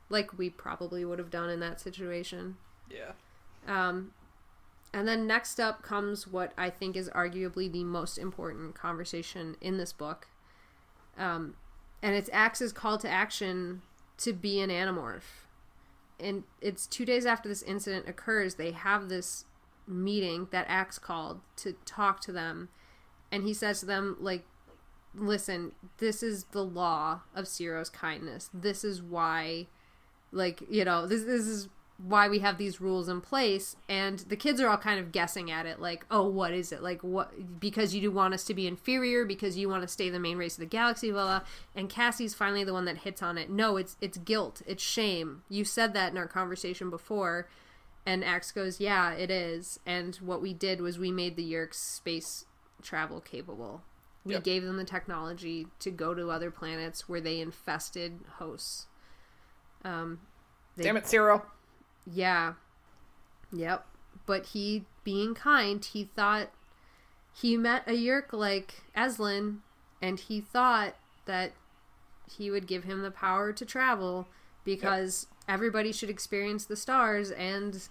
like 0.10 0.38
we 0.38 0.50
probably 0.50 1.06
would 1.06 1.20
have 1.20 1.30
done 1.32 1.50
in 1.50 1.60
that 1.62 1.80
situation 1.80 2.58
Yeah. 2.90 3.12
um, 3.68 4.12
and 4.94 5.08
then 5.08 5.26
next 5.26 5.58
up 5.60 5.82
comes 5.84 6.28
what 6.28 6.52
I 6.58 6.70
think 6.70 6.98
is 6.98 7.10
arguably 7.12 7.72
the 7.72 7.86
most 7.86 8.18
important 8.18 8.76
conversation 8.76 9.56
in 9.62 9.78
this 9.78 9.94
book. 9.94 10.28
Um, 11.18 11.54
and 12.02 12.14
it's 12.14 12.30
Ax's 12.34 12.74
call 12.74 12.98
to 12.98 13.08
action 13.10 13.84
to 14.18 14.34
be 14.34 14.60
an 14.60 14.70
animorph. 14.70 15.41
And 16.22 16.44
it's 16.62 16.88
two 16.88 17.06
days 17.06 17.26
after 17.26 17.50
this 17.50 17.64
incident 17.64 18.08
occurs, 18.08 18.56
they 18.56 18.72
have 18.72 19.10
this 19.10 19.46
meeting 19.88 20.48
that 20.52 20.66
Ax 20.70 21.00
called 21.00 21.42
to 21.58 21.74
talk 21.86 22.22
to 22.22 22.32
them. 22.32 22.70
And 23.32 23.44
he 23.44 23.54
says 23.54 23.80
to 23.80 23.86
them, 23.86 24.18
like, 24.20 24.46
listen, 25.16 25.72
this 25.98 26.22
is 26.22 26.46
the 26.46 26.64
law 26.64 27.22
of 27.36 27.46
Seerow's 27.46 27.90
kindness. 27.90 28.50
This 28.54 28.84
is 28.84 29.02
why 29.02 29.68
like 30.32 30.64
you 30.70 30.86
know 30.86 31.06
this 31.06 31.24
this 31.24 31.46
is 31.46 31.70
why 32.04 32.28
we 32.28 32.40
have 32.40 32.58
these 32.58 32.82
rules 32.82 33.08
in 33.08 33.22
place 33.22 33.76
and 33.88 34.20
the 34.20 34.36
kids 34.36 34.60
are 34.60 34.68
all 34.68 34.78
kind 34.78 35.00
of 35.00 35.12
guessing 35.12 35.52
at 35.52 35.66
it 35.66 35.80
like 35.80 36.06
oh 36.10 36.26
what 36.28 36.52
is 36.54 36.72
it? 36.72 36.82
Like 36.82 37.04
what 37.04 37.60
because 37.60 37.94
you 37.94 38.02
do 38.02 38.10
want 38.12 38.34
us 38.34 38.44
to 38.46 38.54
be 38.54 38.66
inferior 38.68 39.26
because 39.26 39.58
you 39.58 39.70
want 39.70 39.82
to 39.84 39.88
stay 39.88 40.10
the 40.10 40.20
main 40.20 40.38
race 40.38 40.56
of 40.56 40.62
the 40.62 40.66
galaxy 40.66 41.12
blah, 41.12 41.26
blah 41.40 41.48
and 41.76 41.90
cassie's 41.90 42.34
finally 42.34 42.64
the 42.64 42.74
one 42.74 42.86
that 42.86 43.00
hits 43.00 43.22
on 43.22 43.38
it. 43.38 43.50
No 43.50 43.78
it's 43.78 43.98
it's 44.02 44.18
guilt. 44.18 44.62
It's 44.66 44.82
shame. 44.84 45.44
You 45.50 45.64
said 45.64 45.94
that 45.94 46.12
in 46.12 46.18
our 46.18 46.28
conversation 46.28 46.90
before. 46.90 47.48
And 48.06 48.24
Ax 48.24 48.52
goes 48.52 48.80
yeah 48.80 49.12
it 49.12 49.30
is. 49.30 49.80
And 49.86 50.16
what 50.18 50.42
we 50.42 50.54
did 50.54 50.82
was 50.82 50.98
we 50.98 51.12
made 51.12 51.36
the 51.36 51.52
yeerks 51.54 51.76
space 51.76 52.46
travel 52.82 53.22
capable. 53.22 53.84
We 54.24 54.34
Yep. 54.34 54.44
gave 54.44 54.64
them 54.64 54.78
the 54.78 54.86
technology 54.86 55.68
to 55.80 55.92
go 55.92 56.14
to 56.14 56.30
other 56.32 56.50
planets 56.52 57.08
where 57.10 57.22
they 57.22 57.40
infested 57.40 58.20
hosts. 58.38 58.88
Um 59.84 60.20
they- 60.78 60.84
Damn 60.84 60.98
it, 60.98 61.04
Seerow. 61.04 61.44
Yeah. 62.06 62.54
Yep. 63.52 63.86
But 64.26 64.48
he, 64.48 64.86
being 65.04 65.34
kind, 65.34 65.84
he 65.84 66.04
thought 66.04 66.50
he 67.34 67.58
met 67.58 67.88
a 67.88 67.92
Yeerk 67.92 68.34
like 68.34 68.84
Esplin, 68.96 69.58
and 70.02 70.20
he 70.20 70.42
thought 70.42 70.96
that 71.26 71.54
he 72.38 72.50
would 72.50 72.68
give 72.68 72.84
him 72.84 73.02
the 73.02 73.12
power 73.12 73.52
to 73.54 73.66
travel 73.66 74.28
because 74.64 75.28
everybody 75.48 75.92
should 75.92 76.10
experience 76.10 76.66
the 76.66 76.76
stars, 76.76 77.32
and 77.32 77.88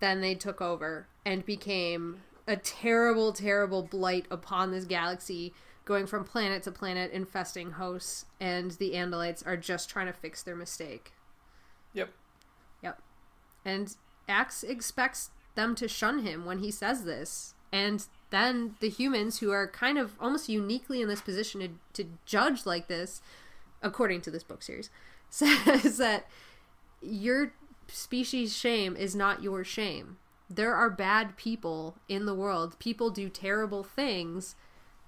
then 0.00 0.20
they 0.20 0.34
took 0.34 0.60
over 0.60 1.06
and 1.24 1.44
became 1.44 2.22
a 2.46 2.56
terrible, 2.56 3.32
terrible 3.32 3.82
blight 3.82 4.26
upon 4.30 4.72
this 4.72 4.84
galaxy, 4.84 5.52
going 5.84 6.06
from 6.06 6.24
planet 6.24 6.62
to 6.62 6.72
planet, 6.72 7.12
infesting 7.12 7.72
hosts, 7.72 8.24
and 8.40 8.72
the 8.72 8.92
Andalites 8.92 9.46
are 9.46 9.56
just 9.56 9.90
trying 9.90 10.06
to 10.06 10.12
fix 10.12 10.42
their 10.42 10.56
mistake. 10.56 11.12
Yep. 11.92 12.08
Yep. 12.08 12.14
And 13.64 13.94
Ax 14.28 14.62
expects 14.62 15.30
them 15.54 15.74
to 15.76 15.88
shun 15.88 16.20
him 16.20 16.44
when 16.44 16.60
he 16.60 16.70
says 16.70 17.04
this. 17.04 17.54
And 17.72 18.06
then 18.30 18.76
the 18.80 18.88
humans, 18.88 19.38
who 19.38 19.50
are 19.50 19.68
kind 19.68 19.98
of 19.98 20.12
almost 20.20 20.48
uniquely 20.48 21.00
in 21.02 21.08
this 21.08 21.20
position 21.20 21.60
to, 21.60 22.02
to 22.02 22.10
judge 22.26 22.66
like 22.66 22.88
this, 22.88 23.20
according 23.82 24.22
to 24.22 24.30
this 24.30 24.42
book 24.42 24.62
series, 24.62 24.90
says 25.30 25.98
that 25.98 26.26
your 27.00 27.52
species' 27.88 28.56
shame 28.56 28.96
is 28.96 29.14
not 29.14 29.42
your 29.42 29.64
shame. 29.64 30.18
There 30.48 30.74
are 30.74 30.90
bad 30.90 31.36
people 31.36 31.96
in 32.08 32.26
the 32.26 32.34
world. 32.34 32.78
People 32.80 33.10
do 33.10 33.28
terrible 33.28 33.84
things, 33.84 34.56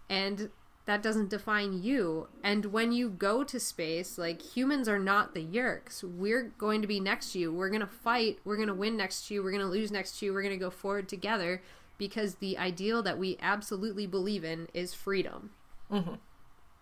and 0.08 0.50
that 0.84 1.02
doesn't 1.02 1.30
define 1.30 1.82
you. 1.82 2.28
And 2.42 2.66
when 2.66 2.90
you 2.92 3.08
go 3.08 3.44
to 3.44 3.60
space, 3.60 4.18
like 4.18 4.42
humans 4.42 4.88
are 4.88 4.98
not 4.98 5.32
the 5.32 5.44
Yeerks. 5.44 6.02
We're 6.02 6.52
going 6.58 6.82
to 6.82 6.88
be 6.88 6.98
next 6.98 7.32
to 7.32 7.38
you. 7.38 7.52
We're 7.52 7.68
going 7.68 7.80
to 7.80 7.86
fight. 7.86 8.40
We're 8.44 8.56
going 8.56 8.68
to 8.68 8.74
win 8.74 8.96
next 8.96 9.28
to 9.28 9.34
you. 9.34 9.42
We're 9.44 9.52
going 9.52 9.62
to 9.62 9.68
lose 9.70 9.92
next 9.92 10.18
to 10.18 10.26
you. 10.26 10.32
We're 10.32 10.42
going 10.42 10.58
to 10.58 10.64
go 10.64 10.70
forward 10.70 11.08
together 11.08 11.62
because 11.98 12.36
the 12.36 12.58
ideal 12.58 13.02
that 13.04 13.18
we 13.18 13.38
absolutely 13.40 14.06
believe 14.08 14.42
in 14.44 14.68
is 14.74 14.92
freedom. 14.92 15.50
Mhm. 15.90 16.18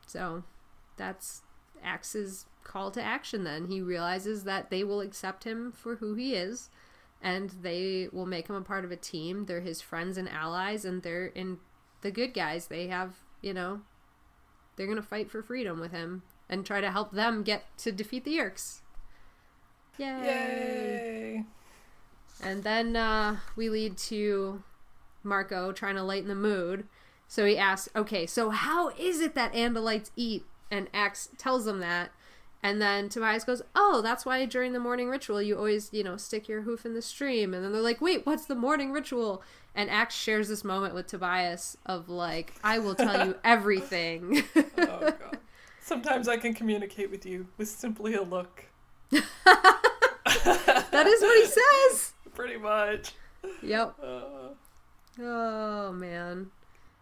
So 0.06 0.44
that's 0.96 1.42
Ax's 1.82 2.46
call 2.64 2.90
to 2.92 3.02
action 3.02 3.44
then. 3.44 3.66
He 3.66 3.82
realizes 3.82 4.44
that 4.44 4.70
they 4.70 4.82
will 4.82 5.00
accept 5.00 5.44
him 5.44 5.72
for 5.72 5.96
who 5.96 6.14
he 6.14 6.34
is 6.34 6.70
and 7.22 7.50
they 7.62 8.08
will 8.12 8.26
make 8.26 8.48
him 8.48 8.56
a 8.56 8.62
part 8.62 8.84
of 8.84 8.90
a 8.90 8.96
team. 8.96 9.44
They're 9.44 9.60
his 9.60 9.82
friends 9.82 10.16
and 10.16 10.28
allies 10.28 10.84
and 10.86 11.02
they're 11.02 11.26
in 11.26 11.58
the 12.00 12.10
good 12.10 12.32
guys. 12.32 12.68
They 12.68 12.86
have, 12.86 13.16
you 13.42 13.52
know, 13.52 13.82
they're 14.80 14.86
going 14.86 14.96
to 14.96 15.02
fight 15.02 15.30
for 15.30 15.42
freedom 15.42 15.78
with 15.78 15.92
him 15.92 16.22
and 16.48 16.64
try 16.64 16.80
to 16.80 16.90
help 16.90 17.12
them 17.12 17.42
get 17.42 17.64
to 17.76 17.92
defeat 17.92 18.24
the 18.24 18.38
Yeerks. 18.38 18.78
Yay. 19.98 20.06
Yay. 20.06 21.44
And 22.42 22.64
then 22.64 22.96
uh, 22.96 23.40
we 23.56 23.68
lead 23.68 23.98
to 23.98 24.62
Marco 25.22 25.70
trying 25.72 25.96
to 25.96 26.02
lighten 26.02 26.30
the 26.30 26.34
mood. 26.34 26.86
So 27.28 27.44
he 27.44 27.58
asks, 27.58 27.90
okay, 27.94 28.24
so 28.24 28.48
how 28.48 28.88
is 28.98 29.20
it 29.20 29.34
that 29.34 29.52
Andalites 29.52 30.12
eat? 30.16 30.46
And 30.70 30.88
Ax 30.94 31.28
tells 31.36 31.66
them 31.66 31.80
that. 31.80 32.10
And 32.62 32.80
then 32.80 33.08
Tobias 33.08 33.44
goes, 33.44 33.62
oh, 33.74 34.02
that's 34.02 34.26
why 34.26 34.44
during 34.44 34.72
the 34.72 34.80
morning 34.80 35.08
ritual 35.08 35.40
you 35.40 35.56
always, 35.56 35.88
you 35.92 36.04
know, 36.04 36.16
stick 36.16 36.48
your 36.48 36.62
hoof 36.62 36.84
in 36.84 36.94
the 36.94 37.02
stream. 37.02 37.54
And 37.54 37.64
then 37.64 37.72
they're 37.72 37.80
like, 37.80 38.00
wait, 38.00 38.26
what's 38.26 38.44
the 38.44 38.54
morning 38.54 38.92
ritual? 38.92 39.42
And 39.74 39.88
Ax 39.88 40.14
shares 40.14 40.48
this 40.48 40.62
moment 40.64 40.94
with 40.94 41.06
Tobias 41.06 41.78
of 41.86 42.08
like, 42.08 42.52
I 42.62 42.78
will 42.78 42.94
tell 42.94 43.26
you 43.26 43.36
everything. 43.44 44.42
Oh 44.56 44.98
god. 45.00 45.38
Sometimes 45.80 46.28
I 46.28 46.36
can 46.36 46.54
communicate 46.54 47.10
with 47.10 47.24
you 47.24 47.46
with 47.56 47.68
simply 47.68 48.14
a 48.14 48.22
look. 48.22 48.66
that 49.10 49.22
is 51.06 51.20
what 51.22 51.38
he 51.38 51.46
says. 51.46 52.12
Pretty 52.34 52.58
much. 52.58 53.12
Yep. 53.62 53.94
Uh, 54.02 54.30
Oh 55.18 55.92
man. 55.92 56.50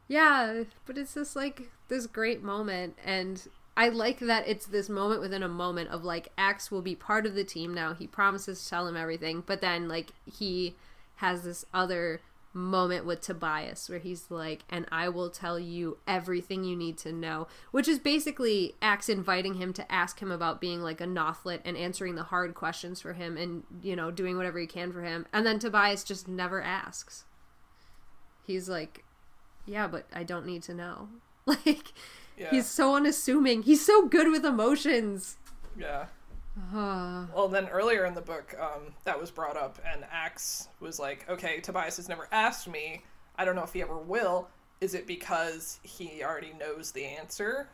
Yeah, 0.06 0.62
but 0.86 0.96
it's 0.96 1.14
just 1.14 1.36
like 1.36 1.70
this 1.88 2.06
great 2.06 2.42
moment 2.42 2.96
and 3.04 3.46
I 3.78 3.90
like 3.90 4.18
that 4.18 4.48
it's 4.48 4.66
this 4.66 4.88
moment 4.88 5.20
within 5.20 5.44
a 5.44 5.48
moment 5.48 5.90
of 5.90 6.02
like 6.02 6.32
Ax 6.36 6.68
will 6.68 6.82
be 6.82 6.96
part 6.96 7.26
of 7.26 7.36
the 7.36 7.44
team 7.44 7.72
now. 7.72 7.94
He 7.94 8.08
promises 8.08 8.60
to 8.60 8.68
tell 8.68 8.88
him 8.88 8.96
everything, 8.96 9.44
but 9.46 9.60
then 9.60 9.86
like 9.86 10.10
he 10.26 10.74
has 11.16 11.42
this 11.44 11.64
other 11.72 12.20
moment 12.52 13.06
with 13.06 13.20
Tobias 13.20 13.88
where 13.88 14.00
he's 14.00 14.32
like, 14.32 14.64
and 14.68 14.84
I 14.90 15.08
will 15.08 15.30
tell 15.30 15.60
you 15.60 15.98
everything 16.08 16.64
you 16.64 16.74
need 16.74 16.98
to 16.98 17.12
know, 17.12 17.46
which 17.70 17.86
is 17.86 18.00
basically 18.00 18.74
Ax 18.82 19.08
inviting 19.08 19.54
him 19.54 19.72
to 19.74 19.92
ask 19.92 20.18
him 20.18 20.32
about 20.32 20.60
being 20.60 20.82
like 20.82 21.00
a 21.00 21.06
nothlit 21.06 21.60
and 21.64 21.76
answering 21.76 22.16
the 22.16 22.24
hard 22.24 22.56
questions 22.56 23.00
for 23.00 23.12
him 23.12 23.36
and, 23.36 23.62
you 23.80 23.94
know, 23.94 24.10
doing 24.10 24.36
whatever 24.36 24.58
he 24.58 24.66
can 24.66 24.92
for 24.92 25.02
him. 25.02 25.24
And 25.32 25.46
then 25.46 25.60
Tobias 25.60 26.02
just 26.02 26.26
never 26.26 26.60
asks. 26.60 27.26
He's 28.44 28.68
like, 28.68 29.04
yeah, 29.66 29.86
but 29.86 30.06
I 30.12 30.24
don't 30.24 30.46
need 30.46 30.64
to 30.64 30.74
know. 30.74 31.10
Like, 31.64 31.94
yeah. 32.38 32.50
he's 32.50 32.66
so 32.66 32.94
unassuming. 32.94 33.62
He's 33.62 33.84
so 33.84 34.06
good 34.06 34.28
with 34.30 34.44
emotions. 34.44 35.36
Yeah. 35.78 36.06
Ah. 36.74 37.26
Well, 37.34 37.48
then 37.48 37.68
earlier 37.68 38.04
in 38.04 38.14
the 38.14 38.20
book, 38.20 38.54
um, 38.60 38.92
that 39.04 39.20
was 39.20 39.30
brought 39.30 39.56
up, 39.56 39.78
and 39.86 40.04
Ax 40.10 40.68
was 40.80 40.98
like, 40.98 41.28
"Okay, 41.28 41.60
Tobias 41.60 41.96
has 41.98 42.08
never 42.08 42.28
asked 42.32 42.66
me. 42.68 43.04
I 43.36 43.44
don't 43.44 43.54
know 43.54 43.62
if 43.62 43.72
he 43.72 43.80
ever 43.82 43.96
will, 43.96 44.48
is 44.80 44.94
it 44.94 45.06
because 45.06 45.78
he 45.84 46.22
already 46.24 46.52
knows 46.58 46.90
the 46.90 47.04
answer, 47.04 47.68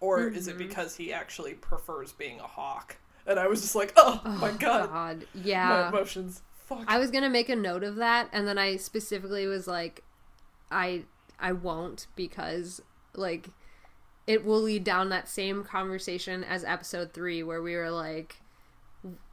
or 0.00 0.28
is 0.28 0.48
Mm-hmm. 0.48 0.60
it 0.60 0.68
because 0.68 0.96
he 0.96 1.12
actually 1.12 1.54
prefers 1.54 2.12
being 2.12 2.38
a 2.40 2.46
hawk? 2.46 2.96
And 3.26 3.40
I 3.40 3.46
was 3.48 3.62
just 3.62 3.74
like, 3.74 3.92
oh, 3.96 4.20
my 4.24 4.50
god, 4.50 4.90
God, 4.90 5.26
my 5.34 5.40
yeah. 5.42 5.88
emotions. 5.88 6.42
Fuck. 6.66 6.84
I 6.86 6.98
was 6.98 7.10
gonna 7.10 7.30
make 7.30 7.48
a 7.48 7.56
note 7.56 7.82
of 7.84 7.96
that, 7.96 8.28
and 8.32 8.46
then 8.46 8.58
I 8.58 8.76
specifically 8.76 9.46
was 9.46 9.66
like, 9.66 10.02
I 10.70 11.04
I 11.40 11.52
won't 11.52 12.06
because 12.16 12.82
like 13.14 13.48
it 14.26 14.44
will 14.44 14.60
lead 14.60 14.84
down 14.84 15.08
that 15.10 15.28
same 15.28 15.62
conversation 15.62 16.42
as 16.42 16.64
episode 16.64 17.12
three 17.12 17.42
where 17.42 17.62
we 17.62 17.76
were 17.76 17.90
like, 17.90 18.40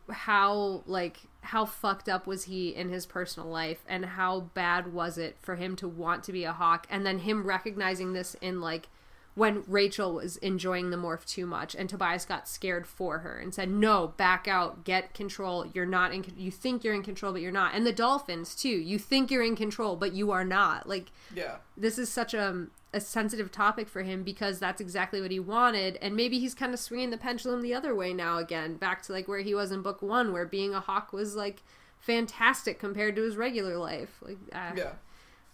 how 0.10 0.84
like 0.86 1.18
how 1.42 1.66
fucked 1.66 2.08
up 2.10 2.28
was 2.28 2.44
he 2.46 2.70
in 2.76 2.90
his 2.90 3.06
personal 3.06 3.50
life, 3.50 3.84
and 3.88 4.06
how 4.06 4.42
bad 4.54 4.94
was 4.94 5.18
it 5.18 5.38
for 5.42 5.56
him 5.56 5.76
to 5.78 5.88
want 5.88 6.24
to 6.26 6.32
be 6.32 6.44
a 6.44 6.54
hawk, 6.54 6.86
and 6.90 7.06
then 7.06 7.20
him 7.20 7.46
recognizing 7.46 8.14
this 8.14 8.36
in 8.42 8.62
like 8.62 8.88
when 9.36 9.64
Rachel 9.68 10.14
was 10.14 10.38
enjoying 10.38 10.90
the 10.90 10.98
morph 10.98 11.26
too 11.26 11.46
much 11.46 11.76
and 11.76 11.90
Tobias 11.90 12.26
got 12.26 12.48
scared 12.48 12.86
for 12.86 13.20
her 13.20 13.40
and 13.40 13.54
said, 13.54 13.70
"No, 13.70 14.14
back 14.18 14.48
out, 14.48 14.84
get 14.84 15.14
control. 15.14 15.66
You're 15.74 15.86
not 15.86 16.14
in 16.14 16.26
you 16.38 16.52
think 16.52 16.84
you're 16.84 16.94
in 16.94 17.04
control 17.04 17.34
but 17.34 17.42
you're 17.42 17.52
not." 17.52 17.74
And 17.74 17.86
the 17.86 17.94
dolphins 17.94 18.56
too. 18.56 18.70
You 18.70 19.00
think 19.00 19.32
you're 19.32 19.44
in 19.44 19.56
control 19.56 19.96
but 19.96 20.14
you 20.14 20.32
are 20.32 20.44
not. 20.46 20.88
Like 20.88 21.12
yeah. 21.34 21.56
this 21.76 21.98
is 21.98 22.10
such 22.10 22.34
a 22.34 22.68
a 22.94 23.02
sensitive 23.02 23.52
topic 23.52 23.90
for 23.90 24.04
him 24.04 24.22
because 24.22 24.60
that's 24.60 24.80
exactly 24.80 25.20
what 25.20 25.32
he 25.32 25.40
wanted 25.40 25.98
and 26.00 26.16
maybe 26.16 26.38
he's 26.38 26.54
kind 26.54 26.76
of 26.76 26.80
swinging 26.80 27.10
the 27.10 27.18
pendulum 27.18 27.64
the 27.64 27.74
other 27.74 27.96
way 27.96 28.14
now 28.14 28.38
again 28.38 28.76
back 28.76 29.02
to 29.02 29.12
like 29.12 29.28
where 29.28 29.40
he 29.40 29.56
was 29.56 29.72
in 29.72 29.82
book 29.82 30.04
1 30.04 30.32
where 30.32 30.46
being 30.46 30.76
a 30.76 30.80
hawk 30.80 31.12
was 31.12 31.36
like 31.36 31.64
fantastic 31.98 32.78
compared 32.78 33.16
to 33.16 33.24
his 33.24 33.36
regular 33.36 33.78
life 33.78 34.20
like 34.22 34.38
uh, 34.54 34.74
Yeah. 34.76 34.92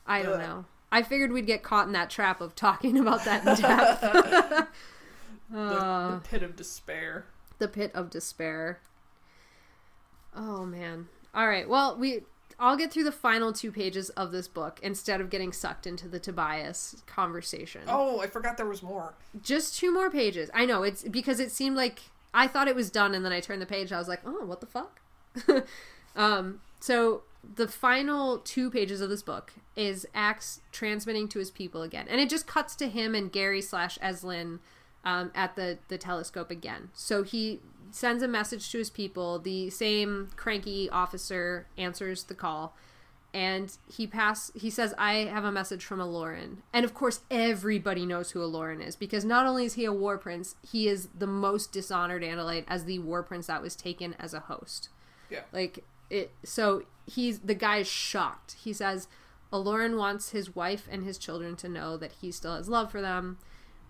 I 0.06 0.22
don't 0.24 0.34
Ugh. 0.34 0.40
know. 0.40 0.66
I 0.92 1.04
figured 1.04 1.32
we'd 1.32 1.46
get 1.46 1.62
caught 1.64 1.88
in 1.88 1.94
that 1.94 2.10
trap 2.10 2.42
of 2.42 2.56
talking 2.56 2.98
about 3.06 3.24
that 3.26 3.46
in 3.46 3.56
depth. 3.62 4.68
The, 5.52 5.58
Uh. 5.60 6.16
the 6.16 6.22
pit 6.22 6.44
of 6.44 6.56
despair. 6.56 7.26
the 7.58 7.68
pit 7.68 7.90
of 7.96 8.10
despair. 8.12 8.80
Oh 10.36 10.66
man. 10.66 11.08
All 11.34 11.48
right. 11.48 11.68
Well, 11.68 11.98
we 11.98 12.22
I'll 12.60 12.76
get 12.78 12.92
through 12.92 13.06
the 13.06 13.12
final 13.12 13.52
two 13.54 13.72
pages 13.72 14.10
of 14.12 14.32
this 14.32 14.48
book 14.48 14.80
instead 14.84 15.22
of 15.22 15.30
getting 15.30 15.52
sucked 15.54 15.88
into 15.88 16.08
the 16.08 16.20
Tobias 16.20 17.02
conversation. 17.08 17.82
Oh, 17.88 18.20
I 18.20 18.28
forgot 18.28 18.58
there 18.58 18.66
was 18.68 18.84
more. 18.84 19.16
Just 19.42 19.78
two 19.80 19.92
more 19.94 20.12
pages. 20.12 20.52
I 20.54 20.66
know 20.66 20.84
it's 20.84 21.04
because 21.04 21.40
it 21.40 21.52
seemed 21.52 21.76
like 21.78 22.02
I 22.34 22.48
thought 22.48 22.68
it 22.68 22.76
was 22.76 22.92
done 22.92 23.16
and 23.16 23.26
then 23.26 23.32
I 23.32 23.40
turned 23.40 23.62
the 23.62 23.66
page. 23.66 23.92
I 23.92 23.98
was 23.98 24.08
like, 24.08 24.22
"Oh, 24.26 24.46
what 24.46 24.60
the 24.62 24.68
fuck?" 24.68 25.00
um 26.16 26.60
so 26.80 27.24
the 27.56 27.68
final 27.68 28.40
two 28.40 28.70
pages 28.70 29.02
of 29.02 29.10
this 29.10 29.22
book 29.22 29.54
is 29.76 30.06
Ax 30.14 30.62
transmitting 30.72 31.28
to 31.30 31.40
his 31.40 31.52
people 31.52 31.82
again, 31.82 32.08
and 32.10 32.20
it 32.20 32.30
just 32.30 32.48
cuts 32.48 32.76
to 32.78 32.90
him 32.90 33.16
and 33.16 33.32
Gary 33.32 33.62
slash 33.62 33.98
Esplin 34.00 34.60
um, 35.04 35.32
at 35.34 35.56
the 35.56 35.80
the 35.88 35.98
telescope 35.98 36.52
again. 36.52 36.90
So 36.94 37.24
he 37.24 37.62
sends 37.92 38.22
a 38.22 38.28
message 38.28 38.72
to 38.72 38.78
his 38.78 38.90
people. 38.90 39.40
The 39.40 39.70
same 39.70 40.30
cranky 40.36 40.90
officer 40.90 41.68
answers 41.78 42.24
the 42.24 42.36
call, 42.36 42.76
and 43.34 43.76
he 43.92 44.06
pass 44.06 44.52
he 44.54 44.70
says, 44.70 44.94
"I 44.98 45.14
have 45.14 45.46
a 45.46 45.52
message 45.52 45.86
from 45.86 46.00
Aloran," 46.00 46.58
and 46.74 46.84
of 46.84 46.94
course 46.94 47.22
everybody 47.32 48.06
knows 48.06 48.32
who 48.32 48.40
Aloran 48.40 48.86
is 48.86 48.96
because 48.96 49.24
not 49.24 49.46
only 49.46 49.66
is 49.66 49.74
he 49.76 49.86
a 49.86 49.94
war 49.94 50.18
prince, 50.18 50.56
he 50.70 50.88
is 50.88 51.08
the 51.18 51.28
most 51.28 51.72
dishonored 51.72 52.22
Andalite 52.22 52.66
as 52.68 52.86
the 52.86 53.00
war 53.00 53.24
prince 53.24 53.48
that 53.48 53.62
was 53.62 53.76
taken 53.76 54.16
as 54.20 54.34
a 54.34 54.42
host. 54.42 54.90
Yeah. 55.30 55.42
Like 55.54 55.84
it 56.10 56.32
so 56.44 56.84
he's 57.10 57.40
the 57.40 57.56
guy 57.56 57.78
is 57.78 57.88
shocked. 57.88 58.56
He 58.64 58.74
says 58.74 59.08
Aloran 59.52 59.98
wants 59.98 60.30
his 60.30 60.56
wife 60.56 60.88
and 60.92 61.04
his 61.04 61.18
children 61.18 61.56
to 61.58 61.70
know 61.70 61.98
that 61.98 62.14
he 62.22 62.32
still 62.32 62.56
has 62.56 62.70
love 62.70 62.92
for 62.92 63.02
them. 63.02 63.38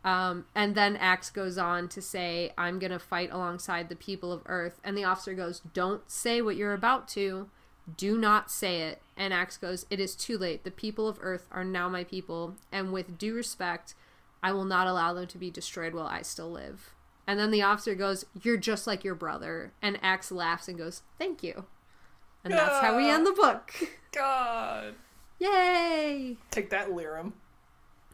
Um, 0.03 0.45
and 0.55 0.75
then 0.75 0.95
Ax 0.95 1.29
goes 1.29 1.57
on 1.57 1.89
to 1.89 2.01
say, 2.01 2.53
I'm 2.57 2.79
going 2.79 2.91
to 2.91 2.99
fight 2.99 3.31
alongside 3.31 3.89
the 3.89 3.95
people 3.97 4.31
of 4.31 4.41
Earth. 4.45 4.79
And 4.83 4.97
the 4.97 5.03
officer 5.03 5.33
goes, 5.33 5.61
Don't 5.73 6.09
say 6.09 6.41
what 6.41 6.55
you're 6.55 6.73
about 6.73 7.07
to. 7.09 7.49
Do 7.97 8.17
not 8.17 8.51
say 8.51 8.81
it. 8.83 9.01
And 9.17 9.33
Ax 9.33 9.57
goes, 9.57 9.85
It 9.89 9.99
is 9.99 10.15
too 10.15 10.37
late. 10.37 10.63
The 10.63 10.71
people 10.71 11.07
of 11.07 11.19
Earth 11.21 11.47
are 11.51 11.65
now 11.65 11.89
my 11.89 12.05
people. 12.05 12.55
And 12.71 12.93
with 12.93 13.17
due 13.17 13.35
respect, 13.35 13.95
I 14.41 14.53
will 14.53 14.65
not 14.65 14.87
allow 14.87 15.13
them 15.13 15.27
to 15.27 15.37
be 15.37 15.51
destroyed 15.51 15.93
while 15.93 16.07
I 16.07 16.21
still 16.21 16.49
live. 16.49 16.93
And 17.27 17.37
then 17.37 17.51
the 17.51 17.61
officer 17.61 17.93
goes, 17.93 18.25
You're 18.41 18.57
just 18.57 18.87
like 18.87 19.03
your 19.03 19.15
brother. 19.15 19.73
And 19.81 19.99
Ax 20.01 20.31
laughs 20.31 20.69
and 20.69 20.77
goes, 20.77 21.01
Thank 21.17 21.43
you. 21.43 21.65
And 22.43 22.53
that's 22.53 22.79
how 22.79 22.95
we 22.95 23.09
end 23.09 23.25
the 23.25 23.33
book. 23.33 23.73
God. 24.11 24.95
Yay! 25.39 26.37
Take 26.51 26.69
that, 26.69 26.89
Lyrum. 26.89 27.33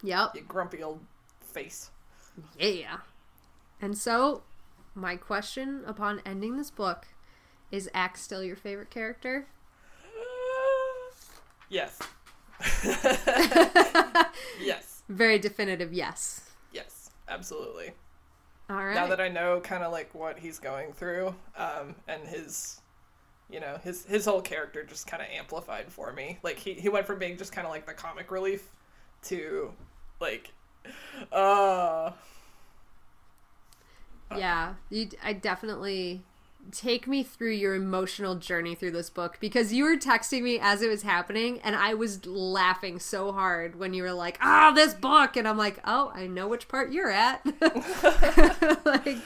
Yep. 0.04 0.36
You 0.36 0.42
grumpy 0.42 0.84
old 0.84 1.00
face. 1.42 1.90
Yeah. 2.60 2.98
And 3.82 3.98
so, 3.98 4.44
my 4.94 5.16
question 5.16 5.84
upon 5.86 6.22
ending 6.26 6.58
this 6.58 6.72
book 6.72 7.08
is 7.72 7.90
Ax 7.94 8.22
still 8.22 8.44
your 8.44 8.56
favorite 8.56 8.90
character? 8.90 9.48
Yes. 11.68 11.98
yes. 14.62 15.02
Very 15.10 15.40
definitive 15.40 15.92
yes. 15.92 16.52
Yes. 16.72 17.10
Absolutely. 17.28 17.92
All 18.70 18.78
right. 18.78 18.94
Now 18.94 19.08
that 19.08 19.20
I 19.20 19.30
know 19.30 19.60
kind 19.62 19.84
of 19.84 19.92
like 19.92 20.14
what 20.14 20.38
he's 20.38 20.60
going 20.60 20.94
through, 20.94 21.36
um, 21.58 21.96
and 22.08 22.28
his, 22.28 22.82
you 23.50 23.60
know, 23.60 23.78
his 23.84 24.06
his 24.06 24.26
whole 24.26 24.42
character 24.42 24.84
just 24.84 25.08
kind 25.08 25.22
of 25.22 25.30
amplified 25.30 25.92
for 25.92 26.12
me. 26.12 26.40
Like 26.44 26.58
he 26.58 26.74
he 26.74 26.90
went 26.90 27.06
from 27.06 27.20
being 27.20 27.38
just 27.38 27.52
kind 27.52 27.66
of 27.66 27.72
like 27.72 27.86
the 27.86 27.94
comic 27.94 28.32
relief 28.32 28.70
to 29.24 29.72
like, 30.20 30.52
uh, 31.32 32.12
yeah, 34.36 34.76
you, 34.90 35.10
I 35.24 35.34
definitely 35.34 36.24
take 36.72 37.08
me 37.08 37.22
through 37.22 37.52
your 37.52 37.76
emotional 37.76 38.36
journey 38.36 38.74
through 38.74 38.90
this 38.90 39.10
book 39.10 39.38
because 39.40 39.72
you 39.72 39.84
were 39.84 39.96
texting 39.98 40.42
me 40.42 40.58
as 40.60 40.82
it 40.82 40.90
was 40.90 41.04
happening 41.04 41.60
and 41.64 41.76
I 41.76 41.94
was 41.94 42.26
laughing 42.26 42.98
so 42.98 43.32
hard 43.32 43.78
when 43.78 43.94
you 43.94 44.02
were 44.02 44.14
like, 44.14 44.40
"Ah, 44.42 44.72
this 44.72 44.94
book." 44.96 45.38
And 45.38 45.48
I'm 45.48 45.58
like, 45.58 45.80
"Oh, 45.86 46.12
I 46.16 46.26
know 46.28 46.48
which 46.48 46.68
part 46.68 46.92
you're 46.92 47.12
at." 47.12 47.46
like 48.86 49.18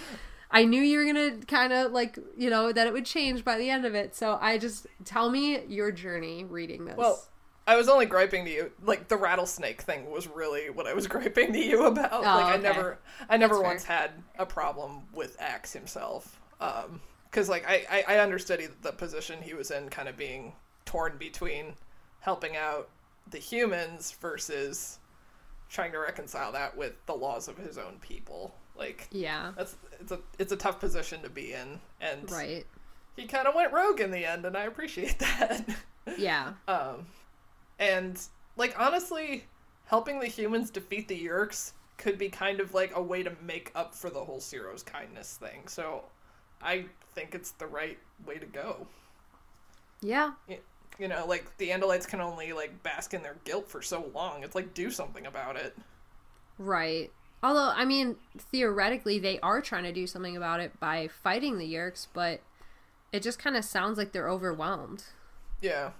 I 0.51 0.63
knew 0.65 0.81
you 0.81 0.97
were 0.97 1.03
going 1.13 1.39
to 1.39 1.45
kind 1.45 1.71
of 1.73 1.91
like, 1.91 2.17
you 2.35 2.49
know, 2.49 2.71
that 2.71 2.87
it 2.87 2.93
would 2.93 3.05
change 3.05 3.45
by 3.45 3.57
the 3.57 3.69
end 3.69 3.85
of 3.85 3.93
it. 3.95 4.15
So 4.15 4.37
I 4.41 4.57
just 4.57 4.87
tell 5.05 5.29
me 5.29 5.63
your 5.67 5.91
journey 5.91 6.43
reading 6.43 6.85
this. 6.85 6.97
well. 6.97 7.23
I 7.67 7.75
was 7.75 7.87
only 7.87 8.07
griping 8.07 8.45
to 8.45 8.51
you 8.51 8.71
like 8.83 9.09
the 9.09 9.15
rattlesnake 9.15 9.83
thing 9.83 10.09
was 10.09 10.27
really 10.27 10.71
what 10.71 10.87
I 10.87 10.93
was 10.95 11.05
griping 11.15 11.53
to 11.53 11.59
you 11.59 11.85
about. 11.85 12.23
like 12.23 12.25
I 12.25 12.55
Oh, 12.55 12.61
never 12.61 12.97
I 13.29 13.37
never 13.37 13.53
That's 13.53 13.61
fair. 13.61 13.69
once 13.71 13.83
had 13.83 14.11
a 14.39 14.45
problem 14.47 15.03
with 15.13 15.37
Ax 15.39 15.71
himself. 15.73 16.39
Um 16.59 16.99
because 17.29 17.47
like 17.47 17.65
I, 17.69 17.85
I, 18.07 18.15
I 18.15 18.19
understood 18.21 18.59
he, 18.59 18.67
the 18.81 18.91
position 18.91 19.39
he 19.43 19.53
was 19.53 19.69
in 19.69 19.89
kind 19.89 20.09
of 20.09 20.17
being 20.17 20.53
torn 20.85 21.17
between 21.19 21.75
helping 22.21 22.57
out 22.57 22.89
the 23.29 23.37
humans 23.37 24.17
versus 24.19 24.97
trying 25.69 25.91
to 25.91 25.99
reconcile 25.99 26.51
that 26.53 26.75
with 26.75 26.93
the 27.05 27.13
laws 27.13 27.47
of 27.47 27.55
his 27.57 27.77
own 27.77 27.99
people. 28.01 28.55
Like 28.79 29.07
yeah. 29.11 29.51
that's 29.57 29.75
it's 29.99 30.11
a 30.13 30.19
it's 30.39 30.51
a 30.53 30.55
tough 30.55 30.79
position 30.79 31.21
to 31.21 31.29
be 31.29 31.51
in 31.53 31.79
and 32.01 32.31
Right. 32.31 32.65
he 33.17 33.25
kind 33.27 33.45
of 33.45 33.53
went 33.53 33.73
rogue 33.73 33.99
in 33.99 34.09
the 34.11 34.25
end 34.25 34.45
and 34.45 34.55
I 34.57 34.63
appreciate 34.63 35.19
that. 35.19 35.65
Yeah. 36.17 36.53
Um, 36.67 37.05
and 37.77 38.19
like 38.57 38.73
honestly, 38.79 39.45
helping 39.85 40.19
the 40.19 40.27
humans 40.27 40.69
defeat 40.71 41.07
the 41.09 41.19
Yeerks 41.27 41.73
could 41.97 42.17
be 42.17 42.29
kind 42.29 42.61
of 42.61 42.73
like 42.73 42.95
a 42.95 43.01
way 43.01 43.21
to 43.23 43.31
make 43.43 43.71
up 43.75 43.93
for 43.93 44.09
the 44.09 44.23
whole 44.23 44.39
Seerow's 44.39 44.83
kindness 44.83 45.37
thing. 45.41 45.67
So 45.67 46.03
I 46.61 46.85
think 47.13 47.35
it's 47.35 47.51
the 47.51 47.67
right 47.67 47.99
way 48.25 48.37
to 48.37 48.45
go. 48.45 48.87
Yeah. 50.01 50.31
Y- 50.47 50.59
You 50.97 51.07
know, 51.09 51.25
like 51.27 51.57
the 51.57 51.69
Andalites 51.69 52.07
can 52.07 52.21
only 52.21 52.53
like 52.53 52.81
bask 52.83 53.13
in 53.13 53.21
their 53.23 53.35
guilt 53.43 53.67
for 53.67 53.81
so 53.81 54.09
long. 54.15 54.43
It's 54.43 54.55
like 54.55 54.73
do 54.73 54.89
something 54.91 55.25
about 55.25 55.57
it. 55.57 55.77
Right. 56.57 57.11
Although, 57.41 57.71
I 57.73 57.85
mean, 57.85 58.17
theoretically, 58.37 59.17
they 59.19 59.39
are 59.39 59.61
trying 59.61 59.83
to 59.83 59.93
do 59.93 60.05
something 60.07 60.35
about 60.35 60.59
it 60.59 60.77
by 60.79 61.07
fighting 61.07 61.57
the 61.57 61.73
Yeerks, 61.73 62.07
but 62.13 62.41
it 63.13 63.21
just 63.23 63.39
kind 63.39 63.55
of 63.55 63.63
sounds 63.63 63.97
like 63.97 64.11
they're 64.11 64.29
overwhelmed. 64.29 65.05
Yeah, 65.61 65.91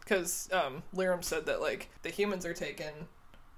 because 0.00 0.48
um, 0.52 0.82
said 1.20 1.46
that 1.46 1.60
like 1.60 1.90
the 2.02 2.10
humans 2.10 2.46
are 2.46 2.54
taken 2.54 2.92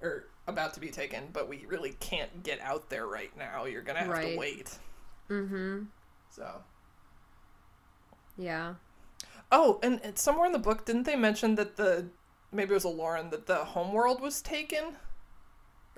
or 0.01 0.25
about 0.47 0.73
to 0.73 0.79
be 0.79 0.89
taken, 0.89 1.29
but 1.31 1.47
we 1.47 1.65
really 1.67 1.93
can't 1.99 2.43
get 2.43 2.59
out 2.61 2.89
there 2.89 3.07
right 3.07 3.35
now. 3.37 3.65
You're 3.65 3.81
gonna 3.83 3.99
have 3.99 4.09
Right. 4.09 4.33
to 4.33 4.37
wait. 4.37 4.77
Mm-hmm. 5.29 5.83
So. 6.31 6.61
Yeah. 8.37 8.75
Oh, 9.51 9.79
and, 9.83 9.99
and 10.03 10.17
somewhere 10.17 10.45
in 10.45 10.51
the 10.53 10.59
book, 10.59 10.85
didn't 10.85 11.03
they 11.03 11.15
mention 11.15 11.55
that 11.55 11.75
the 11.77 12.07
maybe 12.51 12.71
it 12.71 12.73
was 12.73 12.85
Aloran 12.85 13.31
that 13.31 13.45
the 13.47 13.57
homeworld 13.63 14.21
was 14.21 14.41
taken, 14.41 14.95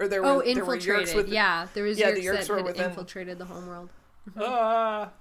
or 0.02 0.08
there 0.08 0.22
were 0.22 0.28
Oh, 0.28 0.42
there 0.42 0.66
were 0.66 0.76
infiltrated. 0.76 1.16
With 1.16 1.28
yeah, 1.30 1.68
there 1.74 1.84
was 1.84 1.98
Yeah, 2.00 2.12
Yeerks 2.12 2.16
the 2.16 2.26
Yeerks 2.26 2.48
that 2.48 2.64
within- 2.66 2.86
infiltrated 2.86 3.38
the 3.38 3.46
homeworld. 3.46 3.90
Ah, 4.40 5.12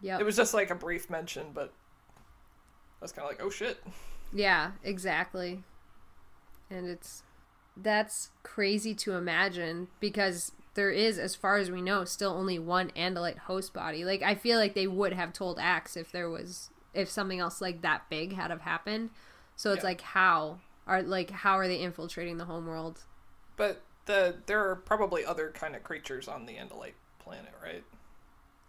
Yep. 0.00 0.20
it 0.20 0.24
was 0.24 0.36
just 0.36 0.54
like 0.54 0.70
a 0.70 0.74
brief 0.74 1.10
mention, 1.10 1.48
but 1.52 1.72
I 3.00 3.04
was 3.04 3.12
kind 3.12 3.24
of 3.24 3.30
like, 3.30 3.42
oh 3.42 3.50
shit. 3.50 3.82
Yeah, 4.32 4.72
exactly. 4.82 5.62
And 6.70 6.86
it's 6.88 7.22
that's 7.76 8.30
crazy 8.42 8.94
to 8.94 9.12
imagine 9.14 9.88
because 10.00 10.52
there 10.74 10.90
is, 10.90 11.18
as 11.18 11.34
far 11.34 11.56
as 11.56 11.70
we 11.70 11.80
know, 11.80 12.04
still 12.04 12.32
only 12.32 12.58
one 12.58 12.90
Andalite 12.96 13.38
host 13.38 13.72
body. 13.72 14.04
Like 14.04 14.22
I 14.22 14.34
feel 14.34 14.58
like 14.58 14.74
they 14.74 14.86
would 14.86 15.12
have 15.12 15.32
told 15.32 15.58
Ax 15.58 15.96
if 15.96 16.12
there 16.12 16.28
was 16.30 16.70
if 16.94 17.08
something 17.08 17.38
else 17.38 17.60
like 17.60 17.82
that 17.82 18.08
big 18.10 18.32
had 18.34 18.50
have 18.50 18.62
happened. 18.62 19.10
So 19.56 19.72
it's 19.72 19.82
Yeah. 19.82 19.88
like 19.90 20.00
how 20.02 20.58
are 20.86 21.02
like 21.02 21.30
how 21.30 21.54
are 21.58 21.66
they 21.68 21.80
infiltrating 21.80 22.36
the 22.38 22.44
homeworld? 22.46 23.04
But 23.58 23.82
the 24.06 24.36
there 24.46 24.68
are 24.68 24.76
probably 24.76 25.24
other 25.24 25.50
kind 25.50 25.76
of 25.76 25.84
creatures 25.84 26.26
on 26.26 26.46
the 26.46 26.54
Andalite 26.54 26.94
planet, 27.18 27.52
right? 27.62 27.84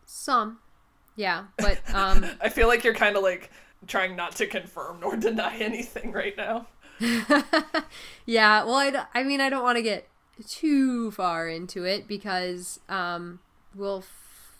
Some, 0.06 0.60
yeah, 1.16 1.46
but 1.58 1.80
um, 1.94 2.26
I 2.42 2.50
feel 2.50 2.68
like 2.68 2.84
you're 2.84 2.94
kind 2.94 3.16
of 3.16 3.24
like 3.24 3.50
trying 3.88 4.16
not 4.16 4.36
to 4.36 4.46
confirm 4.48 5.00
nor 5.00 5.16
deny 5.18 5.58
anything 5.58 6.12
right 6.12 6.36
now. 6.38 6.68
yeah. 8.26 8.64
Well, 8.64 8.76
I, 8.76 9.06
I 9.14 9.24
mean, 9.24 9.40
I 9.40 9.50
don't 9.50 9.64
want 9.64 9.78
to 9.78 9.82
get 9.82 10.10
too 10.48 11.12
far 11.12 11.48
into 11.48 11.86
it 11.86 12.08
because 12.08 12.80
um, 12.90 13.40
we'll 13.74 14.00
f- 14.00 14.58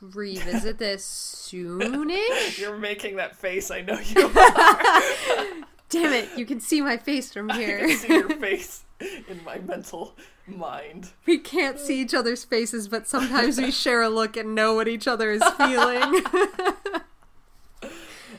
revisit 0.00 0.78
this 0.78 1.04
soonish. 1.50 2.58
You're 2.58 2.78
making 2.78 3.16
that 3.16 3.34
face. 3.36 3.70
I 3.70 3.80
know 3.80 3.98
you 3.98 4.26
are. 4.26 5.66
Damn 5.88 6.12
it! 6.12 6.28
You 6.36 6.46
can 6.46 6.60
see 6.60 6.80
my 6.80 6.96
face 6.98 7.32
from 7.32 7.50
I 7.50 7.56
here. 7.56 7.78
can 7.80 7.96
see 7.96 8.08
your 8.08 8.28
face 8.36 8.84
in 9.00 9.42
my 9.44 9.58
mental 9.58 10.16
mind. 10.46 11.10
we 11.26 11.38
can't 11.38 11.78
see 11.78 12.00
each 12.00 12.14
other's 12.14 12.44
faces, 12.44 12.88
but 12.88 13.06
sometimes 13.08 13.58
we 13.58 13.70
share 13.84 14.02
a 14.02 14.08
look 14.08 14.36
and 14.36 14.54
know 14.54 14.74
what 14.74 14.88
each 14.88 15.06
other 15.08 15.30
is 15.32 15.42
feeling. 15.56 16.22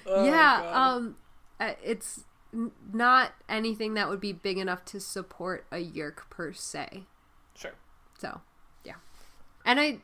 Oh, 0.06 0.26
yeah, 0.26 0.72
um, 0.74 1.16
it's 1.60 2.26
n- 2.54 2.72
not 2.92 3.34
anything 3.48 3.94
that 3.94 4.10
would 4.10 4.20
be 4.20 4.34
big 4.34 4.58
enough 4.58 4.84
to 4.86 5.00
support 5.00 5.66
a 5.72 5.78
yeerk 5.78 6.30
per 6.30 6.52
se. 6.54 7.04
sure. 7.56 7.74
So, 8.18 8.42
yeah. 8.84 8.96
And 9.66 9.80
I 9.80 10.00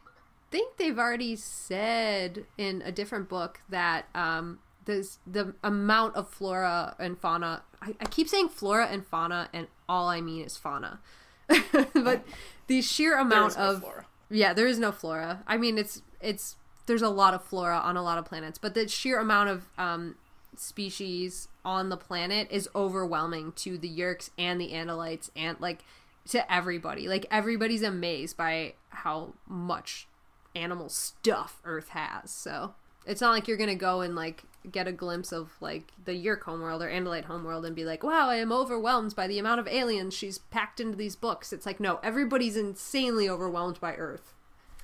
think 0.52 0.78
they've 0.78 0.98
already 0.98 1.36
said 1.36 2.46
in 2.58 2.82
a 2.86 2.92
different 2.92 3.28
book 3.28 3.60
that 3.70 4.06
um, 4.16 4.60
there's 4.86 5.18
the 5.26 5.56
amount 5.64 6.16
of 6.16 6.30
flora 6.30 6.96
and 7.00 7.20
fauna. 7.20 7.64
I, 7.82 7.96
I 8.00 8.06
keep 8.06 8.28
saying 8.28 8.50
flora 8.50 8.88
and 8.88 9.06
fauna, 9.06 9.50
and 9.54 9.68
all 9.88 10.08
I 10.08 10.22
mean 10.22 10.44
is 10.44 10.58
fauna. 10.58 11.00
but 11.94 12.24
the 12.68 12.82
sheer 12.82 13.18
amount 13.18 13.58
no 13.58 13.64
of 13.64 13.82
flora. 13.82 14.06
yeah, 14.30 14.54
there 14.54 14.68
is 14.68 14.80
no 14.80 14.92
flora. 14.92 15.44
I 15.48 15.58
mean, 15.58 15.78
it's 15.78 16.02
it's 16.22 16.56
there's 16.86 17.02
a 17.02 17.10
lot 17.10 17.34
of 17.34 17.44
flora 17.44 17.78
on 17.78 17.98
a 17.98 18.04
lot 18.04 18.18
of 18.18 18.26
planets, 18.26 18.58
but 18.58 18.74
the 18.74 18.88
sheer 18.88 19.20
amount 19.20 19.50
of 19.50 19.64
um, 19.78 20.16
species 20.56 21.48
on 21.64 21.90
the 21.90 21.98
planet 21.98 22.48
is 22.50 22.70
overwhelming 22.76 23.52
to 23.54 23.78
the 23.78 23.90
Yeerks 23.90 24.30
and 24.38 24.60
the 24.60 24.72
Andalites 24.72 25.30
and 25.36 25.60
like 25.60 25.84
to 26.30 26.52
everybody. 26.52 27.08
Like 27.08 27.26
everybody's 27.32 27.84
amazed 27.84 28.38
by 28.38 28.74
how 28.90 29.34
much 29.48 30.08
animal 30.56 30.90
stuff 30.90 31.62
Earth 31.64 31.90
has. 31.90 32.32
So 32.32 32.74
it's 33.06 33.22
not 33.22 33.32
like 33.32 33.48
you're 33.48 33.58
gonna 33.58 33.76
go 33.76 34.02
and 34.02 34.16
like 34.16 34.44
get 34.72 34.88
a 34.88 34.92
glimpse 34.92 35.32
of 35.32 35.52
like 35.62 35.92
the 36.06 36.12
Yeerk 36.14 36.44
homeworld 36.44 36.82
or 36.82 36.90
Andalite 36.90 37.26
homeworld 37.26 37.66
and 37.66 37.76
be 37.76 37.86
like, 37.86 38.04
wow, 38.04 38.30
I 38.30 38.36
am 38.36 38.52
overwhelmed 38.52 39.16
by 39.16 39.28
the 39.28 39.40
amount 39.40 39.60
of 39.60 39.68
aliens 39.68 40.14
she's 40.14 40.38
packed 40.38 40.80
into 40.80 40.98
these 40.98 41.16
books. 41.16 41.52
It's 41.54 41.66
like, 41.66 41.80
no, 41.80 42.00
everybody's 42.04 42.58
insanely 42.58 43.28
overwhelmed 43.30 43.80
by 43.80 43.96
Earth. 43.96 44.34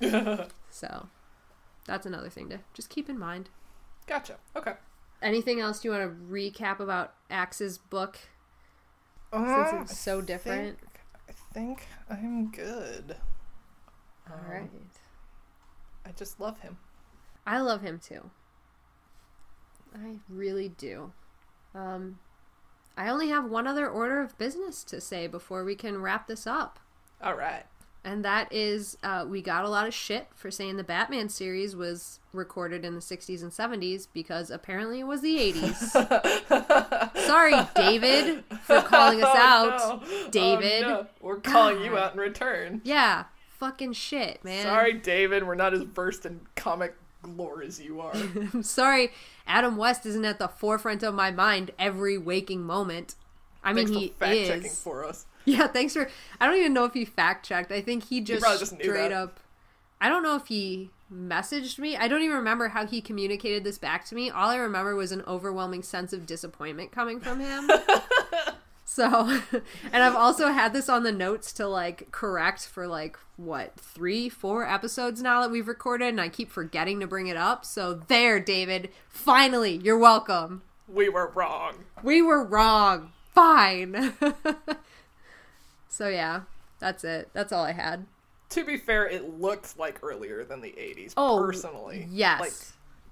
so 0.70 1.08
that's 1.86 2.06
another 2.06 2.28
thing 2.30 2.48
to 2.50 2.60
just 2.72 2.88
keep 2.90 3.08
in 3.08 3.18
mind. 3.18 3.50
Gotcha. 4.06 4.36
Okay. 4.56 4.74
Anything 5.22 5.60
else 5.60 5.84
you 5.84 5.90
want 5.90 6.02
to 6.02 6.32
recap 6.32 6.80
about 6.80 7.14
Ax's 7.30 7.78
book 7.78 8.18
since 9.32 9.48
Uh, 9.48 9.78
it's 9.82 9.98
so 9.98 10.18
I 10.18 10.22
different? 10.22 10.78
think- 10.78 10.90
I 11.28 11.32
think 11.54 11.86
I'm 12.10 12.50
good. 12.50 13.16
All 14.30 14.40
right. 14.50 14.68
I 16.04 16.10
just 16.12 16.38
love 16.40 16.60
him. 16.60 16.76
I 17.46 17.60
love 17.60 17.80
him 17.82 17.98
too. 17.98 18.30
I 19.94 20.16
really 20.28 20.68
do. 20.68 21.12
Um, 21.74 22.18
I 22.96 23.08
only 23.08 23.28
have 23.28 23.44
one 23.44 23.66
other 23.66 23.88
order 23.88 24.20
of 24.20 24.36
business 24.38 24.84
to 24.84 25.00
say 25.00 25.26
before 25.26 25.64
we 25.64 25.74
can 25.74 26.00
wrap 26.00 26.26
this 26.28 26.46
up. 26.46 26.78
All 27.22 27.34
right. 27.34 27.64
And 28.06 28.22
that 28.22 28.52
is, 28.52 28.98
uh, 29.02 29.24
we 29.26 29.40
got 29.40 29.64
a 29.64 29.68
lot 29.68 29.86
of 29.88 29.94
shit 29.94 30.28
for 30.34 30.50
saying 30.50 30.76
the 30.76 30.84
Batman 30.84 31.30
series 31.30 31.74
was 31.74 32.20
recorded 32.34 32.84
in 32.84 32.94
the 32.94 33.00
60s 33.00 33.42
and 33.42 33.50
70s 33.50 34.08
because 34.12 34.50
apparently 34.50 35.00
it 35.00 35.06
was 35.06 35.22
the 35.22 35.38
80s. 35.38 37.16
Sorry, 37.26 37.54
David, 37.74 38.44
for 38.62 38.82
calling 38.82 39.24
us 39.24 39.34
out. 39.36 39.80
Oh, 39.80 40.02
no. 40.06 40.30
David. 40.30 40.84
Oh, 40.84 40.88
no. 40.88 41.06
We're 41.22 41.40
calling 41.40 41.82
you 41.82 41.96
out 41.96 42.12
in 42.12 42.20
return. 42.20 42.82
Yeah, 42.84 43.24
fucking 43.58 43.94
shit, 43.94 44.44
man. 44.44 44.64
Sorry, 44.64 44.92
David. 44.92 45.46
We're 45.46 45.54
not 45.54 45.72
as 45.72 45.80
versed 45.82 46.26
in 46.26 46.40
comic 46.56 46.94
lore 47.26 47.62
as 47.62 47.80
you 47.80 48.00
are. 48.00 48.12
I'm 48.14 48.62
sorry, 48.62 49.10
Adam 49.46 49.76
West 49.76 50.06
isn't 50.06 50.24
at 50.24 50.38
the 50.38 50.48
forefront 50.48 51.02
of 51.02 51.14
my 51.14 51.30
mind 51.30 51.70
every 51.78 52.18
waking 52.18 52.62
moment. 52.62 53.14
I 53.62 53.72
mean, 53.72 53.86
Thanks 53.86 54.00
he 54.00 54.08
for 54.08 54.14
fact 54.14 54.36
checking 54.46 54.64
is. 54.66 54.80
for 54.80 55.04
us. 55.04 55.26
Yeah, 55.46 55.66
thanks 55.66 55.92
for. 55.92 56.08
I 56.40 56.46
don't 56.46 56.56
even 56.56 56.72
know 56.72 56.86
if 56.86 56.94
he 56.94 57.04
fact 57.04 57.44
checked. 57.44 57.70
I 57.70 57.82
think 57.82 58.04
he 58.04 58.22
just, 58.22 58.40
probably 58.40 58.60
just 58.60 58.72
straight 58.80 59.12
up. 59.12 59.40
I 60.00 60.08
don't 60.08 60.22
know 60.22 60.36
if 60.36 60.46
he 60.46 60.88
messaged 61.12 61.78
me. 61.78 61.96
I 61.98 62.08
don't 62.08 62.22
even 62.22 62.36
remember 62.36 62.68
how 62.68 62.86
he 62.86 63.02
communicated 63.02 63.62
this 63.62 63.76
back 63.76 64.06
to 64.06 64.14
me. 64.14 64.30
All 64.30 64.48
I 64.48 64.56
remember 64.56 64.94
was 64.96 65.12
an 65.12 65.22
overwhelming 65.26 65.82
sense 65.82 66.14
of 66.14 66.24
disappointment 66.24 66.92
coming 66.92 67.20
from 67.20 67.40
him. 67.40 67.70
so, 68.94 69.40
and 69.92 70.02
I've 70.04 70.14
also 70.14 70.48
had 70.52 70.72
this 70.72 70.88
on 70.88 71.02
the 71.02 71.10
notes 71.10 71.52
to 71.54 71.66
like 71.66 72.12
correct 72.12 72.66
for 72.68 72.86
like 72.86 73.18
what 73.36 73.74
three, 73.76 74.28
four 74.28 74.64
episodes 74.68 75.20
now 75.20 75.40
that 75.42 75.50
we've 75.50 75.66
recorded, 75.66 76.06
and 76.10 76.20
I 76.20 76.28
keep 76.28 76.48
forgetting 76.48 77.00
to 77.00 77.06
bring 77.08 77.26
it 77.26 77.36
up. 77.36 77.64
So 77.64 77.94
there, 77.94 78.38
David. 78.38 78.90
Finally, 79.08 79.78
you're 79.78 79.98
welcome. 79.98 80.62
We 80.88 81.08
were 81.08 81.28
wrong. 81.34 81.84
We 82.04 82.22
were 82.22 82.44
wrong. 82.44 83.10
Fine. 83.34 84.14
so 85.88 86.06
yeah, 86.08 86.42
that's 86.78 87.02
it. 87.02 87.30
That's 87.32 87.52
all 87.52 87.64
I 87.64 87.72
had. 87.72 88.06
To 88.50 88.64
be 88.64 88.76
fair, 88.76 89.08
it 89.08 89.40
looked 89.40 89.76
like 89.76 89.98
earlier 90.04 90.44
than 90.44 90.60
the 90.60 90.68
80s, 90.70 91.14
Oh, 91.16 91.42
personally. 91.44 92.06
yes. 92.12 92.40
Like, 92.40 92.52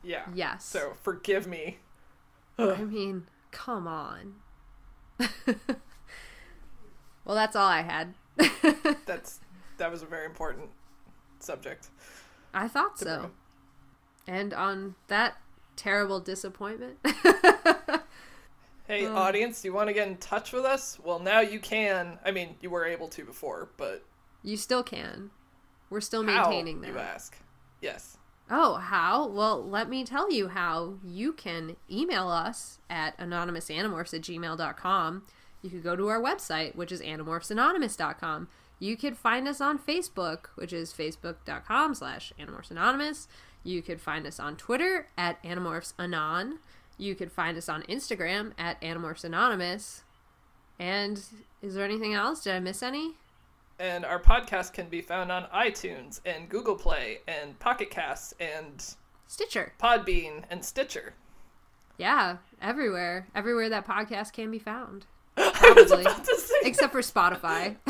yeah. 0.04 0.22
Yes. 0.32 0.64
So 0.64 0.92
forgive 1.02 1.48
me. 1.48 1.78
I 2.56 2.76
mean, 2.84 3.26
come 3.50 3.88
on. 3.88 4.34
well, 7.24 7.34
that's 7.36 7.56
all 7.56 7.66
I 7.68 7.82
had. 7.82 8.14
That's 9.06 9.40
that 9.78 9.90
was 9.90 10.02
a 10.02 10.06
very 10.06 10.24
important 10.26 10.70
subject. 11.38 11.88
I 12.54 12.66
thought 12.68 12.98
so. 12.98 13.10
up. 13.24 13.32
And 14.26 14.54
on 14.54 14.94
that 15.08 15.36
terrible 15.76 16.20
disappointment, 16.20 16.98
Hey, 18.88 19.06
Oh. 19.06 19.14
audience, 19.14 19.64
you 19.64 19.72
want 19.72 19.88
to 19.88 19.92
get 19.92 20.08
in 20.08 20.16
touch 20.16 20.52
with 20.52 20.64
us? 20.64 20.98
Well, 21.02 21.18
now 21.18 21.40
you 21.40 21.60
can. 21.60 22.18
I 22.24 22.30
mean, 22.30 22.56
you 22.60 22.68
were 22.70 22.84
able 22.84 23.08
to 23.08 23.24
before, 23.24 23.68
but 23.76 24.04
you 24.42 24.56
still 24.56 24.82
can. 24.82 25.30
We're 25.90 26.00
still 26.00 26.24
how, 26.26 26.44
maintaining 26.48 26.82
you 26.84 26.92
that. 26.94 27.14
ask? 27.14 27.36
Yes. 27.80 28.16
Oh, 28.54 28.74
how? 28.74 29.28
Well, 29.28 29.66
let 29.66 29.88
me 29.88 30.04
tell 30.04 30.30
you 30.30 30.48
how. 30.48 30.96
You 31.02 31.32
can 31.32 31.76
email 31.90 32.28
us 32.28 32.80
at 32.90 33.16
anonymousanimorphs 33.16 34.12
at 34.12 34.20
gmail.com. 34.20 35.22
You 35.62 35.70
could 35.70 35.82
go 35.82 35.96
to 35.96 36.08
our 36.08 36.20
website, 36.20 36.74
which 36.74 36.92
is 36.92 37.00
animorphsanonymous.com. 37.00 38.48
You 38.78 38.98
could 38.98 39.16
find 39.16 39.48
us 39.48 39.62
on 39.62 39.78
Facebook, 39.78 40.48
which 40.56 40.74
is 40.74 40.92
facebook.com 40.92 41.94
slash 41.94 42.34
animorphsanonymous. 42.38 43.26
You 43.64 43.80
could 43.80 44.02
find 44.02 44.26
us 44.26 44.38
on 44.38 44.56
Twitter 44.56 45.06
at 45.16 45.42
animorphsanon. 45.42 46.58
You 46.98 47.14
could 47.14 47.32
find 47.32 47.56
us 47.56 47.70
on 47.70 47.84
Instagram 47.84 48.52
at 48.58 48.78
animorphsanonymous. 48.82 50.02
And 50.78 51.24
is 51.62 51.74
there 51.74 51.86
anything 51.86 52.12
else? 52.12 52.42
Did 52.42 52.54
I 52.54 52.60
miss 52.60 52.82
any? 52.82 53.14
And 53.78 54.04
our 54.04 54.20
podcast 54.20 54.72
can 54.72 54.88
be 54.88 55.00
found 55.00 55.32
on 55.32 55.44
iTunes 55.54 56.20
and 56.24 56.48
Google 56.48 56.76
Play 56.76 57.18
and 57.26 57.58
Pocket 57.58 57.90
Casts 57.90 58.34
and 58.38 58.84
Stitcher. 59.26 59.72
Podbean 59.82 60.44
and 60.50 60.64
Stitcher. 60.64 61.14
Yeah, 61.98 62.38
everywhere. 62.60 63.28
Everywhere 63.34 63.68
that 63.70 63.86
podcast 63.86 64.32
can 64.32 64.50
be 64.50 64.58
found. 64.58 65.06
Probably. 65.36 66.02
about 66.02 66.24
to 66.24 66.36
say. 66.38 66.54
Except 66.64 66.92
for 66.92 67.00
Spotify. 67.00 67.76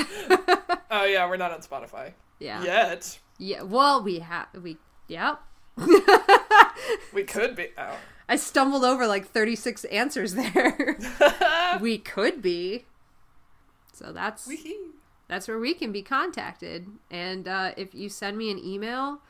oh 0.91 1.05
yeah, 1.05 1.29
we're 1.29 1.37
not 1.37 1.51
on 1.51 1.61
Spotify 1.61 2.13
yeah. 2.39 2.63
yet. 2.63 3.19
Yeah. 3.39 3.63
Well, 3.63 4.03
we 4.03 4.21
have 4.21 4.47
we. 4.61 4.79
Yep. 5.09 5.41
We 7.13 7.25
could 7.25 7.57
be. 7.57 7.69
Oh. 7.77 7.97
I 8.29 8.37
stumbled 8.37 8.85
over 8.85 9.07
like 9.07 9.29
36 9.29 9.85
answers 9.87 10.35
there. 10.35 10.97
we 11.81 11.99
could 11.99 12.41
be. 12.41 12.87
So 13.93 14.13
that's 14.13 14.47
Wee-hee. 14.47 14.79
That's 15.33 15.49
where 15.49 15.59
we 15.59 15.73
can 15.73 15.93
be 15.93 16.03
contacted. 16.03 16.87
And 17.11 17.49
uh, 17.49 17.73
if 17.77 17.95
you 17.95 18.09
send 18.11 18.37
me 18.37 18.51
an 18.51 18.59
email, 18.59 19.21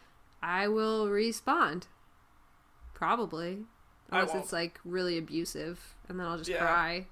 I 0.42 0.66
will 0.66 1.08
respond. 1.08 1.86
Probably. 2.92 3.60
Unless 4.10 4.34
it's 4.34 4.52
like 4.52 4.80
really 4.84 5.16
abusive, 5.16 5.94
and 6.08 6.18
then 6.18 6.26
I'll 6.26 6.36
just 6.38 6.50
Yeah. 6.50 6.58
cry. 6.58 7.06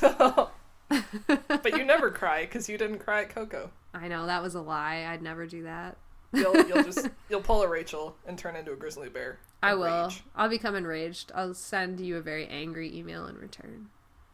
but 0.88 1.76
you 1.76 1.84
never 1.84 2.10
cry 2.10 2.42
because 2.42 2.68
you 2.68 2.78
didn't 2.78 3.00
cry 3.00 3.22
at 3.22 3.30
Coco. 3.30 3.70
I 3.92 4.08
know 4.08 4.26
that 4.26 4.42
was 4.42 4.54
a 4.54 4.60
lie. 4.62 5.06
I'd 5.08 5.22
never 5.22 5.46
do 5.46 5.64
that. 5.64 5.96
You'll 6.32 6.56
you'll 6.66 6.84
just 6.84 7.08
you'll 7.28 7.42
pull 7.42 7.62
a 7.62 7.68
Rachel 7.68 8.16
and 8.26 8.38
turn 8.38 8.56
into 8.56 8.72
a 8.72 8.76
grizzly 8.76 9.08
bear. 9.08 9.38
I 9.62 9.74
will. 9.74 10.04
rage. 10.06 10.22
I'll 10.34 10.48
become 10.48 10.74
enraged. 10.76 11.32
I'll 11.34 11.54
send 11.54 12.00
you 12.00 12.16
a 12.16 12.20
very 12.22 12.46
angry 12.46 12.94
email 12.96 13.26
in 13.26 13.36
return. 13.36 13.88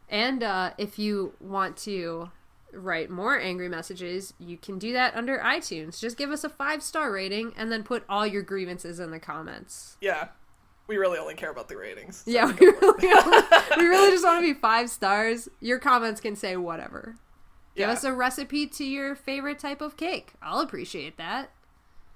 And 0.07 0.43
uh, 0.43 0.71
if 0.77 0.99
you 0.99 1.33
want 1.39 1.75
to 1.77 2.29
write 2.73 3.09
more 3.09 3.39
angry 3.39 3.69
messages, 3.69 4.33
you 4.39 4.57
can 4.57 4.77
do 4.79 4.93
that 4.93 5.15
under 5.15 5.37
iTunes. 5.39 5.99
Just 5.99 6.17
give 6.17 6.31
us 6.31 6.43
a 6.43 6.49
five 6.49 6.81
star 6.83 7.11
rating 7.11 7.53
and 7.57 7.71
then 7.71 7.83
put 7.83 8.03
all 8.09 8.25
your 8.27 8.41
grievances 8.41 8.99
in 8.99 9.11
the 9.11 9.19
comments. 9.19 9.97
Yeah, 10.01 10.29
we 10.87 10.97
really 10.97 11.17
only 11.19 11.35
care 11.35 11.51
about 11.51 11.69
the 11.69 11.77
ratings. 11.77 12.17
so 12.25 12.31
Yeah, 12.31 12.45
we 12.47 12.65
really, 12.67 12.97
we 13.77 13.85
really 13.85 14.11
just 14.11 14.25
want 14.25 14.43
to 14.45 14.53
be 14.53 14.59
five 14.59 14.89
stars. 14.89 15.47
Your 15.59 15.79
comments 15.79 16.19
can 16.21 16.35
say 16.35 16.57
whatever. 16.57 17.15
Give 17.75 17.87
Yeah. 17.87 17.93
us 17.93 18.03
a 18.03 18.13
recipe 18.13 18.67
to 18.67 18.83
your 18.83 19.15
favorite 19.15 19.59
type 19.59 19.81
of 19.81 19.97
cake. 19.97 20.33
I'll 20.41 20.59
appreciate 20.59 21.17
that. 21.17 21.51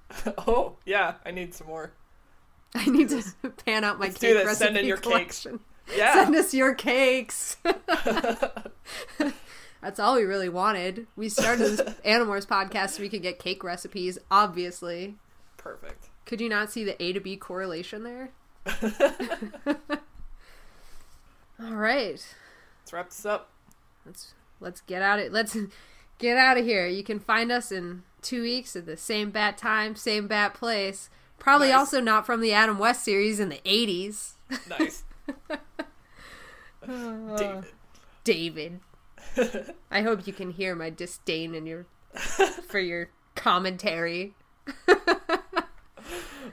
oh 0.48 0.76
yeah, 0.86 1.16
I 1.26 1.32
need 1.32 1.54
some 1.54 1.68
more. 1.68 1.94
I 2.76 2.86
need 2.90 3.10
to 3.10 3.24
pan 3.66 3.84
out 3.84 3.98
my 4.00 4.06
Let's 4.08 4.20
do 4.20 4.28
cake 4.28 4.36
this. 4.38 4.46
recipe 4.46 4.66
Send 4.66 4.78
in 4.78 4.86
your 4.86 4.98
cakes. 4.98 5.08
collection. 5.08 5.60
Yeah, 5.96 6.14
Send 6.16 6.36
us 6.36 6.54
your 6.54 6.76
cakes. 6.76 7.56
That's 9.82 10.00
all 10.00 10.16
we 10.16 10.24
really 10.24 10.50
wanted. 10.50 11.08
We 11.16 11.30
started 11.30 11.78
this 11.78 11.82
Animorphs 12.06 12.48
podcast 12.48 12.92
so 12.92 13.02
we 13.04 13.10
could 13.10 13.22
get 13.22 13.40
cake 13.40 13.64
recipes, 13.64 14.18
obviously. 14.32 15.16
perfect. 15.58 16.10
Could 16.26 16.42
you 16.42 16.50
not 16.50 16.72
see 16.72 16.84
the 16.84 17.02
A 17.02 17.14
to 17.14 17.20
B 17.20 17.38
correlation 17.38 18.04
there? 18.04 18.30
all 21.62 21.76
right. 21.76 22.24
Let's 22.82 22.94
wrap 22.94 23.10
this 23.10 23.26
up. 23.26 23.50
Let's 24.06 24.34
let's 24.60 24.82
get 24.82 25.02
out 25.02 25.20
of 25.20 25.32
let's 25.32 25.56
get 26.20 26.38
out 26.38 26.58
of 26.58 26.66
here. 26.66 26.88
You 26.88 27.04
can 27.04 27.20
find 27.20 27.52
us 27.52 27.72
in 27.72 28.04
two 28.22 28.42
weeks 28.42 28.76
at 28.76 28.86
the 28.86 28.98
same 28.98 29.30
bat 29.32 29.58
time, 29.58 29.96
same 29.96 30.28
bat 30.28 30.54
place. 30.54 31.10
Probably 31.40 31.70
Nice. 31.70 31.78
also 31.78 32.02
not 32.02 32.26
from 32.26 32.42
the 32.42 32.52
Adam 32.54 32.78
West 32.80 33.04
series 33.06 33.40
in 33.40 33.50
the 33.50 33.62
eighties. 33.66 34.34
Nice, 34.70 35.04
David. 36.86 37.66
David. 38.24 38.80
I 39.92 40.02
hope 40.02 40.28
you 40.28 40.34
can 40.34 40.52
hear 40.52 40.76
my 40.76 40.90
disdain 40.90 41.56
in 41.56 41.66
your 41.66 41.86
for 42.68 42.80
your 42.80 43.10
commentary. 43.36 44.34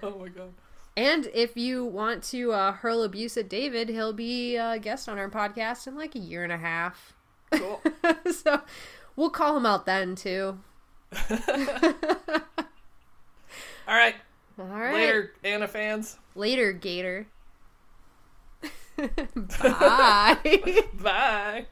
Oh 0.02 0.18
my 0.18 0.28
god. 0.28 0.52
And 0.96 1.28
if 1.34 1.56
you 1.56 1.84
want 1.84 2.22
to 2.24 2.52
uh, 2.52 2.72
hurl 2.72 3.02
abuse 3.02 3.36
at 3.36 3.48
David, 3.48 3.88
he'll 3.88 4.12
be 4.12 4.56
a 4.56 4.78
guest 4.78 5.08
on 5.08 5.18
our 5.18 5.30
podcast 5.30 5.86
in 5.86 5.96
like 5.96 6.14
a 6.14 6.18
year 6.18 6.44
and 6.44 6.52
a 6.52 6.58
half. 6.58 7.14
Cool. 7.52 7.80
so 8.32 8.60
we'll 9.16 9.30
call 9.30 9.56
him 9.56 9.66
out 9.66 9.86
then 9.86 10.14
too. 10.14 10.58
All 11.30 11.46
right. 13.88 14.14
All 14.58 14.66
right. 14.66 14.94
Later, 14.94 15.32
Anna 15.42 15.66
fans. 15.68 16.18
Later, 16.34 16.72
Gator. 16.72 17.26
Bye. 18.96 20.38
Bye. 21.02 21.66